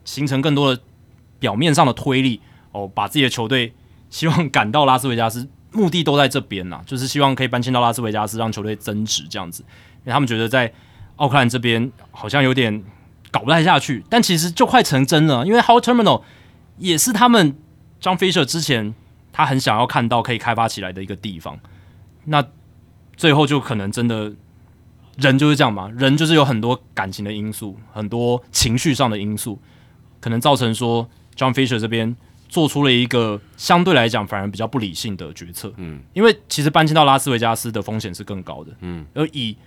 [0.05, 0.81] 形成更多的
[1.39, 2.41] 表面上的推力
[2.71, 3.73] 哦，把自己的球队
[4.09, 9.63] 希望赶到拉斯维加斯，目的都在这边呐， 就是希望可以搬迁到拉斯维加斯，让球队增值这样子。
[9.99, 10.71] 因为他们觉得在
[11.15, 12.83] 奥克兰这边好像有点
[13.31, 16.23] 搞不太下去，但其实就快成真了，因为 How Terminal
[16.77, 17.55] 也是他们
[18.01, 18.93] John Fisher 之前
[19.31, 21.59] 他很想要看到可以开发起来的一个地方。
[22.25, 22.43] 那
[23.15, 24.33] 最后就可能真的
[25.17, 29.59] 人就是这样嘛，人就是有很多感情的因素，很多情绪上的因素。
[30.23, 32.15] 可能造成说，John Fisher 这边
[32.47, 35.73] 做出了一个相对来讲反而比较不理性的决策。
[35.75, 38.71] 嗯，因为其实搬迁到拉斯维加斯的风险是更高的。
[38.79, 39.57] 嗯，而以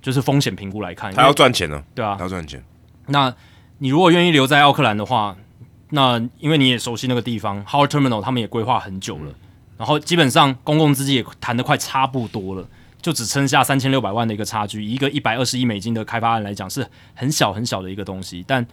[0.00, 2.64] 就是风险评估来看，他要赚钱呢，对啊，他要赚钱。
[3.08, 3.34] 那
[3.76, 5.36] 你如果愿意留在奥克兰的话，
[5.90, 9.34] 那因为你也熟悉那个地方，Howard Terminal 他们也规划很久了，
[9.76, 12.66] 然后基本上公共资金也谈得快差不多了，
[13.02, 14.82] 就只剩下三千六百万的一个差距。
[14.82, 18.66] 一个一百二十亿美金的开发案来讲，是很小很小的一个东西，但。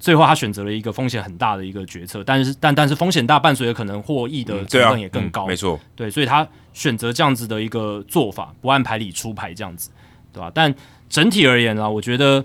[0.00, 9.90] 最后，他选择了一个风险很大的一个决策，但是但但是风险大，伴随着可能获益的成分也更高，没错，对，所以他选择这样子的一个做法，不按牌理出牌这样子，
[10.32, 10.50] 对吧？
[10.54, 10.74] 但
[11.10, 12.42] 整体而言呢，我觉得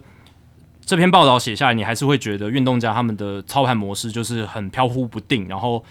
[0.81, 5.81] 这篇报道写下来，你还是会觉得运动家他们的操盘模式就是很飘忽不定，然后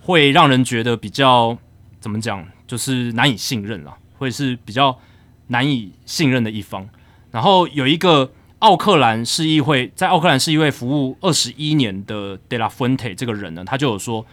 [0.00, 1.56] 会让人觉得比较
[2.00, 4.98] 怎么讲，就是难以信任了，会是比较
[5.46, 6.88] 难以信任的一方。
[7.30, 8.32] 然后有一个。
[8.64, 14.24] 奥克兰市议会在奥克兰市议会服务二十一年的 De La Fuente 这个人呢，他就有说，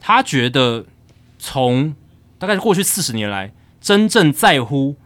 [0.00, 0.86] 他觉得
[1.38, 1.94] 从
[2.38, 4.96] 大概过去四十年来，真正在乎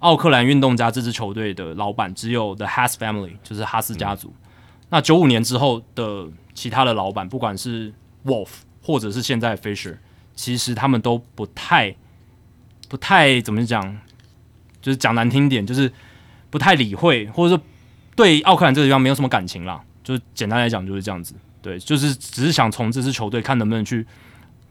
[0.00, 4.34] 奥克兰运动家这支球队的老板只有 The Has Family，就是哈斯家族。
[4.88, 8.48] 那九五年之后的其他的老板，不管是 Wolf
[8.82, 9.98] 或者是现在 Fisher，
[10.34, 11.94] 其实他们都不太
[12.88, 13.96] 不太怎么讲，
[14.82, 15.92] 就是讲难听点，就是
[16.50, 17.64] 不太理会，或者说。
[18.16, 24.06] 对奥克兰这个地方没有什么感情啦，就是简单来讲就是这样子，对，就是只是想从这支球队看能不能去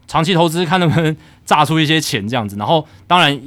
[0.08, 1.16] 长期投资，看能不能
[1.46, 2.56] 榨出一些钱这样子。
[2.58, 3.40] 然后当然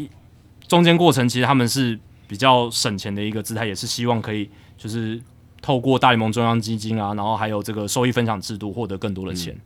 [0.67, 5.21] 中间过程其实他们是比较省钱的一个姿态，也是希望可以就是
[5.63, 9.57] 透过大联盟中央基金啊，然后还有这个收益分享制度获得更多的钱，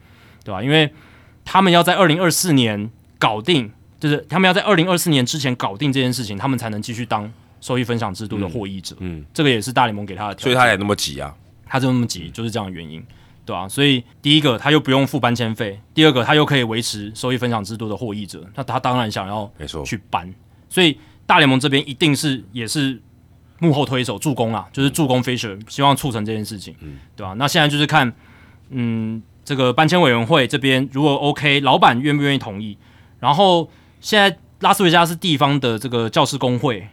[0.44, 0.62] 对吧？
[0.62, 0.92] 因为
[1.44, 8.97] 他们要在二零二四年搞定，就是他们要在二零二四年之前搞定这件事情，他们才能继续当收益分享制度的获益者。
[9.00, 11.34] 嗯，这个也是大联盟给他的条件，所以他才那么急啊。
[11.66, 13.00] 他就那么急，就是这样的原因，
[13.47, 20.34] 对吧、所以第一个他又不用付搬迁费，第二个他又可以维持收益分享制度的获益者，那他当然想要没错，去搬，
[20.68, 23.00] 所以大联盟这边一定是也是
[23.60, 26.98] 幕后推手助攻啊，就是助攻 Fisher，希望促成这件事情，嗯。
[27.14, 28.12] 对吧、那现在就是看，
[28.70, 32.76] 嗯，这个搬迁委员会这边如果 OK，老板愿不愿意同意？
[33.20, 36.89] 然后现在拉斯维加斯地方的这个教师工会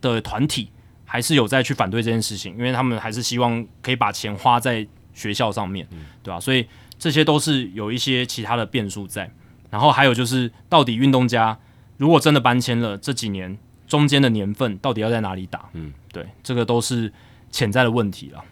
[0.00, 0.70] 的团体
[1.04, 5.86] 还是有在去反对这件事情，因为他们还是希望可以把钱花在学校上面，
[6.22, 6.66] 对吧、所以
[6.98, 9.30] 这些都是有一些其他的变数在。
[9.70, 11.58] 然后还有就是，到底运动家
[11.98, 15.68] 如果真的搬迁了，这几年中间的年份到底要在哪里打？
[15.74, 17.12] 嗯，对，这个都是
[17.50, 18.42] 潜在的问题了。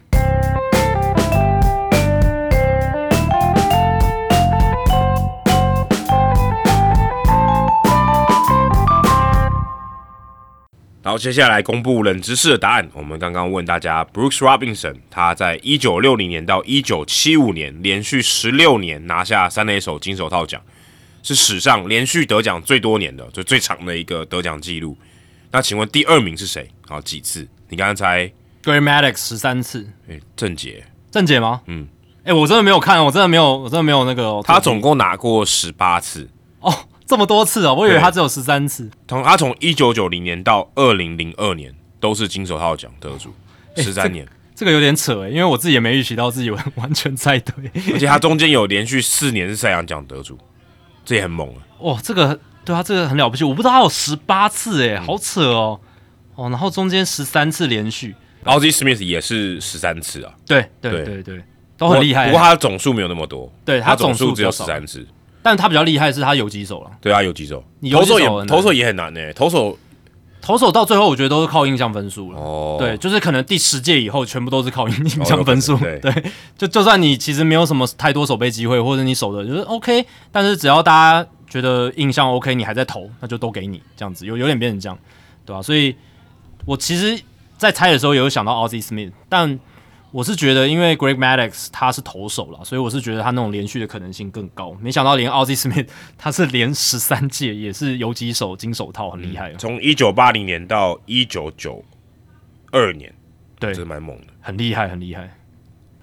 [11.07, 12.85] 然后接下来公布冷知识的答案。
[12.91, 20.61] 我们刚刚问大家，Brooks Robinson 他在一九六零年到一九七五年连续十六年拿下三垒手金手套奖，
[21.23, 24.97] 是史上连续得奖最多年的，就最长的一个得奖记录。
[25.49, 26.69] 那请问第二名是谁？
[26.85, 27.47] 好，几次？
[27.69, 28.29] 你刚刚猜
[28.61, 31.61] ？Gary Maddox 十三次，诶，郑杰，郑杰吗？
[31.67, 31.87] 嗯，
[32.25, 34.43] 哎、我真的没有看，我真的没有，我真的没有那个哦。
[34.45, 36.29] 他总共拿过十八次。
[36.59, 36.73] 哦
[37.07, 38.89] 这么多次哦，我以为他只有十三次。
[39.07, 43.33] 从他从一九九零年到二零零二年都是金手套奖得主，
[43.77, 47.53] 十三年，这个有点扯哎，因为我自己也没预期到自己完 完全猜对。
[47.93, 50.37] 而且他中间有连续四年是赛扬奖得主，
[51.05, 51.63] 这也很猛啊。
[51.79, 55.79] 哇，这个对啊，这个很了不起，我不知道他有十八次哎，好扯哦。
[56.35, 58.13] 哦，然后中间十三次连续
[58.43, 61.43] ，Ozzy Smith 也是十三次啊，对对对对对，
[61.77, 62.25] 都很厉害。
[62.25, 65.07] 不过他的总数没有那么多，对他总数只有十三次。
[65.47, 69.77] 但他比较厉害的是他游击手了，对啊，有几手，你游投手也投手也很难呢、投手
[70.41, 72.37] 投手到最后我觉得都是靠印象分数了。
[72.37, 75.71] 哦，对，就是可能第十届以后全部都是靠印象分数。
[75.71, 76.11] 有可能对。
[76.11, 76.23] 对，
[76.57, 84.97] 就就算你其实没有什么太多守备机会，或者你守的就是 OK，但是只要大家觉得印象 OK，你还在投，那就都给你这样子，有有点变成这样，
[85.45, 85.95] 对吧、所以
[86.65, 87.17] 我其实，
[87.57, 89.57] 在猜的时候也有想到 Ozzy Smith，但
[90.11, 94.75] 我是觉得因为 Greg Maddox 他是投手了，所以我是觉得他那种连续的可能性更高。
[94.81, 95.87] 没想到连 Ozzy Smith
[96.17, 99.55] 他是连十三届，也是游击手金手套，很厉害哦。
[99.57, 101.83] 从一九八零年到一九九
[102.71, 103.13] 二年，
[103.59, 104.27] 对，这蛮猛的。
[104.39, 105.37] 很厉害，很厉害。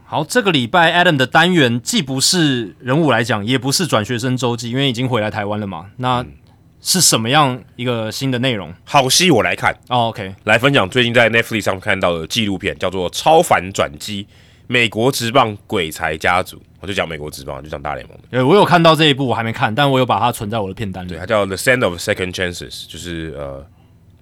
[0.04, 5.86] 好，这个礼拜 Adam 的单元既不是人物来讲，也不是转学生周记，因为已经回来台湾了嘛。
[5.96, 6.24] 那
[6.86, 8.70] 是什么样一个新的内容？
[8.84, 14.26] 好戏我来看，哦，OK，来分享最近在 Netflix 上看到的纪录片，叫做《超凡转机：
[14.66, 16.58] 美国职棒鬼才家族》。
[16.80, 18.24] 我就讲美国职棒，就讲大联盟的。
[18.30, 21.18] 对我有看到这一部，我还没看，但我有把它存在我的片单里对，。
[21.18, 23.64] 它叫《The Sand of Second Chances》，就是呃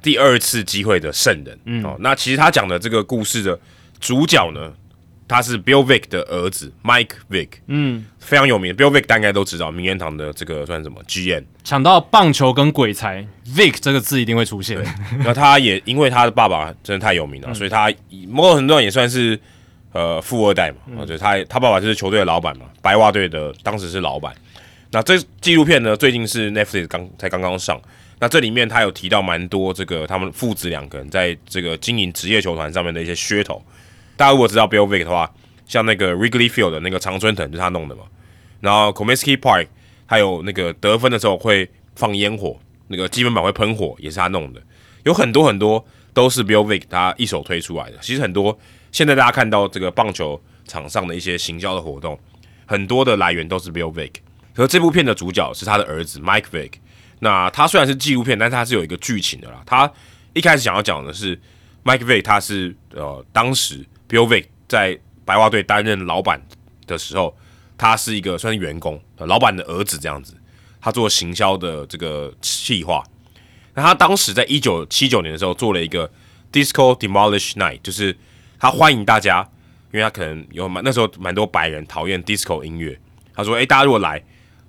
[0.01, 1.59] 第二次机会的圣人。
[1.65, 3.59] 嗯，哦，那其实他讲的这个故事的
[3.99, 4.73] 主角呢，
[5.29, 8.75] 他是 Bill Vick 的儿子 Mike Vick，嗯，非常有名。
[8.75, 11.45] Bill Vick 大家应该都知道，名人堂的这个算什么 GM。
[11.65, 14.79] 抢到棒球跟鬼才，Vick 这个字一定会出现。
[15.25, 17.91] 那他也因为他的爸爸真的太有名了，所以他
[18.29, 19.39] 某种程度上也算是
[19.93, 20.77] 呃富二代嘛。
[20.99, 24.35] 我觉得他他爸爸就是球队的老板嘛，白袜队的当时是老板。
[24.91, 27.81] 那这纪录片呢，最近是 Netflix 刚才刚刚上。
[28.19, 33.61] 那这里面他有提到蛮多这个他们父子两个人在这个经营职业球团上面的一些噱头。
[34.17, 35.33] 大家如果知道 Bill Vick 的话，
[35.67, 38.03] 像那个 Wrigley Field 的那个常春藤就是他弄的嘛。
[38.61, 39.67] 然后 Comiskey Park
[40.07, 42.59] 还有那个得分的时候会放烟火，
[42.89, 44.63] 那个积分板会喷火，也是他弄的。
[45.05, 47.99] 有很多很多都是 Bill Vick 他一手推出来的。
[48.01, 48.57] 其实很多
[48.93, 52.19] 现在大家看到这个棒球场上的一些行销的活动，
[52.67, 54.13] 很多的来源都是 Bill Vick。
[54.55, 56.73] 可是这部片的主角是他的儿子 Mike Vick。
[57.21, 59.63] 那他虽然是纪录片，但是他是有一个剧情的啦。
[59.65, 59.91] 他
[60.35, 61.41] 一开始想要讲的是
[61.85, 66.39] Mike Vick，他是呃当时 Bill Vick 在白袜队担任老板
[66.87, 67.35] 的时候，
[67.79, 70.37] 他是一个算是员工，老板的儿子这样子。
[70.83, 73.03] 他做行销的这个企划。
[73.73, 76.11] 那他当时在一九七九年的时候做了一个
[76.53, 78.15] Disco Demolish Night，就是
[78.59, 79.49] 他欢迎大家，
[79.93, 83.01] 因为他可能有蛮那时候蛮多白人讨厌 disco 音乐。
[83.33, 84.23] 他说：“诶，大家如果来，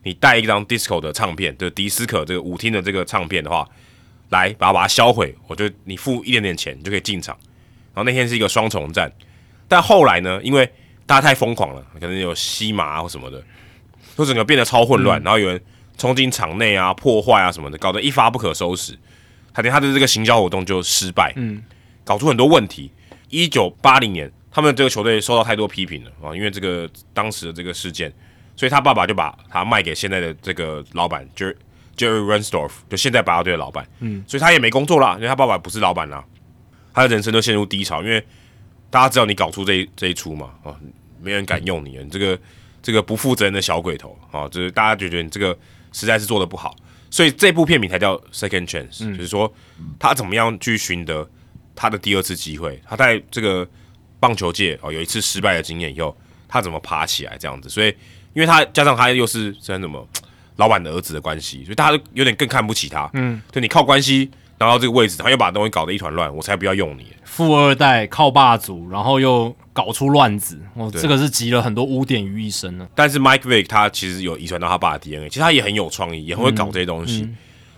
[0.04, 3.68] 你带一张 disco 的唱片，就迪斯科这个舞厅的这个唱片的话，
[4.30, 7.38] 来把它把它销毁，我就你付一点点钱，你就可以进场。
[7.94, 9.12] 然后那天是一个双重战，
[9.74, 10.72] 但后来呢，因为
[11.08, 13.44] 大家太疯狂了，可能有吸麻啊或什么的，
[14.16, 15.60] 就整个变得超混乱，然后有人
[15.98, 18.96] 冲进场内啊、破坏啊什么的，搞得一发不可收拾。
[19.52, 21.64] 他连他的这个行销活动就失败，嗯，
[22.04, 22.92] 搞出很多问题。
[23.30, 28.14] 一九八零年，他们这个球队受到太多批评了啊，因为这个当时的这个事件，
[28.56, 31.56] 所以他爸爸就把他卖给现在的这个老板 Jer
[31.98, 36.24] Jerry Reinsdorf，就现在白袜队的老板，嗯，所以他也没工作啦，因为他爸爸不是老板啦，
[36.94, 38.24] 他的人生都陷入低潮，因为
[38.94, 40.70] 大家知道你搞出这一这一出嘛，啊，
[41.20, 42.40] 没人敢用你，你这个
[42.80, 45.58] 这个不负责任的小鬼头啊，就是大家就觉得你这个
[45.92, 46.76] 实在是做的不好，
[47.10, 49.52] 所以这部片名才叫 Second Chance，、就是说
[49.98, 51.28] 他怎么样去寻得
[51.74, 53.68] 他的第二次机会，他在这个
[54.20, 56.16] 棒球界哦有一次失败的经验以后，
[56.48, 57.88] 他怎么爬起来这样子，所以
[58.36, 60.08] 因为他加上他又是真什么
[60.58, 67.08] 老板的儿子的关系，所以大家都有点更看不起他，嗯，就你靠关系拿到这个位置，他又把东西搞得一团乱，我才不要用你。
[67.24, 72.88] 富二代靠霸主，然后又搞出乱子，哦，这个是集了很多污点于一身呢。
[72.96, 77.28] 但是 Mike Vick 他其实有遗传到他爸的 DNA，其实他也很有创意，也很会搞这些东西。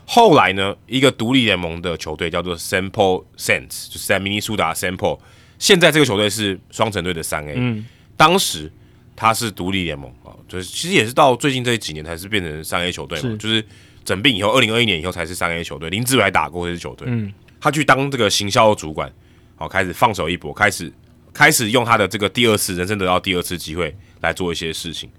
[0.05, 5.19] 后来呢，一个独立联盟的球队叫做 Sample Sense，就是在明尼苏达 Sample，
[5.57, 7.85] 现在这个球队是双城队的三 A，、嗯
[8.17, 8.71] 当时
[9.13, 13.65] 他是独立联盟啊，就是其实也是到最近这几年才是变成三 A 球队嘛，是就是
[14.06, 15.90] 整并以后，二零二一年以后才是三 A 球队。
[15.90, 19.11] 林志伟还打过这支球队，嗯他去当这个行销主管，
[19.56, 20.93] 好开始放手一搏，开始
[21.34, 25.09] 开始用他的这个第二次人生得到第二次机会来做一些事情。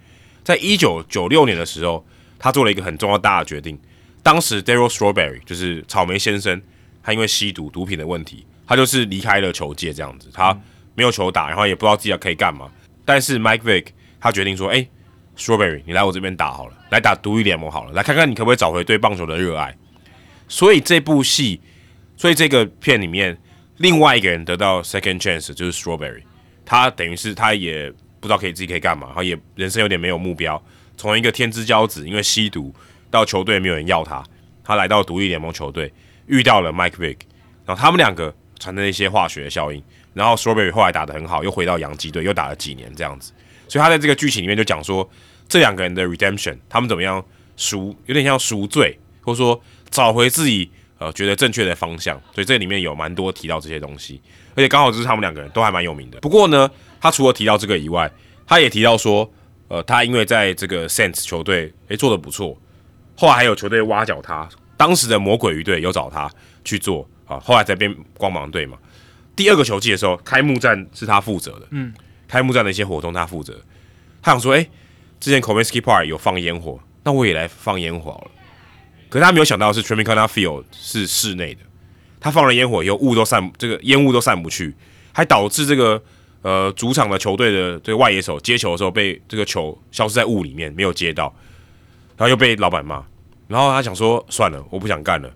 [0.45, 2.07] 在一九九六年的时候，
[2.39, 3.77] 他做了一个很重要大的决定。
[4.23, 6.63] 当时 Daryl Strawberry 就是草莓先生，
[7.03, 10.57] 他因为吸毒毒品的问题，他就是离开了球界这样子，他
[10.95, 12.71] 没有球打，然后也不知道自己可以干嘛。
[13.05, 13.87] 但是 Mike Vick
[14.21, 14.87] 他决定说：“哎、
[15.37, 19.77] Strawberry，你来我这边打好了，来打独立联盟好了，来看看你可不可以找回对棒球的热爱。”
[20.49, 21.61] 所以这部戏，
[22.17, 23.37] 所以这个片里面，
[23.79, 26.23] 另外一个人得到 second chance 就是 Strawberry，
[26.65, 30.63] 他等于是他也不知道可以自己可以干嘛，然后也人生有点没有目标，
[30.97, 32.73] 从一个天之骄子，因为吸毒
[33.11, 34.25] 到球队没有人要他，
[34.63, 35.93] 他来到独立联盟球队，
[36.27, 37.19] 遇到了 Mike Vick，
[37.65, 39.83] 然后他们两个产生了一些化学效应，
[40.15, 43.33] 然后 Strawberry 后来打得很好，又回到洋基队，又打了几年这样子，
[43.69, 45.09] 所以他在这个剧情里面就讲说
[45.49, 47.25] 这两个人的 redemption，他们怎么样
[47.57, 54.21] 赎，有点像赎罪，或者说找回自己呃觉得正确的方向，所以这里面有蛮多提到这些东西，
[54.55, 56.21] 而且刚好就是他们两个人都还蛮有名的。
[56.21, 56.71] 不过呢，
[57.01, 58.11] 他除了提到这个以外，
[58.47, 59.31] 他也提到说，
[59.69, 62.57] 呃，他因为在这个 Saints 球队诶做的不错，
[63.17, 66.31] 后来还有球队挖角他，当时的魔鬼鱼队有找他
[66.65, 68.79] 去做啊，后来才变光芒队嘛。
[69.35, 71.93] 第二个球季的时候，开幕战是他负责的，嗯，
[72.29, 73.61] 开幕战的一些活动他负责。
[74.23, 74.69] 他想说，诶，
[75.21, 78.31] 之前 Comiskey Park 有放烟火，那我也来放烟火好了。
[79.09, 81.61] 可是他没有想到的是 Tropicana Field 是室内的，
[82.19, 84.75] 他放了烟火以后，雾都散，这个烟雾都散不去，
[85.13, 86.03] 还导致这个
[86.43, 91.33] 呃主场的球队的这个外野手接球的时候被这个球消失在雾里面，没有接到，
[92.17, 93.05] 然后又被老板骂，
[93.47, 95.33] 然后他想说算了，我不想干了，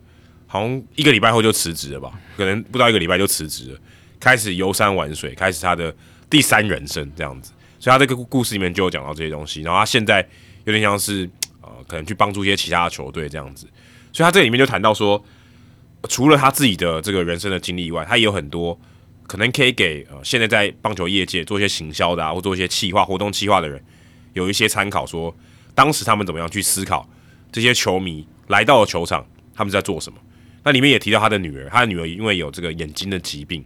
[0.48, 3.78] 好像一个礼拜后就辞职了吧，可能不到一个礼拜就辞职了，
[4.18, 5.94] 开始游山玩水，开始他的
[6.30, 10.26] 第三人生这样子，所以他这个故事里面就有讲到这些东西，然后他现在
[10.64, 11.28] 有点像是
[11.60, 13.66] 呃，可能去帮助一些其他的球队这样子，
[14.12, 15.22] 所以他这里面就谈到说，
[16.08, 18.78] 除了他自己的这个人生的经历以外，他也有很多
[19.26, 23.82] 可能可以给呃现在在棒球业界做一些行销的啊，或做一些企划、活动企划的人
[24.32, 25.34] 有一些参考说
[25.74, 27.08] 当时他们怎么样去思考
[27.50, 30.18] 这些球迷来到了球场，他们在做什么。
[30.62, 33.64] 那里面也提到他的女儿，他的女儿因为有这个眼睛的疾病，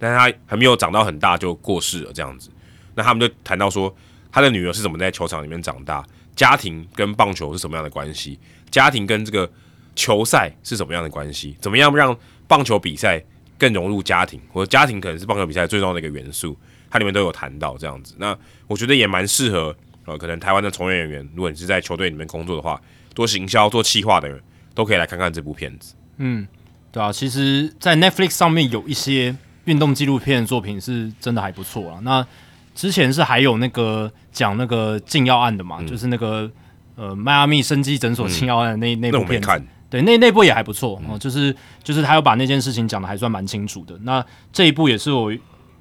[0.00, 2.50] 但他还没有长到很大就过世了这样子。
[2.96, 3.94] 那他们就谈到说，
[4.32, 6.04] 他的女儿是怎么在球场里面长大，
[6.34, 8.36] 家庭跟棒球是什么样的关系，
[8.70, 9.48] 家庭跟这个
[9.94, 12.16] 球赛是什么样的关系，怎么样让
[12.48, 13.22] 棒球比赛
[13.56, 16.58] 更融入家庭，或者家庭可能是棒球比赛最重要的一个元素，
[16.90, 18.14] 它里面都有谈到这样子。
[18.18, 22.80] 那我觉得也蛮适合呃，可能台湾的从业人员，如果你是在球队里面工作的话，
[23.14, 24.40] 做行销、做企划的人，
[24.74, 25.94] 都可以来看看这部片子。
[26.16, 26.48] 嗯
[26.90, 31.98] 对啊，其实，在 Netflix 上面有一些运动纪录片作品是真的还不错啊。
[32.02, 32.26] 那
[32.74, 36.50] 之前是还有那个讲那个禁药案的嘛，就是那个
[36.94, 43.98] 呃迈阿密生机诊所禁药案的那、那那部片子，对，那那部也还不错哦，就是就是他有把那件事情讲的还算蛮清楚的。
[44.02, 45.32] 那这一部也是我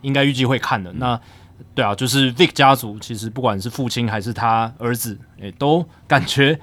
[0.02, 0.92] 应该预计会看的。
[0.94, 1.20] 那
[1.76, 6.60] 对啊，就是 Vic 家族，其实不管是父亲还是他儿子，诶、都感觉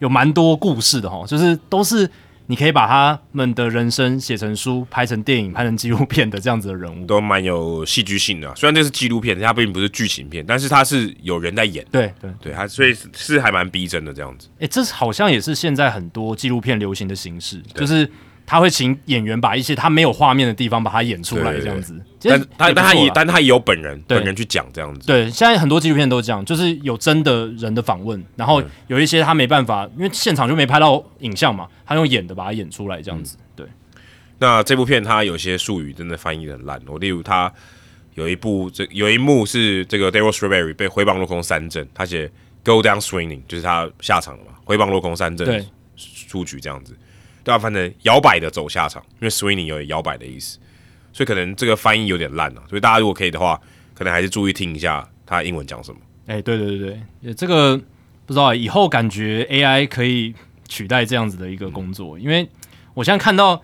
[0.00, 2.10] 有蛮多故事的哈，就是都是
[2.50, 7.04] 你可以把他们的人生写成书、拍成电影、拍成纪录片的这样子的人物。
[7.04, 14.48] 都蛮有戏剧性的啊、虽然这是纪录片，它并不是剧情片，但是它是有人在演，对对，对它，所以是是还蛮逼真的这样子。
[14.60, 18.10] 诶、这好像也是现在很多纪录片流行的形式，就是
[18.48, 21.94] 他会请演员把一些他没有画面的地方把它演出来，这样子。
[22.22, 25.06] 但他但他也但他也有本人本人去讲这样子。
[25.06, 33.36] 对，现在很多纪录片都这样，就是有真的人的访问，然后有一些他没办法，因为现场就没拍到影像嘛，他用演的把它演出来，这样子。
[33.54, 33.66] 对，
[34.38, 37.52] 那这部片它有些术语真的翻译的很烂，我例如它
[38.14, 42.30] 有一部这有一幕是这个 Daryl Strawberry 被挥棒落空三振，他写
[42.64, 45.66] Go down swinging，就是他下场了嘛，挥棒落空三振，对。
[46.28, 46.96] 出局这样子，
[47.48, 50.58] 对啊，反正摇摆的走下场，因为 swinging 有摇摆的意思，
[51.14, 53.58] 所以可能这个翻译有点烂啊，所以大家如果可以的话，
[53.94, 55.98] 可能还是注意听一下他英文讲什么。
[56.26, 57.74] 哎，对对对对，这个
[58.26, 60.34] 不知道以后感觉 AI 可以
[60.68, 62.46] 取代这样子的一个工作，因为
[62.92, 63.62] 我现在看到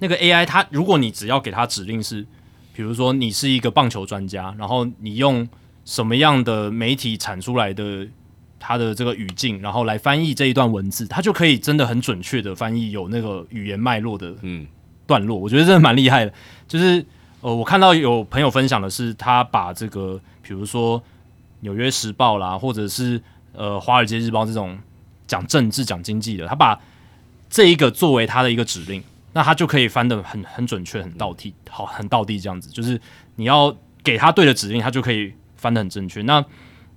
[0.00, 2.26] 那个 AI，它如果你只要给它指令是，
[2.74, 5.48] 比如说你是一个棒球专家，然后你用
[5.86, 8.06] 什么样的媒体产出来的。
[8.66, 14.66] 它的这个语境，然后来翻译这一段文字，它就可以真的很准确的翻译有那个语言脉络的嗯
[15.06, 16.32] 段落，我觉得真的蛮厉害的。
[16.66, 17.04] 就是
[17.42, 20.98] 呃，我看到有朋友分享的是，他把这个比如说
[21.60, 23.20] 《纽约时报》啦，或者是
[23.52, 24.78] 呃《华尔街日报》这种
[25.26, 26.80] 讲政治、讲经济的，他把
[27.50, 32.70] 这一个作为他的一个指令，那他就可以翻的很很准确、很到地，好很到地这样子。
[32.70, 32.98] 就是
[33.36, 36.22] 你要给他对的指令，他就可以翻的很正确。
[36.22, 36.42] 那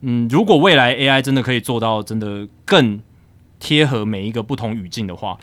[0.02, 3.00] 嗯，如果未来 AI 真的可以做到真的更
[3.60, 5.38] 贴合每一个不同语境的话，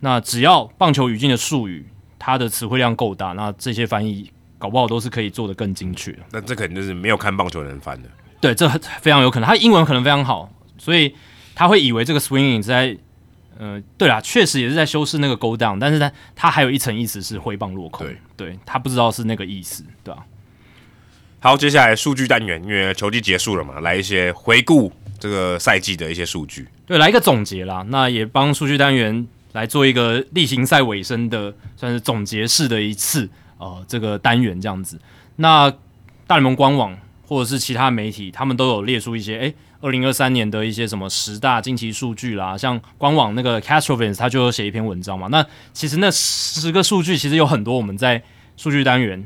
[0.00, 1.86] 那只要棒球语境的术语，
[2.18, 6.16] 它的词汇量够大，那这些翻译搞不好都是可以做的更精确。
[6.32, 8.08] 那这肯定就是没有看棒球的人翻的。
[8.40, 8.68] 对，这
[9.00, 11.14] 非常有可能，他英文可能非常好，所以
[11.54, 12.96] 他会以为这个 swinging 在，
[13.58, 18.06] 呃，对啦，确实也是在修饰那个 go down，但是呢，他还有一层意思是挥棒落空。
[18.06, 20.24] 对，对他不知道是那个意思，对吧？
[21.40, 26.66] 好，接下来数据单元，因为球季结束了嘛，来一些回顾这个赛季的一些数据。
[26.84, 34.98] 对，来一个总结啦，那也帮数据单元来做一个例行赛尾声的，算是总结式的一次呃这个单元这样子。
[35.36, 35.70] 那
[36.26, 45.28] 大联盟官网或者是其他媒体，他们都有列出一些，诶二零二三年的一些什么十大惊奇数据啦，像官网那个 Castrovins 他就写一篇文章嘛。
[45.28, 48.20] 那其实那十个数据其实有很多我们在
[48.56, 49.24] 数据单元。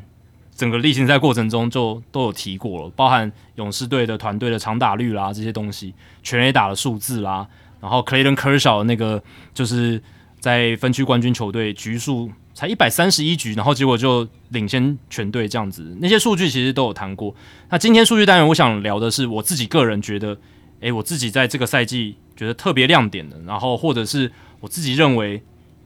[0.63, 5.93] 整个例行赛过程中就都有提过了，包含勇士队的团队的长打率啦这些东西，
[6.23, 7.45] 全垒打的数字啦，
[7.81, 9.21] 然后 Clayton Kershaw 那个
[9.53, 10.01] 就是
[10.39, 17.35] 在分区冠军球队局数才一百三十一局，然后结果就领先全队这样子，那些数据其实都有谈过。
[17.69, 20.39] 那今天数据单元我想聊的是我自己个人觉得，
[20.79, 25.43] 诶，我自己在这个赛季觉得特别亮点的，然后或者是我自己认为。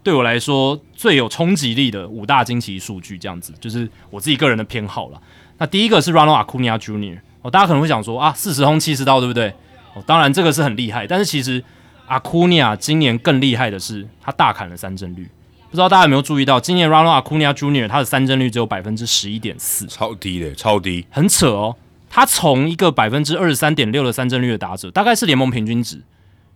[0.07, 5.21] 对我来说最有冲击力的五大惊奇数据，这样子就是我自己个人的偏好了。
[5.59, 7.19] 那第一个是 Ronald Acuna Jr.
[7.43, 9.53] 哦，大家可能会想说啊，四十轰七十刀，对不对？
[9.95, 11.61] 哦，当然这个是很厉害，但是其实
[12.09, 15.29] Acuna 今年更厉害的是他大砍了三振率。
[15.69, 17.89] 不知道大家有没有注意到，今年 Ronald Acuna Jr.
[17.89, 21.75] 他的三振率只有百分之十一点四，超低的，超低，很扯哦。
[22.09, 26.01] 他从一个百分之二十三点六的三振率的打者，大概是联盟平均值，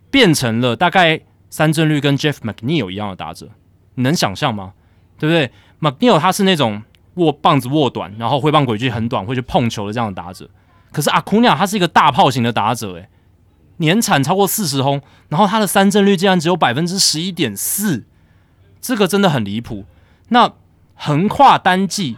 [0.09, 1.19] 变成了大概。
[1.51, 3.49] 三振率跟 Jeff McNeil 一样的打者，
[3.95, 4.73] 你能想象吗？
[5.19, 6.81] 对不对？McNeil 他是那种
[7.15, 10.49] 握棒子握短，然后挥棒轨迹很短，会去碰球的这样的打者。
[10.91, 13.09] 可是阿库尼亚他是一个大炮型的打者，诶，
[13.77, 18.05] 年产超过四十轰，然后他的三振率竟然只有百分之十一点四，
[18.79, 19.85] 这个真的很离谱。
[20.29, 20.53] 那
[20.95, 22.15] 横跨单季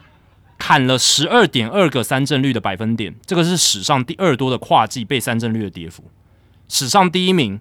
[0.60, 6.04] 砍了十二点二个三振率的百分点，这个是史上第二多的跨季被三振率的跌幅，
[6.68, 7.60] 史上第一名。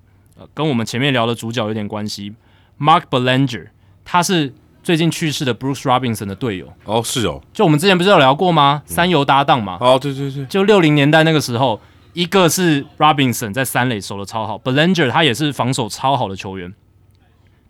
[0.55, 2.35] 跟我们前面聊的主角有点关系
[2.81, 3.69] ，Mark Belanger，
[4.05, 6.73] 他是最近去世的 Bruce Robinson 的队友。
[6.85, 8.83] 哦，是哦，就我们之前不是有聊过吗？
[8.85, 9.79] 三游搭档嘛。
[9.81, 11.81] 哦，对对对，就六零年代那个时候，
[12.13, 16.75] 一个是 Robinson 在三垒守的超好，Belanger 他也是防守超好的球员，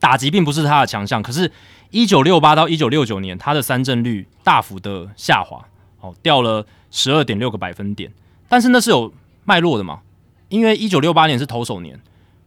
[0.00, 1.22] 打击并不是他的强项。
[1.22, 1.52] 可是，
[1.90, 5.62] 一九六八到一九六九年，他的三振率大幅的下滑，
[6.00, 8.10] 哦，掉了十二点六个百分点。
[8.48, 9.12] 但是那是有
[9.44, 10.00] 脉络的嘛？
[10.48, 12.00] 因为一九六八年是投手年。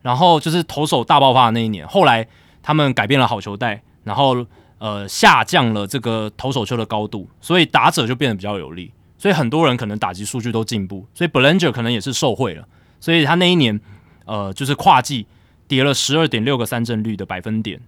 [0.06, 2.28] 然后就是投手大爆发的那一年，后来
[2.62, 4.46] 他们改变了好球带，然后
[4.78, 12.68] 呃下降了这个投手球的高度，所以打者就变得比较有利，所以很多人可能打击数据都进步，所以 Belanger 可能也是受贿了，
[13.00, 13.82] 所以他那一年
[14.26, 15.26] 呃就是跨季
[15.68, 17.82] 跌了十二点六个三振率的百分点，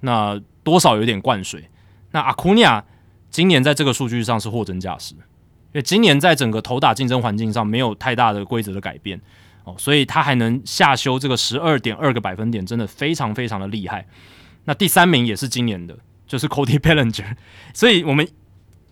[0.00, 1.70] 那多少有点灌水。
[2.10, 2.84] 那阿库尼亚
[3.30, 9.20] 今年在这个数据上是货真价实，因为今年在整个投打竞争环境上没有太大的规则的改变。
[9.64, 14.06] 哦，所以他还能下修这个十二点二个百分点，真的非常非常的厉害。
[14.64, 17.36] 那第三名也是今年的，就是 Cody Bellinger。
[17.74, 18.26] 所以我们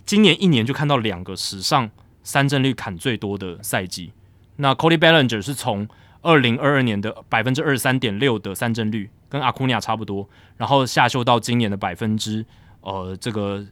[0.04, 1.90] 今年一年就看到两个史上
[2.22, 4.12] 三振率砍最多的赛季。
[4.56, 5.88] 那 Cody Bellinger 是从
[6.22, 12.44] 二零二二年的百分之二十三点六的三振率，跟阿库尼亚差不多，然后下修到今年的百分之
[12.80, 13.64] 呃这个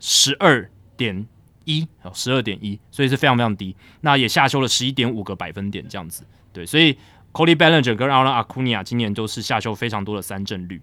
[0.00, 1.26] 十二点。
[1.64, 3.74] 一哦，十二点一，所以是非常非常低。
[4.00, 6.24] 那也下修了十一点五个百分点，这样子。
[6.52, 6.96] 对，所以
[7.32, 10.80] Cody Bellinger 跟 Aaron Acuna 今年都是下修非常多的三振率。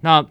[0.00, 0.24] 那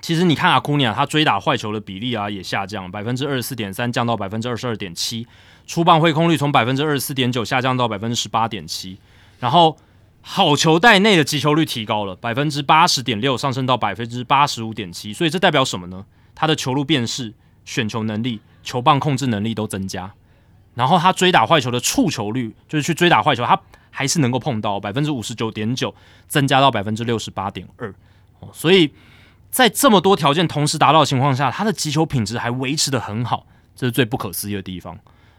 [0.00, 5.26] 其实你看 Acuna 他追打坏球的比例啊也下降，百分之二十四点三降到百分之二十二点七，
[5.66, 8.98] 出棒挥空率从百分之二十四点九下降到百分之十八点七。
[9.40, 9.76] 然后
[10.20, 16.04] 好球带内的击球率提高了百分之八十点六，上升到百分之八十五点七，所以这代表什么呢？
[16.34, 17.32] 他的球路辨识、
[17.66, 20.10] 选球能力、球棒控制能力都增加，
[20.74, 25.94] 然后他追打坏球的触球率，就是去追打坏球，他还是能够碰到百分之五十九点九，
[26.26, 27.94] 增加到百分之六十八点二。
[28.40, 28.90] 哦，所以
[29.50, 34.98] 在这么多条件同时达到的情况下，他的击球品质还维持的很好，这是最不可思议的地方。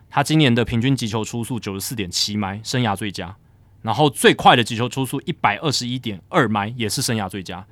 [0.09, 3.35] 他今年的平均击球出速九十四点七迈，生涯最佳。
[3.83, 7.65] 然后最快的击球出速一百二十一点二迈，也是生涯最佳。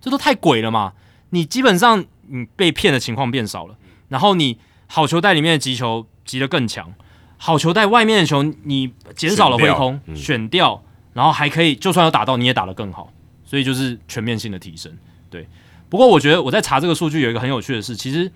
[0.00, 0.92] 这都太鬼了嘛！
[1.30, 3.76] 你基本上你被骗的情况变少了，
[4.12, 6.92] 然后你好球带里面的击球击得更强，
[7.38, 10.84] 好球带外面的球你减少了挥空，选掉，
[11.14, 13.10] 然后还可以就算有打到你也打得更好，
[13.44, 14.92] 所以就是全面性的提升。
[15.30, 15.48] 对，
[15.88, 18.30] 不过我觉得我在查这个数据有一个很有趣的事，其实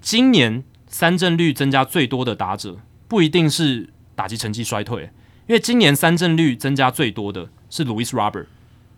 [0.00, 5.10] 今年三振率增加最多的打者不一定是打击成绩衰退。
[5.46, 8.46] 因为今年三振率增加最多的是 Louis Robert，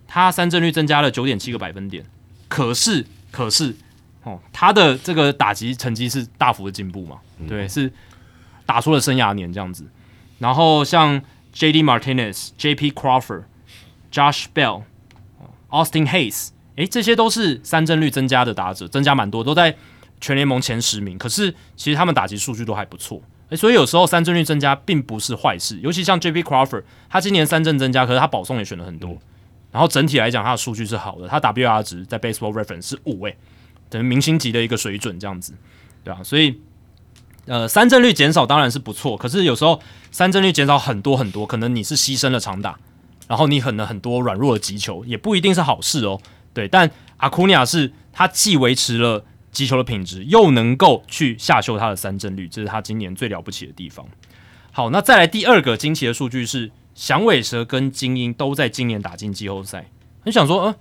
[0.07, 2.05] 他三振率增加了九点七个百分点，
[2.47, 3.75] 可是可是
[4.25, 7.19] 哦，他的这个打击成绩是大幅的进步嘛？
[7.49, 7.93] 对，是
[8.65, 9.85] 打出了生涯年这样子。
[10.39, 11.21] 然后像
[11.53, 11.83] J.D.
[11.83, 12.93] Martinez、J.P.
[12.93, 13.45] Crawford、
[14.11, 14.83] Josh Bell、
[15.71, 19.77] Austin Hayes，诶，这些都是三振率增加的打者，增加蛮多，都在
[20.21, 21.19] 全联盟前十名。
[21.19, 23.21] 可是其实他们打击数据都还不错。
[23.51, 26.43] 诶所以有时候三振率增加并不是坏事，尤其像 J.P.
[26.43, 29.19] Crawford，他今年三振增加，可是他保送也选了很多，
[29.71, 33.37] 然后整体来讲他的数据是好的，他 WR 值在 Baseball Reference 是五位，
[33.93, 35.53] 等于明星级的一个水准这样子，
[36.03, 36.59] 对啊，所以
[37.45, 39.79] 呃三振率减少当然是不错，可是有时候
[40.11, 42.79] 三振率减少很多很多，可能你是牺牲了长打，
[43.29, 46.19] 然后你可能很多软弱的击球，也不一定是好事哦，
[46.55, 49.27] 对，但阿库尼亚是他既维持了。
[49.53, 54.03] 击球的品质又能够去下修他的三振率，这是他今年最了不起的地方。
[54.71, 59.91] 好，那再来第二个惊奇的数据是，响尾蛇跟精英都在今年打进季后赛。
[60.25, 60.75] 很想说，呃，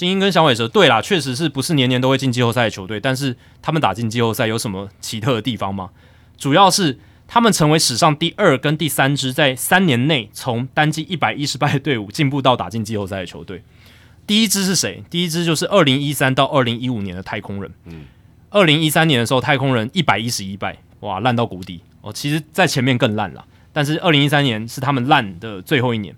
[0.00, 5.90] 精英跟响尾蛇，对啦，确实是不是年年都会进季后赛的球队，但是他们打进季后赛有什么奇特的地方吗？
[6.38, 6.98] 主要是
[7.28, 13.62] 他们成为史上第二跟第三支在三年内从单季一百一十败的队伍进步到打进季后赛的球队。
[14.26, 15.04] 第一支是谁？
[15.10, 17.70] 第一支就是二零一三到二零一五年的太空人。
[17.84, 18.06] 嗯，
[18.48, 22.10] 二零一三年的时候，太空人一百一十一败，哇，烂到谷底哦。
[22.10, 26.16] 其实，在前面更烂了，但是二零一三年是他们烂的最后一年。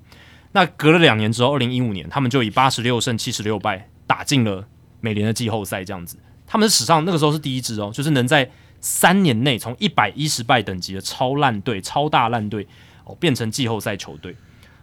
[0.52, 4.66] 那隔了两年之后，二零一五年，他们就以八十六胜七十六败打进了
[5.00, 5.84] 美联的季后赛。
[5.84, 6.16] 这样子，
[6.46, 8.50] 他们是史上那个时候是第一支哦，就是能在
[8.80, 12.66] 三年内从一百一十败等级的超烂队、超大烂队
[13.04, 14.36] 哦，变成季后赛球队。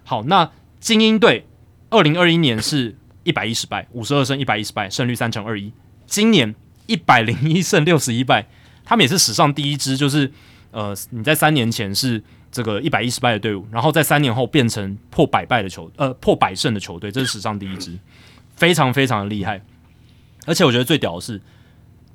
[0.03, 1.45] 好，那精英队
[1.89, 2.95] 二零二一年是。
[3.25, 5.72] 一百一十败，五十二胜一百一十败，胜率三成二一。
[6.07, 6.56] 今年
[6.88, 8.48] 一百零一胜六十一败，
[8.83, 10.31] 他们也是史上第一支，就是
[10.72, 17.97] 呃，你在三年前是这个一百一十败的队伍，然后在三年后变成破百败的球，呃，破百胜的球队，这是史上第一支，
[18.55, 19.61] 非常非常的厉害。
[20.45, 21.39] 而且我觉得最屌的是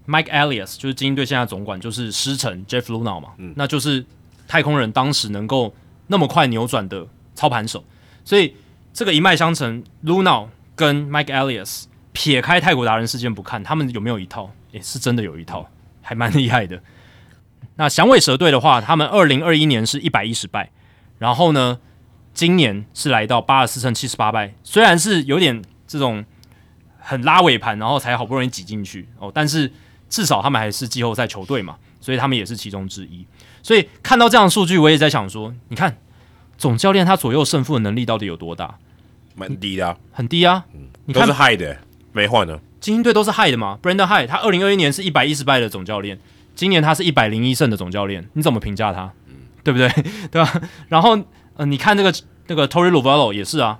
[0.06, 4.04] ，Mike Elias，就是精英队现在总管，就是师承 Jeff Luna 嘛，那就是
[4.48, 5.74] 太空人当时能够
[6.06, 7.84] 那么快扭转的操盘手，
[8.24, 8.54] 所以
[8.92, 10.48] 这个一脉相承，Luna。
[10.76, 14.50] 跟 Mike Elias 撇开泰国达人事件不看，他们有没有一套？
[14.72, 15.70] 也是真的有一套，
[16.02, 16.82] 还蛮厉害的。
[17.76, 20.70] 那响尾蛇队的话，他们二零二一年是一百一十败，
[21.18, 21.78] 然后呢，
[22.32, 26.24] 今年是来到八十四胜七十八败，虽然是有点这种
[27.00, 29.72] 很拉尾盘，然后才好不容易挤进去哦，但是
[30.08, 33.26] 至少他们还是季后赛球队嘛，所以他们也是其中之一。
[33.62, 35.96] 所以看到这样的数据，我也在想说，你看
[36.56, 38.78] 总教练他左右胜负的能力到底有多大？
[39.34, 40.64] 蛮低的，很低啊！
[41.06, 41.76] 你都是 high 的，
[42.12, 42.60] 没换呢。
[42.78, 46.20] 精英队都是 high 的嘛？Brandon High，他二零二一年是一百一十败的总教练，
[46.54, 49.12] 今年他是一百零一胜的总教练，你怎么评价他？
[49.62, 49.88] 对不对？
[50.30, 50.60] 对吧？
[50.88, 51.18] 然后
[51.56, 52.12] 呃，你看这个
[52.46, 53.78] 那个 Tory Lovello 也是啊，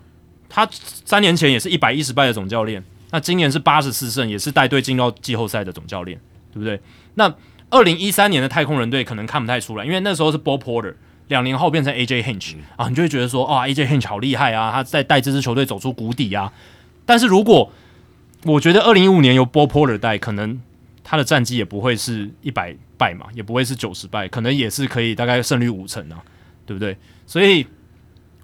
[0.49, 6.19] 他三年前也是一百一十败的总教练，那今年是八十四胜，也是带队进到季后赛的总教练，
[6.53, 6.81] 对不对？
[7.15, 7.33] 那
[7.70, 10.94] 二零一三年的太空人队可能看不太出来，因为那时候是 Bob Porter。
[11.28, 16.53] 两年后变成 AJ Hinch 啊，你就会觉得说啊，AJ Hinch 好厉害啊，他在带这支球队走出谷底啊。
[17.07, 17.73] 但是如果
[18.44, 20.61] 我觉得二零一五年由 Bob Porter 带，可能
[21.05, 26.18] 他的战绩也不会是一百败嘛，也不会是九十败，可能也是可以大概胜率五成啊，
[26.66, 26.97] 对不对？
[27.26, 27.65] 所以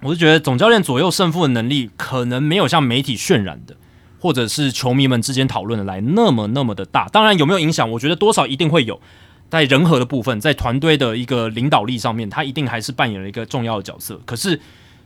[0.01, 3.75] 我是觉得总教练左右胜负的能力，可能没有像媒体渲染的，
[4.19, 7.09] 或者是球迷们之间讨论的来那么那么的大。
[7.09, 9.01] 当然有没有影响，我觉得多少一定会有。
[9.49, 14.17] 在人和的部分，在团队的一个领导力上面，他一定还是扮演了一个重要的角色。
[14.25, 14.57] 可是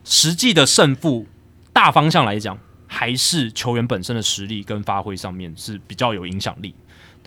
[0.04, 1.26] 实际的胜负
[1.72, 6.72] 大方向来讲，还是球员本身的实力跟发挥上面是比较有影响力，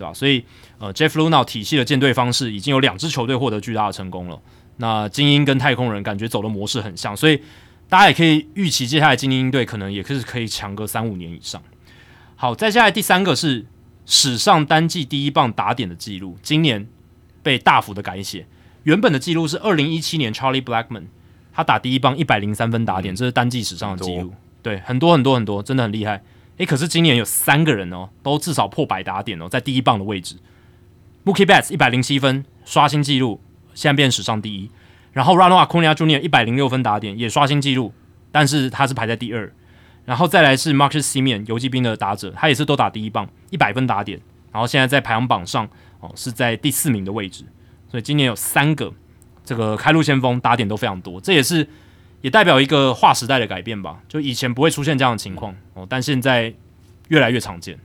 [0.00, 0.14] 对吧？
[0.14, 0.42] 所以
[0.78, 4.40] 呃，Jeff Luna 体系的建队方式已经有两支球队获得巨大的成功了。
[4.78, 7.42] 那精英跟太空人感觉走的模式很像，所以
[7.86, 11.62] 大家也可以预期接下来精英队可能也是可以强个三五年以上。
[12.34, 13.66] 好，再下来第三个是
[14.06, 16.88] 史上单季第一棒打点的记录，今年
[17.42, 18.46] 被大幅的改写，
[18.84, 21.04] 原本的记录是二零一七年 Charlie Blackman
[21.52, 26.22] 他打第一棒一百零三分打点，这是单季史上的记录，对，很多很多很多，真的很厉害。
[26.60, 30.36] 诶，可是今年有三个人哦，都至少破百打点哦，在第一棒的位置。
[31.24, 33.40] Mookie Betts 一百零七分刷新纪录，
[33.72, 34.70] 现在变史上第一。
[35.14, 36.20] 然后 Ronald Acuna Jr.
[36.20, 37.94] 一百零六分打点也刷新纪录，
[38.30, 39.50] 但是他是排在第二。
[40.04, 44.20] 然后再来是 Marcus Semien 游击兵的打者，他也是都打第一棒一百分打点，
[44.52, 45.66] 然后现在在排行榜上
[46.00, 47.46] 哦是在第四名的位置。
[47.90, 48.92] 所以今年有三个
[49.46, 51.66] 这个开路先锋打点都非常多，这也是。
[52.20, 56.52] 也代表一个划时代的改变吧，就以前不会出现这样的情况哦，但现在
[57.08, 57.78] 越来越常见。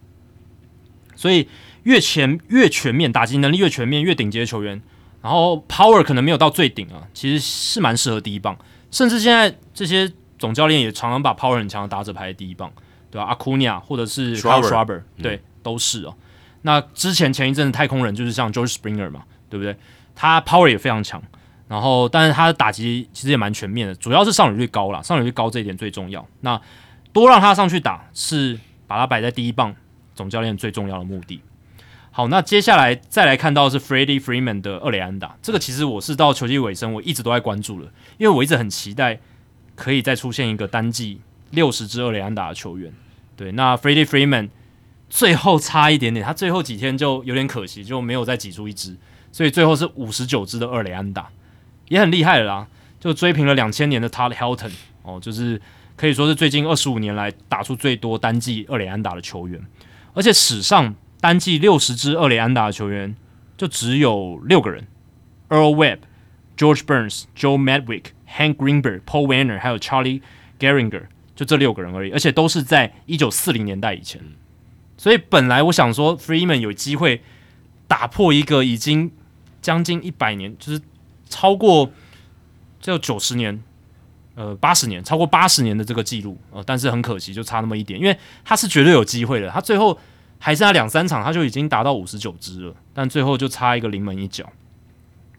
[1.16, 1.48] 所以
[1.84, 4.82] 越全越全面，打击能力越全面，越顶级的球员，
[5.22, 8.58] 然后 power 可能没有到最顶啊，其实是蛮适合第一棒。
[8.92, 12.72] 甚至现在这些总教练也常常把 power 很强的打者排在第一棒，
[13.10, 13.28] 对吧？
[13.28, 16.16] 阿库尼亚或者是 Schwarber，对，都是哦。
[16.64, 19.78] 那之前前一阵子太空人就是像 George Springer 嘛，对不对？
[20.14, 21.22] 他 power 也非常强。
[21.68, 26.24] 然后，但是他的打击其实也蛮全面的，主要是上垒率高了，上垒率高这一点最重要。
[26.42, 26.61] 那
[27.11, 29.76] 多让他上去打，是把他摆在第一棒，
[30.14, 31.42] 总教练最重要的目的。
[32.11, 39.19] 好，那接下来再来看到是 Freddie Freeman 的二垒安打，这个其实我是到球季尾声，我一直都在关注了，因为我一直很期待
[39.76, 41.19] 可以再出现一个单季
[41.50, 42.94] 六十支二垒安打的球员。
[43.35, 44.50] 对，那 Freddie Freeman
[45.10, 48.95] 最后差一点点，他最后几天就有点可惜，就没有再挤出一支，
[49.32, 51.27] 所以最后是五十九支的二垒安打。
[51.88, 52.68] 也很厉害了啦，
[53.00, 54.72] 就追平了两千年的 Todd Helton
[55.04, 55.62] 哦，就是
[55.96, 59.62] 可以说是最近二十五年来打出最多单季二垒安打的球员，
[60.14, 63.16] 而且史上单季六十支二垒安打的球员
[63.56, 64.88] 就只有六个人
[65.50, 66.00] ：Earl Webb、
[66.58, 70.22] George Burns、Joe Madwick、Hank Greenberg、Paul Warner 还有 Charlie
[70.60, 71.04] Gehringer，
[71.36, 74.22] 就这六个人而已，而且都是在一九四零年代以前。
[74.98, 77.22] 所以本来我想说，Freeman 有机会
[77.88, 79.12] 打破一个已经
[79.62, 80.82] 将近一百年，就是。
[81.30, 81.90] 超过
[82.80, 83.64] 这九十年，
[84.36, 89.98] 呃，八十年，超过八十年的这个记录，呃，但是很可惜，就差那么一点，因为他是绝对有机会的，他最后
[90.38, 94.45] 还剩下两三场，他就已经达到五十九支了，但最后就差一个临门一脚，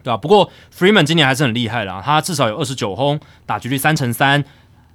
[0.02, 0.16] 对吧？
[0.16, 4.44] 不过 Freeman 今年还是很厉害的，他至少有二十九轰，打局率三乘三，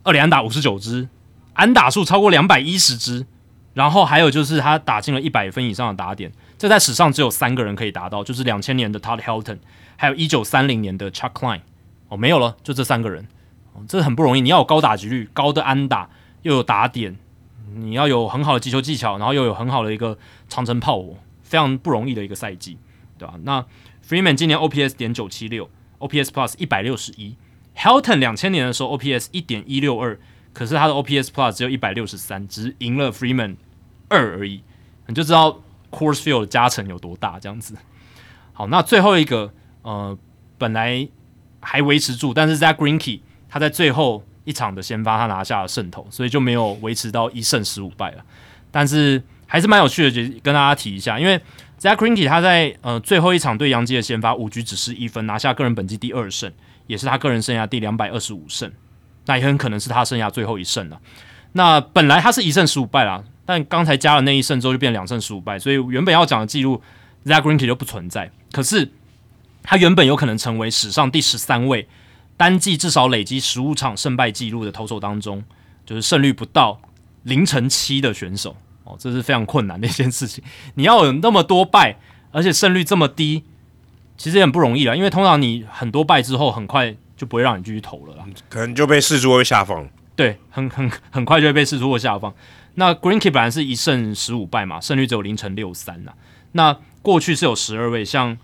[0.03, 1.08] 二连打五十九支，
[1.53, 3.26] 安打数超过两百一十支，
[3.74, 9.59] 然后还有就是他打进了一百分以上的打点，这在史上只有三个人可以达到，就是两千年的 Todd Helton。
[9.95, 11.61] 还有一九三零年的 Chuck Klein，
[12.09, 13.27] 哦，没有了，就这三个人，
[13.74, 14.41] 哦，这很不容易。
[14.41, 16.09] 你要有高打击率、高的安打，
[16.41, 17.16] 又有打点，
[17.75, 20.17] 你要有很好的击球技巧，然后又有很好的一个
[20.50, 22.77] 长城炮火，非常不容易的一个赛季，
[23.17, 23.35] 对吧？
[23.43, 23.64] 那
[24.03, 25.69] Freeman 今年 OPS 点九七六
[26.00, 27.35] ，OPS Plus 一百六十一
[27.77, 30.19] ，Helton 两千年的时候 OPS 一点一六二，
[30.54, 33.56] 可是他的 OPS Plus 只有一百六十三，只赢了 Freeman
[34.10, 34.62] 二而已，
[35.08, 37.76] 你就知道 Course Field 的加成有多大，这样子。
[38.54, 39.54] 好，那最后一个。
[39.84, 40.16] 呃，
[40.60, 41.10] 本来
[41.60, 48.24] 还维持住，但是在 Greenkey 他在最后一场的先发，他拿下了胜投，所以就没有维持到一胜十五败了。
[48.70, 51.36] 但是还是蛮有趣的，就跟大家提一下，因为
[51.80, 56.54] Zach Greenkey 他在呃最后一场对杨基的先发，五局只失一分，拿下个人本季第二胜，
[56.86, 58.72] 也是他个人生涯第两百二十五胜，
[59.25, 61.00] 那也很可能是他生涯最后一胜了。
[61.53, 66.82] 那本来他是一胜十五败啦，但刚才加了那一胜之后，就变两胜十五败，所以原本要讲的记录
[67.25, 68.32] Zagrenki 就不存在。
[68.51, 68.91] 可是
[69.64, 71.88] 他原本有可能成为史上第十三位
[72.38, 75.43] 单季至少累积十五场胜败记录的投手当中，
[75.85, 76.80] 就是胜率不到
[77.24, 80.43] 零乘七的选手哦，这是非常困难的一件事情。
[80.75, 81.98] 你要有那么多败，
[82.32, 83.43] 而且胜率这么低，
[84.17, 84.95] 其实也很不容易了。
[84.98, 89.88] 因为通常你很多败之后，很快就不会让你继续投了啦，可能就被视出会下放。
[90.16, 92.33] 对，很很很快就会被视出会下放。
[92.74, 96.14] 那 Greenkey 本来是一胜十五败嘛，胜率只有零乘六三呐。
[96.53, 98.35] 那过去是有十二位像。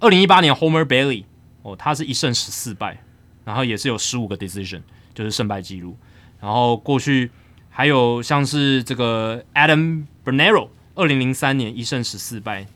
[0.00, 1.24] 二零一八年，Homer Bailey，
[1.62, 3.00] 哦，他是一胜十四败，
[3.44, 4.82] 然后也是有十五个 decision，
[5.14, 5.96] 就是胜败记录。
[6.40, 7.30] 然后过去
[7.70, 12.66] 还有像是这个 Adam Bernero，二零零三年一胜十四败，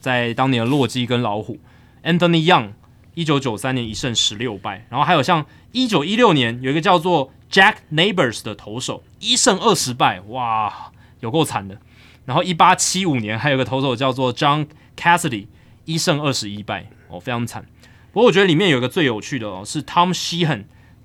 [0.00, 1.58] 在当年的洛基跟老虎。
[2.04, 2.70] Anthony Young，
[3.18, 4.86] 一九九三年一胜十六败。
[4.88, 11.78] 然后还有像一九一六年有一个叫做 Jack Neighbors 的投手，一胜二十败，哇，有够惨的。
[12.26, 15.46] 然后一八七五年还有个投手叫做 John Cassidy。
[15.84, 17.64] 一胜二十一败哦，非常惨。
[18.12, 20.64] 不过我觉得里面有一个最有趣的哦，是 Tom Sheehan，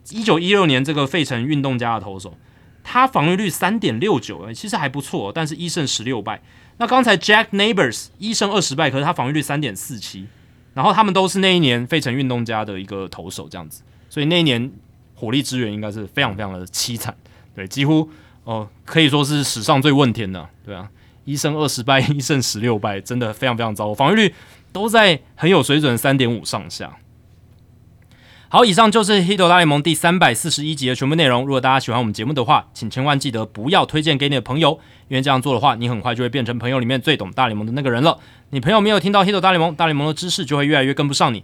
[0.09, 2.37] 一九一六年这个费城运动家的投手，
[2.83, 6.41] 他防御率三点六九，其实还不错，但是一胜十六败。
[6.79, 10.27] 那刚才 Jack Neighbors 一胜二十败，可是他防御率三点四七，
[10.73, 14.71] 然后他们都是那一年费城运动家的一个投手这样子，所以那一年
[15.15, 17.15] 火力支援应该是非常非常的凄惨，
[17.55, 18.09] 对，几乎
[18.43, 20.89] 哦可以说是史上最问天的，对啊，
[21.25, 24.33] 一胜二十败，一胜十六败，真的非常非常糟，防御率
[24.71, 26.97] 都在很有水准三点五上下。
[28.53, 31.43] 好，以上就是《h i t 大联盟》第三百四十一集的全部内容。
[31.43, 38.19] 如果大家喜欢我们节目的话，请千万记得不要推荐给你的朋友，因为这样做的话，你很快就会变成朋友里面最懂大联盟的那个人了。
[38.51, 41.43] 你朋友没有听到《h i t 大联盟》，大联盟的知识就会越来越跟不上你。